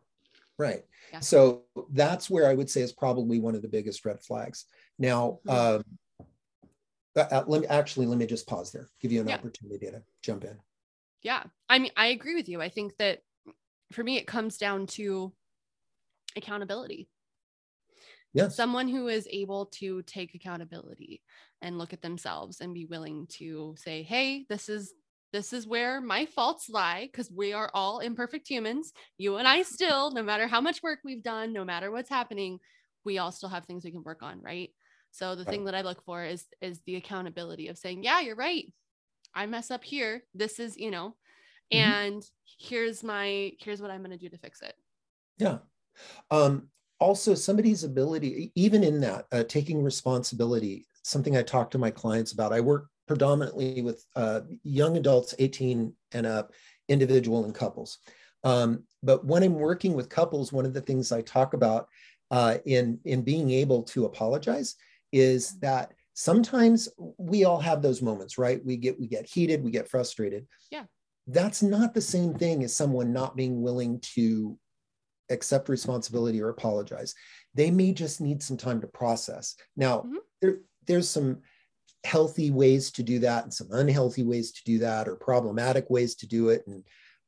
Right. 0.57 0.83
Yeah. 1.13 1.19
So 1.19 1.63
that's 1.91 2.29
where 2.29 2.49
I 2.49 2.55
would 2.55 2.69
say 2.69 2.81
is 2.81 2.91
probably 2.91 3.39
one 3.39 3.53
of 3.53 3.61
the 3.61 3.67
biggest 3.67 4.03
red 4.05 4.23
flags. 4.23 4.65
Now, 4.97 5.39
mm-hmm. 5.47 5.75
um, 5.77 6.27
uh, 7.15 7.25
uh, 7.31 7.43
let 7.47 7.61
me 7.61 7.67
actually 7.67 8.07
let 8.07 8.17
me 8.17 8.25
just 8.25 8.47
pause 8.47 8.71
there. 8.71 8.89
Give 8.99 9.11
you 9.11 9.21
an 9.21 9.31
opportunity 9.31 9.85
to 9.87 10.01
jump 10.23 10.45
in. 10.45 10.57
Yeah, 11.23 11.43
I 11.67 11.79
mean, 11.79 11.91
I 11.97 12.07
agree 12.07 12.35
with 12.35 12.47
you. 12.47 12.61
I 12.61 12.69
think 12.69 12.95
that 12.97 13.19
for 13.91 14.03
me, 14.03 14.17
it 14.17 14.27
comes 14.27 14.57
down 14.57 14.87
to 14.87 15.33
accountability. 16.35 17.09
Yes. 18.33 18.55
Someone 18.55 18.87
who 18.87 19.07
is 19.07 19.27
able 19.31 19.67
to 19.77 20.01
take 20.03 20.35
accountability 20.35 21.21
and 21.61 21.77
look 21.77 21.93
at 21.93 22.01
themselves 22.01 22.59
and 22.61 22.73
be 22.73 22.85
willing 22.85 23.25
to 23.37 23.75
say, 23.77 24.03
"Hey, 24.03 24.45
this 24.49 24.69
is 24.69 24.93
this 25.33 25.53
is 25.53 25.67
where 25.67 25.99
my 25.99 26.25
faults 26.25 26.69
lie 26.69 27.09
because 27.11 27.31
we 27.31 27.53
are 27.53 27.69
all 27.73 27.99
imperfect 27.99 28.47
humans. 28.47 28.93
You 29.17 29.37
and 29.37 29.47
I 29.47 29.63
still, 29.63 30.11
no 30.11 30.23
matter 30.23 30.47
how 30.47 30.61
much 30.61 30.81
work 30.81 30.99
we've 31.03 31.23
done, 31.23 31.51
no 31.51 31.65
matter 31.65 31.91
what's 31.91 32.09
happening, 32.09 32.59
we 33.03 33.17
all 33.17 33.31
still 33.31 33.49
have 33.49 33.65
things 33.65 33.83
we 33.83 33.91
can 33.91 34.03
work 34.03 34.23
on, 34.23 34.41
right? 34.41 34.69
So 35.11 35.35
the 35.35 35.43
right. 35.43 35.49
thing 35.49 35.65
that 35.65 35.75
I 35.75 35.81
look 35.81 36.03
for 36.03 36.23
is 36.23 36.45
is 36.61 36.81
the 36.85 36.95
accountability 36.95 37.67
of 37.67 37.77
saying, 37.77 38.03
yeah, 38.03 38.21
you're 38.21 38.35
right. 38.35 38.71
I 39.33 39.45
mess 39.45 39.71
up 39.71 39.83
here. 39.83 40.23
This 40.33 40.59
is, 40.59 40.77
you 40.77 40.91
know, 40.91 41.15
mm-hmm. 41.73 41.83
and 41.83 42.23
here's 42.59 43.03
my 43.03 43.51
here's 43.59 43.81
what 43.81 43.91
I'm 43.91 44.01
going 44.01 44.11
to 44.11 44.17
do 44.17 44.29
to 44.29 44.37
fix 44.37 44.61
it. 44.61 44.73
Yeah. 45.37 45.59
Um 46.31 46.69
also 46.99 47.35
somebody's 47.35 47.83
ability 47.83 48.51
even 48.55 48.83
in 48.83 48.99
that 48.99 49.25
uh, 49.31 49.43
taking 49.43 49.83
responsibility 49.83 50.85
something 51.03 51.37
i 51.37 51.41
talk 51.41 51.69
to 51.69 51.77
my 51.77 51.91
clients 51.91 52.31
about 52.31 52.53
i 52.53 52.59
work 52.59 52.87
predominantly 53.07 53.81
with 53.81 54.03
uh, 54.15 54.41
young 54.63 54.97
adults 54.97 55.33
18 55.39 55.93
and 56.11 56.25
up 56.25 56.51
individual 56.89 57.45
and 57.45 57.55
couples 57.55 57.99
um, 58.43 58.83
but 59.03 59.25
when 59.25 59.43
i'm 59.43 59.53
working 59.53 59.93
with 59.93 60.09
couples 60.09 60.51
one 60.51 60.65
of 60.65 60.73
the 60.73 60.81
things 60.81 61.11
i 61.11 61.21
talk 61.21 61.53
about 61.53 61.87
uh, 62.31 62.57
in 62.65 62.99
in 63.05 63.21
being 63.21 63.51
able 63.51 63.83
to 63.83 64.05
apologize 64.05 64.75
is 65.11 65.57
that 65.59 65.93
sometimes 66.13 66.89
we 67.17 67.45
all 67.45 67.59
have 67.59 67.81
those 67.81 68.01
moments 68.01 68.37
right 68.37 68.65
we 68.65 68.75
get 68.75 68.99
we 68.99 69.07
get 69.07 69.25
heated 69.25 69.63
we 69.63 69.71
get 69.71 69.87
frustrated 69.87 70.45
yeah 70.71 70.83
that's 71.27 71.61
not 71.61 71.93
the 71.93 72.01
same 72.01 72.33
thing 72.33 72.63
as 72.63 72.75
someone 72.75 73.11
not 73.11 73.35
being 73.35 73.61
willing 73.61 73.99
to 74.15 74.57
accept 75.29 75.69
responsibility 75.69 76.41
or 76.41 76.49
apologize. 76.49 77.13
They 77.53 77.69
may 77.69 77.91
just 77.91 78.21
need 78.21 78.41
some 78.41 78.57
time 78.57 78.81
to 78.81 78.87
process. 78.87 79.55
Now 79.75 79.99
mm-hmm. 79.99 80.15
there, 80.41 80.59
there's 80.85 81.09
some 81.09 81.39
healthy 82.05 82.51
ways 82.51 82.91
to 82.91 83.03
do 83.03 83.19
that 83.19 83.43
and 83.43 83.53
some 83.53 83.67
unhealthy 83.71 84.23
ways 84.23 84.53
to 84.53 84.63
do 84.63 84.79
that 84.79 85.07
or 85.07 85.15
problematic 85.15 85.89
ways 85.89 86.15
to 86.15 86.27
do 86.27 86.49
it 86.49 86.63
and 86.67 86.83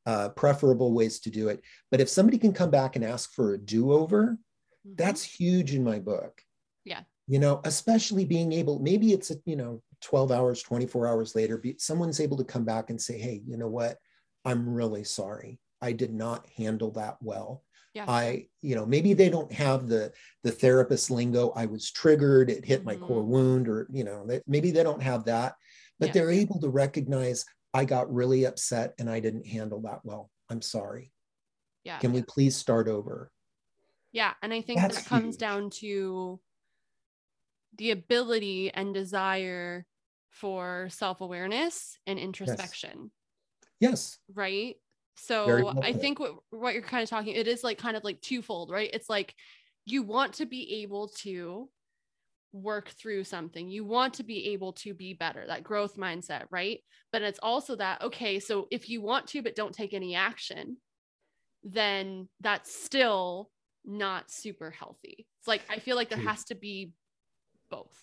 uh, 0.06 0.30
preferable 0.30 0.92
ways 0.94 1.20
to 1.20 1.30
do 1.30 1.48
it. 1.48 1.60
But 1.90 2.00
if 2.00 2.08
somebody 2.08 2.38
can 2.38 2.54
come 2.54 2.70
back 2.70 2.96
and 2.96 3.04
ask 3.04 3.34
for 3.34 3.52
a 3.52 3.58
do-over 3.58 4.38
mm-hmm. 4.38 4.94
that's 4.96 5.22
huge 5.22 5.74
in 5.74 5.84
my 5.84 5.98
book. 5.98 6.40
Yeah. 6.86 7.00
You 7.26 7.38
know 7.38 7.60
especially 7.64 8.24
being 8.24 8.52
able 8.52 8.78
maybe 8.78 9.12
it's 9.12 9.30
a, 9.30 9.34
you 9.44 9.56
know 9.56 9.82
12 10.02 10.30
hours 10.32 10.62
24 10.62 11.06
hours 11.06 11.34
later 11.34 11.58
be, 11.58 11.74
someone's 11.78 12.20
able 12.20 12.36
to 12.36 12.44
come 12.44 12.64
back 12.64 12.90
and 12.90 13.00
say 13.00 13.18
hey 13.18 13.42
you 13.46 13.56
know 13.56 13.68
what 13.68 13.98
i'm 14.44 14.68
really 14.68 15.04
sorry 15.04 15.58
i 15.82 15.92
did 15.92 16.12
not 16.12 16.46
handle 16.56 16.90
that 16.90 17.16
well 17.20 17.62
yeah. 17.94 18.04
i 18.08 18.46
you 18.62 18.74
know 18.74 18.86
maybe 18.86 19.12
they 19.12 19.28
don't 19.28 19.52
have 19.52 19.88
the 19.88 20.12
the 20.42 20.50
therapist 20.50 21.10
lingo 21.10 21.52
i 21.56 21.66
was 21.66 21.90
triggered 21.90 22.50
it 22.50 22.64
hit 22.64 22.80
mm-hmm. 22.80 23.00
my 23.00 23.06
core 23.06 23.22
mm-hmm. 23.22 23.30
wound 23.30 23.68
or 23.68 23.86
you 23.90 24.04
know 24.04 24.26
they, 24.26 24.40
maybe 24.46 24.70
they 24.70 24.82
don't 24.82 25.02
have 25.02 25.24
that 25.24 25.54
but 25.98 26.06
yeah. 26.06 26.12
they're 26.12 26.30
able 26.30 26.60
to 26.60 26.68
recognize 26.68 27.44
i 27.74 27.84
got 27.84 28.12
really 28.12 28.44
upset 28.44 28.94
and 28.98 29.10
i 29.10 29.20
didn't 29.20 29.46
handle 29.46 29.80
that 29.80 30.00
well 30.04 30.30
i'm 30.48 30.62
sorry 30.62 31.12
yeah 31.84 31.98
can 31.98 32.12
we 32.12 32.22
please 32.22 32.56
start 32.56 32.88
over 32.88 33.30
yeah 34.12 34.32
and 34.42 34.52
i 34.52 34.60
think 34.60 34.80
That's 34.80 34.96
that 34.96 35.06
comes 35.06 35.34
huge. 35.34 35.38
down 35.38 35.70
to 35.80 36.40
the 37.76 37.90
ability 37.92 38.70
and 38.72 38.92
desire 38.92 39.86
for 40.30 40.88
self-awareness 40.90 41.98
and 42.06 42.18
introspection. 42.18 43.10
Yes. 43.80 43.90
yes. 43.90 44.18
Right? 44.34 44.76
So 45.16 45.74
I 45.82 45.92
think 45.92 46.18
what 46.18 46.36
what 46.48 46.72
you're 46.72 46.82
kind 46.82 47.02
of 47.02 47.10
talking 47.10 47.34
it 47.34 47.46
is 47.46 47.62
like 47.62 47.76
kind 47.76 47.96
of 47.96 48.04
like 48.04 48.20
twofold, 48.22 48.70
right? 48.70 48.90
It's 48.92 49.10
like 49.10 49.34
you 49.84 50.02
want 50.02 50.34
to 50.34 50.46
be 50.46 50.82
able 50.82 51.08
to 51.18 51.68
work 52.52 52.88
through 52.88 53.24
something. 53.24 53.68
You 53.68 53.84
want 53.84 54.14
to 54.14 54.22
be 54.22 54.48
able 54.52 54.72
to 54.74 54.94
be 54.94 55.12
better, 55.14 55.44
that 55.46 55.62
growth 55.62 55.96
mindset, 55.96 56.44
right? 56.50 56.80
But 57.12 57.22
it's 57.22 57.38
also 57.42 57.76
that 57.76 58.02
okay, 58.02 58.40
so 58.40 58.66
if 58.70 58.88
you 58.88 59.02
want 59.02 59.26
to 59.28 59.42
but 59.42 59.54
don't 59.54 59.74
take 59.74 59.92
any 59.92 60.14
action, 60.14 60.78
then 61.62 62.28
that's 62.40 62.74
still 62.74 63.50
not 63.84 64.30
super 64.30 64.70
healthy. 64.70 65.26
It's 65.38 65.48
like 65.48 65.62
I 65.68 65.80
feel 65.80 65.96
like 65.96 66.08
there 66.08 66.18
has 66.18 66.44
to 66.44 66.54
be 66.54 66.92
both. 67.70 67.98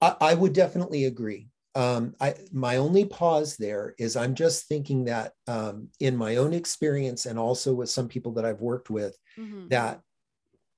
I, 0.00 0.16
I 0.20 0.34
would 0.34 0.52
definitely 0.52 1.04
agree. 1.04 1.48
Um, 1.74 2.14
I, 2.20 2.34
my 2.52 2.78
only 2.78 3.04
pause 3.04 3.56
there 3.56 3.94
is 3.98 4.16
I'm 4.16 4.34
just 4.34 4.66
thinking 4.66 5.04
that 5.04 5.32
um, 5.46 5.88
in 6.00 6.16
my 6.16 6.36
own 6.36 6.54
experience 6.54 7.26
and 7.26 7.38
also 7.38 7.74
with 7.74 7.90
some 7.90 8.08
people 8.08 8.32
that 8.32 8.46
I've 8.46 8.62
worked 8.62 8.88
with, 8.88 9.16
mm-hmm. 9.38 9.68
that 9.68 10.00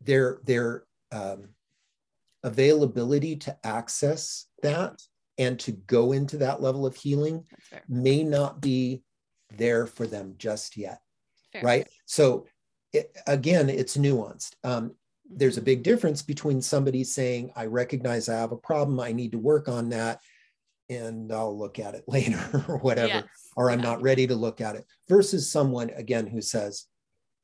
their 0.01 0.41
their 0.45 0.85
um, 1.13 1.51
availability 2.43 3.37
to 3.37 3.57
access 3.65 4.47
that 4.63 5.01
and 5.39 5.59
to 5.61 5.73
go 5.73 6.13
into 6.13 6.39
that 6.39 6.61
level 6.61 6.85
of 6.85 6.97
healing 6.97 7.45
may 7.89 8.25
not 8.25 8.61
be 8.61 9.03
there 9.57 9.87
for 9.87 10.07
them 10.07 10.35
just 10.37 10.77
yet, 10.77 11.01
Fair. 11.53 11.63
right? 11.63 11.89
So 12.07 12.47
it, 12.93 13.17
again, 13.27 13.69
it's 13.69 13.97
nuanced. 13.97 14.55
There's 15.31 15.59
a 15.59 15.63
big 15.63 15.83
difference 15.83 16.23
between 16.23 16.63
somebody 16.63 17.05
saying, 17.05 17.53
I 17.55 17.67
recognize 17.67 18.29
I 18.29 18.37
have 18.37 18.53
a 18.53 18.57
problem, 18.57 19.01
I 19.01 19.13
need 19.13 19.33
to 19.33 19.39
work 19.39 19.69
on 19.69 19.91
that, 19.91 20.21
and 20.89 21.33
I'll 21.33 21.57
look 21.57 21.79
at 21.79 21.95
it 21.95 22.05
later 22.09 22.65
or 22.69 22.79
whatever, 22.79 23.09
yes. 23.09 23.25
or 23.57 23.71
I'm 23.71 23.81
yeah. 23.81 23.87
not 23.87 24.03
ready 24.03 24.27
to 24.27 24.35
look 24.35 24.61
at 24.61 24.77
it, 24.77 24.85
versus 25.09 25.51
someone, 25.51 25.91
again, 25.91 26.27
who 26.27 26.41
says, 26.41 26.87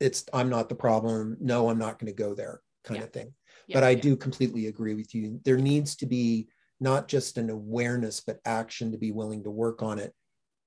it's 0.00 0.24
I'm 0.32 0.50
not 0.50 0.68
the 0.68 0.74
problem. 0.74 1.36
No, 1.40 1.68
I'm 1.68 1.78
not 1.78 1.98
going 1.98 2.12
to 2.12 2.22
go 2.22 2.34
there, 2.34 2.60
kind 2.84 3.00
yeah. 3.00 3.04
of 3.04 3.12
thing. 3.12 3.34
Yeah, 3.66 3.76
but 3.76 3.84
I 3.84 3.94
do 3.94 4.16
completely 4.16 4.66
agree 4.66 4.94
with 4.94 5.14
you. 5.14 5.40
There 5.44 5.56
needs 5.56 5.96
to 5.96 6.06
be 6.06 6.48
not 6.80 7.08
just 7.08 7.38
an 7.38 7.48
awareness, 7.48 8.20
but 8.20 8.40
action 8.44 8.92
to 8.92 8.98
be 8.98 9.12
willing 9.12 9.44
to 9.44 9.50
work 9.50 9.82
on 9.82 9.98
it 9.98 10.12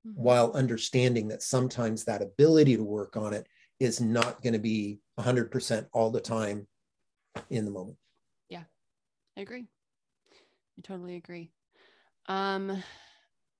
Mm-hmm. 0.06 0.22
while 0.22 0.52
understanding 0.52 1.26
that 1.28 1.42
sometimes 1.42 2.04
that 2.04 2.22
ability 2.22 2.76
to 2.76 2.84
work 2.84 3.16
on 3.16 3.34
it 3.34 3.48
is 3.80 4.00
not 4.00 4.40
going 4.42 4.52
to 4.52 4.60
be 4.60 5.00
100% 5.18 5.86
all 5.92 6.10
the 6.12 6.20
time 6.20 6.68
in 7.50 7.64
the 7.64 7.70
moment. 7.70 7.96
Yeah, 8.48 8.64
I 9.36 9.40
agree. 9.40 9.66
I 10.32 10.82
totally 10.82 11.16
agree. 11.16 11.50
Um, 12.26 12.82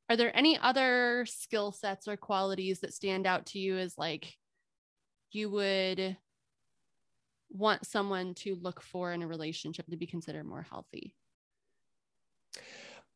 are 0.08 0.16
there 0.16 0.36
any 0.36 0.58
other 0.58 1.26
skill 1.26 1.72
sets 1.72 2.08
or 2.08 2.16
qualities 2.16 2.80
that 2.80 2.94
stand 2.94 3.26
out 3.26 3.46
to 3.46 3.58
you 3.58 3.76
as 3.76 3.96
like 3.98 4.36
you 5.32 5.50
would 5.50 6.16
want 7.50 7.86
someone 7.86 8.34
to 8.34 8.54
look 8.54 8.80
for 8.80 9.12
in 9.12 9.22
a 9.22 9.26
relationship 9.26 9.86
to 9.86 9.96
be 9.96 10.06
considered 10.06 10.46
more 10.46 10.66
healthy? 10.68 11.14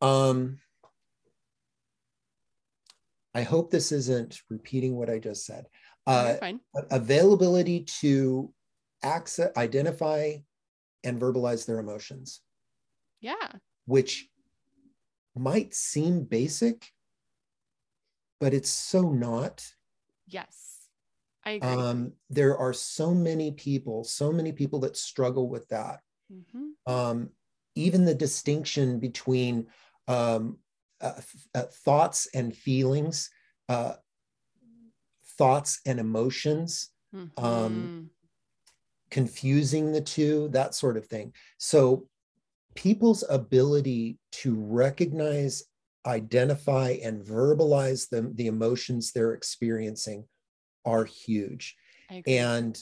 Um, 0.01 0.59
I 3.35 3.43
hope 3.43 3.71
this 3.71 3.93
isn't 3.93 4.41
repeating 4.51 4.97
what 4.97 5.09
I 5.09 5.19
just 5.19 5.47
said. 5.47 5.67
Uh, 6.07 6.35
fine. 6.41 6.61
availability 6.91 7.85
to 8.01 8.53
access, 9.03 9.51
identify, 9.57 10.35
and 11.05 11.21
verbalize 11.21 11.67
their 11.67 11.79
emotions, 11.79 12.41
Yeah. 13.21 13.59
which 13.87 14.29
might 15.35 15.75
seem 15.75 16.25
basic, 16.25 16.93
but 18.41 18.53
it's 18.55 18.71
so 18.71 19.11
not. 19.13 19.75
Yes. 20.27 20.89
I 21.45 21.53
agree. 21.53 21.69
Um, 21.71 22.13
there 22.31 22.57
are 22.57 22.73
so 22.73 23.15
many 23.15 23.53
people, 23.53 24.05
so 24.05 24.31
many 24.33 24.53
people 24.53 24.79
that 24.81 24.97
struggle 24.97 25.49
with 25.49 25.69
that. 25.69 26.01
Mhm. 26.31 26.75
Um, 26.87 27.31
even 27.75 28.05
the 28.05 28.15
distinction 28.15 28.99
between 29.01 29.67
um, 30.09 30.59
uh, 31.01 31.21
uh, 31.55 31.63
thoughts 31.85 32.27
and 32.35 32.55
feelings, 32.57 33.31
uh, 33.69 33.95
thoughts 35.25 35.81
and 35.87 35.99
emotions, 35.99 36.91
Mhm. 37.15 38.11
Confusing 39.13 39.93
the 39.93 40.01
two, 40.01 40.49
that 40.49 40.75
sort 40.75 40.97
of 40.97 41.07
thing. 41.07 41.33
So, 41.59 42.09
people's 42.75 43.23
ability 43.29 44.19
to 44.33 44.55
recognize, 44.59 45.65
identify, 46.07 46.97
and 47.03 47.23
verbalize 47.23 48.09
the, 48.09 48.33
the 48.35 48.47
emotions 48.47 49.13
they're 49.13 49.35
experiencing 49.35 50.25
are 50.87 51.05
huge. 51.05 51.77
I. 52.11 52.23
And 52.27 52.77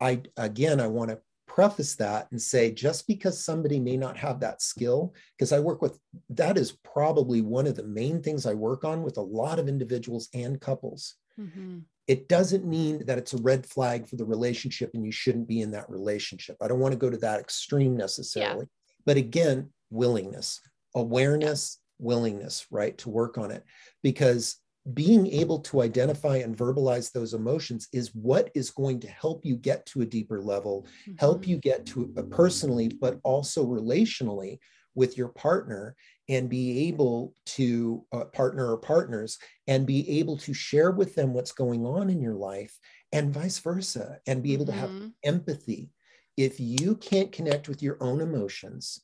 I, 0.00 0.22
again, 0.36 0.80
I 0.80 0.86
want 0.86 1.10
to 1.10 1.20
preface 1.48 1.96
that 1.96 2.28
and 2.30 2.40
say 2.40 2.70
just 2.70 3.06
because 3.06 3.44
somebody 3.44 3.80
may 3.80 3.96
not 3.96 4.16
have 4.16 4.40
that 4.40 4.62
skill, 4.62 5.12
because 5.36 5.52
I 5.52 5.58
work 5.58 5.82
with 5.82 5.98
that 6.30 6.56
is 6.56 6.72
probably 6.84 7.40
one 7.40 7.66
of 7.66 7.74
the 7.74 7.84
main 7.84 8.22
things 8.22 8.46
I 8.46 8.54
work 8.54 8.84
on 8.84 9.02
with 9.02 9.16
a 9.18 9.22
lot 9.22 9.58
of 9.58 9.68
individuals 9.68 10.28
and 10.32 10.60
couples. 10.60 11.16
Mhm. 11.38 11.82
It 12.08 12.28
doesn't 12.28 12.66
mean 12.66 13.04
that 13.06 13.18
it's 13.18 13.32
a 13.32 13.42
red 13.42 13.64
flag 13.66 14.08
for 14.08 14.16
the 14.16 14.24
relationship 14.24 14.90
and 14.94 15.04
you 15.04 15.12
shouldn't 15.12 15.48
be 15.48 15.60
in 15.60 15.70
that 15.72 15.88
relationship. 15.88 16.56
I 16.60 16.68
don't 16.68 16.80
want 16.80 16.92
to 16.92 16.98
go 16.98 17.10
to 17.10 17.16
that 17.18 17.40
extreme 17.40 17.96
necessarily. 17.96 18.66
But 19.06 19.16
again, 19.16 19.70
willingness, 19.90 20.60
awareness, 20.94 21.78
willingness, 21.98 22.66
right, 22.70 22.96
to 22.98 23.10
work 23.10 23.38
on 23.38 23.50
it. 23.50 23.64
Because 24.02 24.56
being 24.94 25.28
able 25.28 25.60
to 25.60 25.80
identify 25.80 26.38
and 26.38 26.56
verbalize 26.56 27.12
those 27.12 27.34
emotions 27.34 27.86
is 27.92 28.12
what 28.14 28.50
is 28.54 28.70
going 28.70 28.98
to 28.98 29.08
help 29.08 29.44
you 29.44 29.54
get 29.56 29.86
to 29.86 30.00
a 30.00 30.06
deeper 30.06 30.40
level, 30.40 30.86
help 31.18 31.42
Mhm. 31.42 31.46
you 31.46 31.58
get 31.58 31.86
to 31.86 32.08
personally, 32.30 32.88
but 32.88 33.20
also 33.22 33.64
relationally 33.64 34.58
with 34.94 35.16
your 35.16 35.28
partner 35.28 35.96
and 36.28 36.48
be 36.50 36.88
able 36.88 37.34
to 37.46 38.04
uh, 38.12 38.24
partner 38.26 38.70
or 38.70 38.78
partners 38.78 39.38
and 39.66 39.86
be 39.86 40.08
able 40.20 40.36
to 40.38 40.54
share 40.54 40.90
with 40.90 41.14
them 41.14 41.32
what's 41.34 41.52
going 41.52 41.84
on 41.86 42.10
in 42.10 42.20
your 42.20 42.34
life 42.34 42.78
and 43.12 43.32
vice 43.34 43.58
versa 43.58 44.20
and 44.26 44.42
be 44.42 44.52
able 44.54 44.66
to 44.66 44.72
have 44.72 44.90
Mhm. 44.90 45.14
empathy. 45.24 45.90
If 46.36 46.58
you 46.60 46.96
can't 46.96 47.32
connect 47.32 47.68
with 47.68 47.82
your 47.82 48.02
own 48.02 48.20
emotions, 48.20 49.00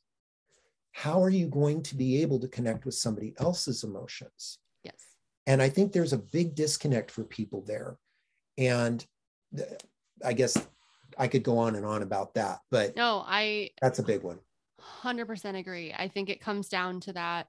how 0.91 1.21
are 1.21 1.29
you 1.29 1.47
going 1.47 1.83
to 1.83 1.95
be 1.95 2.21
able 2.21 2.39
to 2.39 2.47
connect 2.47 2.85
with 2.85 2.95
somebody 2.95 3.33
else's 3.37 3.83
emotions? 3.83 4.59
Yes. 4.83 5.15
And 5.47 5.61
I 5.61 5.69
think 5.69 5.91
there's 5.93 6.13
a 6.13 6.17
big 6.17 6.55
disconnect 6.55 7.11
for 7.11 7.23
people 7.23 7.63
there. 7.63 7.97
And 8.57 9.05
th- 9.55 9.69
I 10.25 10.33
guess 10.33 10.57
I 11.17 11.27
could 11.27 11.43
go 11.43 11.57
on 11.59 11.75
and 11.75 11.85
on 11.85 12.03
about 12.03 12.35
that, 12.35 12.61
but 12.71 12.95
No, 12.95 13.23
I 13.25 13.71
that's 13.81 13.99
a 13.99 14.03
big 14.03 14.23
one. 14.23 14.39
100% 15.03 15.57
agree. 15.57 15.93
I 15.93 16.07
think 16.07 16.29
it 16.29 16.41
comes 16.41 16.69
down 16.69 16.99
to 17.01 17.13
that 17.13 17.47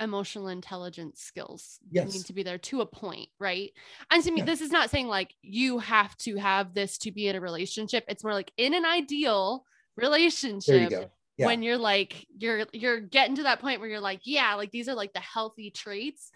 emotional 0.00 0.48
intelligence 0.48 1.20
skills 1.20 1.78
Yes. 1.90 2.12
need 2.12 2.24
to 2.26 2.32
be 2.32 2.42
there 2.42 2.58
to 2.58 2.80
a 2.80 2.86
point, 2.86 3.28
right? 3.38 3.70
And 4.10 4.22
to 4.24 4.30
me, 4.32 4.38
Yeah. 4.38 4.46
this 4.46 4.60
is 4.60 4.72
not 4.72 4.90
saying 4.90 5.06
like 5.06 5.34
you 5.42 5.78
have 5.78 6.16
to 6.18 6.36
have 6.36 6.74
this 6.74 6.98
to 6.98 7.12
be 7.12 7.28
in 7.28 7.36
a 7.36 7.40
relationship. 7.40 8.04
It's 8.08 8.24
more 8.24 8.32
like 8.32 8.52
in 8.56 8.74
an 8.74 8.84
ideal 8.84 9.64
you 9.64 10.02
relationship 10.02 10.90
go. 10.90 11.10
Yeah. 11.36 11.46
when 11.46 11.62
you're 11.62 11.78
like 11.78 12.26
you're 12.36 12.66
you're 12.72 13.00
getting 13.00 13.36
to 13.36 13.44
that 13.44 13.60
point 13.60 13.80
where 13.80 13.88
you're 13.88 14.00
like, 14.00 14.20
yeah, 14.24 14.54
like 14.54 14.70
these 14.70 14.88
are 14.88 14.94
like 14.94 15.12
the 15.12 15.20
healthy 15.20 15.70
traits. 15.70 16.30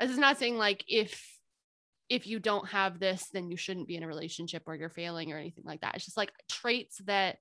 This 0.00 0.10
is 0.10 0.18
not 0.18 0.38
saying 0.38 0.56
like 0.56 0.84
if 0.86 1.34
if 2.08 2.26
you 2.26 2.38
don't 2.38 2.68
have 2.68 3.00
this, 3.00 3.28
then 3.32 3.50
you 3.50 3.56
shouldn't 3.56 3.88
be 3.88 3.96
in 3.96 4.02
a 4.02 4.06
relationship 4.08 4.62
or 4.66 4.74
you're 4.76 4.88
failing 4.88 5.32
or 5.32 5.38
anything 5.38 5.64
like 5.64 5.80
that. 5.82 5.94
It's 5.96 6.04
just 6.04 6.16
like 6.16 6.32
traits 6.48 6.98
that 7.06 7.38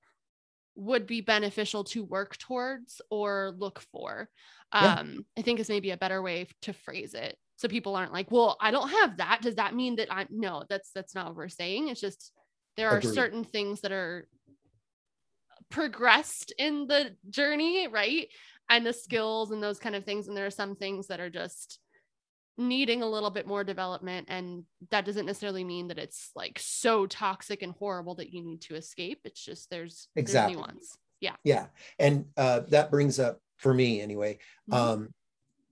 would 0.78 1.08
be 1.08 1.22
beneficial 1.22 1.84
to 1.84 2.04
work 2.04 2.38
towards 2.38 3.02
or 3.10 3.54
look 3.58 3.80
for. 3.92 4.30
Yeah. 4.74 4.96
Um, 4.96 5.26
I 5.38 5.42
think 5.42 5.60
is 5.60 5.70
maybe 5.70 5.92
a 5.92 5.98
better 5.98 6.22
way 6.22 6.48
to 6.64 6.74
phrase 6.74 7.14
it. 7.14 7.38
So 7.58 7.68
people 7.68 7.96
aren't 7.96 8.14
like, 8.14 8.30
well, 8.30 8.56
I 8.62 8.70
don't 8.72 8.90
have 8.90 9.18
that. 9.18 9.42
Does 9.42 9.56
that 9.56 9.74
mean 9.74 9.96
that 9.96 10.14
I'm 10.14 10.28
no, 10.30 10.64
that's 10.70 10.92
that's 10.94 11.16
not 11.16 11.28
what 11.28 11.36
we're 11.36 11.50
saying. 11.50 11.88
It's 11.88 12.02
just 12.02 12.32
there 12.76 12.90
are 12.90 12.98
Agreed. 12.98 13.16
certain 13.16 13.44
things 13.44 13.82
that 13.82 13.92
are 13.92 14.28
progressed 15.70 16.54
in 16.60 16.86
the 16.88 17.16
journey, 17.30 17.88
right? 17.88 18.28
And 18.70 18.86
the 18.86 18.94
skills 18.94 19.52
and 19.52 19.64
those 19.64 19.80
kind 19.80 19.96
of 19.96 20.06
things. 20.06 20.28
And 20.28 20.38
there 20.38 20.46
are 20.46 20.52
some 20.52 20.76
things 20.76 21.08
that 21.08 21.20
are 21.20 21.30
just 21.32 21.80
needing 22.58 23.04
a 23.04 23.08
little 23.10 23.30
bit 23.30 23.46
more 23.48 23.64
development. 23.64 24.28
And 24.30 24.64
that 24.92 25.06
doesn't 25.06 25.26
necessarily 25.26 25.64
mean 25.64 25.88
that 25.90 26.00
it's 26.00 26.32
like 26.36 26.58
so 26.60 27.06
toxic 27.06 27.62
and 27.62 27.74
horrible 27.74 28.16
that 28.16 28.34
you 28.34 28.44
need 28.44 28.62
to 28.64 28.76
escape. 28.76 29.22
It's 29.26 29.44
just 29.44 29.70
there's, 29.70 30.08
Exactly. 30.16 30.56
there's 30.56 30.66
nuance. 30.66 30.98
Yeah. 31.22 31.36
Yeah. 31.44 31.68
And 32.00 32.26
uh, 32.36 32.62
that 32.70 32.92
brings 32.92 33.20
up, 33.20 33.40
for 33.58 33.74
me 33.74 34.02
anyway, 34.02 34.38
Mhm. 34.70 34.76
um, 34.76 35.14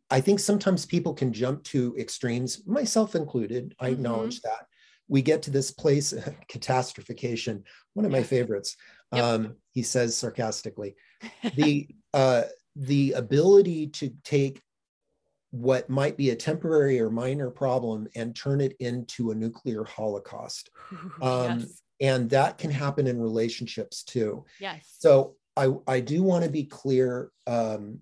I 0.09 0.21
think 0.21 0.39
sometimes 0.39 0.86
people 0.86 1.13
can 1.13 1.33
jump 1.33 1.63
to 1.65 1.95
extremes, 1.97 2.65
myself 2.67 3.15
included. 3.15 3.75
I 3.79 3.89
Mhm. 3.89 3.93
acknowledge 3.93 4.41
that. 4.41 4.67
We 5.07 5.21
get 5.21 5.43
to 5.43 5.51
this 5.51 5.71
place, 5.71 6.13
catastrophication, 6.49 7.63
one 7.93 8.05
of 8.05 8.11
my 8.11 8.23
favorites. 8.23 8.75
Yep. 9.13 9.23
Um, 9.23 9.55
he 9.71 9.83
says 9.83 10.17
sarcastically, 10.17 10.95
the 11.55 11.88
uh, 12.13 12.43
the 12.75 13.13
ability 13.13 13.88
to 13.88 14.09
take 14.23 14.61
what 15.55 15.89
might 15.89 16.17
be 16.17 16.31
a 16.31 16.35
temporary 16.35 16.99
or 16.99 17.09
minor 17.09 17.49
problem 17.49 18.07
and 18.15 18.35
turn 18.35 18.59
it 18.59 18.75
into 18.79 19.31
a 19.31 19.35
nuclear 19.35 19.83
holocaust. 19.83 20.69
Um, 21.21 21.59
yes. 21.59 21.81
And 22.01 22.29
that 22.31 22.57
can 22.57 22.71
happen 22.71 23.07
in 23.07 23.21
relationships 23.21 24.03
too. 24.03 24.43
Yes. 24.59 24.95
So 24.99 25.35
I, 25.55 25.71
I 25.87 26.01
do 26.01 26.23
want 26.23 26.43
to 26.43 26.49
be 26.49 26.65
clear 26.65 27.31
um, 27.47 27.99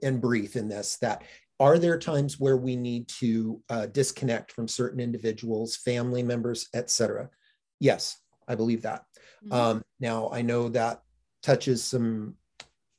and 0.00 0.20
brief 0.20 0.54
in 0.54 0.68
this 0.68 0.96
that 0.98 1.24
are 1.58 1.76
there 1.76 1.98
times 1.98 2.38
where 2.38 2.56
we 2.56 2.76
need 2.76 3.08
to 3.08 3.60
uh, 3.68 3.86
disconnect 3.86 4.52
from 4.52 4.68
certain 4.68 5.00
individuals, 5.00 5.76
family 5.76 6.22
members, 6.22 6.68
etc.? 6.72 7.30
Yes, 7.80 8.18
I 8.46 8.54
believe 8.54 8.82
that. 8.82 9.04
Mhm. 9.44 9.52
Um, 9.52 9.82
now 9.98 10.30
I 10.32 10.42
know 10.42 10.68
that 10.68 11.02
touches 11.42 11.82
some 11.82 12.36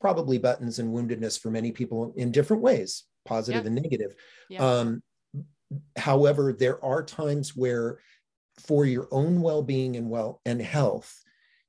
probably 0.02 0.38
buttons 0.38 0.80
and 0.80 0.94
woundedness 0.94 1.40
for 1.40 1.50
many 1.50 1.72
people 1.72 2.14
in 2.18 2.32
different 2.32 2.62
ways, 2.62 3.06
positive 3.26 3.64
Yeah. 3.64 3.68
and 3.68 3.76
negative. 3.76 4.16
Yeah. 4.50 4.66
Um, 4.66 5.04
however, 5.98 6.54
there 6.54 6.84
are 6.84 7.04
times 7.04 7.56
where 7.56 8.00
for 8.58 8.86
your 8.86 9.08
own 9.12 9.42
well-being 9.42 9.96
and 9.96 10.10
well 10.10 10.42
and 10.46 10.62
health, 10.62 11.22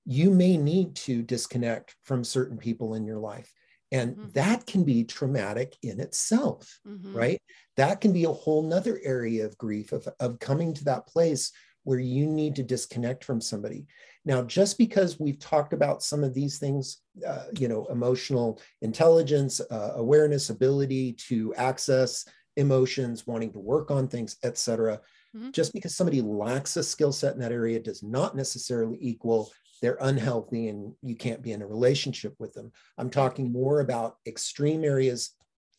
you 0.05 0.31
may 0.31 0.57
need 0.57 0.95
to 0.97 1.23
disconnect 1.23 1.97
from 2.03 2.25
certain 2.25 2.59
people 2.59 2.95
in 2.95 3.07
your 3.07 3.19
life. 3.19 3.53
And 3.93 4.17
Mhm. 4.17 4.33
that 4.35 4.67
can 4.67 4.85
be 4.85 5.05
traumatic 5.05 5.77
in 5.83 6.01
itself, 6.01 6.81
Mhm. 6.87 7.15
right? 7.15 7.41
That 7.77 8.01
can 8.01 8.13
be 8.13 8.25
a 8.25 8.33
whole 8.33 8.63
nother 8.63 9.01
area 9.03 9.47
of 9.47 9.57
grief 9.57 9.93
of, 9.93 10.09
of 10.21 10.41
coming 10.41 10.75
to 10.75 10.85
that 10.85 11.07
place 11.07 11.53
where 11.85 11.99
you 12.01 12.27
need 12.27 12.57
to 12.57 12.63
disconnect 12.63 13.25
from 13.25 13.41
somebody. 13.41 13.87
Now, 14.25 14.43
just 14.43 14.79
because 14.79 15.21
we've 15.21 15.39
talked 15.39 15.73
about 15.73 16.03
some 16.03 16.25
of 16.25 16.35
these 16.35 16.59
things, 16.59 17.03
uh, 17.27 17.45
you 17.59 17.69
know, 17.69 17.87
emotional 17.87 18.61
intelligence, 18.81 19.61
uh, 19.61 19.93
awareness, 19.97 20.51
ability 20.51 21.13
to 21.29 21.55
access 21.55 22.25
emotions, 22.57 23.27
wanting 23.27 23.53
to 23.53 23.59
work 23.59 23.91
on 23.91 24.09
things, 24.09 24.37
etc. 24.43 25.01
Mhm. 25.37 25.53
Just 25.53 25.73
because 25.73 25.95
somebody 25.95 26.23
lacks 26.23 26.77
a 26.77 26.83
skill 26.83 27.13
set 27.13 27.35
in 27.35 27.41
that 27.41 27.53
area 27.53 27.81
does 27.81 28.03
not 28.03 28.37
necessarily 28.37 28.97
equal 29.01 29.51
they're 29.83 29.99
unhealthy 30.01 30.69
and 30.69 30.95
you 31.03 31.15
can't 31.15 31.43
be 31.43 31.53
in 31.53 31.61
a 31.61 31.67
relationship 31.67 32.35
with 32.39 32.55
them. 32.55 32.73
I'm 32.97 33.11
talking 33.11 33.53
more 33.53 33.81
about 33.81 34.17
extreme 34.27 34.83
areas 34.83 35.31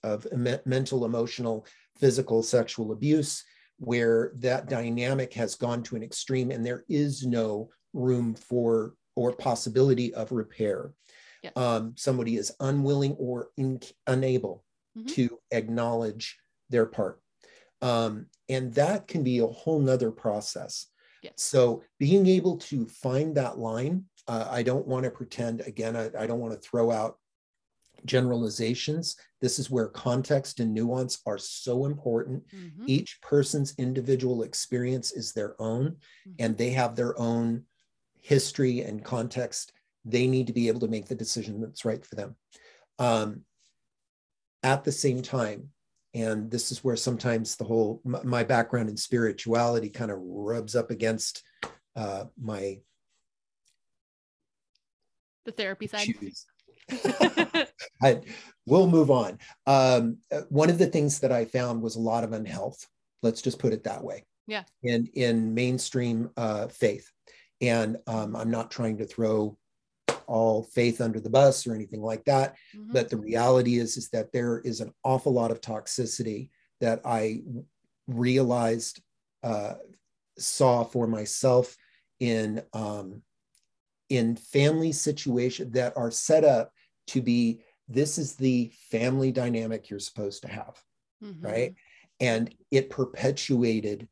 of 0.04 0.28
mental, 0.66 1.06
emotional, 1.06 1.66
physical, 1.98 2.44
sexual 2.44 2.92
abuse, 2.92 3.44
where 3.78 4.34
that 4.36 4.70
dynamic 4.70 5.34
has 5.34 5.56
gone 5.56 5.82
to 5.84 5.96
an 5.96 6.04
extreme 6.04 6.52
and 6.52 6.64
there 6.64 6.86
is 6.88 7.26
no 7.26 7.70
room 7.96 8.36
for 8.36 8.94
or 9.16 9.32
possibility 9.34 10.14
of 10.14 10.32
repair. 10.32 10.92
Yes. 11.42 11.54
Um, 11.56 11.94
somebody 11.96 12.36
is 12.36 12.52
unwilling 12.60 13.14
or 13.14 13.50
in, 13.56 13.80
unable 14.06 14.64
mm-hmm. 14.98 15.08
to 15.08 15.40
acknowledge 15.52 16.38
their 16.70 16.86
part. 16.86 17.22
Um, 17.82 18.28
and 18.50 18.74
that 18.74 19.08
can 19.08 19.24
be 19.24 19.40
a 19.40 19.48
whole 19.48 19.80
nother 19.80 20.12
process. 20.12 20.88
Yes. 21.24 21.34
So 21.38 21.84
being 22.00 22.28
able 22.28 22.58
to 22.58 22.86
find 22.88 23.36
that 23.36 23.58
line, 23.58 24.06
uh, 24.28 24.48
I 24.50 24.64
don't 24.64 24.88
want 24.88 25.06
to 25.06 25.12
pretend, 25.12 25.62
again, 25.62 25.96
I, 25.96 26.10
I 26.18 26.28
don't 26.28 26.40
want 26.40 26.54
to 26.54 26.68
throw 26.68 26.92
out 26.92 27.18
generalizations. 28.06 29.16
This 29.40 29.60
is 29.60 29.72
where 29.72 29.88
context 29.88 30.60
and 30.60 30.74
nuance 30.74 31.22
are 31.26 31.38
so 31.38 31.86
important. 31.86 32.44
Mm-hmm. 32.48 32.86
Each 32.88 33.20
person's 33.22 33.74
individual 33.78 34.44
experience 34.44 35.12
is 35.12 35.32
their 35.32 35.60
own, 35.62 35.92
mm-hmm. 35.92 36.32
and 36.40 36.58
they 36.58 36.72
have 36.72 36.96
their 36.96 37.18
own 37.20 37.64
history 38.26 38.82
and 38.82 39.06
context. 39.06 39.72
They 40.04 40.26
need 40.26 40.48
to 40.48 40.54
be 40.54 40.68
able 40.68 40.80
to 40.80 40.88
make 40.88 41.08
the 41.08 41.16
decision 41.16 41.62
that's 41.62 41.86
right 41.86 42.04
for 42.04 42.16
them. 42.16 42.36
Um, 42.98 43.42
at 44.64 44.84
the 44.84 44.92
same 44.92 45.22
time, 45.22 45.70
and 46.16 46.50
this 46.50 46.72
is 46.72 46.84
where 46.84 46.96
sometimes 46.96 47.56
the 47.56 47.66
whole 47.66 48.02
my 48.04 48.44
background 48.44 48.90
in 48.90 48.98
spirituality 48.98 49.90
kind 49.90 50.10
of 50.10 50.18
rubs 50.22 50.76
up 50.76 50.90
against 50.90 51.44
uh, 51.96 52.26
my 52.42 52.80
the 55.46 55.52
therapy 55.52 55.86
side. 55.86 56.08
I, 58.02 58.22
we'll 58.66 58.88
move 58.88 59.12
on. 59.12 59.38
Um, 59.68 60.18
one 60.50 60.72
of 60.72 60.80
the 60.80 60.88
things 60.88 61.20
that 61.20 61.32
I 61.32 61.46
found 61.46 61.82
was 61.82 61.96
a 61.96 62.00
lot 62.00 62.24
of 62.24 62.34
unhealth. 62.34 62.88
Let's 63.22 63.42
just 63.42 63.60
put 63.60 63.74
it 63.74 63.84
that 63.84 64.04
way. 64.04 64.26
Yeah. 64.48 64.64
In 64.82 65.08
in 65.14 65.54
mainstream 65.54 66.32
uh, 66.38 66.68
faith, 66.70 67.12
and 67.62 67.98
um, 68.08 68.36
I'm 68.36 68.52
not 68.52 68.72
trying 68.72 68.98
to 68.98 69.06
throw 69.06 69.58
all 70.28 70.64
faith 70.64 71.02
under 71.02 71.20
the 71.20 71.30
bus 71.30 71.68
or 71.68 71.74
anything 71.74 72.02
like 72.02 72.26
that. 72.26 72.56
Mm-hmm. 72.76 72.94
But 72.94 73.10
the 73.10 73.18
reality 73.18 73.78
is 73.78 73.98
is 73.98 74.10
that 74.10 74.32
there 74.32 74.60
is 74.60 74.82
an 74.82 74.94
awful 75.04 75.34
lot 75.34 75.52
of 75.52 75.62
toxicity 75.62 76.50
that 76.82 77.02
I 77.06 77.42
realized 78.08 79.02
uh, 79.44 79.76
saw 80.38 80.84
for 80.84 81.08
myself 81.08 81.76
in 82.20 82.62
um, 82.74 83.22
in 84.10 84.36
family 84.36 84.92
situations 84.92 85.74
that 85.74 85.96
are 85.98 86.12
set 86.12 86.44
up 86.44 86.72
to 87.08 87.22
be 87.22 87.62
this 87.88 88.18
is 88.18 88.36
the 88.36 88.72
family 88.90 89.32
dynamic 89.32 89.90
you're 89.90 90.00
supposed 90.00 90.42
to 90.44 90.48
have 90.48 90.82
mm-hmm. 91.24 91.46
right 91.46 91.76
and 92.20 92.54
it 92.72 92.90
perpetuated 92.90 94.08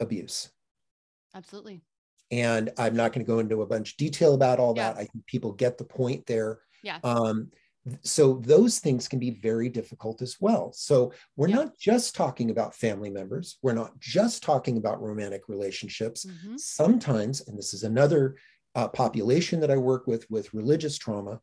abuse 0.00 0.50
absolutely 1.34 1.82
and 2.32 2.70
i'm 2.78 2.96
not 2.96 3.12
going 3.12 3.24
to 3.24 3.30
go 3.30 3.38
into 3.38 3.62
a 3.62 3.66
bunch 3.66 3.92
of 3.92 3.96
detail 3.96 4.34
about 4.34 4.58
all 4.58 4.74
that 4.74 4.96
i 4.96 5.04
think 5.04 5.24
people 5.26 5.52
get 5.52 5.78
the 5.78 5.84
point 5.84 6.26
there 6.26 6.58
yeah 6.82 6.98
um, 7.04 7.48
so 8.02 8.34
those 8.44 8.78
things 8.78 9.08
can 9.08 9.18
be 9.18 9.30
very 9.30 9.68
difficult 9.68 10.22
as 10.22 10.36
well 10.40 10.72
so 10.72 11.12
we're 11.36 11.48
yeah. 11.48 11.56
not 11.56 11.78
just 11.78 12.14
talking 12.14 12.50
about 12.50 12.74
family 12.74 13.10
members 13.10 13.58
we're 13.62 13.72
not 13.72 13.98
just 14.00 14.42
talking 14.42 14.76
about 14.76 15.02
romantic 15.02 15.42
relationships 15.48 16.24
mm-hmm. 16.24 16.56
sometimes 16.56 17.46
and 17.48 17.56
this 17.56 17.74
is 17.74 17.84
another 17.84 18.36
uh, 18.74 18.88
population 18.88 19.60
that 19.60 19.70
I 19.70 19.76
work 19.76 20.06
with 20.06 20.30
with 20.30 20.54
religious 20.54 20.96
trauma, 20.96 21.40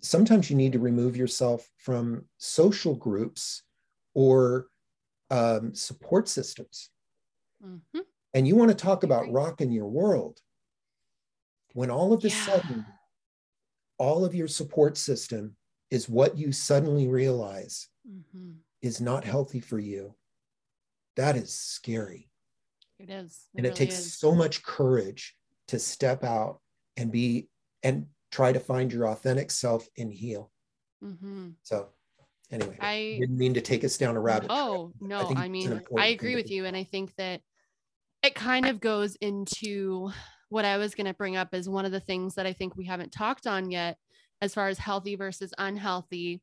sometimes 0.00 0.50
you 0.50 0.56
need 0.56 0.72
to 0.72 0.78
remove 0.78 1.16
yourself 1.16 1.68
from 1.78 2.24
social 2.38 2.94
groups 2.94 3.62
or 4.14 4.66
um, 5.30 5.74
support 5.74 6.28
systems. 6.28 6.90
Mm-hmm. 7.64 8.00
And 8.36 8.46
you 8.46 8.54
want 8.54 8.68
to 8.68 8.76
talk 8.76 9.02
about 9.02 9.32
rocking 9.32 9.72
your 9.72 9.86
world. 9.86 10.38
When 11.72 11.90
all 11.90 12.12
of 12.12 12.22
a 12.22 12.28
yeah. 12.28 12.34
sudden, 12.34 12.84
all 13.96 14.26
of 14.26 14.34
your 14.34 14.46
support 14.46 14.98
system 14.98 15.56
is 15.90 16.06
what 16.06 16.36
you 16.36 16.52
suddenly 16.52 17.08
realize 17.08 17.88
mm-hmm. 18.06 18.50
is 18.82 19.00
not 19.00 19.24
healthy 19.24 19.60
for 19.60 19.78
you, 19.78 20.14
that 21.16 21.34
is 21.34 21.50
scary. 21.50 22.28
It 22.98 23.08
is. 23.08 23.46
It 23.54 23.58
and 23.58 23.64
really 23.64 23.68
it 23.70 23.76
takes 23.76 23.98
is. 23.98 24.18
so 24.18 24.34
much 24.34 24.62
courage 24.62 25.34
to 25.68 25.78
step 25.78 26.22
out 26.22 26.60
and 26.98 27.10
be 27.10 27.48
and 27.82 28.04
try 28.30 28.52
to 28.52 28.60
find 28.60 28.92
your 28.92 29.08
authentic 29.08 29.50
self 29.50 29.88
and 29.96 30.12
heal. 30.12 30.50
Mm-hmm. 31.02 31.52
So 31.62 31.88
anyway, 32.50 32.76
I 32.82 33.16
didn't 33.18 33.38
mean 33.38 33.54
to 33.54 33.62
take 33.62 33.82
us 33.82 33.96
down 33.96 34.14
a 34.14 34.20
rabbit. 34.20 34.48
Oh 34.50 34.92
no, 35.00 35.20
I, 35.20 35.44
I 35.44 35.48
mean 35.48 35.80
I 35.96 36.08
agree 36.08 36.34
with 36.34 36.50
you, 36.50 36.66
and 36.66 36.76
I 36.76 36.84
think 36.84 37.14
that 37.16 37.40
it 38.26 38.34
kind 38.34 38.66
of 38.66 38.80
goes 38.80 39.16
into 39.16 40.10
what 40.48 40.64
I 40.64 40.76
was 40.76 40.94
going 40.94 41.06
to 41.06 41.14
bring 41.14 41.36
up 41.36 41.48
as 41.52 41.68
one 41.68 41.84
of 41.84 41.92
the 41.92 42.00
things 42.00 42.34
that 42.34 42.46
I 42.46 42.52
think 42.52 42.76
we 42.76 42.84
haven't 42.84 43.12
talked 43.12 43.46
on 43.46 43.70
yet, 43.70 43.98
as 44.42 44.52
far 44.52 44.68
as 44.68 44.78
healthy 44.78 45.16
versus 45.16 45.54
unhealthy. 45.56 46.42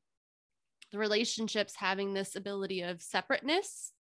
The 0.92 0.98
relationships 0.98 1.76
having 1.76 2.14
this 2.14 2.36
ability 2.36 2.82
of 2.82 3.02
separateness 3.02 3.92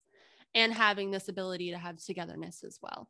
and 0.54 0.72
having 0.72 1.10
this 1.10 1.28
ability 1.28 1.72
to 1.72 1.78
have 1.78 1.98
togetherness 1.98 2.62
as 2.64 2.78
well. 2.80 3.08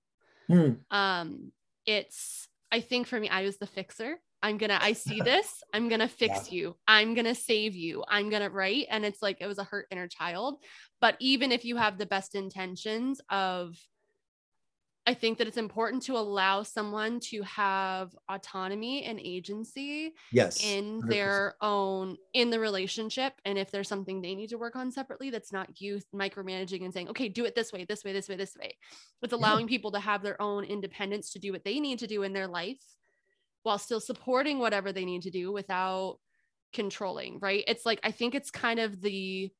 Hmm. 0.48 0.72
Um, 0.90 1.52
it's 1.86 2.48
I 2.70 2.80
think 2.80 3.06
for 3.06 3.20
me, 3.20 3.28
I 3.28 3.42
was 3.42 3.58
the 3.58 3.66
fixer. 3.66 4.16
I'm 4.42 4.56
gonna, 4.58 4.78
I 4.80 4.94
see 4.94 5.20
this, 5.20 5.62
I'm 5.72 5.88
gonna 5.88 6.08
fix 6.08 6.50
yeah. 6.50 6.58
you, 6.58 6.76
I'm 6.88 7.14
gonna 7.14 7.34
save 7.34 7.76
you, 7.76 8.02
I'm 8.08 8.28
gonna 8.28 8.50
write. 8.50 8.86
And 8.90 9.04
it's 9.04 9.22
like 9.22 9.36
it 9.40 9.46
was 9.46 9.58
a 9.58 9.64
hurt 9.64 9.86
inner 9.90 10.08
child. 10.08 10.56
But 11.00 11.16
even 11.20 11.52
if 11.52 11.64
you 11.64 11.76
have 11.76 11.96
the 11.96 12.06
best 12.06 12.34
intentions 12.34 13.20
of 13.30 13.76
I 15.04 15.14
think 15.14 15.38
that 15.38 15.48
it's 15.48 15.56
important 15.56 16.04
to 16.04 16.16
allow 16.16 16.62
someone 16.62 17.18
to 17.30 17.42
have 17.42 18.14
autonomy 18.30 19.02
and 19.04 19.18
agency 19.18 20.14
yes, 20.30 20.64
in 20.64 21.02
100%. 21.02 21.08
their 21.08 21.54
own 21.60 22.16
in 22.34 22.50
the 22.50 22.60
relationship 22.60 23.32
and 23.44 23.58
if 23.58 23.70
there's 23.70 23.88
something 23.88 24.20
they 24.20 24.34
need 24.34 24.50
to 24.50 24.58
work 24.58 24.76
on 24.76 24.92
separately 24.92 25.30
that's 25.30 25.52
not 25.52 25.80
you 25.80 26.00
micromanaging 26.14 26.84
and 26.84 26.94
saying 26.94 27.08
okay 27.08 27.28
do 27.28 27.44
it 27.44 27.54
this 27.54 27.72
way 27.72 27.84
this 27.84 28.04
way 28.04 28.12
this 28.12 28.28
way 28.28 28.36
this 28.36 28.54
way 28.56 28.76
it's 29.22 29.32
allowing 29.32 29.66
yeah. 29.66 29.70
people 29.70 29.90
to 29.90 29.98
have 29.98 30.22
their 30.22 30.40
own 30.40 30.64
independence 30.64 31.30
to 31.30 31.38
do 31.38 31.52
what 31.52 31.64
they 31.64 31.80
need 31.80 31.98
to 31.98 32.06
do 32.06 32.22
in 32.22 32.32
their 32.32 32.46
life 32.46 32.82
while 33.64 33.78
still 33.78 34.00
supporting 34.00 34.58
whatever 34.58 34.92
they 34.92 35.04
need 35.04 35.22
to 35.22 35.30
do 35.30 35.52
without 35.52 36.18
controlling 36.72 37.38
right 37.40 37.64
it's 37.66 37.84
like 37.84 37.98
i 38.04 38.10
think 38.10 38.34
it's 38.34 38.50
kind 38.50 38.78
of 38.78 39.00
the 39.00 39.50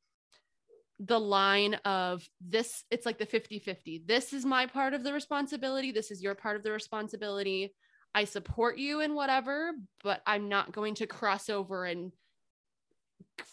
the 1.04 1.18
line 1.18 1.74
of 1.84 2.26
this 2.40 2.84
it's 2.90 3.04
like 3.04 3.18
the 3.18 3.26
50-50 3.26 4.06
this 4.06 4.32
is 4.32 4.44
my 4.44 4.66
part 4.66 4.94
of 4.94 5.02
the 5.02 5.12
responsibility. 5.12 5.90
This 5.90 6.10
is 6.10 6.22
your 6.22 6.34
part 6.34 6.56
of 6.56 6.62
the 6.62 6.70
responsibility. 6.70 7.74
I 8.14 8.24
support 8.24 8.78
you 8.78 9.00
in 9.00 9.14
whatever 9.14 9.72
but 10.04 10.22
i'm 10.26 10.48
not 10.48 10.72
going 10.72 10.94
to 10.96 11.06
cross 11.06 11.48
over 11.48 11.84
and 11.84 12.12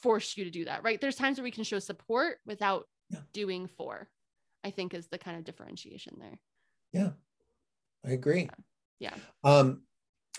force 0.03 0.37
you 0.37 0.43
to 0.43 0.51
do 0.51 0.65
that 0.65 0.83
right? 0.83 1.01
There's 1.01 1.15
times 1.15 1.37
where 1.37 1.43
we 1.43 1.51
can 1.51 1.63
show 1.63 1.79
support 1.79 2.37
without 2.45 2.85
yeah. 3.09 3.19
doing 3.33 3.67
for 3.67 4.09
i 4.63 4.69
think 4.69 4.93
is 4.93 5.07
the 5.07 5.17
kind 5.17 5.37
of 5.37 5.43
differentiation 5.43 6.17
there. 6.19 6.39
Yeah 6.91 7.09
i 8.05 8.11
agree. 8.11 8.49
Yeah, 8.99 9.15
yeah. 9.15 9.15
um 9.43 9.81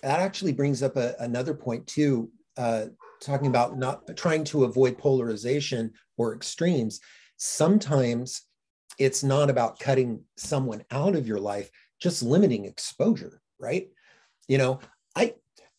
that 0.03 0.21
actually 0.21 0.53
brings 0.53 0.83
up 0.83 0.97
a, 0.97 1.15
another 1.19 1.55
point 1.55 1.87
too 1.87 2.31
uh, 2.57 2.87
talking 3.21 3.47
about 3.47 3.79
not 3.79 4.17
trying 4.17 4.45
to 4.45 4.65
avoid 4.65 4.99
polarization 4.99 5.93
or 6.17 6.35
extremes, 6.35 7.01
sometimes 7.37 8.43
it's 8.99 9.23
not 9.23 9.51
about 9.51 9.79
cutting 9.79 10.23
someone 10.37 10.85
out 10.91 11.15
of 11.15 11.27
your 11.27 11.41
life, 11.41 11.71
just 12.01 12.23
limiting 12.23 12.65
exposure, 12.65 13.41
right? 13.59 13.89
You 14.49 14.59
know, 14.59 14.81
I 15.17 15.35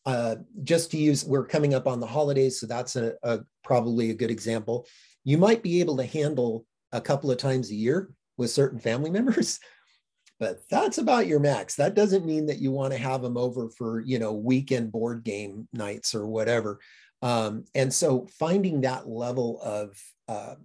uh, 0.05 0.38
just 0.63 0.91
to 0.91 0.97
use, 0.97 1.24
we're 1.24 1.45
coming 1.45 1.74
up 1.74 1.88
on 1.88 1.99
the 1.99 2.07
holidays, 2.07 2.59
so 2.59 2.65
that's 2.65 2.95
a, 2.95 3.13
a 3.24 3.41
probably 3.63 4.09
a 4.09 4.15
good 4.15 4.32
example. 4.32 4.88
You 5.24 5.38
might 5.38 5.61
be 5.61 5.80
able 5.80 5.97
to 5.97 6.05
handle 6.05 6.65
a 6.91 7.01
couple 7.01 7.30
of 7.30 7.38
times 7.38 7.69
a 7.69 7.76
year 7.76 8.09
with 8.38 8.49
certain 8.49 8.80
family 8.80 9.09
members 9.17 9.59
but 10.42 10.68
that's 10.72 10.98
about 10.98 11.28
your 11.28 11.39
max. 11.39 11.76
That 11.76 11.94
doesn't 11.94 12.26
mean 12.26 12.48
that 12.48 12.58
you 12.58 12.72
want 12.72 12.94
to 12.94 13.00
have 13.00 13.22
them 13.22 13.38
over 13.38 13.70
for 13.70 14.02
you 14.02 14.18
know 14.18 14.34
weekend 14.34 14.92
board 14.92 15.24
game 15.24 15.68
nights 15.72 16.16
or 16.16 16.26
whatever. 16.26 16.80
Um, 17.22 17.66
and 17.76 17.94
so 17.94 18.28
finding 18.39 18.82
that 18.82 19.08
level 19.08 19.62
of 19.62 19.96
uh, 20.28 20.56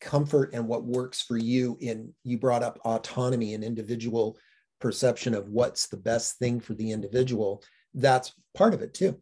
comfort 0.00 0.50
and 0.54 0.66
what 0.66 0.82
works 0.82 1.22
for 1.22 1.38
you 1.38 1.78
in 1.80 2.12
you 2.24 2.36
brought 2.36 2.64
up 2.64 2.80
autonomy 2.84 3.54
and 3.54 3.62
individual 3.62 4.36
perception 4.80 5.34
of 5.34 5.48
what's 5.48 5.86
the 5.86 5.96
best 5.96 6.38
thing 6.38 6.58
for 6.58 6.74
the 6.74 6.90
individual 6.90 7.62
that's 7.94 8.32
part 8.54 8.74
of 8.74 8.82
it 8.82 8.92
too. 8.92 9.16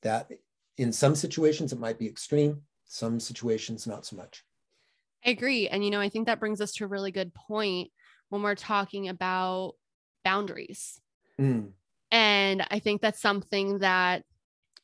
That 0.00 0.30
in 0.78 0.92
some 0.92 1.14
situations 1.14 1.74
it 1.74 1.78
might 1.78 1.98
be 1.98 2.08
extreme 2.08 2.62
some 2.86 3.20
situations 3.20 3.86
not 3.86 4.06
so 4.06 4.16
much. 4.16 4.42
I 5.26 5.30
agree. 5.30 5.68
And 5.68 5.84
you 5.84 5.90
know 5.90 6.00
i 6.00 6.08
think 6.08 6.24
that 6.24 6.40
brings 6.40 6.62
us 6.62 6.72
to 6.72 6.84
a 6.84 6.88
really 6.88 7.10
good 7.10 7.34
point 7.34 7.90
when 8.30 8.42
we're 8.42 8.54
talking 8.54 9.08
about 9.08 9.74
boundaries 10.24 11.00
mm. 11.38 11.70
And 12.10 12.66
I 12.70 12.78
think 12.78 13.00
that's 13.00 13.20
something 13.20 13.78
that 13.78 14.24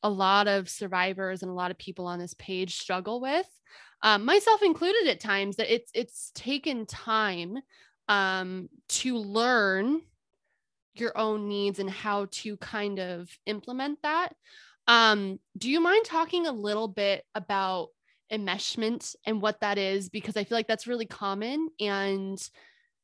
a 0.03 0.11
lot 0.11 0.47
of 0.47 0.69
survivors 0.69 1.43
and 1.43 1.51
a 1.51 1.55
lot 1.55 1.71
of 1.71 1.79
people 1.79 2.07
on 2.07 2.19
this 2.19 2.35
page 2.35 2.77
struggle 2.79 3.21
with, 3.21 3.49
um, 4.03 4.25
myself 4.25 4.63
included 4.63 5.09
at 5.09 5.21
times, 5.21 5.57
that 5.57 5.73
it's 5.73 5.91
it's 5.95 6.31
taken 6.35 6.87
time 6.87 7.59
um, 8.09 8.69
to 8.89 9.17
learn 9.17 10.03
your 10.95 11.17
own 11.19 11.49
needs 11.49 11.79
and 11.79 11.91
how 11.91 12.27
to 12.31 12.57
kind 12.59 13.01
of 13.01 13.29
implement 13.47 13.99
that. 14.03 14.35
Um, 14.87 15.41
do 15.59 15.69
you 15.69 15.81
mind 15.81 16.05
talking 16.05 16.47
a 16.47 16.53
little 16.53 16.89
bit 16.89 17.25
about 17.35 17.89
enmeshment 18.33 19.17
and 19.27 19.43
what 19.43 19.61
that 19.61 19.79
is? 19.79 20.09
Because 20.09 20.37
I 20.37 20.45
feel 20.45 20.57
like 20.57 20.69
that's 20.69 20.87
really 20.87 21.07
common 21.07 21.69
and 21.81 22.39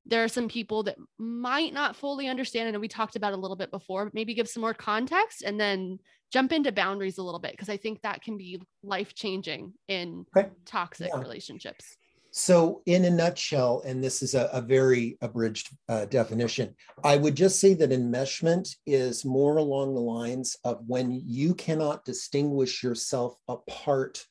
there 0.07 0.24
are 0.24 0.28
some 0.28 0.48
people 0.48 0.82
that 0.82 0.96
might 1.18 1.72
not 1.72 1.96
fully 1.96 2.28
understand 2.28 2.68
it 2.68 2.74
and 2.74 2.80
we 2.80 2.88
talked 2.88 3.16
about 3.16 3.32
a 3.32 3.36
little 3.36 3.57
bit 3.57 3.70
before 3.70 4.11
maybe 4.12 4.34
give 4.34 4.48
some 4.48 4.61
more 4.61 4.74
context 4.74 5.42
and 5.42 5.61
then 5.61 5.98
jump 6.32 6.53
into 6.53 6.72
boundaries 6.72 7.18
a 7.18 7.22
little 7.22 7.40
bit 7.40 7.53
because 7.53 7.68
i 7.68 7.76
think 7.76 8.00
that 8.03 8.22
can 8.22 8.36
be 8.36 8.61
life 8.82 9.14
changing 9.14 9.72
in 9.88 10.24
okay. 10.36 10.48
toxic 10.64 11.11
yeah. 11.12 11.20
relationships 11.20 11.96
so 12.34 12.80
in 12.86 13.05
a 13.05 13.11
nutshell 13.11 13.82
and 13.84 14.03
this 14.03 14.22
is 14.22 14.34
a, 14.34 14.48
a 14.53 14.61
very 14.61 15.18
abridged 15.20 15.68
uh, 15.88 16.05
definition 16.07 16.74
i 17.05 17.16
would 17.16 17.34
just 17.34 17.61
say 17.61 17.74
that 17.74 17.90
enmeshment 17.90 18.74
is 18.86 19.24
more 19.24 19.59
along 19.59 19.94
the 19.94 20.00
lines 20.00 20.57
of 20.64 20.80
when 20.86 21.20
you 21.24 21.55
cannot 21.55 22.05
distinguish 22.05 22.82
yourself 22.82 23.38
apart 23.48 24.24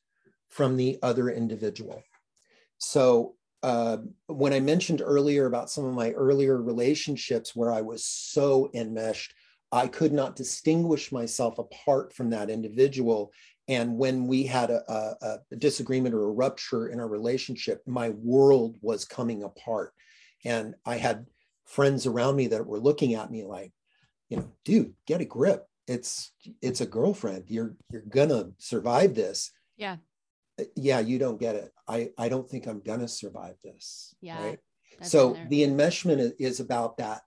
from 0.48 0.76
the 0.76 0.98
other 1.02 1.30
individual 1.30 2.02
so 2.78 3.36
uh, 3.62 3.98
when 4.26 4.52
I 4.52 4.60
mentioned 4.60 5.02
earlier 5.04 5.46
about 5.46 5.70
some 5.70 5.84
of 5.84 5.94
my 5.94 6.10
earlier 6.12 6.60
relationships 6.60 7.54
where 7.54 7.72
I 7.72 7.80
was 7.80 8.04
so 8.04 8.70
enmeshed, 8.74 9.34
I 9.70 9.86
could 9.86 10.12
not 10.12 10.36
distinguish 10.36 11.12
myself 11.12 11.58
apart 11.58 12.14
from 12.14 12.30
that 12.30 12.50
individual. 12.50 13.32
And 13.68 13.96
when 13.96 14.26
we 14.26 14.44
had 14.44 14.70
a, 14.70 14.82
a, 14.92 15.38
a 15.52 15.56
disagreement 15.56 16.14
or 16.14 16.24
a 16.24 16.32
rupture 16.32 16.88
in 16.88 16.98
our 16.98 17.08
relationship, 17.08 17.82
my 17.86 18.10
world 18.10 18.76
was 18.82 19.04
coming 19.04 19.44
apart. 19.44 19.92
And 20.44 20.74
I 20.84 20.96
had 20.96 21.26
friends 21.64 22.06
around 22.06 22.36
me 22.36 22.48
that 22.48 22.66
were 22.66 22.80
looking 22.80 23.14
at 23.14 23.30
me 23.30 23.44
like, 23.44 23.72
you 24.28 24.38
know, 24.38 24.52
dude, 24.64 24.94
get 25.06 25.20
a 25.20 25.24
grip. 25.24 25.66
It's 25.86 26.32
it's 26.60 26.80
a 26.80 26.86
girlfriend. 26.86 27.44
You're 27.48 27.74
you're 27.90 28.02
gonna 28.02 28.50
survive 28.58 29.14
this. 29.14 29.52
Yeah 29.76 29.96
yeah 30.76 31.00
you 31.00 31.18
don't 31.18 31.40
get 31.40 31.54
it 31.54 31.71
i 31.88 32.08
i 32.18 32.28
don't 32.28 32.48
think 32.48 32.66
i'm 32.66 32.80
gonna 32.80 33.08
survive 33.08 33.54
this 33.64 34.14
yeah 34.20 34.42
right? 34.42 34.58
so 35.00 35.36
the 35.48 35.62
enmeshment 35.62 36.32
is 36.38 36.60
about 36.60 36.96
that 36.96 37.22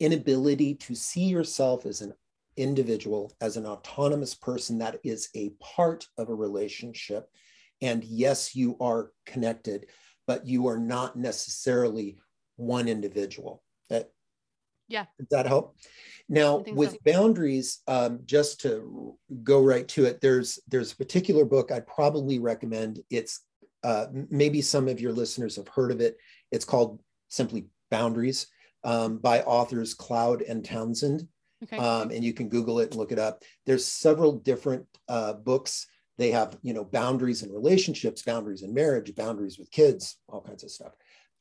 inability 0.00 0.74
to 0.74 0.94
see 0.94 1.24
yourself 1.24 1.86
as 1.86 2.00
an 2.00 2.12
individual 2.58 3.32
as 3.40 3.56
an 3.56 3.64
autonomous 3.64 4.34
person 4.34 4.78
that 4.78 4.98
is 5.04 5.28
a 5.34 5.50
part 5.60 6.06
of 6.18 6.28
a 6.28 6.34
relationship. 6.34 7.30
And 7.80 8.02
yes 8.04 8.54
you 8.54 8.76
are 8.80 9.12
connected 9.24 9.86
but 10.26 10.46
you 10.46 10.66
are 10.66 10.78
not 10.78 11.16
necessarily 11.16 12.18
one 12.56 12.86
individual. 12.86 13.62
That 13.88 14.10
yeah. 14.88 15.06
Does 15.18 15.28
that 15.30 15.46
help? 15.46 15.76
Now 16.28 16.58
with 16.66 16.92
so. 16.92 16.98
boundaries 17.04 17.80
um, 17.86 18.20
just 18.26 18.60
to 18.62 19.16
go 19.42 19.62
right 19.62 19.86
to 19.88 20.04
it 20.04 20.20
there's 20.20 20.58
there's 20.68 20.92
a 20.92 20.96
particular 20.96 21.44
book 21.44 21.70
i'd 21.70 21.86
probably 21.86 22.38
recommend. 22.38 23.00
It's 23.10 23.40
uh, 23.84 24.06
maybe 24.30 24.60
some 24.60 24.88
of 24.88 25.00
your 25.00 25.12
listeners 25.12 25.56
have 25.56 25.68
heard 25.68 25.90
of 25.90 26.00
it 26.00 26.16
it's 26.50 26.64
called 26.64 27.00
simply 27.28 27.66
boundaries 27.90 28.46
um, 28.84 29.18
by 29.18 29.42
authors 29.42 29.94
cloud 29.94 30.42
and 30.42 30.64
townsend 30.64 31.26
okay. 31.64 31.76
um, 31.78 32.10
and 32.10 32.24
you 32.24 32.32
can 32.32 32.48
google 32.48 32.80
it 32.80 32.90
and 32.90 32.96
look 32.96 33.12
it 33.12 33.18
up 33.18 33.42
there's 33.66 33.86
several 33.86 34.32
different 34.32 34.86
uh, 35.08 35.32
books 35.32 35.86
they 36.16 36.30
have 36.30 36.58
you 36.62 36.74
know 36.74 36.84
boundaries 36.84 37.42
in 37.42 37.52
relationships 37.52 38.22
boundaries 38.22 38.62
in 38.62 38.74
marriage 38.74 39.14
boundaries 39.14 39.58
with 39.58 39.70
kids 39.70 40.16
all 40.28 40.40
kinds 40.40 40.64
of 40.64 40.70
stuff 40.70 40.92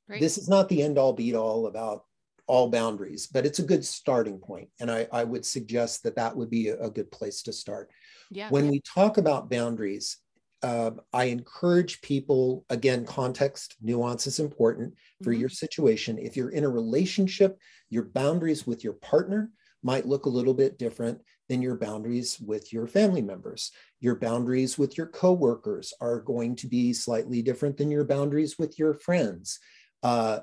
Great. 0.08 0.22
this 0.22 0.38
is 0.38 0.48
not 0.48 0.70
the 0.70 0.82
end 0.82 0.98
all 0.98 1.14
beat 1.14 1.36
all 1.36 1.68
about 1.68 2.04
all 2.48 2.70
boundaries, 2.70 3.28
but 3.28 3.46
it's 3.46 3.60
a 3.60 3.64
good 3.64 3.86
starting 3.86 4.40
point. 4.40 4.70
And 4.80 4.90
I, 4.90 5.08
I 5.12 5.24
would 5.24 5.46
suggest 5.46 6.04
that 6.04 6.16
that 6.16 6.36
would 6.36 6.50
be 6.50 6.70
a, 6.70 6.80
a 6.80 6.90
good 6.90 7.12
place 7.12 7.44
to 7.44 7.54
start. 7.54 7.90
Yeah. 8.32 8.50
When 8.50 8.70
we 8.70 8.82
talk 8.82 9.18
about 9.18 9.50
boundaries, 9.50 10.18
uh, 10.64 10.92
I 11.14 11.26
encourage 11.26 12.02
people, 12.02 12.66
again, 12.70 13.06
context, 13.06 13.76
nuance 13.82 14.28
is 14.28 14.40
important 14.40 14.94
for 15.24 15.32
mm-hmm. 15.32 15.42
your 15.42 15.50
situation. 15.50 16.18
If 16.18 16.36
you're 16.36 16.50
in 16.50 16.64
a 16.64 16.70
relationship, 16.70 17.58
your 17.90 18.04
boundaries 18.04 18.66
with 18.66 18.84
your 18.84 18.94
partner 18.94 19.52
might 19.84 20.08
look 20.08 20.26
a 20.26 20.30
little 20.30 20.54
bit 20.54 20.80
different 20.80 21.22
than 21.48 21.62
your 21.62 21.78
boundaries 21.78 22.40
with 22.40 22.74
your 22.74 22.88
family 22.88 23.22
members. 23.22 23.72
Your 24.00 24.16
boundaries 24.16 24.78
with 24.78 24.98
your 24.98 25.08
coworkers 25.08 25.94
are 26.02 26.20
going 26.20 26.56
to 26.58 26.68
be 26.68 26.92
slightly 26.92 27.42
different 27.42 27.78
than 27.78 27.92
your 27.92 28.04
boundaries 28.04 28.58
with 28.58 28.78
your 28.80 28.94
friends. 28.94 29.60
Uh, 30.04 30.40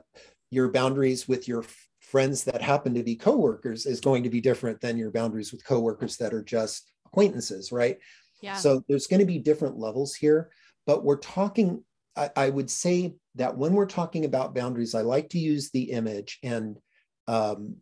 your 0.50 0.70
boundaries 0.70 1.26
with 1.28 1.48
your 1.48 1.64
friends 2.00 2.44
that 2.44 2.62
happen 2.62 2.94
to 2.94 3.02
be 3.02 3.16
coworkers 3.16 3.86
is 3.86 4.00
going 4.00 4.22
to 4.22 4.30
be 4.30 4.40
different 4.40 4.80
than 4.80 4.96
your 4.96 5.10
boundaries 5.10 5.52
with 5.52 5.64
coworkers 5.64 6.16
that 6.18 6.32
are 6.32 6.42
just 6.42 6.90
acquaintances, 7.06 7.72
right? 7.72 7.98
Yeah. 8.44 8.56
So 8.56 8.84
there's 8.88 9.06
going 9.06 9.20
to 9.20 9.26
be 9.26 9.38
different 9.38 9.78
levels 9.78 10.14
here, 10.14 10.50
but 10.86 11.02
we're 11.02 11.16
talking. 11.16 11.82
I, 12.14 12.30
I, 12.36 12.50
would 12.50 12.70
say 12.70 13.14
that 13.36 13.56
when 13.56 13.72
we're 13.72 13.86
talking 13.86 14.24
about 14.24 14.54
boundaries, 14.54 14.94
I 14.94 15.00
like 15.00 15.30
to 15.30 15.38
use 15.38 15.70
the 15.70 15.90
image. 15.90 16.38
And 16.44 16.78
um, 17.26 17.76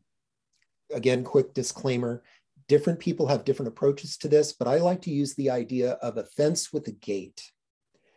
again, 0.95 1.25
quick 1.25 1.53
disclaimer: 1.53 2.23
different 2.69 3.01
people 3.01 3.27
have 3.27 3.45
different 3.45 3.69
approaches 3.69 4.17
to 4.19 4.29
this, 4.29 4.53
but 4.53 4.69
I 4.69 4.79
like 4.79 5.03
to 5.03 5.11
use 5.11 5.35
the 5.35 5.51
idea 5.51 5.93
of 5.95 6.17
a 6.17 6.25
fence 6.25 6.73
with 6.73 6.87
a 6.87 6.93
gate. 6.93 7.43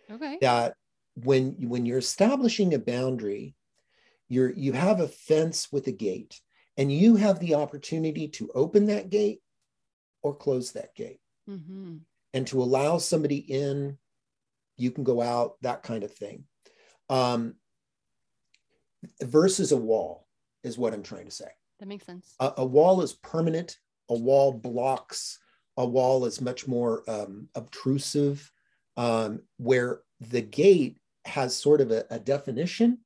Okay. 0.10 0.38
That 0.42 0.76
when 1.16 1.56
when 1.68 1.88
you're 1.88 1.98
establishing 1.98 2.76
a 2.76 2.80
boundary, 2.80 3.56
you're 4.30 4.52
you 4.52 4.74
have 4.74 5.00
a 5.00 5.08
fence 5.08 5.72
with 5.72 5.88
a 5.88 5.92
gate 5.92 6.40
and 6.78 6.92
you 6.92 7.16
have 7.16 7.40
the 7.40 7.56
opportunity 7.56 8.28
to 8.28 8.52
open 8.54 8.86
that 8.86 9.10
gate 9.10 9.40
or 10.22 10.36
close 10.36 10.72
that 10.74 10.94
gate 10.96 11.20
mm-hmm. 11.50 11.98
And 12.36 12.46
to 12.46 12.62
allow 12.62 12.98
somebody 12.98 13.38
in 13.38 13.98
you 14.78 14.92
can 14.92 15.06
go 15.06 15.22
out 15.22 15.56
that 15.62 15.82
kind 15.84 16.04
of 16.04 16.14
thing. 16.14 16.44
Um, 17.10 17.56
versus 19.22 19.72
a 19.72 19.78
wall 19.78 20.28
is 20.64 20.78
what 20.78 20.94
i'm 20.94 21.04
trying 21.04 21.26
to 21.26 21.32
say. 21.32 21.48
That 21.80 21.88
makes 21.88 22.06
sense. 22.06 22.36
A, 22.40 22.54
a 22.58 22.66
wall 22.66 23.02
is 23.02 23.14
permanent. 23.14 23.78
A 24.10 24.16
wall 24.16 24.52
blocks. 24.52 25.40
A 25.78 25.86
wall 25.86 26.26
is 26.26 26.42
much 26.42 26.68
more 26.68 27.04
um, 27.10 27.48
obtrusive 27.56 28.52
um, 28.98 29.42
where 29.58 30.02
the 30.20 30.42
gate 30.42 30.98
has 31.26 31.56
sort 31.56 31.82
of 31.82 31.92
a, 31.92 32.06
a 32.10 32.20
definition. 32.20 33.00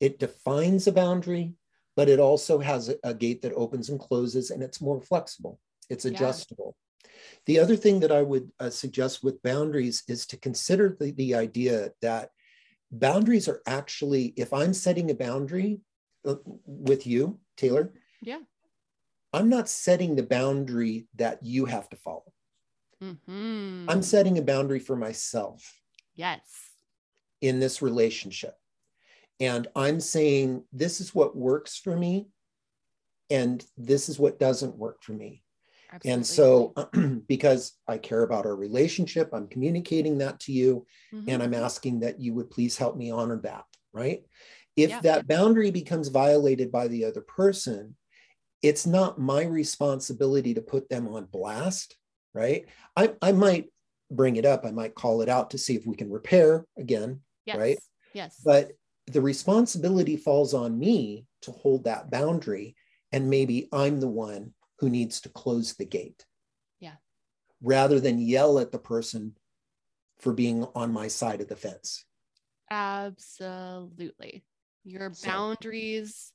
It 0.00 0.18
defines 0.18 0.86
a 0.86 0.92
boundary, 0.92 1.54
but 1.96 2.08
it 2.08 2.20
also 2.20 2.58
has 2.58 2.88
a, 2.90 2.96
a 3.02 3.14
gate 3.14 3.42
that 3.42 3.54
opens 3.54 3.88
and 3.88 3.98
closes 3.98 4.50
and 4.50 4.62
it's 4.62 4.80
more 4.80 5.00
flexible. 5.00 5.58
It's 5.88 6.04
adjustable. 6.04 6.76
The 7.46 7.58
other 7.58 7.76
thing 7.76 8.00
that 8.00 8.12
I 8.12 8.22
would 8.22 8.50
uh, 8.60 8.70
suggest 8.70 9.24
with 9.24 9.42
boundaries 9.42 10.02
is 10.08 10.26
to 10.26 10.36
consider 10.36 10.96
the, 10.98 11.12
the 11.12 11.34
idea 11.34 11.92
that 12.02 12.30
boundaries 12.90 13.48
are 13.48 13.62
actually, 13.66 14.34
if 14.36 14.52
I'm 14.52 14.74
setting 14.74 15.10
a 15.10 15.14
boundary 15.14 15.80
uh, 16.26 16.36
with 16.66 17.06
you, 17.06 17.38
Taelor, 17.56 17.90
yeah, 18.20 18.40
I'm 19.32 19.48
not 19.48 19.68
setting 19.68 20.16
the 20.16 20.22
boundary 20.22 21.06
that 21.16 21.42
you 21.42 21.66
have 21.66 21.88
to 21.90 21.96
follow. 21.96 22.32
Mm-hmm. 23.02 23.86
I'm 23.88 24.02
setting 24.02 24.38
a 24.38 24.42
boundary 24.42 24.80
for 24.80 24.96
myself. 24.96 25.80
Yes. 26.14 26.40
In 27.40 27.60
this 27.60 27.80
relationship 27.80 28.56
and 29.40 29.68
I'm 29.76 30.00
saying 30.00 30.64
this 30.72 31.00
is 31.00 31.14
what 31.14 31.36
works 31.36 31.78
for 31.78 31.96
me 31.96 32.28
and 33.30 33.64
this 33.76 34.08
is 34.08 34.18
what 34.18 34.38
doesn't 34.38 34.76
work 34.76 35.02
for 35.02 35.12
me. 35.12 35.42
Absolutely. 35.92 36.12
And 36.12 36.26
so, 36.26 36.74
because 37.28 37.72
I 37.86 37.98
care 37.98 38.22
about 38.22 38.46
our 38.46 38.56
relationship, 38.56 39.30
I'm 39.32 39.48
communicating 39.48 40.18
that 40.18 40.38
to 40.40 40.52
you 40.52 40.86
mm-hmm. 41.12 41.28
and 41.28 41.42
I'm 41.42 41.54
asking 41.54 42.00
that 42.00 42.20
you 42.20 42.34
would 42.34 42.50
please 42.50 42.76
help 42.76 42.96
me 42.96 43.10
honor 43.10 43.40
that, 43.42 43.64
right? 43.92 44.22
If 44.76 44.90
yeah. 44.90 45.00
that 45.00 45.26
boundary 45.26 45.70
becomes 45.70 46.08
violated 46.08 46.70
by 46.70 46.88
the 46.88 47.04
other 47.04 47.22
person, 47.22 47.96
it's 48.62 48.86
not 48.86 49.18
my 49.18 49.42
responsibility 49.44 50.54
to 50.54 50.60
put 50.60 50.88
them 50.88 51.08
on 51.08 51.24
blast, 51.24 51.96
right? 52.34 52.66
I, 52.96 53.14
I 53.22 53.32
might 53.32 53.66
bring 54.10 54.36
it 54.36 54.44
up, 54.44 54.64
I 54.64 54.70
might 54.70 54.94
call 54.94 55.22
it 55.22 55.28
out 55.28 55.50
to 55.50 55.58
see 55.58 55.74
if 55.74 55.86
we 55.86 55.96
can 55.96 56.10
repair 56.10 56.64
again, 56.76 57.20
yes. 57.44 57.56
right? 57.56 57.78
Yes. 58.14 58.40
But 58.44 58.72
the 59.06 59.20
responsibility 59.20 60.16
falls 60.16 60.54
on 60.54 60.78
me 60.78 61.26
to 61.42 61.52
hold 61.52 61.84
that 61.84 62.10
boundary. 62.10 62.76
And 63.12 63.30
maybe 63.30 63.68
I'm 63.72 64.00
the 64.00 64.08
one 64.08 64.52
who 64.78 64.88
needs 64.90 65.20
to 65.22 65.28
close 65.28 65.74
the 65.74 65.84
gate. 65.84 66.24
Yeah. 66.80 66.96
Rather 67.62 68.00
than 68.00 68.18
yell 68.18 68.58
at 68.58 68.72
the 68.72 68.78
person 68.78 69.36
for 70.18 70.32
being 70.32 70.66
on 70.74 70.92
my 70.92 71.08
side 71.08 71.40
of 71.40 71.48
the 71.48 71.56
fence. 71.56 72.04
Absolutely. 72.70 74.44
Your 74.84 75.12
so, 75.12 75.28
boundaries 75.28 76.32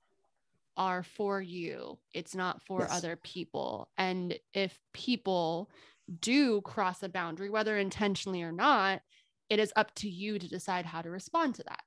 are 0.76 1.04
for 1.04 1.42
you. 1.42 2.00
It's 2.14 2.36
not 2.36 2.62
for 2.64 2.82
Yes. 2.82 2.92
other 2.92 3.16
people. 3.16 3.90
And 3.98 4.38
if 4.54 4.78
people 4.94 5.70
do 6.20 6.62
cross 6.62 7.04
a 7.04 7.10
boundary, 7.10 7.50
whether 7.50 7.78
intentionally 7.78 8.42
or 8.42 8.52
not, 8.52 9.02
it 9.50 9.60
is 9.60 9.72
up 9.76 9.94
to 9.96 10.10
you 10.10 10.40
to 10.40 10.48
decide 10.48 10.86
how 10.86 11.02
to 11.02 11.10
respond 11.10 11.56
to 11.56 11.64
that. 11.64 11.84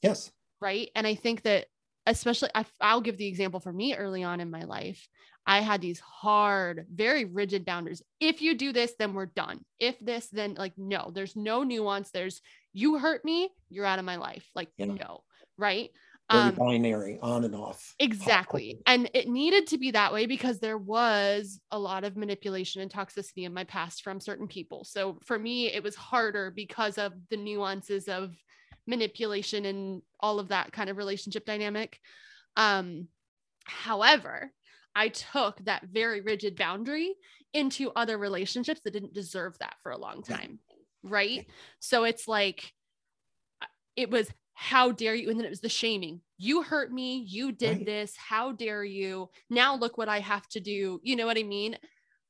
Yes. 0.00 0.32
Right. 0.60 0.90
And 0.94 1.06
I 1.06 1.14
think 1.14 1.42
that, 1.42 1.66
especially, 2.06 2.50
I, 2.54 2.64
I'll 2.80 3.00
give 3.00 3.18
the 3.18 3.26
example 3.26 3.60
for 3.60 3.72
me 3.72 3.94
early 3.94 4.24
on 4.24 4.40
in 4.40 4.50
my 4.50 4.62
life. 4.62 5.06
I 5.46 5.60
had 5.60 5.80
these 5.80 6.00
hard, 6.00 6.86
very 6.92 7.24
rigid 7.24 7.64
boundaries. 7.64 8.02
If 8.20 8.42
you 8.42 8.54
do 8.54 8.72
this, 8.72 8.94
then 8.98 9.12
we're 9.14 9.26
done. 9.26 9.64
If 9.80 9.98
this, 9.98 10.28
then 10.28 10.54
like, 10.54 10.74
no, 10.76 11.10
there's 11.12 11.34
no 11.34 11.64
nuance. 11.64 12.10
There's, 12.10 12.40
you 12.72 12.98
hurt 12.98 13.24
me, 13.24 13.50
you're 13.68 13.86
out 13.86 13.98
of 13.98 14.04
my 14.04 14.16
life. 14.16 14.48
Like, 14.54 14.68
Yeah. 14.76 14.86
no. 14.86 15.24
Right. 15.58 15.90
Very 16.30 16.44
Um, 16.44 16.54
binary, 16.54 17.18
on 17.20 17.44
and 17.44 17.54
off. 17.54 17.94
Exactly. 17.98 18.80
And 18.86 19.10
it 19.12 19.28
needed 19.28 19.66
to 19.68 19.78
be 19.78 19.90
that 19.90 20.12
way 20.12 20.26
because 20.26 20.60
there 20.60 20.78
was 20.78 21.60
a 21.70 21.78
lot 21.78 22.04
of 22.04 22.16
manipulation 22.16 22.80
and 22.80 22.90
toxicity 22.90 23.44
in 23.44 23.52
my 23.52 23.64
past 23.64 24.02
from 24.02 24.20
certain 24.20 24.46
people. 24.46 24.84
So 24.84 25.18
for 25.24 25.38
me, 25.38 25.72
it 25.72 25.82
was 25.82 25.96
harder 25.96 26.50
because 26.50 26.96
of 26.98 27.12
the 27.28 27.36
nuances 27.36 28.08
of 28.08 28.34
manipulation 28.86 29.64
and 29.66 30.02
all 30.20 30.38
of 30.38 30.48
that 30.48 30.72
kind 30.72 30.88
of 30.88 30.96
relationship 30.96 31.44
dynamic. 31.44 31.98
Um, 32.56 33.08
however, 33.64 34.52
I 34.94 35.08
took 35.08 35.64
that 35.64 35.84
very 35.90 36.20
rigid 36.20 36.56
boundary 36.56 37.14
into 37.54 37.90
other 37.96 38.18
relationships 38.18 38.80
that 38.84 38.92
didn't 38.92 39.14
deserve 39.14 39.58
that 39.58 39.76
for 39.82 39.92
a 39.92 39.98
long 39.98 40.22
time. 40.22 40.58
Right. 41.02 41.46
So 41.80 42.04
it's 42.04 42.28
like, 42.28 42.72
it 43.96 44.10
was 44.10 44.30
how 44.54 44.92
dare 44.92 45.14
you 45.14 45.28
and 45.30 45.38
then 45.38 45.46
it 45.46 45.50
was 45.50 45.60
the 45.60 45.68
shaming. 45.68 46.20
You 46.38 46.62
hurt 46.62 46.92
me. 46.92 47.24
You 47.26 47.52
did 47.52 47.78
Right. 47.78 47.86
this. 47.86 48.16
How 48.16 48.52
dare 48.52 48.84
you? 48.84 49.30
Now 49.50 49.76
look 49.76 49.98
what 49.98 50.08
i 50.08 50.20
have 50.20 50.46
to 50.48 50.60
do. 50.60 51.00
You 51.02 51.16
know 51.16 51.26
what 51.26 51.38
i 51.38 51.42
mean? 51.42 51.78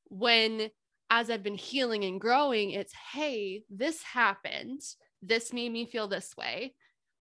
When 0.05 0.69
as 1.09 1.29
i've 1.29 1.43
been 1.43 1.55
healing 1.55 2.05
and 2.05 2.19
growing 2.19 2.71
it's 2.71 2.93
hey 3.13 3.63
this 3.69 4.01
happened. 4.01 4.81
This 5.21 5.53
made 5.53 5.71
me 5.71 5.85
feel 5.85 6.07
this 6.07 6.35
way 6.37 6.75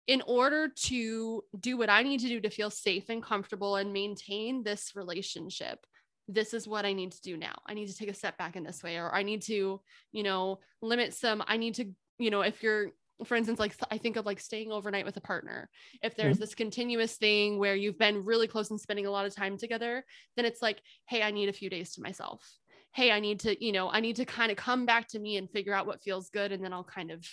in 0.08 0.22
order 0.26 0.70
to 0.70 1.44
do 1.60 1.78
what 1.78 1.90
i 1.90 2.02
need 2.02 2.20
to 2.20 2.28
do 2.28 2.40
to 2.40 2.50
feel 2.50 2.70
safe 2.70 3.10
and 3.10 3.22
comfortable 3.22 3.76
and 3.76 3.94
maintain 3.94 4.64
this 4.64 4.94
relationship 4.96 5.86
this 6.28 6.54
is 6.54 6.68
what 6.68 6.86
i 6.86 6.94
need 6.94 7.12
to 7.12 7.22
do 7.22 7.38
now. 7.38 7.56
I 7.66 7.74
need 7.74 7.88
to 7.88 7.96
take 7.96 8.10
a 8.10 8.14
step 8.14 8.38
back 8.38 8.56
in 8.56 8.64
this 8.64 8.84
way 8.84 8.98
or 8.98 9.14
i 9.14 9.24
need 9.24 9.42
to 9.44 9.82
you 10.12 10.24
know 10.24 10.60
limit 10.82 11.14
some 11.14 11.44
i 11.48 11.58
need 11.58 11.76
to 11.76 11.86
you 12.20 12.30
know 12.30 12.42
if 12.42 12.62
you're 12.62 12.92
for 13.26 13.36
instance 13.36 13.60
like 13.60 13.76
i 13.90 13.98
think 13.98 14.16
of 14.16 14.26
like 14.26 14.40
staying 14.40 14.72
overnight 14.72 15.06
with 15.06 15.18
a 15.18 15.22
partner. 15.22 15.70
If 16.04 16.16
there's 16.16 16.36
mm-hmm. 16.36 16.42
this 16.42 16.56
continuous 16.56 17.16
thing 17.16 17.58
where 17.58 17.76
you've 17.76 17.98
been 17.98 18.26
really 18.26 18.48
close 18.48 18.70
and 18.70 18.80
spending 18.80 19.06
a 19.06 19.12
lot 19.12 19.26
of 19.26 19.36
time 19.36 19.58
together 19.58 20.04
then 20.36 20.46
it's 20.46 20.62
like 20.62 20.82
hey 21.08 21.22
i 21.22 21.32
need 21.32 21.50
a 21.50 21.54
few 21.54 21.70
days 21.70 21.94
to 21.94 22.02
myself. 22.02 22.42
Hey 22.94 23.12
i 23.12 23.20
need 23.20 23.40
to 23.42 23.64
you 23.64 23.72
know 23.72 23.90
i 23.90 24.00
need 24.00 24.18
to 24.18 24.26
kind 24.26 24.52
of 24.52 24.58
come 24.58 24.86
back 24.86 25.08
to 25.10 25.20
me 25.20 25.38
and 25.38 25.50
figure 25.50 25.74
out 25.74 25.88
what 25.88 26.04
feels 26.04 26.30
good 26.30 26.52
and 26.52 26.64
then 26.64 26.74
i'll 26.74 26.84
kind 26.84 27.12
of 27.12 27.26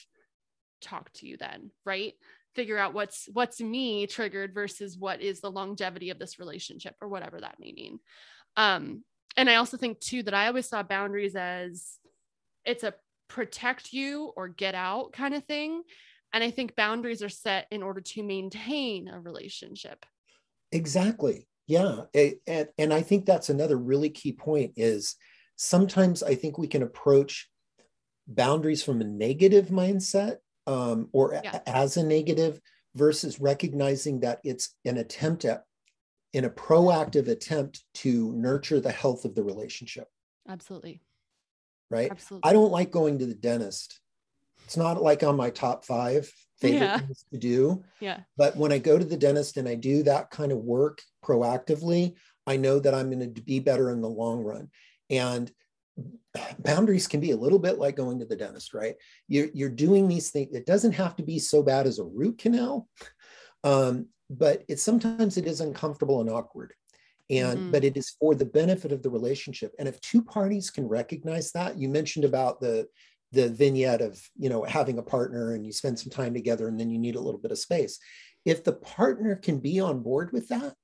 talk 0.80 1.10
to 1.14 1.26
you 1.26 1.36
then 1.36 1.70
right 1.84 2.14
figure 2.54 2.78
out 2.78 2.94
what's 2.94 3.28
what's 3.32 3.60
me 3.60 4.06
triggered 4.06 4.54
versus 4.54 4.96
what 4.98 5.20
is 5.20 5.40
the 5.40 5.50
longevity 5.50 6.10
of 6.10 6.18
this 6.18 6.38
relationship 6.38 6.94
or 7.00 7.08
whatever 7.08 7.40
that 7.40 7.56
may 7.58 7.72
mean 7.72 7.98
um 8.56 9.02
and 9.36 9.50
i 9.50 9.56
also 9.56 9.76
think 9.76 9.98
too 10.00 10.22
that 10.22 10.34
i 10.34 10.46
always 10.46 10.68
saw 10.68 10.82
boundaries 10.82 11.34
as 11.34 11.98
it's 12.64 12.84
a 12.84 12.94
protect 13.28 13.92
you 13.92 14.32
or 14.36 14.48
get 14.48 14.74
out 14.74 15.12
kind 15.12 15.34
of 15.34 15.44
thing 15.44 15.82
and 16.32 16.44
i 16.44 16.50
think 16.50 16.76
boundaries 16.76 17.22
are 17.22 17.28
set 17.28 17.66
in 17.70 17.82
order 17.82 18.00
to 18.00 18.22
maintain 18.22 19.08
a 19.08 19.20
relationship 19.20 20.04
Exactly. 20.74 21.46
Yeah. 21.68 22.02
And, 22.46 22.68
and 22.76 22.92
I 22.92 23.00
think 23.00 23.24
that's 23.24 23.48
another 23.48 23.78
really 23.78 24.10
key 24.10 24.32
point 24.32 24.72
is 24.76 25.14
sometimes 25.56 26.22
I 26.22 26.34
think 26.34 26.58
we 26.58 26.66
can 26.66 26.82
approach 26.82 27.48
boundaries 28.26 28.82
from 28.82 29.00
a 29.00 29.04
negative 29.04 29.66
mindset 29.66 30.38
um, 30.66 31.08
or 31.12 31.32
a- 31.32 31.68
as 31.68 31.96
a 31.96 32.02
negative 32.04 32.60
versus 32.94 33.40
recognizing 33.40 34.20
that 34.20 34.40
it's 34.44 34.74
an 34.84 34.96
attempt 34.98 35.44
at 35.44 35.64
in 36.32 36.44
a 36.44 36.50
proactive 36.50 37.28
attempt 37.28 37.84
to 37.94 38.32
nurture 38.32 38.80
the 38.80 38.90
health 38.90 39.24
of 39.24 39.34
the 39.34 39.42
relationship, 39.44 40.08
absolutely 40.48 41.00
right? 41.90 42.10
absolutely 42.10 42.48
I 42.48 42.52
don't 42.52 42.72
like 42.72 42.90
going 42.90 43.18
to 43.20 43.26
the 43.26 43.34
dentist. 43.34 44.00
It's 44.64 44.76
not 44.76 45.00
like 45.02 45.22
on 45.22 45.36
my 45.36 45.50
top 45.50 45.84
five 45.84 46.32
favorite 46.58 46.86
Yeah. 46.86 46.98
things 46.98 47.24
to 47.32 47.38
do. 47.38 47.84
yeah 48.00 48.20
But 48.36 48.56
when 48.56 48.72
I 48.72 48.78
go 48.78 48.98
to 48.98 49.04
the 49.04 49.16
dentist 49.16 49.58
and 49.58 49.68
I 49.68 49.74
do 49.76 50.02
that 50.04 50.30
kind 50.30 50.50
of 50.50 50.58
work 50.58 51.02
proactively, 51.24 52.14
I 52.46 52.56
know 52.56 52.78
that 52.80 52.94
I'm 52.94 53.10
going 53.10 53.34
to 53.34 53.42
be 53.42 53.60
better 53.60 53.90
in 53.90 54.00
the 54.00 54.08
long 54.08 54.42
run. 54.42 54.70
And 55.10 55.52
boundaries 56.58 57.06
can 57.06 57.20
be 57.20 57.30
a 57.30 57.36
little 57.36 57.58
bit 57.58 57.78
like 57.78 57.96
going 57.96 58.18
to 58.18 58.24
the 58.24 58.36
dentist, 58.36 58.74
right? 58.74 58.96
You're, 59.28 59.48
you're 59.54 59.68
doing 59.68 60.08
these 60.08 60.30
things. 60.30 60.54
It 60.54 60.66
doesn't 60.66 60.92
have 60.92 61.16
to 61.16 61.22
be 61.22 61.38
so 61.38 61.62
bad 61.62 61.86
as 61.86 61.98
a 61.98 62.04
root 62.04 62.38
canal, 62.38 62.88
um, 63.62 64.06
but 64.30 64.64
it 64.68 64.80
sometimes 64.80 65.36
it 65.36 65.46
is 65.46 65.60
uncomfortable 65.60 66.20
and 66.20 66.30
awkward. 66.30 66.74
And 67.30 67.60
Mhm. 67.60 67.70
but 67.70 67.84
it 67.84 67.96
is 67.96 68.10
for 68.20 68.34
the 68.34 68.44
benefit 68.44 68.92
of 68.92 69.02
the 69.02 69.10
relationship. 69.10 69.74
And 69.78 69.88
if 69.88 69.98
two 70.00 70.22
parties 70.22 70.70
can 70.70 70.86
recognize 70.86 71.52
that, 71.52 71.78
you 71.78 71.88
mentioned 71.88 72.24
about 72.24 72.60
the 72.60 72.86
the 73.32 73.48
vignette 73.48 74.00
of 74.00 74.22
you 74.38 74.48
know 74.48 74.62
having 74.62 74.98
a 74.98 75.02
partner 75.02 75.54
and 75.54 75.66
you 75.66 75.72
spend 75.72 75.98
some 75.98 76.10
time 76.10 76.32
together 76.32 76.68
and 76.68 76.78
then 76.78 76.88
you 76.88 76.98
need 76.98 77.16
a 77.16 77.20
little 77.20 77.40
bit 77.40 77.50
of 77.50 77.58
space 77.58 77.98
if 78.44 78.62
the 78.62 78.72
partner 78.72 79.34
can 79.34 79.58
be 79.58 79.80
on 79.80 80.00
board 80.02 80.32
with 80.32 80.48
that 80.48 80.74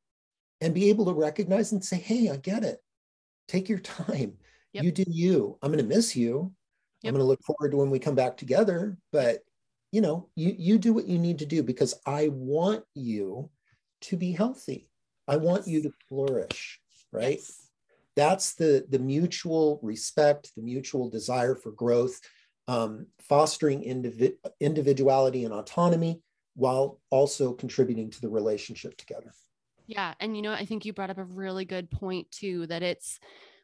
and 0.61 0.75
be 0.75 0.89
able 0.89 1.05
to 1.05 1.13
recognize 1.13 1.71
and 1.71 1.85
say 1.85 1.97
hey 1.97 2.29
i 2.29 2.37
get 2.37 2.65
it 2.65 2.79
take 3.47 3.69
your 3.69 3.79
time 3.79 4.37
Yep. 4.73 4.85
you 4.85 4.93
do 4.93 5.05
you 5.09 5.59
i'm 5.63 5.73
going 5.73 5.83
to 5.83 5.89
miss 5.97 6.15
you 6.17 6.53
Yep. 7.03 7.11
i'm 7.11 7.15
going 7.15 7.25
to 7.25 7.29
look 7.29 7.43
forward 7.43 7.71
to 7.71 7.77
when 7.79 7.91
we 7.91 7.99
come 7.99 8.15
back 8.15 8.37
together 8.37 8.97
but 9.13 9.41
you 9.93 10.01
know 10.01 10.29
you 10.37 10.55
you 10.59 10.79
do 10.79 10.93
what 10.93 11.07
you 11.07 11.19
need 11.19 11.39
to 11.39 11.47
do 11.47 11.63
because 11.63 11.95
i 12.07 12.29
want 12.29 12.85
you 12.95 13.51
to 14.03 14.17
be 14.17 14.33
healthy 14.33 14.89
i 15.27 15.37
want 15.37 15.67
you 15.67 15.83
to 15.83 15.91
flourish 16.09 16.81
right 17.13 17.39
Yes. 17.39 17.69
that's 18.17 18.55
the 18.55 18.87
the 18.91 18.99
mutual 18.99 19.81
respect 19.83 20.53
the 20.57 20.63
mutual 20.63 21.09
desire 21.11 21.55
for 21.55 21.73
growth 21.73 22.21
um, 22.69 23.07
fostering 23.29 23.83
indivi- 23.83 24.37
individuality 24.61 25.45
and 25.45 25.53
autonomy 25.53 26.21
while 26.55 27.01
also 27.11 27.53
contributing 27.53 28.11
to 28.11 28.21
the 28.21 28.29
relationship 28.29 28.97
together 28.97 29.33
Yeah. 29.87 30.15
And, 30.21 30.37
you 30.37 30.43
know, 30.43 30.53
I 30.53 30.67
think 30.67 30.85
you 30.85 30.93
brought 30.93 31.11
up 31.11 31.19
a 31.19 31.25
really 31.25 31.65
good 31.65 31.91
point 31.91 32.31
too 32.31 32.67
that 32.69 32.83
it's 32.83 33.19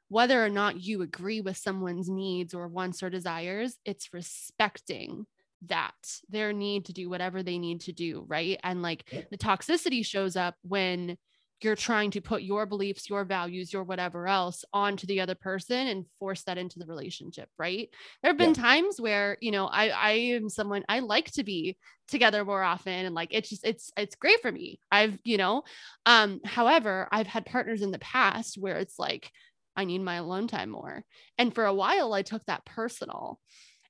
whether 0.08 0.44
or 0.44 0.48
not 0.48 0.80
you 0.80 1.02
agree 1.02 1.40
with 1.40 1.56
someone's 1.56 2.08
needs 2.08 2.54
or 2.54 2.68
wants 2.68 3.02
or 3.02 3.10
desires, 3.10 3.76
it's 3.84 4.12
respecting 4.12 5.26
that 5.66 5.94
their 6.28 6.52
need 6.52 6.84
to 6.86 6.92
do 6.92 7.08
whatever 7.08 7.42
they 7.42 7.58
need 7.58 7.80
to 7.82 7.92
do. 7.92 8.24
Right. 8.28 8.58
And 8.62 8.82
like 8.82 9.04
the 9.30 9.38
toxicity 9.38 10.04
shows 10.04 10.36
up 10.36 10.54
when 10.62 11.16
you're 11.62 11.74
trying 11.74 12.10
to 12.10 12.20
put 12.20 12.42
your 12.42 12.66
beliefs, 12.66 13.08
your 13.08 13.24
values, 13.24 13.72
your 13.72 13.82
whatever 13.82 14.28
else 14.28 14.62
onto 14.74 15.06
the 15.06 15.22
other 15.22 15.34
person 15.34 15.86
and 15.86 16.04
force 16.18 16.42
that 16.42 16.58
into 16.58 16.78
the 16.78 16.86
relationship. 16.86 17.48
Right. 17.58 17.88
There 18.22 18.30
have 18.30 18.36
been 18.36 18.52
Yeah. 18.52 18.62
times 18.62 19.00
where, 19.00 19.38
you 19.40 19.50
know, 19.50 19.66
I, 19.66 19.88
I 19.88 20.10
am 20.10 20.50
someone 20.50 20.84
I 20.88 21.00
like 21.00 21.30
to 21.32 21.44
be 21.44 21.78
together 22.08 22.44
more 22.44 22.62
often 22.62 23.06
and 23.06 23.14
like 23.14 23.30
it's 23.32 23.48
just 23.48 23.64
it's 23.64 23.90
it's 23.96 24.14
great 24.14 24.40
for 24.40 24.52
me 24.52 24.78
i've 24.92 25.18
you 25.24 25.36
know 25.36 25.64
um 26.06 26.40
however 26.44 27.08
i've 27.10 27.26
had 27.26 27.44
partners 27.44 27.82
in 27.82 27.90
the 27.90 27.98
past 27.98 28.56
where 28.56 28.76
it's 28.76 28.96
like 28.96 29.32
i 29.76 29.84
need 29.84 30.00
my 30.00 30.16
alone 30.16 30.46
time 30.46 30.70
more 30.70 31.04
and 31.38 31.54
for 31.54 31.64
a 31.66 31.74
while 31.74 32.12
i 32.12 32.22
took 32.22 32.44
that 32.46 32.64
personal 32.64 33.40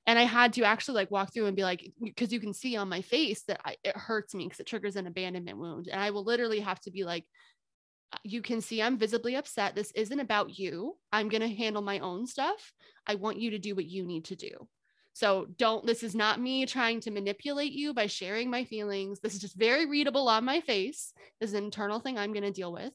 and 0.07 0.19
i 0.19 0.23
had 0.23 0.53
to 0.53 0.65
actually 0.65 0.95
like 0.95 1.11
walk 1.11 1.33
through 1.33 1.47
and 1.47 1.57
be 1.57 1.65
like 1.65 1.93
because 2.03 2.33
you 2.33 2.41
can 2.41 2.53
see 2.53 2.77
on 2.77 2.89
my 2.89 3.03
face 3.03 3.43
that 3.43 3.61
I, 3.65 3.77
it 3.85 3.97
hurts 3.97 4.35
me 4.35 4.45
because 4.45 4.61
it 4.61 4.67
triggers 4.67 4.97
an 4.97 5.07
abandonment 5.07 5.59
wound 5.59 5.89
and 5.91 6.01
i 6.01 6.11
will 6.11 6.25
literally 6.25 6.61
have 6.61 6.81
to 6.81 6.91
be 6.91 7.05
like 7.05 7.25
"Uh, 8.13 8.19
you 8.23 8.43
can 8.43 8.61
see 8.61 8.83
i'm 8.83 8.99
visibly 8.99 9.37
upset 9.37 9.75
this 9.75 9.93
isn't 9.93 10.21
about 10.21 10.59
you 10.59 10.97
i'm 11.13 11.29
going 11.29 11.43
to 11.43 11.49
handle 11.49 11.83
my 11.83 11.99
own 12.01 12.27
stuff 12.27 12.73
i 13.07 13.15
want 13.15 13.41
you 13.41 13.51
to 13.51 13.59
do 13.59 13.75
what 13.75 13.87
you 13.87 14.05
need 14.05 14.25
to 14.27 14.37
do 14.37 14.69
so 15.17 15.47
don't, 15.57 15.87
this 15.87 16.03
is 16.03 16.15
not 16.15 16.43
me 16.43 16.67
trying 16.67 17.01
to 17.01 17.11
manipulate 17.11 17.73
you 17.73 17.95
by 17.95 18.07
sharing 18.07 18.51
my 18.51 18.65
feelings. 18.65 19.19
This 19.19 19.33
is 19.33 19.41
just 19.41 19.57
very 19.57 19.87
readable 19.87 20.29
on 20.29 20.45
my 20.45 20.61
face. 20.61 21.15
This 21.41 21.49
is 21.49 21.55
an 21.55 21.65
internal 21.65 22.01
thing 22.01 22.19
I'm 22.19 22.35
going 22.35 22.45
to 22.45 22.51
deal 22.51 22.71
with. 22.71 22.93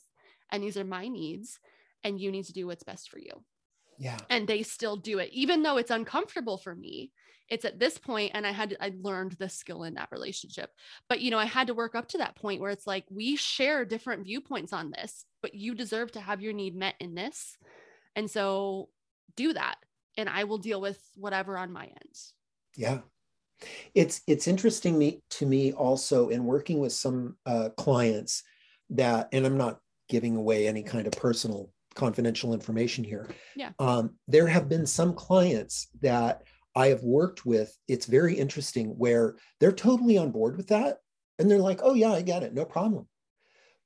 And 0.51 0.61
these 0.61 0.77
are 0.77 0.83
my 0.83 1.07
needs. 1.07 1.59
And 2.03 2.19
you 2.19 2.31
need 2.31 2.45
to 2.45 2.53
do 2.53 2.67
what's 2.67 2.83
best 2.83 3.09
for 3.09 3.19
you. 3.19 3.43
yeah 3.97 4.17
And 4.29 4.47
they 4.47 4.63
still 4.63 4.95
do 4.95 5.19
it, 5.19 5.29
even 5.31 5.63
though 5.63 5.77
it's 5.77 5.91
uncomfortable 5.91 6.57
for 6.57 6.75
me. 6.75 7.11
It's 7.49 7.65
at 7.65 7.79
this 7.79 7.97
point, 7.97 8.31
and 8.33 8.47
I 8.47 8.51
had 8.51 8.77
I 8.79 8.93
learned 9.01 9.33
the 9.33 9.49
skill 9.49 9.83
in 9.83 9.95
that 9.95 10.07
relationship. 10.09 10.69
But 11.09 11.19
you 11.19 11.31
know, 11.31 11.37
I 11.37 11.43
had 11.43 11.67
to 11.67 11.73
work 11.73 11.95
up 11.95 12.07
to 12.09 12.19
that 12.19 12.35
point 12.35 12.61
where 12.61 12.71
it's 12.71 12.87
like 12.87 13.03
we 13.09 13.35
share 13.35 13.83
different 13.83 14.23
viewpoints 14.23 14.71
on 14.71 14.89
this, 14.91 15.25
but 15.41 15.53
you 15.53 15.75
deserve 15.75 16.13
to 16.13 16.21
have 16.21 16.41
your 16.41 16.53
need 16.53 16.77
met 16.77 16.95
in 17.01 17.13
this. 17.13 17.57
And 18.15 18.31
so 18.31 18.87
do 19.35 19.51
that 19.53 19.75
and 20.17 20.29
I 20.29 20.43
will 20.43 20.57
deal 20.57 20.81
with 20.81 21.01
whatever 21.15 21.57
on 21.57 21.71
my 21.71 21.85
end. 21.85 22.15
yeah 22.75 22.99
it's 23.93 24.21
it's 24.25 24.47
interesting 24.47 24.97
me 24.97 25.21
to 25.29 25.45
me 25.45 25.71
also 25.71 26.29
in 26.29 26.45
working 26.45 26.79
with 26.79 26.91
some 26.91 27.35
uh, 27.45 27.69
clients 27.77 28.41
that 28.89 29.29
and 29.31 29.45
i'm 29.45 29.57
not 29.57 29.79
giving 30.09 30.35
away 30.35 30.67
any 30.67 30.81
kind 30.81 31.05
of 31.05 31.13
personal 31.13 31.69
confidential 31.95 32.53
information 32.53 33.03
here. 33.03 33.29
Yeah. 33.55 33.71
Um, 33.79 34.15
there 34.27 34.47
have 34.47 34.69
been 34.69 34.85
some 34.85 35.13
clients 35.13 35.87
that 36.01 36.43
I 36.75 36.87
have 36.87 37.03
worked 37.03 37.45
with. 37.45 37.75
It's 37.87 38.05
very 38.05 38.35
interesting 38.35 38.89
where 38.97 39.35
they're 39.59 39.71
totally 39.71 40.17
on 40.17 40.31
board 40.31 40.57
with 40.57 40.67
that. 40.69 40.99
And 41.39 41.49
they're 41.49 41.59
like, 41.59 41.79
oh, 41.83 41.93
yeah, 41.93 42.11
I 42.11 42.21
get 42.21 42.43
it. 42.43 42.53
No 42.53 42.65
problem. 42.65 43.07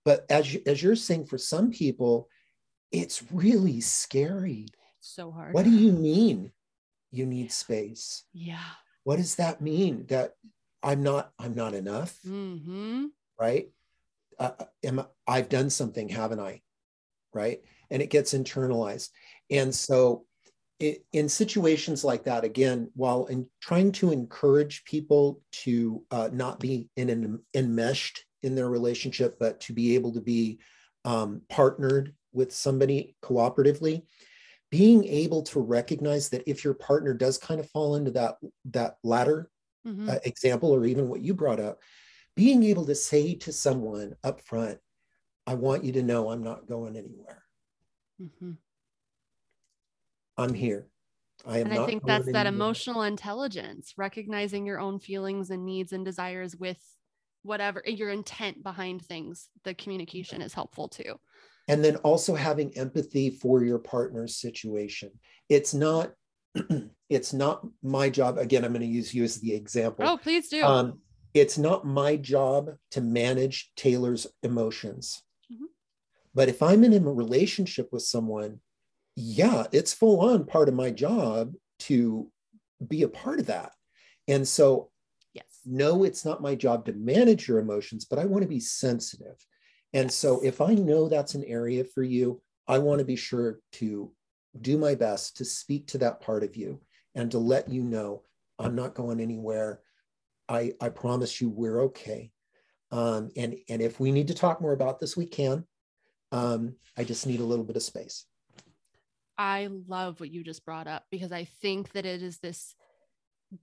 But 0.03 0.26
as, 0.30 0.53
you, 0.53 0.62
as 0.68 0.84
you're 0.84 0.95
saying, 0.95 1.26
for 1.26 1.38
some 1.38 1.72
people, 1.72 2.30
it's 2.91 3.24
really 3.32 3.82
scary. 3.82 4.68
So 4.99 5.32
hard. 5.32 5.53
What 5.53 5.66
do 5.66 5.72
you 5.72 5.91
mean 5.91 6.51
you 7.12 7.26
need 7.26 7.51
space? 7.51 8.24
Yeah. 8.34 8.60
What 9.03 9.18
does 9.18 9.36
that 9.36 9.62
mean? 9.62 10.06
That 10.08 10.34
I'm 10.84 11.01
not, 11.01 11.32
I'm 11.39 11.56
not 11.56 11.74
enough, 11.74 12.18
Mm-hmm. 12.28 13.06
right? 13.39 13.70
Uh, 14.38 14.51
am 14.84 14.99
I, 14.99 15.06
I've 15.28 15.49
done 15.49 15.70
something, 15.70 16.10
haven't 16.10 16.39
I? 16.39 16.62
Right. 17.34 17.62
And 17.96 18.04
it 18.04 18.10
gets 18.10 18.34
internalized. 18.34 19.10
And 19.50 19.74
so 19.74 20.26
it, 20.82 21.06
in 21.14 21.30
situations 21.30 22.04
like 22.04 22.26
that, 22.26 22.43
again, 22.43 22.91
while 22.93 23.28
in 23.28 23.48
trying 23.62 23.93
to 23.93 24.12
encourage 24.12 24.84
people 24.84 25.41
to 25.64 26.04
uh, 26.12 26.30
not 26.34 26.60
be 26.60 26.89
in 26.98 27.10
an 27.10 27.39
enmeshed 27.54 28.26
in 28.43 28.54
their 28.56 28.70
relationship, 28.70 29.38
but 29.39 29.62
to 29.62 29.74
be 29.74 29.96
able 29.96 30.12
to 30.12 30.22
be 30.22 30.60
um, 31.06 31.41
partnered 31.48 32.14
with 32.34 32.52
somebody 32.52 33.16
cooperatively, 33.24 34.04
being 34.70 35.06
able 35.06 35.43
to 35.43 35.62
recognize 35.62 36.28
that 36.30 36.43
if 36.46 36.66
your 36.66 36.74
partner 36.74 37.14
does 37.14 37.38
kind 37.38 37.62
of 37.62 37.70
fall 37.70 37.96
into 37.96 38.12
that 38.12 38.36
that 38.66 38.98
latter 39.04 39.50
Mm-hmm. 39.88 40.10
uh, 40.10 40.16
example, 40.26 40.72
or 40.72 40.84
even 40.86 41.10
what 41.10 41.22
you 41.22 41.36
brought 41.36 41.60
up, 41.60 41.80
being 42.36 42.64
able 42.64 42.88
to 42.88 42.96
say 42.96 43.36
to 43.36 43.54
someone 43.54 44.16
up 44.24 44.41
front, 44.41 44.80
"I 45.46 45.54
want 45.54 45.84
you 45.84 45.91
to 45.93 46.02
know 46.02 46.32
I'm 46.32 46.41
not 46.41 46.68
going 46.68 46.98
anywhere. 46.98 47.45
Mm-hmm. 48.22 48.51
I'm 50.38 50.53
here. 50.53 50.88
I 51.45 51.59
am 51.59 51.68
And 51.68 51.76
not." 51.76 51.84
I 51.84 51.86
think 51.86 52.05
that's 52.05 52.26
that 52.26 52.47
anywhere." 52.47 52.47
emotional 52.53 53.03
intelligence, 53.03 53.93
recognizing 53.97 54.66
your 54.66 54.80
own 54.80 54.99
feelings 54.99 55.49
and 55.49 55.66
needs 55.66 55.93
and 55.93 56.03
desires 56.05 56.55
with 56.55 56.80
whatever 57.43 57.84
your 57.86 58.09
intent 58.09 58.63
behind 58.63 59.05
things. 59.05 59.49
The 59.63 59.74
communication 59.74 60.41
is 60.41 60.53
helpful 60.53 60.88
too. 60.89 61.20
and 61.68 61.84
then 61.84 61.95
also 61.97 62.36
having 62.36 62.78
empathy 62.78 63.30
for 63.32 63.63
your 63.63 63.80
partner's 63.80 64.36
situation 64.38 65.09
it's 65.49 65.74
not 65.74 66.13
it's 67.09 67.34
not 67.34 67.66
my 67.82 68.07
job 68.07 68.38
again 68.38 68.63
i'm 68.63 68.72
going 68.72 68.82
to 68.82 68.88
use 68.88 69.13
you 69.16 69.24
as 69.24 69.39
the 69.41 69.51
example 69.53 70.07
Oh, 70.07 70.16
please 70.18 70.47
do. 70.47 70.63
um, 70.63 70.99
it's 71.34 71.57
not 71.57 71.84
my 71.84 72.18
job 72.18 72.70
to 72.91 73.01
manage 73.01 73.72
Taelor's 73.76 74.28
emotions 74.43 75.24
Mhm. 75.51 75.66
But 76.36 76.50
if 76.50 76.62
i'm 76.62 76.84
in 76.84 76.94
a 76.94 77.12
relationship 77.12 77.90
with 77.92 78.04
someone 78.04 78.60
yeah 79.16 79.64
it's 79.72 79.94
full 79.94 80.20
on 80.20 80.46
part 80.46 80.70
of 80.70 80.76
my 80.76 80.92
job 80.92 81.54
to 81.80 82.30
be 82.88 83.02
a 83.02 83.08
part 83.08 83.40
of 83.40 83.48
that 83.48 83.72
and 84.28 84.48
so 84.48 84.92
yes. 85.34 85.46
no, 85.66 86.04
it's 86.04 86.26
not 86.26 86.42
my 86.42 86.56
job 86.56 86.86
to 86.86 86.94
manage 86.94 87.48
your 87.48 87.60
emotions, 87.60 88.06
but 88.06 88.20
I 88.20 88.26
want 88.26 88.42
to 88.42 88.50
be 88.50 88.60
sensitive. 88.60 89.36
And 89.94 90.12
so 90.12 90.42
if 90.42 90.62
I 90.62 90.74
know 90.74 91.08
that's 91.08 91.36
an 91.36 91.44
area 91.46 91.84
for 91.84 92.04
you, 92.04 92.42
I 92.68 92.80
want 92.80 93.00
to 93.00 93.06
be 93.06 93.16
sure 93.16 93.60
to 93.74 94.12
do 94.60 94.78
my 94.78 94.96
best 94.96 95.38
to 95.38 95.46
speak 95.46 95.88
to 95.88 95.98
that 96.00 96.22
part 96.22 96.44
of 96.44 96.56
you 96.56 96.82
and 97.14 97.30
to 97.32 97.38
let 97.38 97.70
you 97.70 97.84
know 97.84 98.24
I'm 98.58 98.76
not 98.76 98.96
going 98.96 99.20
anywhere. 99.20 99.82
I, 100.50 100.74
I 100.82 100.90
promise 100.90 101.40
you 101.40 101.50
we're 101.50 101.82
okay. 101.84 102.32
Um, 102.92 103.30
and, 103.36 103.56
and 103.70 103.82
if 103.82 104.00
we 104.00 104.12
need 104.12 104.28
to 104.30 104.34
talk 104.34 104.62
more 104.62 104.74
about 104.74 105.00
this, 105.00 105.18
we 105.18 105.26
can. 105.26 105.66
Um, 106.36 106.76
I 106.98 107.06
just 107.06 107.26
need 107.26 107.40
a 107.40 107.46
little 107.46 107.64
bit 107.64 107.78
of 107.78 107.82
space. 107.82 108.26
I 109.38 109.70
love 109.88 110.20
what 110.20 110.32
you 110.32 110.44
just 110.44 110.66
brought 110.66 110.86
up 110.86 111.06
because 111.10 111.32
I 111.32 111.46
think 111.62 111.94
that 111.94 112.06
it 112.06 112.22
is 112.22 112.40
this 112.40 112.76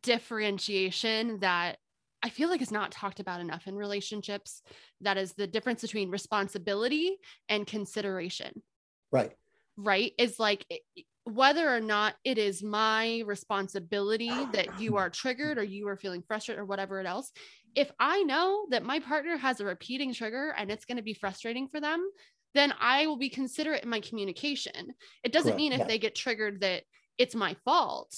differentiation 0.02 1.40
that 1.40 1.76
I 2.22 2.30
feel 2.30 2.48
like 2.48 2.62
is 2.62 2.72
not 2.72 2.90
talked 2.90 3.20
about 3.20 3.42
enough 3.42 3.66
in 3.66 3.74
relationships. 3.74 4.62
That 5.02 5.18
is 5.18 5.34
the 5.34 5.46
difference 5.46 5.82
between 5.82 6.08
responsibility 6.08 7.18
and 7.46 7.66
consideration, 7.66 8.62
Right. 9.10 9.32
right? 9.76 10.12
Is 10.16 10.38
like 10.38 10.64
whether 11.24 11.68
or 11.68 11.80
not 11.80 12.14
it 12.24 12.38
is 12.38 12.62
my 12.62 13.22
responsibility 13.26 14.46
that 14.52 14.80
you 14.80 14.96
are 14.96 15.10
triggered 15.10 15.58
or 15.58 15.62
you 15.62 15.88
are 15.88 15.96
feeling 15.96 16.22
frustrated 16.22 16.60
or 16.60 16.64
whatever 16.64 17.00
it 17.00 17.06
else. 17.06 17.32
If 17.74 17.90
I 18.00 18.22
know 18.22 18.66
that 18.70 18.82
my 18.82 18.98
partner 18.98 19.36
has 19.36 19.60
a 19.60 19.64
repeating 19.64 20.14
trigger 20.14 20.54
and 20.56 20.70
it's 20.70 20.84
going 20.86 20.96
to 20.96 21.02
be 21.02 21.14
frustrating 21.14 21.68
for 21.68 21.80
them, 21.80 22.08
then 22.54 22.74
I 22.80 23.06
will 23.06 23.16
be 23.16 23.30
considerate 23.30 23.82
in 23.82 23.88
my 23.88 24.00
communication. 24.00 24.94
It 25.24 25.32
doesn't 25.32 25.52
Correct, 25.52 25.56
mean 25.56 25.72
if 25.72 25.80
yeah. 25.80 25.86
they 25.86 25.98
get 25.98 26.14
triggered 26.14 26.60
that 26.60 26.84
it's 27.18 27.34
my 27.34 27.54
fault. 27.64 28.14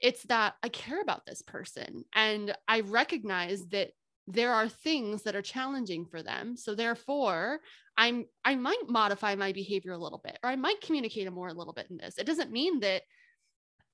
It's 0.00 0.22
that 0.24 0.54
I 0.62 0.68
care 0.68 1.00
about 1.00 1.24
this 1.26 1.42
person 1.42 2.04
and 2.14 2.54
I 2.68 2.80
recognize 2.80 3.66
that 3.68 3.90
there 4.26 4.52
are 4.52 4.68
things 4.68 5.22
that 5.22 5.36
are 5.36 5.42
challenging 5.42 6.06
for 6.06 6.22
them. 6.22 6.56
So 6.56 6.74
therefore, 6.74 7.60
I'm 7.96 8.26
I 8.44 8.54
might 8.54 8.88
modify 8.88 9.34
my 9.34 9.52
behavior 9.52 9.92
a 9.92 9.98
little 9.98 10.20
bit 10.22 10.38
or 10.42 10.50
I 10.50 10.56
might 10.56 10.80
communicate 10.80 11.30
more 11.32 11.48
a 11.48 11.54
little 11.54 11.72
bit 11.72 11.86
in 11.90 11.96
this. 11.96 12.18
It 12.18 12.26
doesn't 12.26 12.50
mean 12.50 12.80
that 12.80 13.02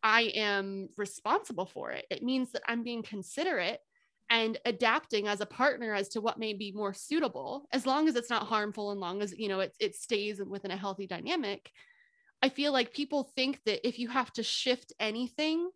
I 0.02 0.32
am 0.34 0.88
responsible 0.96 1.66
for 1.66 1.90
it. 1.90 2.06
It 2.10 2.22
means 2.22 2.52
that 2.52 2.62
I'm 2.66 2.82
being 2.82 3.02
considerate 3.02 3.80
and 4.30 4.58
adapting 4.64 5.26
as 5.28 5.40
a 5.40 5.46
partner 5.46 5.92
as 5.94 6.08
to 6.10 6.20
what 6.20 6.38
may 6.38 6.54
be 6.54 6.72
more 6.72 6.94
suitable 6.94 7.66
as 7.72 7.86
long 7.86 8.08
as 8.08 8.16
it's 8.16 8.30
not 8.30 8.46
harmful 8.46 8.90
and 8.92 9.00
long 9.00 9.22
as 9.22 9.36
you 9.38 9.48
know 9.48 9.60
it, 9.60 9.74
it 9.80 9.94
stays 9.96 10.40
within 10.42 10.70
a 10.70 10.76
healthy 10.76 11.06
dynamic 11.06 11.70
i 12.42 12.48
feel 12.48 12.72
like 12.72 12.92
people 12.94 13.24
think 13.24 13.60
that 13.64 13.86
if 13.86 13.98
you 13.98 14.08
have 14.08 14.32
to 14.32 14.42
shift 14.42 14.92
anything 15.00 15.70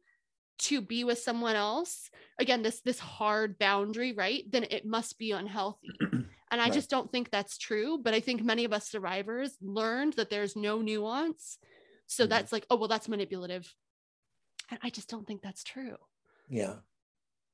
to 0.59 0.81
be 0.81 1.05
with 1.05 1.19
someone 1.19 1.57
else 1.57 2.11
again 2.39 2.63
this 2.63 2.81
this 2.83 2.99
hard 3.01 3.59
boundary 3.59 4.13
right 4.13 4.45
then 4.51 4.65
it 4.71 4.87
must 4.87 5.19
be 5.19 5.33
unhealthy 5.33 6.01
and 6.51 6.61
i 6.61 6.71
Right. 6.71 6.73
just 6.73 6.91
don't 6.91 7.11
think 7.13 7.31
that's 7.31 7.59
true 7.59 7.99
but 7.99 8.15
i 8.15 8.21
think 8.21 8.43
many 8.43 8.65
of 8.65 8.73
us 8.73 8.89
survivors 8.89 9.57
learned 9.61 10.15
that 10.15 10.31
there's 10.31 10.57
no 10.57 10.81
nuance 10.81 11.59
so 12.07 12.27
Mhm. 12.27 12.29
that's 12.29 12.53
like 12.53 12.67
oh 12.71 12.77
well 12.77 12.89
that's 12.89 13.09
manipulative 13.09 13.75
and 14.71 14.79
i 14.83 14.91
just 14.91 15.09
don't 15.09 15.27
think 15.27 15.43
that's 15.43 15.65
true 15.65 15.97
Yeah. 16.49 16.81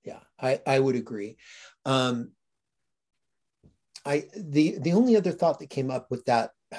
Yeah, 0.04 0.20
I, 0.40 0.60
I 0.66 0.78
would 0.78 0.96
agree. 0.96 1.36
Um, 1.84 2.32
I 4.04 4.24
the 4.36 4.78
the 4.78 4.92
only 4.92 5.16
other 5.16 5.32
thought 5.32 5.58
that 5.58 5.70
came 5.70 5.90
up 5.90 6.10
with 6.10 6.24
that, 6.24 6.50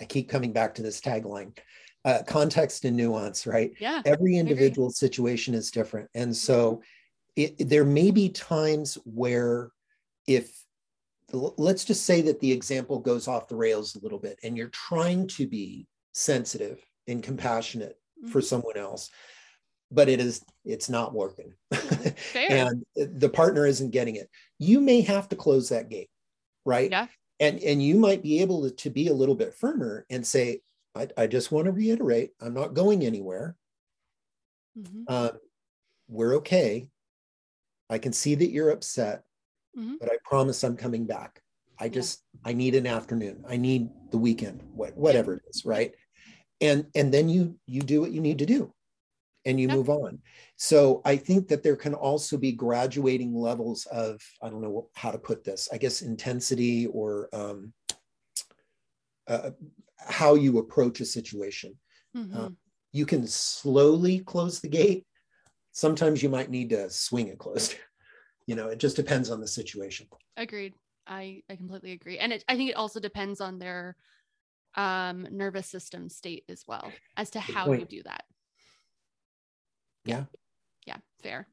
I 0.00 0.04
keep 0.06 0.28
coming 0.28 0.52
back 0.52 0.74
to 0.76 0.82
this 0.82 1.00
tagline, 1.00 1.58
uh, 2.04 2.22
context 2.26 2.84
and 2.84 2.96
nuance, 2.96 3.46
right? 3.46 3.72
yeah 3.80 4.02
Every 4.04 4.36
individual 4.36 4.90
situation 4.90 5.54
is 5.54 5.70
different. 5.70 6.08
And 6.14 6.34
so 6.34 6.82
it, 7.36 7.68
there 7.68 7.84
may 7.84 8.10
be 8.10 8.28
times 8.28 8.96
where 9.04 9.70
if 10.26 10.52
let's 11.32 11.84
just 11.84 12.06
say 12.06 12.20
that 12.22 12.40
the 12.40 12.50
example 12.50 12.98
goes 12.98 13.28
off 13.28 13.48
the 13.48 13.56
rails 13.56 13.94
a 13.94 14.00
little 14.00 14.18
bit 14.18 14.38
and 14.42 14.56
you're 14.56 14.68
trying 14.70 15.28
to 15.28 15.46
be 15.46 15.86
sensitive 16.12 16.84
and 17.06 17.22
compassionate 17.22 17.96
for 18.28 18.40
Mhm. 18.40 18.44
someone 18.44 18.76
else 18.76 19.10
but 19.90 20.08
it 20.08 20.20
is 20.20 20.44
it's 20.64 20.88
not 20.88 21.12
working. 21.14 21.52
Fair. 21.72 22.50
And 22.68 22.84
the 22.96 23.28
partner 23.28 23.66
isn't 23.66 23.90
getting 23.90 24.16
it. 24.16 24.28
You 24.58 24.80
may 24.80 25.00
have 25.02 25.28
to 25.30 25.36
close 25.36 25.68
that 25.70 25.88
gate 25.88 26.10
right? 26.66 26.90
Yeah. 26.90 27.06
and 27.40 27.58
and 27.62 27.82
you 27.82 27.94
might 27.96 28.22
be 28.22 28.40
able 28.42 28.62
to, 28.64 28.70
to 28.70 28.90
be 28.90 29.08
a 29.08 29.14
little 29.14 29.34
bit 29.34 29.54
firmer 29.54 30.04
and 30.10 30.26
say 30.26 30.60
I, 30.94 31.08
I 31.16 31.26
just 31.26 31.50
want 31.50 31.64
to 31.66 31.72
reiterate 31.72 32.32
i'm 32.40 32.52
not 32.54 32.74
going 32.74 33.04
anywhere. 33.06 33.56
Mhm. 34.78 35.04
um, 35.08 35.30
we're 36.08 36.36
okay. 36.36 36.88
I 37.88 37.98
can 37.98 38.12
see 38.12 38.34
that 38.36 38.50
you're 38.50 38.70
upset 38.70 39.22
Mhm. 39.78 39.94
but 40.00 40.10
i 40.12 40.16
promise 40.24 40.62
i'm 40.64 40.76
coming 40.76 41.06
back. 41.06 41.40
I 41.78 41.88
just 41.88 42.22
i 42.44 42.52
need 42.52 42.74
an 42.74 42.86
afternoon. 42.86 43.44
I 43.48 43.56
need 43.56 43.88
the 44.10 44.18
weekend 44.18 44.62
what, 44.74 44.94
whatever 44.96 45.34
it 45.34 45.42
is 45.48 45.64
right? 45.64 45.94
And 46.60 46.86
and 46.94 47.12
then 47.12 47.28
you 47.30 47.58
you 47.66 47.80
do 47.80 48.02
what 48.02 48.12
you 48.12 48.20
need 48.20 48.38
to 48.40 48.46
do 48.46 48.72
and 49.44 49.60
you 49.60 49.68
Yeah. 49.68 49.74
move 49.74 49.88
on 49.88 50.18
so 50.56 51.00
i 51.04 51.16
think 51.16 51.48
that 51.48 51.62
there 51.62 51.76
can 51.76 51.94
also 51.94 52.36
be 52.36 52.52
graduating 52.52 53.34
levels 53.34 53.86
of 53.86 54.20
i 54.42 54.48
don't 54.48 54.60
know 54.62 54.88
how 54.94 55.10
to 55.10 55.18
put 55.18 55.44
this 55.44 55.68
i 55.72 55.78
guess 55.78 56.02
intensity 56.02 56.86
or 56.88 57.28
um, 57.32 57.72
uh, 59.26 59.50
how 59.98 60.34
you 60.34 60.58
approach 60.58 61.00
a 61.00 61.04
situation 61.04 61.78
Mhm. 62.14 62.56
you 62.92 63.06
can 63.06 63.26
slowly 63.26 64.18
close 64.20 64.60
the 64.60 64.68
gate 64.68 65.06
sometimes 65.72 66.22
you 66.22 66.28
might 66.28 66.50
need 66.50 66.70
to 66.70 66.90
swing 66.90 67.28
it 67.28 67.38
closed 67.38 67.76
you 68.46 68.54
know 68.56 68.68
it 68.68 68.78
just 68.78 68.96
depends 68.96 69.30
on 69.30 69.40
the 69.40 69.48
situation 69.48 70.06
Agreed. 70.36 70.74
I 71.06 71.42
I 71.50 71.56
completely 71.56 71.92
agree. 71.92 72.18
And 72.18 72.32
it, 72.32 72.44
I 72.48 72.56
think 72.56 72.70
it 72.70 72.76
also 72.76 73.00
depends 73.00 73.40
on 73.40 73.58
their 73.58 73.96
um 74.76 75.26
nervous 75.30 75.66
system 75.66 76.08
state 76.08 76.44
as 76.48 76.64
well 76.66 76.94
as 77.16 77.30
to 77.30 77.40
Good 77.40 77.54
how 77.54 77.72
you 77.72 77.84
do 77.84 78.02
that. 78.04 78.24
Yeah. 80.04 80.24
Yeah, 80.86 80.96
fair. 81.22 81.48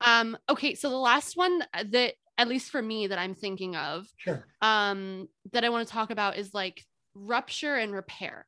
Um 0.00 0.36
okay, 0.48 0.74
so 0.74 0.90
the 0.90 0.96
last 0.96 1.36
one 1.36 1.62
that 1.72 2.14
at 2.38 2.48
least 2.48 2.70
for 2.70 2.80
me 2.80 3.06
that 3.08 3.18
I'm 3.18 3.34
thinking 3.34 3.76
of 3.76 4.06
sure 4.16 4.46
um 4.62 5.28
that 5.52 5.64
I 5.64 5.68
want 5.68 5.86
to 5.86 5.92
talk 5.92 6.10
about 6.10 6.38
is 6.38 6.54
like 6.54 6.84
rupture 7.14 7.76
and 7.76 7.92
repair 7.92 8.46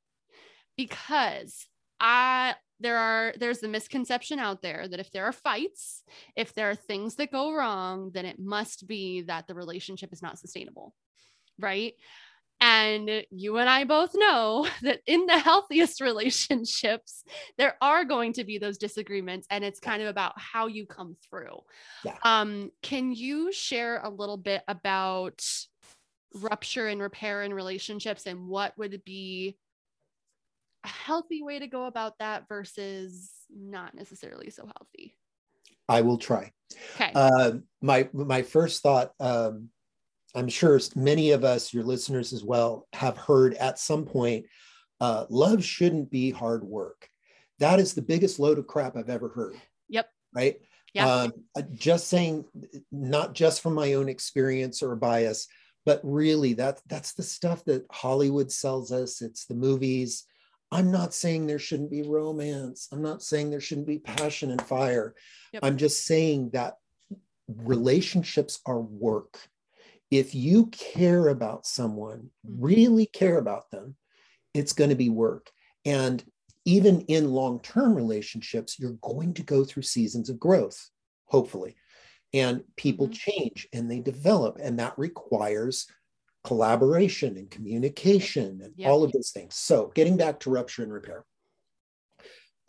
because 0.77 1.67
I 2.01 2.55
there 2.81 2.99
are 2.99 3.33
there's 3.39 3.61
the 3.61 3.69
misconception 3.69 4.39
out 4.39 4.61
there 4.61 4.89
that 4.89 5.01
if 5.01 5.11
there 5.13 5.25
are 5.25 5.33
fights, 5.33 6.03
if 6.37 6.53
there 6.55 6.69
are 6.69 6.75
things 6.75 7.15
that 7.17 7.31
go 7.31 7.53
wrong, 7.53 8.11
then 8.13 8.27
it 8.27 8.39
must 8.39 8.87
be 8.87 9.23
that 9.23 9.47
the 9.47 9.55
relationship 9.55 10.13
is 10.13 10.23
not 10.23 10.39
sustainable. 10.39 10.95
Right? 11.59 11.95
And 12.63 13.25
you 13.33 13.57
and 13.57 13.69
I 13.69 13.83
both 13.83 14.13
know 14.15 14.69
that 14.83 15.01
in 15.07 15.27
the 15.27 15.39
healthiest 15.39 16.01
relationships, 16.01 17.25
there 17.59 17.75
are 17.83 18.05
going 18.05 18.33
to 18.35 18.45
be 18.45 18.59
those 18.59 18.79
disagreements, 18.79 19.47
and 19.51 19.65
it's 19.65 19.81
kind 19.81 20.01
of 20.01 20.09
about 20.09 20.33
how 20.37 20.69
you 20.69 20.87
come 20.87 21.17
through. 21.29 21.59
Yeah. 22.05 22.17
Um, 22.23 22.71
can 22.81 23.13
you 23.13 23.53
share 23.53 24.01
a 24.03 24.09
little 24.09 24.37
bit 24.37 24.63
about 24.69 25.45
rupture 26.35 26.87
and 26.87 27.03
repair 27.03 27.43
in 27.43 27.53
relationships 27.53 28.27
and 28.27 28.47
what 28.47 28.73
would 28.79 29.05
be 29.05 29.59
a 30.83 30.89
healthy 30.89 31.43
way 31.43 31.59
to 31.59 31.67
go 31.67 31.85
about 31.85 32.19
that 32.21 32.49
versus 32.49 33.31
not 33.55 33.95
necessarily 33.95 34.51
so 34.51 34.63
healthy? 34.63 35.17
I 35.89 36.01
will 36.03 36.17
try. 36.17 36.53
Okay. 36.95 37.11
Uh, 37.15 37.53
my 37.83 38.09
my 38.13 38.43
first 38.43 38.83
thought, 38.83 39.11
um, 39.19 39.69
I'm 40.35 40.49
sure 40.49 40.81
many 40.95 41.33
of 41.33 41.45
us, 41.45 41.75
your 41.75 41.85
listeners 41.85 42.33
as 42.33 42.43
well, 42.43 42.87
have 42.93 43.17
heard 43.17 43.55
at 43.55 43.79
some 43.79 44.05
point, 44.05 44.47
uh, 45.01 45.27
love 45.29 45.65
shouldn't 45.65 46.11
be 46.11 46.31
hard 46.31 46.65
work. 46.65 47.09
That 47.59 47.79
is 47.81 47.95
the 47.95 48.03
biggest 48.03 48.39
load 48.39 48.59
of 48.59 48.67
crap 48.67 48.97
I've 48.97 49.11
ever 49.11 49.29
heard. 49.29 49.57
Yep. 49.89 50.09
Right. 50.35 50.61
Yeah. 50.95 51.07
Um, 51.07 51.33
just 51.75 52.09
saying, 52.09 52.45
not 52.91 53.35
just 53.35 53.61
from 53.63 53.75
my 53.75 53.95
own 53.95 54.09
experience 54.09 54.83
or 54.83 54.95
bias, 54.97 55.49
but 55.85 56.01
really 56.03 56.55
that 56.55 56.81
that's 56.87 57.15
the 57.15 57.23
stuff 57.23 57.65
that 57.65 57.87
Hollywood 57.91 58.53
sells 58.53 58.93
us. 58.93 59.23
It's 59.23 59.47
the 59.47 59.55
movies. 59.55 60.25
I'm 60.71 60.91
not 60.91 61.13
saying 61.13 61.47
there 61.47 61.59
shouldn't 61.59 61.91
be 61.91 62.03
romance. 62.03 62.89
I'm 62.93 63.03
not 63.03 63.23
saying 63.23 63.51
there 63.51 63.61
shouldn't 63.61 63.87
be 63.87 63.99
passion 63.99 64.51
and 64.51 64.63
fire. 64.63 65.15
Yep. 65.53 65.65
I'm 65.65 65.77
just 65.77 66.07
saying 66.07 66.51
that 66.51 66.77
relationships 67.49 68.61
are 68.65 68.81
work. 68.81 69.39
If 70.13 70.35
you 70.35 70.67
care 70.67 71.29
about 71.29 71.67
someone, 71.67 72.29
mm-hmm. 72.47 72.63
really 72.63 73.07
care 73.07 73.39
about 73.39 73.71
them, 73.71 73.97
it's 74.53 74.75
going 74.75 74.91
to 74.91 74.97
be 74.97 75.09
work. 75.09 75.51
And 75.87 76.23
even 76.67 77.01
in 77.03 77.33
long 77.33 77.61
term 77.61 77.95
relationships, 77.95 78.79
you're 78.79 78.99
going 79.01 79.33
to 79.35 79.43
go 79.43 79.65
through 79.65 79.85
seasons 79.85 80.29
of 80.29 80.39
growth, 80.39 80.91
hopefully. 81.25 81.77
And 82.35 82.63
people 82.77 83.07
mm-hmm. 83.07 83.31
change 83.31 83.67
and 83.73 83.91
they 83.91 84.01
develop, 84.01 84.59
and 84.63 84.79
that 84.79 84.99
requires 84.99 85.87
collaboration 86.45 87.39
and 87.39 87.51
communication 87.51 88.61
and 88.63 88.75
yep. 88.77 88.91
all 88.91 89.03
of 89.03 89.13
those 89.13 89.31
things. 89.31 89.57
So, 89.57 89.93
getting 89.95 90.19
back 90.19 90.41
to 90.41 90.51
rupture 90.51 90.83
and 90.83 90.93
repair, 90.93 91.25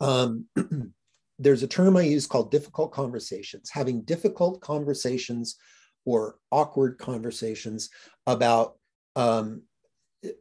um, 0.00 0.46
there's 1.38 1.62
a 1.62 1.68
term 1.68 1.98
I 1.98 2.02
use 2.02 2.26
called 2.26 2.50
difficult 2.50 2.92
conversations. 2.92 3.68
Having 3.70 4.02
difficult 4.02 4.62
conversations 4.62 5.56
or 6.04 6.36
awkward 6.50 6.98
conversations 6.98 7.90
about 8.26 8.76
um, 9.16 9.62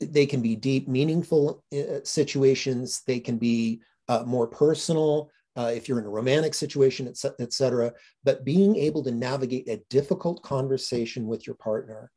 they 0.01 0.26
can 0.26 0.41
be 0.41 0.55
deep, 0.55 0.88
meaningful 0.88 1.64
uh, 1.74 1.99
situations. 2.03 3.01
They 3.05 3.20
can 3.20 3.38
be 3.38 3.82
uh, 4.07 4.24
more 4.26 4.47
personal 4.47 5.30
uh, 5.55 5.72
if 5.76 5.88
you're 5.88 5.99
in 5.99 6.05
a 6.05 6.09
romantic 6.09 6.53
situation, 6.53 7.07
et 7.39 7.53
cetera. 7.53 7.93
But 8.24 8.45
being 8.45 8.76
able 8.76 9.03
to 9.03 9.11
navigate 9.11 9.70
a 9.70 9.84
difficult 9.89 10.41
conversation 10.43 11.28
with 11.28 11.45
your 11.45 11.55
partner 11.55 12.11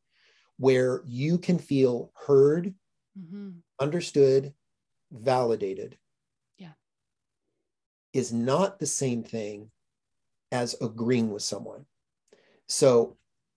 where 0.58 1.02
you 1.06 1.38
can 1.38 1.58
feel 1.58 2.12
heard, 2.26 2.74
mm-hmm. 3.18 3.50
understood, 3.78 4.54
validated. 5.12 5.98
Yeah. 6.56 6.72
Is 8.12 8.32
not 8.32 8.78
the 8.78 8.86
same 8.86 9.22
thing 9.22 9.70
as 10.50 10.76
agreeing 10.80 11.30
with 11.30 11.42
someone. 11.42 11.84
So 12.68 13.16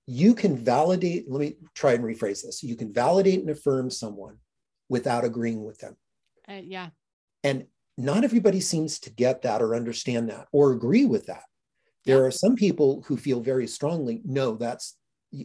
you 0.09 0.33
can 0.33 0.57
validate, 0.57 1.29
let 1.29 1.39
me 1.39 1.55
try 1.75 1.93
and 1.93 2.03
rephrase 2.03 2.43
this. 2.43 2.63
You 2.63 2.75
can 2.75 2.91
validate 2.91 3.41
and 3.41 3.49
affirm 3.51 3.91
someone 3.91 4.37
without 4.89 5.23
agreeing 5.23 5.63
with 5.63 5.77
them. 5.77 5.95
Uh, 6.49 6.61
yeah. 6.63 6.89
And 7.43 7.67
not 7.95 8.23
everybody 8.23 8.59
seems 8.59 8.97
to 9.01 9.11
get 9.11 9.43
that 9.43 9.61
or 9.61 9.75
understand 9.75 10.29
that 10.29 10.47
or 10.51 10.71
agree 10.71 11.05
with 11.05 11.27
that. 11.27 11.43
There 12.05 12.21
yeah. 12.21 12.23
are 12.23 12.31
some 12.31 12.55
people 12.55 13.03
who 13.05 13.17
feel 13.17 13.39
very 13.39 13.67
strongly, 13.67 14.21
no, 14.25 14.55
that's 14.55 14.97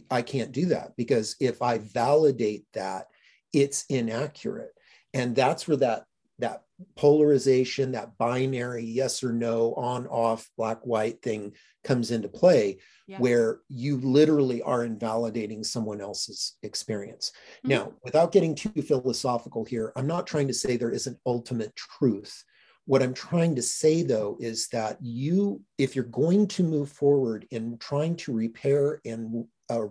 I 0.09 0.23
can't 0.23 0.51
do 0.51 0.65
that 0.67 0.93
because 0.97 1.35
if 1.39 1.61
I 1.61 1.77
validate 1.77 2.65
that, 2.73 3.05
it's 3.53 3.85
inaccurate. 3.87 4.71
And 5.13 5.35
that's 5.35 5.67
where 5.67 5.77
that 5.77 6.05
that 6.39 6.63
polarization, 6.97 7.93
that 7.93 8.17
binary 8.17 8.83
yes 8.83 9.23
or 9.23 9.31
no, 9.31 9.73
on 9.75 10.07
off, 10.07 10.49
black 10.57 10.85
white 10.85 11.21
thing 11.21 11.53
comes 11.83 12.11
into 12.11 12.27
play, 12.27 12.77
yeah. 13.07 13.17
where 13.19 13.59
you 13.69 13.97
literally 13.97 14.61
are 14.61 14.83
invalidating 14.83 15.63
someone 15.63 16.01
else's 16.01 16.57
experience. 16.63 17.31
Mm-hmm. 17.59 17.69
Now, 17.69 17.93
without 18.03 18.31
getting 18.31 18.55
too 18.55 18.81
philosophical 18.81 19.63
here, 19.63 19.93
I'm 19.95 20.07
not 20.07 20.27
trying 20.27 20.47
to 20.47 20.53
say 20.53 20.75
there 20.75 20.91
is 20.91 21.07
an 21.07 21.17
ultimate 21.25 21.75
truth. 21.75 22.43
What 22.85 23.01
I'm 23.01 23.13
trying 23.13 23.55
to 23.55 23.61
say, 23.61 24.03
though, 24.03 24.37
is 24.39 24.67
that 24.69 24.97
you, 25.01 25.61
if 25.77 25.95
you're 25.95 26.05
going 26.05 26.47
to 26.49 26.63
move 26.63 26.91
forward 26.91 27.47
in 27.51 27.77
trying 27.79 28.15
to 28.17 28.33
repair 28.33 29.01
and 29.05 29.45
a, 29.69 29.85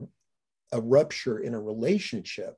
a 0.72 0.80
rupture 0.80 1.38
in 1.38 1.54
a 1.54 1.60
relationship, 1.60 2.56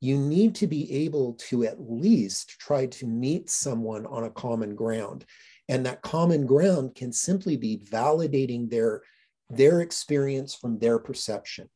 you 0.00 0.18
need 0.18 0.54
to 0.56 0.66
be 0.66 1.04
able 1.04 1.34
to 1.34 1.64
at 1.64 1.80
least 1.80 2.58
try 2.58 2.86
to 2.86 3.06
meet 3.06 3.48
someone 3.50 4.06
on 4.06 4.24
a 4.24 4.30
common 4.30 4.74
ground. 4.74 5.24
And 5.68 5.86
that 5.86 6.02
common 6.02 6.46
ground 6.46 6.94
can 6.94 7.12
simply 7.12 7.56
be 7.56 7.78
validating 7.78 8.70
their, 8.70 9.02
their 9.48 9.80
experience 9.80 10.54
from 10.54 10.78
their 10.78 10.98
perception. 10.98 11.68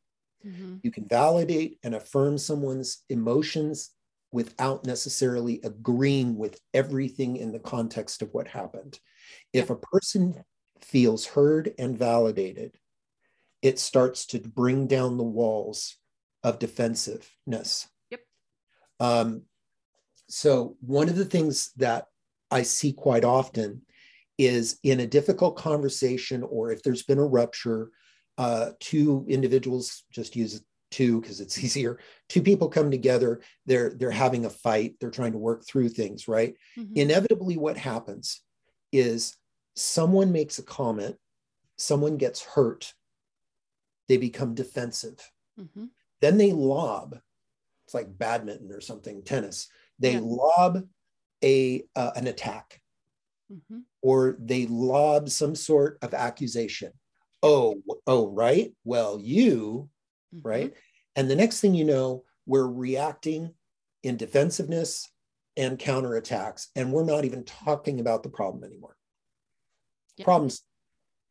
Mm-hmm. 0.45 0.77
You 0.83 0.91
can 0.91 1.07
validate 1.07 1.79
and 1.83 1.95
affirm 1.95 2.37
someone's 2.37 3.03
emotions 3.09 3.91
without 4.31 4.85
necessarily 4.85 5.59
agreeing 5.63 6.37
with 6.37 6.59
everything 6.73 7.35
in 7.35 7.51
the 7.51 7.59
context 7.59 8.21
of 8.21 8.29
what 8.33 8.47
happened. 8.47 8.99
If 9.51 9.69
a 9.69 9.75
person 9.75 10.43
feels 10.79 11.25
heard 11.25 11.73
and 11.77 11.97
validated, 11.97 12.77
it 13.61 13.77
starts 13.77 14.25
to 14.27 14.39
bring 14.39 14.87
down 14.87 15.17
the 15.17 15.23
walls 15.23 15.97
of 16.43 16.59
defensiveness. 16.59 17.87
Um, 19.01 19.41
so, 20.29 20.77
one 20.79 21.09
of 21.09 21.15
the 21.15 21.25
things 21.25 21.71
that 21.77 22.05
I 22.51 22.61
see 22.61 22.93
quite 22.93 23.25
often 23.25 23.81
is 24.37 24.79
in 24.83 25.01
a 25.01 25.07
difficult 25.07 25.57
conversation, 25.57 26.43
or 26.43 26.71
if 26.71 26.83
there's 26.83 27.03
been 27.03 27.17
a 27.17 27.25
rupture, 27.25 27.89
uh, 28.37 28.71
two 28.79 29.25
individuals 29.27 30.03
just 30.11 30.35
use 30.35 30.63
two 30.91 31.19
because 31.19 31.41
it's 31.41 31.57
easier. 31.63 31.99
Two 32.29 32.43
people 32.43 32.69
come 32.69 32.91
together, 32.91 33.41
they're 33.65 33.89
they're 33.89 34.11
having 34.11 34.45
a 34.45 34.49
fight, 34.49 34.95
they're 34.99 35.09
trying 35.09 35.31
to 35.31 35.37
work 35.37 35.65
through 35.65 35.89
things, 35.89 36.27
right? 36.27 36.53
Mm-hmm. 36.77 36.93
Inevitably, 36.95 37.57
what 37.57 37.77
happens 37.77 38.41
is 38.91 39.35
someone 39.75 40.31
makes 40.31 40.59
a 40.59 40.63
comment, 40.63 41.15
someone 41.77 42.17
gets 42.17 42.43
hurt, 42.43 42.93
they 44.07 44.17
become 44.17 44.53
defensive. 44.53 45.19
Mm-hmm. 45.59 45.85
Then 46.21 46.37
they 46.37 46.51
lob, 46.51 47.19
it's 47.91 47.93
like 47.93 48.17
badminton 48.17 48.71
or 48.71 48.79
something, 48.79 49.21
tennis. 49.21 49.67
They 49.99 50.13
yeah. 50.13 50.21
lob 50.23 50.83
a 51.43 51.83
uh, 51.93 52.11
an 52.15 52.27
attack, 52.27 52.79
mm-hmm. 53.51 53.79
or 54.01 54.37
they 54.39 54.65
lob 54.67 55.27
some 55.27 55.55
sort 55.55 55.97
of 56.01 56.13
accusation. 56.13 56.93
Oh, 57.43 57.81
oh, 58.07 58.29
right. 58.29 58.71
Well, 58.85 59.19
you, 59.21 59.89
mm-hmm. 60.33 60.47
right. 60.47 60.73
And 61.17 61.29
the 61.29 61.35
next 61.35 61.59
thing 61.59 61.73
you 61.73 61.83
know, 61.83 62.23
we're 62.45 62.67
reacting 62.67 63.53
in 64.03 64.15
defensiveness 64.15 65.11
and 65.57 65.77
counterattacks, 65.77 66.67
and 66.77 66.93
we're 66.93 67.03
not 67.03 67.25
even 67.25 67.43
talking 67.43 67.99
about 67.99 68.23
the 68.23 68.29
problem 68.29 68.63
anymore. 68.63 68.95
Yeah. 70.15 70.23
Problems 70.23 70.61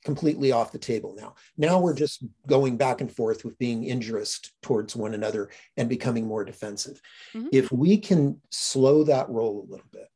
completely 0.04 0.52
off 0.52 0.72
the 0.72 0.78
table 0.78 1.14
now. 1.16 1.34
Now 1.56 1.78
we're 1.78 1.94
just 1.94 2.24
going 2.46 2.76
back 2.76 3.00
and 3.00 3.14
forth 3.14 3.44
with 3.44 3.58
being 3.58 3.84
injurious 3.84 4.40
towards 4.62 4.96
one 4.96 5.14
another 5.14 5.50
and 5.76 5.88
becoming 5.88 6.26
more 6.26 6.44
defensive. 6.44 7.00
Mm-hmm. 7.34 7.48
If 7.52 7.70
we 7.70 7.98
can 7.98 8.40
slow 8.50 9.04
that 9.04 9.28
roll 9.28 9.60
a 9.60 9.70
little 9.70 9.86
bit 9.92 10.08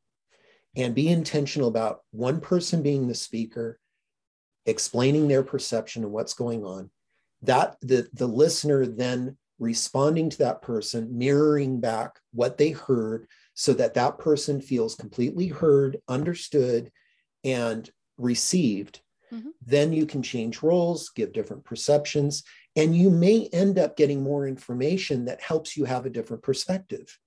and 0.75 0.95
be 0.95 1.07
intentional 1.07 1.67
about 1.67 1.99
one 2.11 2.41
person 2.41 2.81
being 2.81 3.07
the 3.07 3.15
speaker, 3.15 3.79
explaining 4.65 5.27
their 5.27 5.43
perception 5.43 6.03
of 6.03 6.11
what's 6.11 6.33
going 6.33 6.65
on, 6.65 6.89
that 7.43 7.75
the, 7.81 8.07
the 8.13 8.27
listener 8.27 8.85
then 8.85 9.37
responding 9.59 10.29
to 10.29 10.37
that 10.39 10.61
person, 10.61 11.17
mirroring 11.17 11.79
back 11.79 12.19
what 12.33 12.57
they 12.57 12.71
heard 12.71 13.27
so 13.53 13.73
that 13.73 13.93
that 13.93 14.17
person 14.17 14.59
feels 14.59 14.95
completely 14.95 15.47
heard, 15.47 15.97
understood, 16.07 16.91
and 17.43 17.89
received 18.17 19.01
Mm-hmm. 19.33 19.49
Then 19.65 19.93
you 19.93 20.05
can 20.05 20.21
change 20.21 20.61
roles, 20.61 21.09
give 21.09 21.33
different 21.33 21.63
perceptions, 21.63 22.43
and 22.75 22.95
you 22.95 23.09
may 23.09 23.47
end 23.53 23.79
up 23.79 23.97
getting 23.97 24.21
more 24.21 24.47
information 24.47 25.25
that 25.25 25.41
helps 25.41 25.75
you 25.77 25.85
have 25.85 26.05
a 26.05 26.09
different 26.09 26.43
perspective. 26.43 27.17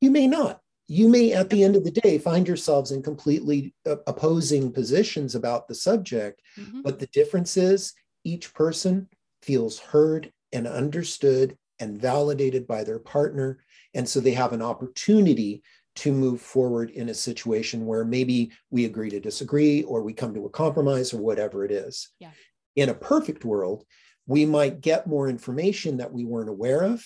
You 0.00 0.10
may 0.10 0.26
not. 0.26 0.60
You 0.90 1.08
may, 1.08 1.32
at 1.32 1.50
the 1.50 1.64
end 1.64 1.76
of 1.76 1.84
the 1.84 1.90
day, 1.90 2.18
find 2.18 2.48
yourselves 2.48 2.92
in 2.92 3.02
completely 3.02 3.74
uh, 3.86 3.96
opposing 4.06 4.72
positions 4.72 5.34
about 5.34 5.68
the 5.68 5.74
subject. 5.74 6.40
Mm-hmm. 6.58 6.80
But 6.82 6.98
the 6.98 7.08
difference 7.08 7.56
is 7.56 7.92
each 8.24 8.54
person 8.54 9.08
feels 9.42 9.78
heard 9.78 10.32
and 10.52 10.66
understood 10.66 11.56
and 11.78 12.00
validated 12.00 12.66
by 12.66 12.84
their 12.84 12.98
partner. 12.98 13.58
And 13.94 14.08
so 14.08 14.20
they 14.20 14.32
have 14.32 14.52
an 14.52 14.62
opportunity 14.62 15.62
to 15.98 16.12
move 16.12 16.40
forward 16.40 16.90
in 16.90 17.08
a 17.08 17.14
situation 17.14 17.86
where 17.86 18.04
maybe 18.04 18.50
we 18.70 18.84
agree 18.84 19.10
to 19.10 19.20
disagree 19.20 19.82
or 19.84 20.02
we 20.02 20.12
come 20.12 20.34
to 20.34 20.46
a 20.46 20.50
compromise 20.50 21.12
or 21.12 21.18
whatever 21.18 21.64
it 21.64 21.70
is. 21.70 22.10
Yeah. 22.18 22.30
In 22.76 22.88
a 22.88 22.94
perfect 22.94 23.44
world, 23.44 23.84
we 24.26 24.44
might 24.44 24.80
get 24.80 25.06
more 25.06 25.28
information 25.28 25.96
that 25.96 26.12
we 26.12 26.24
weren't 26.24 26.50
aware 26.50 26.82
of. 26.82 27.04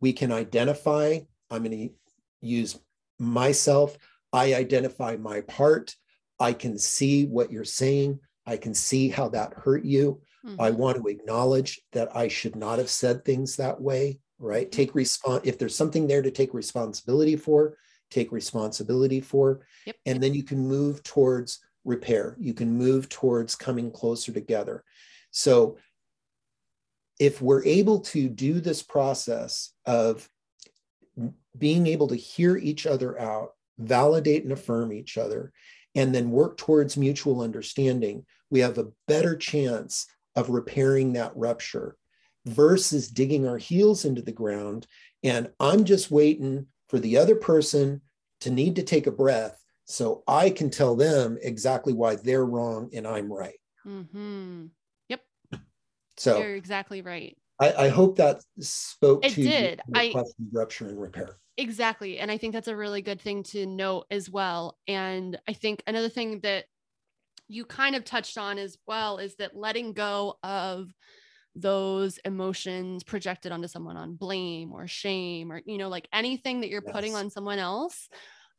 We 0.00 0.12
can 0.12 0.32
identify, 0.32 1.20
I'm 1.50 1.62
going 1.62 1.88
to 1.88 1.94
use 2.40 2.78
myself, 3.18 3.96
I 4.32 4.54
identify 4.54 5.16
my 5.16 5.42
part. 5.42 5.94
I 6.40 6.52
can 6.52 6.78
see 6.78 7.26
what 7.26 7.50
you're 7.50 7.64
saying. 7.64 8.20
I 8.46 8.56
can 8.56 8.74
see 8.74 9.08
how 9.08 9.28
that 9.30 9.54
hurt 9.54 9.84
you. 9.84 10.20
Mm-hmm. 10.46 10.60
I 10.60 10.70
want 10.70 10.96
to 10.96 11.08
acknowledge 11.08 11.80
that 11.92 12.14
I 12.16 12.28
should 12.28 12.56
not 12.56 12.78
have 12.78 12.90
said 12.90 13.24
things 13.24 13.56
that 13.56 13.80
way, 13.80 14.20
right? 14.38 14.66
Mm-hmm. 14.66 14.76
Take 14.76 14.94
response 14.94 15.42
if 15.44 15.58
there's 15.58 15.76
something 15.76 16.06
there 16.06 16.22
to 16.22 16.30
take 16.30 16.54
responsibility 16.54 17.36
for, 17.36 17.76
take 18.10 18.32
responsibility 18.32 19.20
for. 19.20 19.60
Yep. 19.86 19.96
And 20.06 20.22
then 20.22 20.34
you 20.34 20.42
can 20.42 20.66
move 20.66 21.02
towards 21.02 21.60
repair. 21.84 22.36
You 22.38 22.54
can 22.54 22.72
move 22.76 23.08
towards 23.08 23.54
coming 23.54 23.90
closer 23.90 24.32
together. 24.32 24.84
So 25.30 25.78
if 27.18 27.42
we're 27.42 27.64
able 27.64 28.00
to 28.00 28.28
do 28.28 28.60
this 28.60 28.82
process 28.82 29.72
of 29.86 30.28
being 31.56 31.86
able 31.86 32.08
to 32.08 32.16
hear 32.16 32.56
each 32.56 32.86
other 32.86 33.18
out, 33.20 33.52
validate 33.78 34.44
and 34.44 34.52
affirm 34.52 34.92
each 34.92 35.18
other, 35.18 35.52
and 35.94 36.14
then 36.14 36.30
work 36.30 36.56
towards 36.56 36.96
mutual 36.96 37.40
understanding, 37.40 38.24
we 38.50 38.60
have 38.60 38.78
a 38.78 38.88
better 39.06 39.36
chance 39.36 40.06
of 40.36 40.50
repairing 40.50 41.14
that 41.14 41.36
rupture 41.36 41.96
versus 42.46 43.08
digging 43.08 43.46
our 43.48 43.58
heels 43.58 44.04
into 44.04 44.22
the 44.22 44.32
ground. 44.32 44.86
And 45.24 45.50
I'm 45.58 45.84
just 45.84 46.10
waiting 46.10 46.66
for 46.88 46.98
the 46.98 47.16
other 47.16 47.36
person 47.36 48.00
to 48.40 48.50
need 48.50 48.76
to 48.76 48.82
take 48.82 49.06
a 49.06 49.12
breath 49.12 49.62
so 49.84 50.22
I 50.28 50.50
can 50.50 50.70
tell 50.70 50.94
them 50.96 51.38
exactly 51.42 51.92
why 51.92 52.16
they're 52.16 52.44
wrong 52.44 52.90
and 52.92 53.06
I'm 53.06 53.32
right. 53.32 53.58
Mm-hmm. 53.86 54.66
Yep. 55.08 55.20
So 56.16 56.38
you're 56.38 56.56
exactly 56.56 57.02
right. 57.02 57.36
I, 57.60 57.72
I 57.72 57.88
hope 57.88 58.16
that 58.16 58.42
spoke 58.60 59.24
it 59.24 59.32
to 59.32 59.42
did. 59.42 59.80
I, 59.94 60.14
rupture 60.52 60.88
and 60.88 61.00
repair. 61.00 61.36
Exactly. 61.56 62.18
And 62.20 62.30
I 62.30 62.38
think 62.38 62.52
that's 62.52 62.68
a 62.68 62.76
really 62.76 63.02
good 63.02 63.20
thing 63.20 63.42
to 63.44 63.66
note 63.66 64.06
as 64.10 64.30
well. 64.30 64.78
And 64.86 65.38
I 65.48 65.54
think 65.54 65.82
another 65.86 66.08
thing 66.08 66.40
that 66.40 66.66
you 67.48 67.64
kind 67.64 67.96
of 67.96 68.04
touched 68.04 68.38
on 68.38 68.58
as 68.58 68.76
well 68.86 69.18
is 69.18 69.34
that 69.36 69.56
letting 69.56 69.92
go 69.92 70.38
of 70.42 70.92
those 71.60 72.18
emotions 72.24 73.04
projected 73.04 73.52
onto 73.52 73.68
someone 73.68 73.96
on 73.96 74.14
blame 74.14 74.72
or 74.72 74.86
shame 74.86 75.50
or 75.50 75.60
you 75.66 75.78
know 75.78 75.88
like 75.88 76.08
anything 76.12 76.60
that 76.60 76.68
you're 76.68 76.82
yes. 76.84 76.92
putting 76.92 77.14
on 77.14 77.30
someone 77.30 77.58
else 77.58 78.08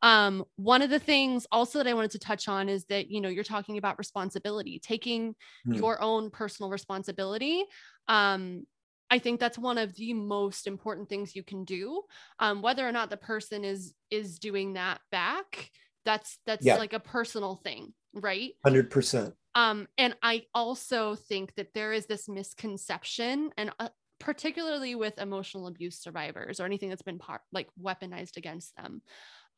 um 0.01 0.43
one 0.55 0.81
of 0.81 0.89
the 0.89 0.99
things 0.99 1.45
also 1.51 1.79
that 1.79 1.87
i 1.87 1.93
wanted 1.93 2.11
to 2.11 2.19
touch 2.19 2.47
on 2.47 2.69
is 2.69 2.85
that 2.85 3.09
you 3.09 3.21
know 3.21 3.29
you're 3.29 3.43
talking 3.43 3.77
about 3.77 3.97
responsibility 3.97 4.79
taking 4.83 5.35
mm. 5.67 5.77
your 5.77 6.01
own 6.01 6.29
personal 6.29 6.69
responsibility 6.69 7.63
um 8.07 8.65
I 9.11 9.17
think 9.17 9.39
that's 9.39 9.57
one 9.57 9.79
of 9.79 9.95
the 9.95 10.13
most 10.13 10.67
important 10.67 11.09
things 11.09 11.35
you 11.35 11.41
can 11.41 11.63
do. 11.63 12.03
Um, 12.37 12.61
whether 12.61 12.87
or 12.87 12.91
not 12.91 13.09
the 13.09 13.17
person 13.17 13.65
is 13.65 13.95
is 14.11 14.37
doing 14.37 14.73
that 14.73 14.99
back, 15.11 15.71
that's 16.05 16.39
that's 16.45 16.65
yeah. 16.65 16.77
like 16.77 16.93
a 16.93 16.99
personal 16.99 17.55
thing 17.63 17.93
right 18.13 18.53
100% 18.65 19.33
um 19.55 19.87
and 19.97 20.15
i 20.21 20.43
also 20.53 21.15
think 21.15 21.53
that 21.55 21.73
there 21.73 21.93
is 21.93 22.05
this 22.05 22.29
misconception 22.29 23.51
and 23.57 23.71
uh, 23.79 23.89
particularly 24.19 24.95
with 24.95 25.17
emotional 25.17 25.67
abuse 25.67 25.97
survivors 25.99 26.59
or 26.59 26.65
anything 26.65 26.89
that's 26.89 27.01
been 27.01 27.19
part 27.19 27.41
like 27.51 27.67
weaponized 27.81 28.37
against 28.37 28.75
them 28.75 29.01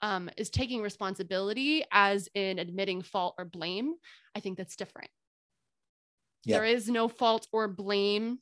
um, 0.02 0.30
is 0.38 0.50
taking 0.50 0.82
responsibility 0.82 1.84
as 1.92 2.28
in 2.34 2.60
admitting 2.60 3.02
fault 3.02 3.36
or 3.38 3.46
blame. 3.46 3.94
I 4.36 4.40
think 4.40 4.58
that's 4.58 4.76
different. 4.76 5.10
There 6.46 6.66
is 6.66 6.90
no 6.90 7.08
fault 7.08 7.48
or 7.52 7.68
blame 7.68 8.40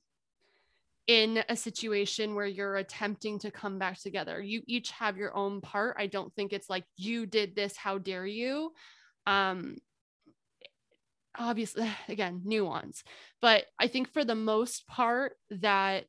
in 1.07 1.43
a 1.49 1.55
situation 1.55 2.35
where 2.35 2.45
you're 2.45 2.77
attempting 2.77 3.39
to 3.39 3.51
come 3.51 3.77
back 3.77 3.99
together. 3.99 4.41
You 4.41 4.61
each 4.67 4.91
have 4.91 5.17
your 5.17 5.35
own 5.35 5.59
part. 5.59 5.97
I 5.99 6.07
don't 6.07 6.33
think 6.33 6.53
it's 6.53 6.69
like 6.69 6.85
you 6.95 7.25
did 7.25 7.55
this. 7.55 7.75
How 7.75 7.97
dare 7.97 8.25
you? 8.25 8.71
Um 9.27 9.75
obviously 11.37 11.89
again 12.07 12.41
nuance. 12.45 13.03
But 13.41 13.65
i 13.79 13.87
think 13.87 14.11
for 14.11 14.23
the 14.25 14.35
most 14.35 14.87
part 14.87 15.33
that 15.49 16.05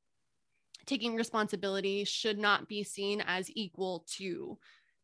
taking 0.86 1.14
responsibility 1.14 2.05
should 2.05 2.38
not 2.38 2.68
be 2.68 2.82
seen 2.82 3.22
as 3.26 3.51
equal 3.55 4.05
to 4.16 4.59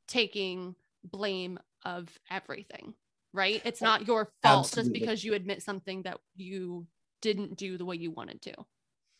taking 0.08 0.74
blame 1.04 1.58
of 1.84 2.08
everything 2.30 2.94
right? 3.36 3.60
It's 3.64 3.82
not 3.82 4.08
your 4.08 4.32
fault 4.42 4.66
Absolutely. 4.66 4.92
just 4.92 5.00
because 5.00 5.24
you 5.24 5.34
admit 5.34 5.62
something 5.62 6.02
that 6.02 6.18
you 6.36 6.86
didn't 7.20 7.56
do 7.56 7.76
the 7.76 7.84
way 7.84 7.96
you 7.96 8.10
wanted 8.10 8.40
to. 8.42 8.54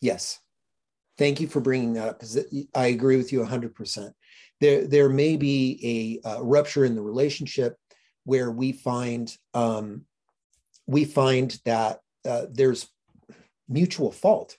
Yes. 0.01 0.41
Thank 1.19 1.41
you 1.41 1.47
for 1.47 1.61
bringing 1.61 1.95
that 1.95 2.09
up 2.09 2.19
because 2.19 2.39
i 2.75 2.89
agree 2.89 3.17
with 3.17 3.33
you 3.33 3.41
100% 3.41 4.13
there 4.61 4.87
there 4.87 5.09
may 5.09 5.37
be 5.37 6.21
a 6.25 6.29
uh, 6.29 6.43
rupture 6.43 6.85
in 6.85 6.95
the 6.95 7.03
relationship 7.03 7.77
where 8.25 8.51
we 8.51 8.73
find 8.73 9.35
um, 9.55 10.03
we 10.87 11.05
find 11.05 11.59
that 11.65 12.01
uh, 12.25 12.47
there's 12.51 12.89
mutual 13.69 14.13
fault. 14.13 14.57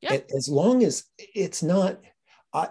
Yeah. 0.00 0.18
As 0.36 0.48
long 0.48 0.84
as 0.84 1.04
it's 1.18 1.62
not, 1.62 1.98
I, 2.52 2.68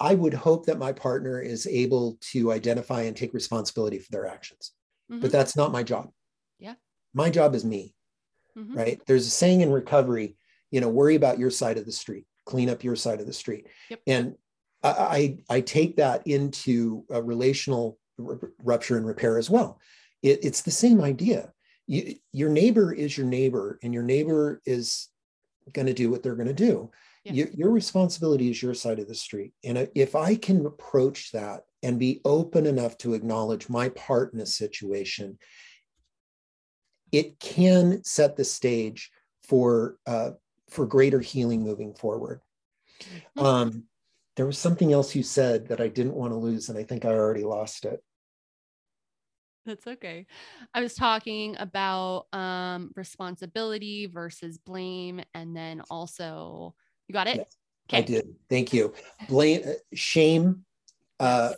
I 0.00 0.14
would 0.14 0.34
hope 0.34 0.66
that 0.66 0.78
my 0.78 0.92
partner 0.92 1.40
is 1.40 1.66
able 1.66 2.18
to 2.32 2.52
identify 2.52 3.02
and 3.02 3.16
take 3.16 3.32
responsibility 3.32 3.98
for 3.98 4.10
their 4.10 4.26
actions. 4.26 4.72
Mm-hmm. 5.10 5.20
But 5.20 5.32
that's 5.32 5.56
not 5.56 5.72
my 5.72 5.82
job. 5.82 6.10
Yeah. 6.58 6.74
My 7.14 7.30
job 7.30 7.54
is 7.54 7.64
me. 7.64 7.94
Mm-hmm. 8.58 8.76
Right. 8.76 9.00
There's 9.06 9.26
a 9.26 9.30
saying 9.30 9.60
in 9.60 9.70
recovery, 9.70 10.36
you 10.70 10.80
know, 10.80 10.88
worry 10.88 11.14
about 11.14 11.38
your 11.38 11.50
side 11.50 11.78
of 11.78 11.86
the 11.86 11.92
street, 11.92 12.24
clean 12.44 12.68
up 12.68 12.84
your 12.84 12.96
side 12.96 13.20
of 13.20 13.26
the 13.26 13.32
street. 13.32 13.66
Yep. 13.90 14.00
And 14.06 14.34
I, 14.82 14.90
I, 14.90 15.56
I 15.56 15.60
take 15.60 15.96
that 15.96 16.26
into 16.26 17.04
a 17.10 17.22
relational 17.22 17.98
r- 18.24 18.50
rupture 18.62 18.96
and 18.96 19.06
repair 19.06 19.38
as 19.38 19.48
well. 19.48 19.80
It, 20.22 20.44
it's 20.44 20.62
the 20.62 20.70
same 20.70 21.00
idea 21.00 21.52
you, 21.86 22.16
your 22.32 22.50
neighbor 22.50 22.92
is 22.92 23.16
your 23.16 23.26
neighbor 23.26 23.78
and 23.82 23.92
your 23.92 24.02
neighbor 24.02 24.60
is 24.66 25.08
going 25.72 25.86
to 25.86 25.94
do 25.94 26.10
what 26.10 26.22
they're 26.22 26.36
going 26.36 26.48
to 26.48 26.54
do. 26.54 26.90
Yeah. 27.24 27.32
your, 27.32 27.48
your 27.48 27.70
responsibility 27.70 28.50
is 28.50 28.62
your 28.62 28.74
side 28.74 28.98
of 28.98 29.08
the 29.08 29.14
street. 29.14 29.52
And 29.64 29.88
if 29.94 30.14
i 30.14 30.34
can 30.34 30.66
approach 30.66 31.32
that 31.32 31.62
and 31.82 31.98
be 31.98 32.20
open 32.24 32.66
enough 32.66 32.98
to 32.98 33.14
acknowledge 33.14 33.68
my 33.68 33.88
part 33.90 34.34
in 34.34 34.40
a 34.40 34.46
situation 34.46 35.38
it 37.12 37.38
can 37.38 38.02
set 38.02 38.36
the 38.36 38.44
stage 38.44 39.10
for 39.42 39.96
uh, 40.06 40.30
for 40.68 40.84
greater 40.84 41.20
healing 41.20 41.62
moving 41.62 41.94
forward. 41.94 42.40
Um, 43.36 43.84
there 44.36 44.46
was 44.46 44.58
something 44.58 44.92
else 44.92 45.14
you 45.14 45.22
said 45.22 45.68
that 45.68 45.80
i 45.80 45.88
didn't 45.88 46.14
want 46.14 46.32
to 46.32 46.36
lose 46.36 46.68
and 46.68 46.78
i 46.78 46.82
think 46.82 47.04
i 47.04 47.08
already 47.08 47.44
lost 47.44 47.84
it 47.84 48.02
that's 49.66 49.86
okay. 49.86 50.26
I 50.72 50.80
was 50.80 50.94
talking 50.94 51.56
about 51.58 52.26
um 52.32 52.90
responsibility 52.96 54.06
versus 54.06 54.58
blame 54.58 55.22
and 55.34 55.56
then 55.56 55.82
also 55.90 56.74
you 57.08 57.12
got 57.12 57.26
it? 57.26 57.36
Yes, 57.36 57.56
okay. 57.88 57.98
I 57.98 58.02
did. 58.02 58.34
Thank 58.48 58.72
you. 58.72 58.94
Blame 59.28 59.62
uh, 59.66 59.72
shame 59.92 60.64
uh 61.20 61.52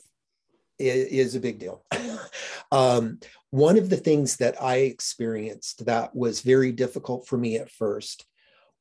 is, 0.78 1.07
is 1.07 1.35
a 1.35 1.41
big 1.41 1.59
deal. 1.59 1.85
um 2.73 3.19
one 3.51 3.78
of 3.78 3.89
the 3.89 3.97
things 3.97 4.37
that 4.39 4.61
I 4.61 4.77
experienced 4.78 5.87
that 5.87 6.15
was 6.15 6.41
very 6.41 6.73
difficult 6.73 7.27
for 7.27 7.39
me 7.39 7.57
at 7.57 7.70
first 7.70 8.27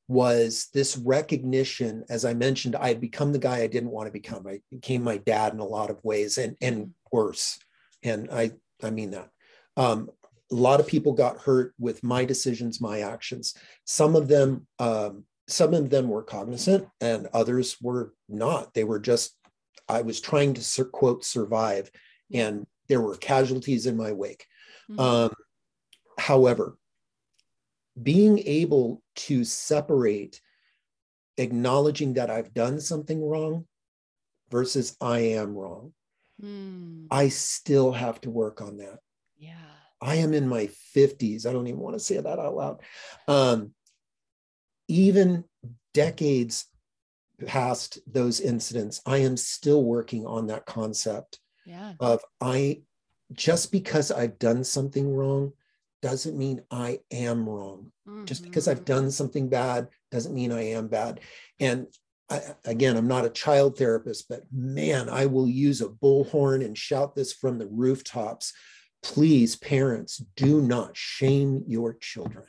was 0.08 0.68
this 0.72 0.98
recognition 0.98 2.04
as 2.10 2.26
i 2.26 2.34
mentioned 2.34 2.76
i 2.76 2.90
had 2.90 3.02
become 3.02 3.32
the 3.32 3.40
guy 3.40 3.62
i 3.62 3.68
didn't 3.68 3.90
want 3.90 4.06
to 4.06 4.12
become 4.12 4.46
i 4.46 4.60
became 4.70 5.02
my 5.02 5.18
dad 5.18 5.52
in 5.52 5.60
a 5.60 5.66
lot 5.66 5.90
of 5.90 6.04
ways 6.04 6.38
and 6.38 6.56
and 6.62 6.78
mm-hmm. 6.78 6.92
worse 7.12 7.58
and 8.04 8.30
i 8.32 8.52
I 8.84 8.90
mean 8.90 9.12
that. 9.12 9.30
Um, 9.78 10.10
a 10.52 10.56
lot 10.56 10.80
of 10.80 10.88
people 10.88 11.14
got 11.14 11.40
hurt 11.40 11.74
with 11.80 12.04
my 12.04 12.24
decisions, 12.24 12.80
my 12.80 13.00
actions. 13.00 13.56
Some 13.86 14.16
of 14.16 14.28
them, 14.28 14.68
um, 14.80 15.26
some 15.48 15.74
of 15.74 15.90
them 15.90 16.08
were 16.08 16.24
cognizant, 16.24 16.88
and 17.02 17.28
others 17.34 17.78
were 17.82 18.14
not. 18.30 18.74
They 18.74 18.84
were 18.84 19.00
just, 19.00 19.36
I 19.90 20.02
was 20.02 20.22
trying 20.22 20.54
to 20.54 20.86
quote 20.86 21.26
survive, 21.26 21.90
and 22.34 22.66
there 22.88 23.02
were 23.02 23.18
casualties 23.18 23.86
in 23.86 23.98
my 23.98 24.12
wake. 24.12 24.46
Mm-hmm. 24.90 25.00
Um, 25.00 25.34
however, 26.20 26.78
being 28.02 28.40
able 28.40 29.02
to 29.16 29.44
separate 29.44 30.42
acknowledging 31.38 32.14
that 32.14 32.30
I've 32.30 32.54
done 32.54 32.80
something 32.80 33.24
wrong 33.24 33.66
versus 34.50 34.96
I 35.02 35.20
am 35.20 35.56
wrong. 35.56 35.94
Mm. 36.42 37.08
I 37.12 37.30
still 37.30 37.92
have 37.92 38.20
to 38.22 38.30
work 38.30 38.62
on 38.62 38.78
that. 38.78 39.00
Yeah. 39.38 39.58
I 40.02 40.16
am 40.16 40.34
in 40.34 40.48
my 40.48 40.68
50s. 40.96 41.46
I 41.46 41.54
don't 41.54 41.68
even 41.68 41.80
want 41.80 41.96
to 41.96 42.00
say 42.00 42.18
that 42.18 42.40
out 42.40 42.56
loud. 42.56 42.82
Um, 43.28 43.74
even 44.88 45.46
decades 45.94 46.66
past 47.46 48.00
those 48.12 48.40
incidents, 48.40 49.02
I 49.06 49.18
am 49.20 49.38
still 49.38 49.84
working 49.84 50.26
on 50.26 50.48
that 50.48 50.66
concept 50.66 51.40
Yeah. 51.66 51.94
of 52.00 52.22
I 52.42 52.84
just 53.34 53.72
because 53.72 54.12
I've 54.12 54.38
done 54.38 54.64
something 54.64 55.12
wrong 55.14 55.54
doesn't 56.02 56.38
mean 56.38 56.62
I 56.70 57.00
am 57.12 57.50
wrong. 57.50 57.92
Just 58.26 58.44
because 58.44 58.68
I've 58.68 58.82
Mhm. 58.82 58.86
done 58.86 59.12
something 59.12 59.50
bad 59.50 59.90
doesn't 60.12 60.36
mean 60.36 60.52
I 60.52 60.62
am 60.62 60.88
bad. 60.88 61.22
And 61.60 61.88
I, 62.30 62.42
again, 62.66 62.98
I'm 62.98 63.08
not 63.08 63.26
a 63.26 63.30
child 63.30 63.78
therapist, 63.78 64.28
but 64.28 64.44
man, 64.52 65.10
I 65.10 65.28
will 65.28 65.48
use 65.48 65.82
a 65.82 65.88
bullhorn 65.90 66.66
and 66.66 66.78
shout 66.78 67.16
this 67.16 67.32
from 67.32 67.60
the 67.60 67.68
rooftops. 67.68 68.54
Please, 69.04 69.56
parents, 69.56 70.24
do 70.36 70.62
not 70.62 70.98
shame 70.98 71.64
your 71.68 71.94
children 71.94 72.46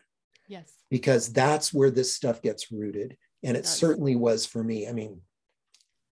Yes. 0.49 0.73
because 0.91 1.31
that's 1.33 1.75
where 1.75 1.91
this 1.91 2.13
stuff 2.13 2.41
gets 2.41 2.73
rooted. 2.73 3.19
And 3.43 3.57
it 3.57 3.63
Does. 3.65 3.77
certainly 3.77 4.17
was 4.17 4.47
for 4.47 4.65
me. 4.65 4.89
I 4.89 4.93
mean, 4.93 5.21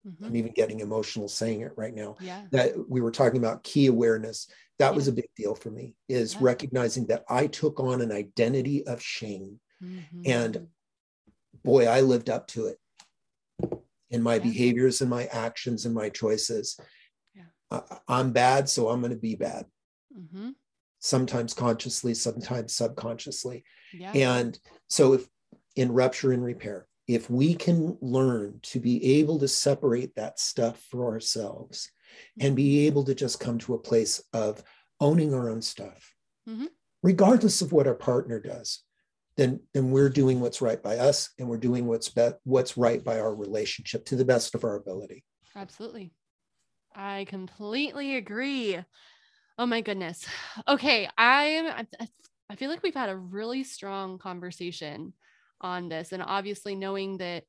Mhm. 0.07 0.25
I'm 0.25 0.37
even 0.37 0.53
getting 0.53 0.81
emotional 0.81 1.29
saying 1.29 1.61
it 1.61 1.73
right 1.77 1.95
now. 1.95 2.17
Yeah. 2.21 2.47
That 2.53 2.89
we 2.89 3.03
were 3.03 3.11
talking 3.11 3.39
about 3.39 3.63
key 3.63 3.87
awareness. 3.87 4.49
That 4.79 4.95
was 4.95 5.09
a 5.09 5.13
big 5.13 5.29
deal 5.37 5.55
for 5.55 5.71
me, 5.71 5.95
is 6.09 6.33
Yeah. 6.33 6.39
recognizing 6.41 7.07
that 7.09 7.25
I 7.29 7.47
took 7.47 7.79
on 7.79 8.01
an 8.01 8.11
identity 8.11 8.87
of 8.87 9.03
shame. 9.03 9.61
And 10.25 10.55
Mhm. 10.55 10.69
boy, 11.63 11.85
I 11.87 12.01
lived 12.01 12.31
up 12.31 12.47
to 12.49 12.67
it 12.69 12.81
in 14.11 14.23
my 14.23 14.35
Yeah. 14.35 14.43
behaviors 14.43 15.01
and 15.01 15.11
my 15.11 15.27
actions 15.27 15.87
and 15.87 15.95
my 15.95 16.09
choices. 16.09 16.79
Yeah. 17.35 17.81
I'm 18.09 18.33
bad, 18.33 18.69
so 18.69 18.89
I'm 18.89 19.01
going 19.01 19.13
to 19.13 19.17
be 19.19 19.37
bad, 19.37 19.67
Mhm. 20.17 20.55
sometimes 20.99 21.55
consciously, 21.55 22.15
sometimes 22.15 22.75
subconsciously. 22.75 23.65
Yeah. 23.93 24.13
And 24.13 24.59
so, 24.89 25.15
if 25.15 25.29
in 25.77 25.93
rupture 25.93 26.33
and 26.33 26.45
repair, 26.45 26.89
if 27.07 27.31
we 27.31 27.55
can 27.55 27.97
learn 28.01 28.61
to 28.63 28.81
be 28.81 29.19
able 29.19 29.39
to 29.39 29.49
separate 29.49 30.15
that 30.17 30.39
stuff 30.39 30.81
for 30.91 31.07
ourselves 31.07 31.91
and 32.39 32.57
be 32.57 32.87
able 32.87 33.05
to 33.05 33.15
just 33.15 33.39
come 33.41 33.59
to 33.59 33.75
a 33.75 33.79
place 33.79 34.21
of 34.33 34.63
owning 35.01 35.33
our 35.33 35.49
own 35.49 35.63
stuff, 35.63 36.15
Mhm. 36.49 36.69
regardless 37.03 37.63
of 37.63 37.73
what 37.73 37.87
our 37.87 37.95
partner 37.95 38.41
does, 38.41 38.85
then, 39.41 39.61
then 39.73 39.91
we're 39.91 40.11
doing 40.11 40.41
what's 40.41 40.61
right 40.61 40.83
by 40.83 40.99
us 40.99 41.31
and 41.39 41.49
we're 41.49 41.57
doing 41.57 41.87
what's 41.87 42.09
be- 42.11 42.29
what's 42.45 42.77
right 42.77 43.03
by 43.03 43.19
our 43.19 43.35
relationship 43.35 44.05
to 44.07 44.17
the 44.17 44.25
best 44.25 44.55
of 44.55 44.65
our 44.65 44.77
ability. 44.77 45.25
Absolutely. 45.57 46.13
I 46.95 47.25
completely 47.29 48.17
agree. 48.17 48.79
Oh 49.59 49.67
my 49.67 49.81
goodness. 49.81 50.27
Okay, 50.69 51.09
I'm 51.19 51.67
I, 51.67 51.87
I 52.51 52.57
feel 52.57 52.71
like 52.71 52.83
we've 52.83 52.95
had 52.95 53.09
a 53.11 53.17
really 53.17 53.65
strong 53.65 54.19
conversation 54.19 55.15
on 55.61 55.89
this 55.89 56.13
and 56.13 56.23
obviously 56.23 56.75
knowing 56.75 57.19
that 57.19 57.45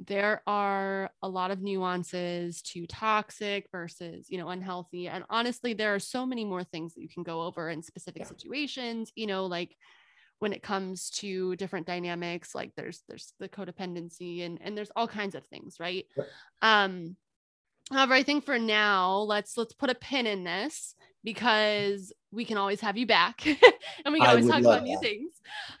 there 0.00 0.42
are 0.46 1.10
a 1.22 1.28
lot 1.28 1.50
of 1.50 1.62
nuances 1.62 2.60
to 2.62 2.86
toxic 2.86 3.68
versus, 3.70 4.26
you 4.28 4.38
know, 4.38 4.48
unhealthy 4.48 5.08
and 5.08 5.24
honestly 5.30 5.72
there 5.72 5.94
are 5.94 6.00
so 6.00 6.26
many 6.26 6.44
more 6.44 6.64
things 6.64 6.94
that 6.94 7.00
you 7.02 7.08
can 7.08 7.22
go 7.22 7.42
over 7.42 7.70
in 7.70 7.82
specific 7.82 8.22
Yeah. 8.22 8.28
situations, 8.28 9.12
you 9.14 9.26
know, 9.26 9.46
like 9.46 9.76
when 10.44 10.52
it 10.52 10.62
comes 10.62 11.08
to 11.08 11.56
different 11.56 11.86
dynamics 11.86 12.54
like 12.54 12.70
there's 12.76 13.02
there's 13.08 13.32
the 13.40 13.48
codependency 13.48 14.44
and 14.44 14.58
and 14.60 14.76
there's 14.76 14.92
all 14.94 15.08
kinds 15.08 15.34
of 15.34 15.42
things 15.46 15.80
right? 15.80 16.04
Um 16.60 17.16
however 17.90 18.12
i 18.12 18.22
think 18.22 18.44
for 18.44 18.58
now 18.58 19.18
let's 19.20 19.56
let's 19.56 19.72
put 19.72 19.88
a 19.88 19.94
pin 19.94 20.26
in 20.26 20.44
this 20.44 20.94
because 21.22 22.12
we 22.30 22.44
can 22.44 22.58
always 22.58 22.80
have 22.82 22.98
you 22.98 23.06
back 23.06 23.46
and 24.04 24.12
we 24.12 24.20
can 24.20 24.28
always 24.28 24.46
talk 24.46 24.60
about 24.60 24.82
new 24.82 24.98
that. 24.98 25.00
things. 25.02 25.32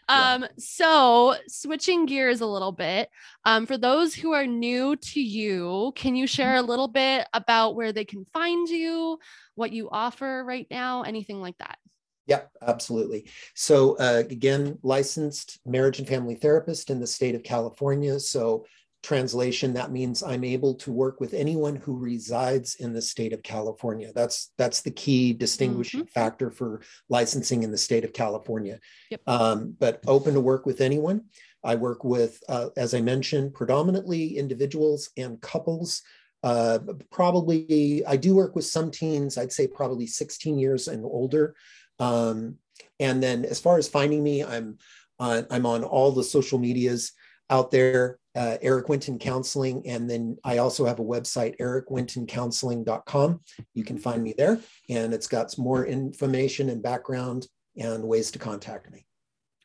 Yeah. 0.08 0.34
um 0.34 0.46
so 0.58 1.34
switching 1.46 2.06
gears 2.06 2.40
a 2.40 2.46
little 2.46 2.72
bit 2.72 3.10
um 3.44 3.66
for 3.66 3.76
those 3.76 4.14
who 4.14 4.32
are 4.32 4.46
new 4.46 4.96
to 4.96 5.20
you 5.20 5.92
can 5.94 6.16
you 6.16 6.26
share 6.26 6.56
a 6.56 6.62
little 6.62 6.88
bit 6.88 7.26
about 7.34 7.74
where 7.74 7.92
they 7.92 8.06
can 8.06 8.24
find 8.32 8.66
you 8.68 9.18
what 9.56 9.72
you 9.72 9.90
offer 9.90 10.42
right 10.46 10.66
now 10.70 11.02
anything 11.02 11.40
like 11.42 11.58
that 11.58 11.78
Yep, 12.26 12.50
absolutely. 12.62 13.28
So 13.54 13.96
uh, 13.98 14.22
again, 14.30 14.78
licensed 14.82 15.58
marriage 15.66 15.98
and 15.98 16.08
family 16.08 16.34
therapist 16.34 16.90
in 16.90 17.00
the 17.00 17.06
state 17.06 17.34
of 17.34 17.42
California. 17.42 18.18
So 18.18 18.64
translation, 19.02 19.74
that 19.74 19.92
means 19.92 20.22
I'm 20.22 20.44
able 20.44 20.74
to 20.76 20.90
work 20.90 21.20
with 21.20 21.34
anyone 21.34 21.76
who 21.76 21.98
resides 21.98 22.76
in 22.76 22.94
the 22.94 23.02
state 23.02 23.34
of 23.34 23.42
California. 23.42 24.10
That's 24.14 24.52
that's 24.56 24.80
the 24.80 24.90
key 24.90 25.34
distinguishing 25.34 26.06
factor 26.06 26.50
for 26.50 26.80
licensing 27.10 27.62
in 27.62 27.70
the 27.70 27.78
state 27.78 28.04
of 28.04 28.14
California. 28.14 28.80
Yep. 29.10 29.20
Um, 29.26 29.76
but 29.78 30.02
open 30.06 30.34
to 30.34 30.40
work 30.40 30.64
with 30.64 30.80
anyone. 30.80 31.24
I 31.62 31.74
work 31.76 32.04
with, 32.04 32.42
uh, 32.48 32.68
as 32.76 32.94
I 32.94 33.00
mentioned, 33.00 33.54
predominantly 33.54 34.36
individuals 34.36 35.10
and 35.16 35.40
couples. 35.40 36.02
Uh, 36.42 36.78
probably, 37.10 38.04
I 38.06 38.16
do 38.16 38.34
work 38.34 38.54
with 38.54 38.66
some 38.66 38.90
teens. 38.90 39.38
I'd 39.38 39.52
say 39.52 39.66
probably 39.66 40.06
16 40.06 40.58
years 40.58 40.88
and 40.88 41.04
older. 41.04 41.54
Um, 41.98 42.56
and 43.00 43.22
then 43.22 43.44
as 43.44 43.60
far 43.60 43.78
as 43.78 43.88
finding 43.88 44.22
me, 44.22 44.44
I'm 44.44 44.78
on, 45.18 45.46
I'm 45.50 45.66
on 45.66 45.84
all 45.84 46.12
the 46.12 46.24
social 46.24 46.58
medias 46.58 47.12
out 47.50 47.70
there, 47.70 48.18
uh, 48.34 48.56
Eric 48.62 48.88
Winton 48.88 49.18
Counseling. 49.18 49.86
And 49.86 50.08
then 50.08 50.36
I 50.44 50.58
also 50.58 50.86
have 50.86 50.98
a 50.98 51.04
website, 51.04 51.56
ericwintoncounseling.com. 51.58 53.40
You 53.74 53.84
can 53.84 53.98
find 53.98 54.22
me 54.22 54.34
there 54.36 54.60
and 54.88 55.14
it's 55.14 55.26
got 55.26 55.50
some 55.50 55.64
more 55.64 55.86
information 55.86 56.70
and 56.70 56.82
background 56.82 57.46
and 57.76 58.04
ways 58.04 58.30
to 58.32 58.38
contact 58.38 58.90
me. 58.90 59.06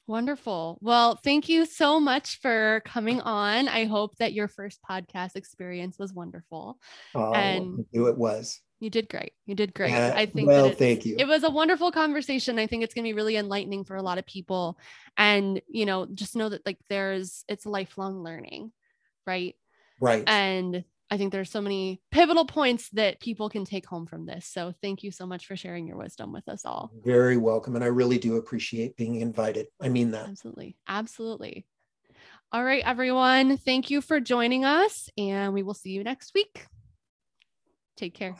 Wonderful. 0.07 0.80
Well, 0.81 1.19
thank 1.23 1.49
you 1.49 1.65
so 1.68 1.99
much 1.99 2.39
for 2.41 2.81
coming 2.84 3.22
on. 3.22 3.68
I 3.68 3.85
hope 3.85 4.18
that 4.18 4.34
your 4.34 4.47
first 4.47 4.80
podcast 4.88 5.35
experience 5.35 5.99
was 5.99 6.14
wonderful. 6.14 6.80
Uh, 7.14 7.31
And- 7.31 7.85
it 7.93 8.18
was. 8.18 8.60
You 8.80 8.89
did 8.89 9.10
great. 9.10 9.34
You 9.45 9.56
did 9.56 9.73
great. 9.73 9.93
Uh, 9.93 10.14
I 10.15 10.26
think 10.26 10.47
well, 10.47 10.69
thank 10.72 11.06
you. 11.06 11.18
It 11.19 11.27
was 11.27 11.43
a 11.43 11.49
wonderful 11.49 11.91
conversation. 11.91 12.57
I 12.57 12.68
think 12.68 12.84
it's 12.84 12.93
going 12.93 13.03
to 13.03 13.10
be 13.10 13.14
really 13.14 13.35
enlightening 13.35 13.84
for 13.84 13.95
a 13.95 14.01
lot 14.01 14.18
of 14.18 14.26
people. 14.26 14.77
And, 15.18 15.61
you 15.68 15.85
know, 15.85 16.06
just 16.06 16.35
know 16.35 16.47
that 16.49 16.65
like 16.65 16.77
there's 16.89 17.43
it's 17.49 17.65
lifelong 17.65 18.23
learning, 18.23 18.72
right? 19.27 19.56
Right. 19.99 20.23
And 20.27 20.85
I 21.11 21.18
think 21.18 21.34
there's 21.34 21.51
so 21.51 21.61
many 21.61 22.01
pivotal 22.11 22.45
points 22.45 22.89
that 22.91 23.19
people 23.19 23.49
can 23.49 23.65
take 23.65 23.85
home 23.85 24.06
from 24.06 24.26
this. 24.26 24.45
So 24.45 24.73
thank 24.81 25.03
you 25.03 25.11
so 25.11 25.26
much 25.26 25.45
for 25.47 25.57
sharing 25.57 25.85
your 25.85 25.97
wisdom 25.97 26.31
with 26.31 26.47
us 26.47 26.65
all. 26.65 26.91
Very 27.03 27.35
welcome. 27.35 27.76
And 27.76 27.84
I 27.84 27.88
really 27.88 28.18
do 28.18 28.38
appreciate 28.38 28.95
being 28.95 29.15
invited. 29.15 29.68
I 29.81 29.89
mean 29.89 30.11
that. 30.11 30.27
Absolutely. 30.30 30.77
Absolutely. 30.88 31.65
All 32.51 32.64
right, 32.64 32.84
everyone. 32.84 33.57
Thank 33.57 33.91
you 33.91 34.01
for 34.01 34.19
joining 34.19 34.65
us, 34.65 35.07
and 35.18 35.53
we 35.53 35.61
will 35.61 35.76
see 35.76 35.91
you 35.91 36.03
next 36.03 36.34
week. 36.34 36.65
Take 37.95 38.15
care. 38.15 38.35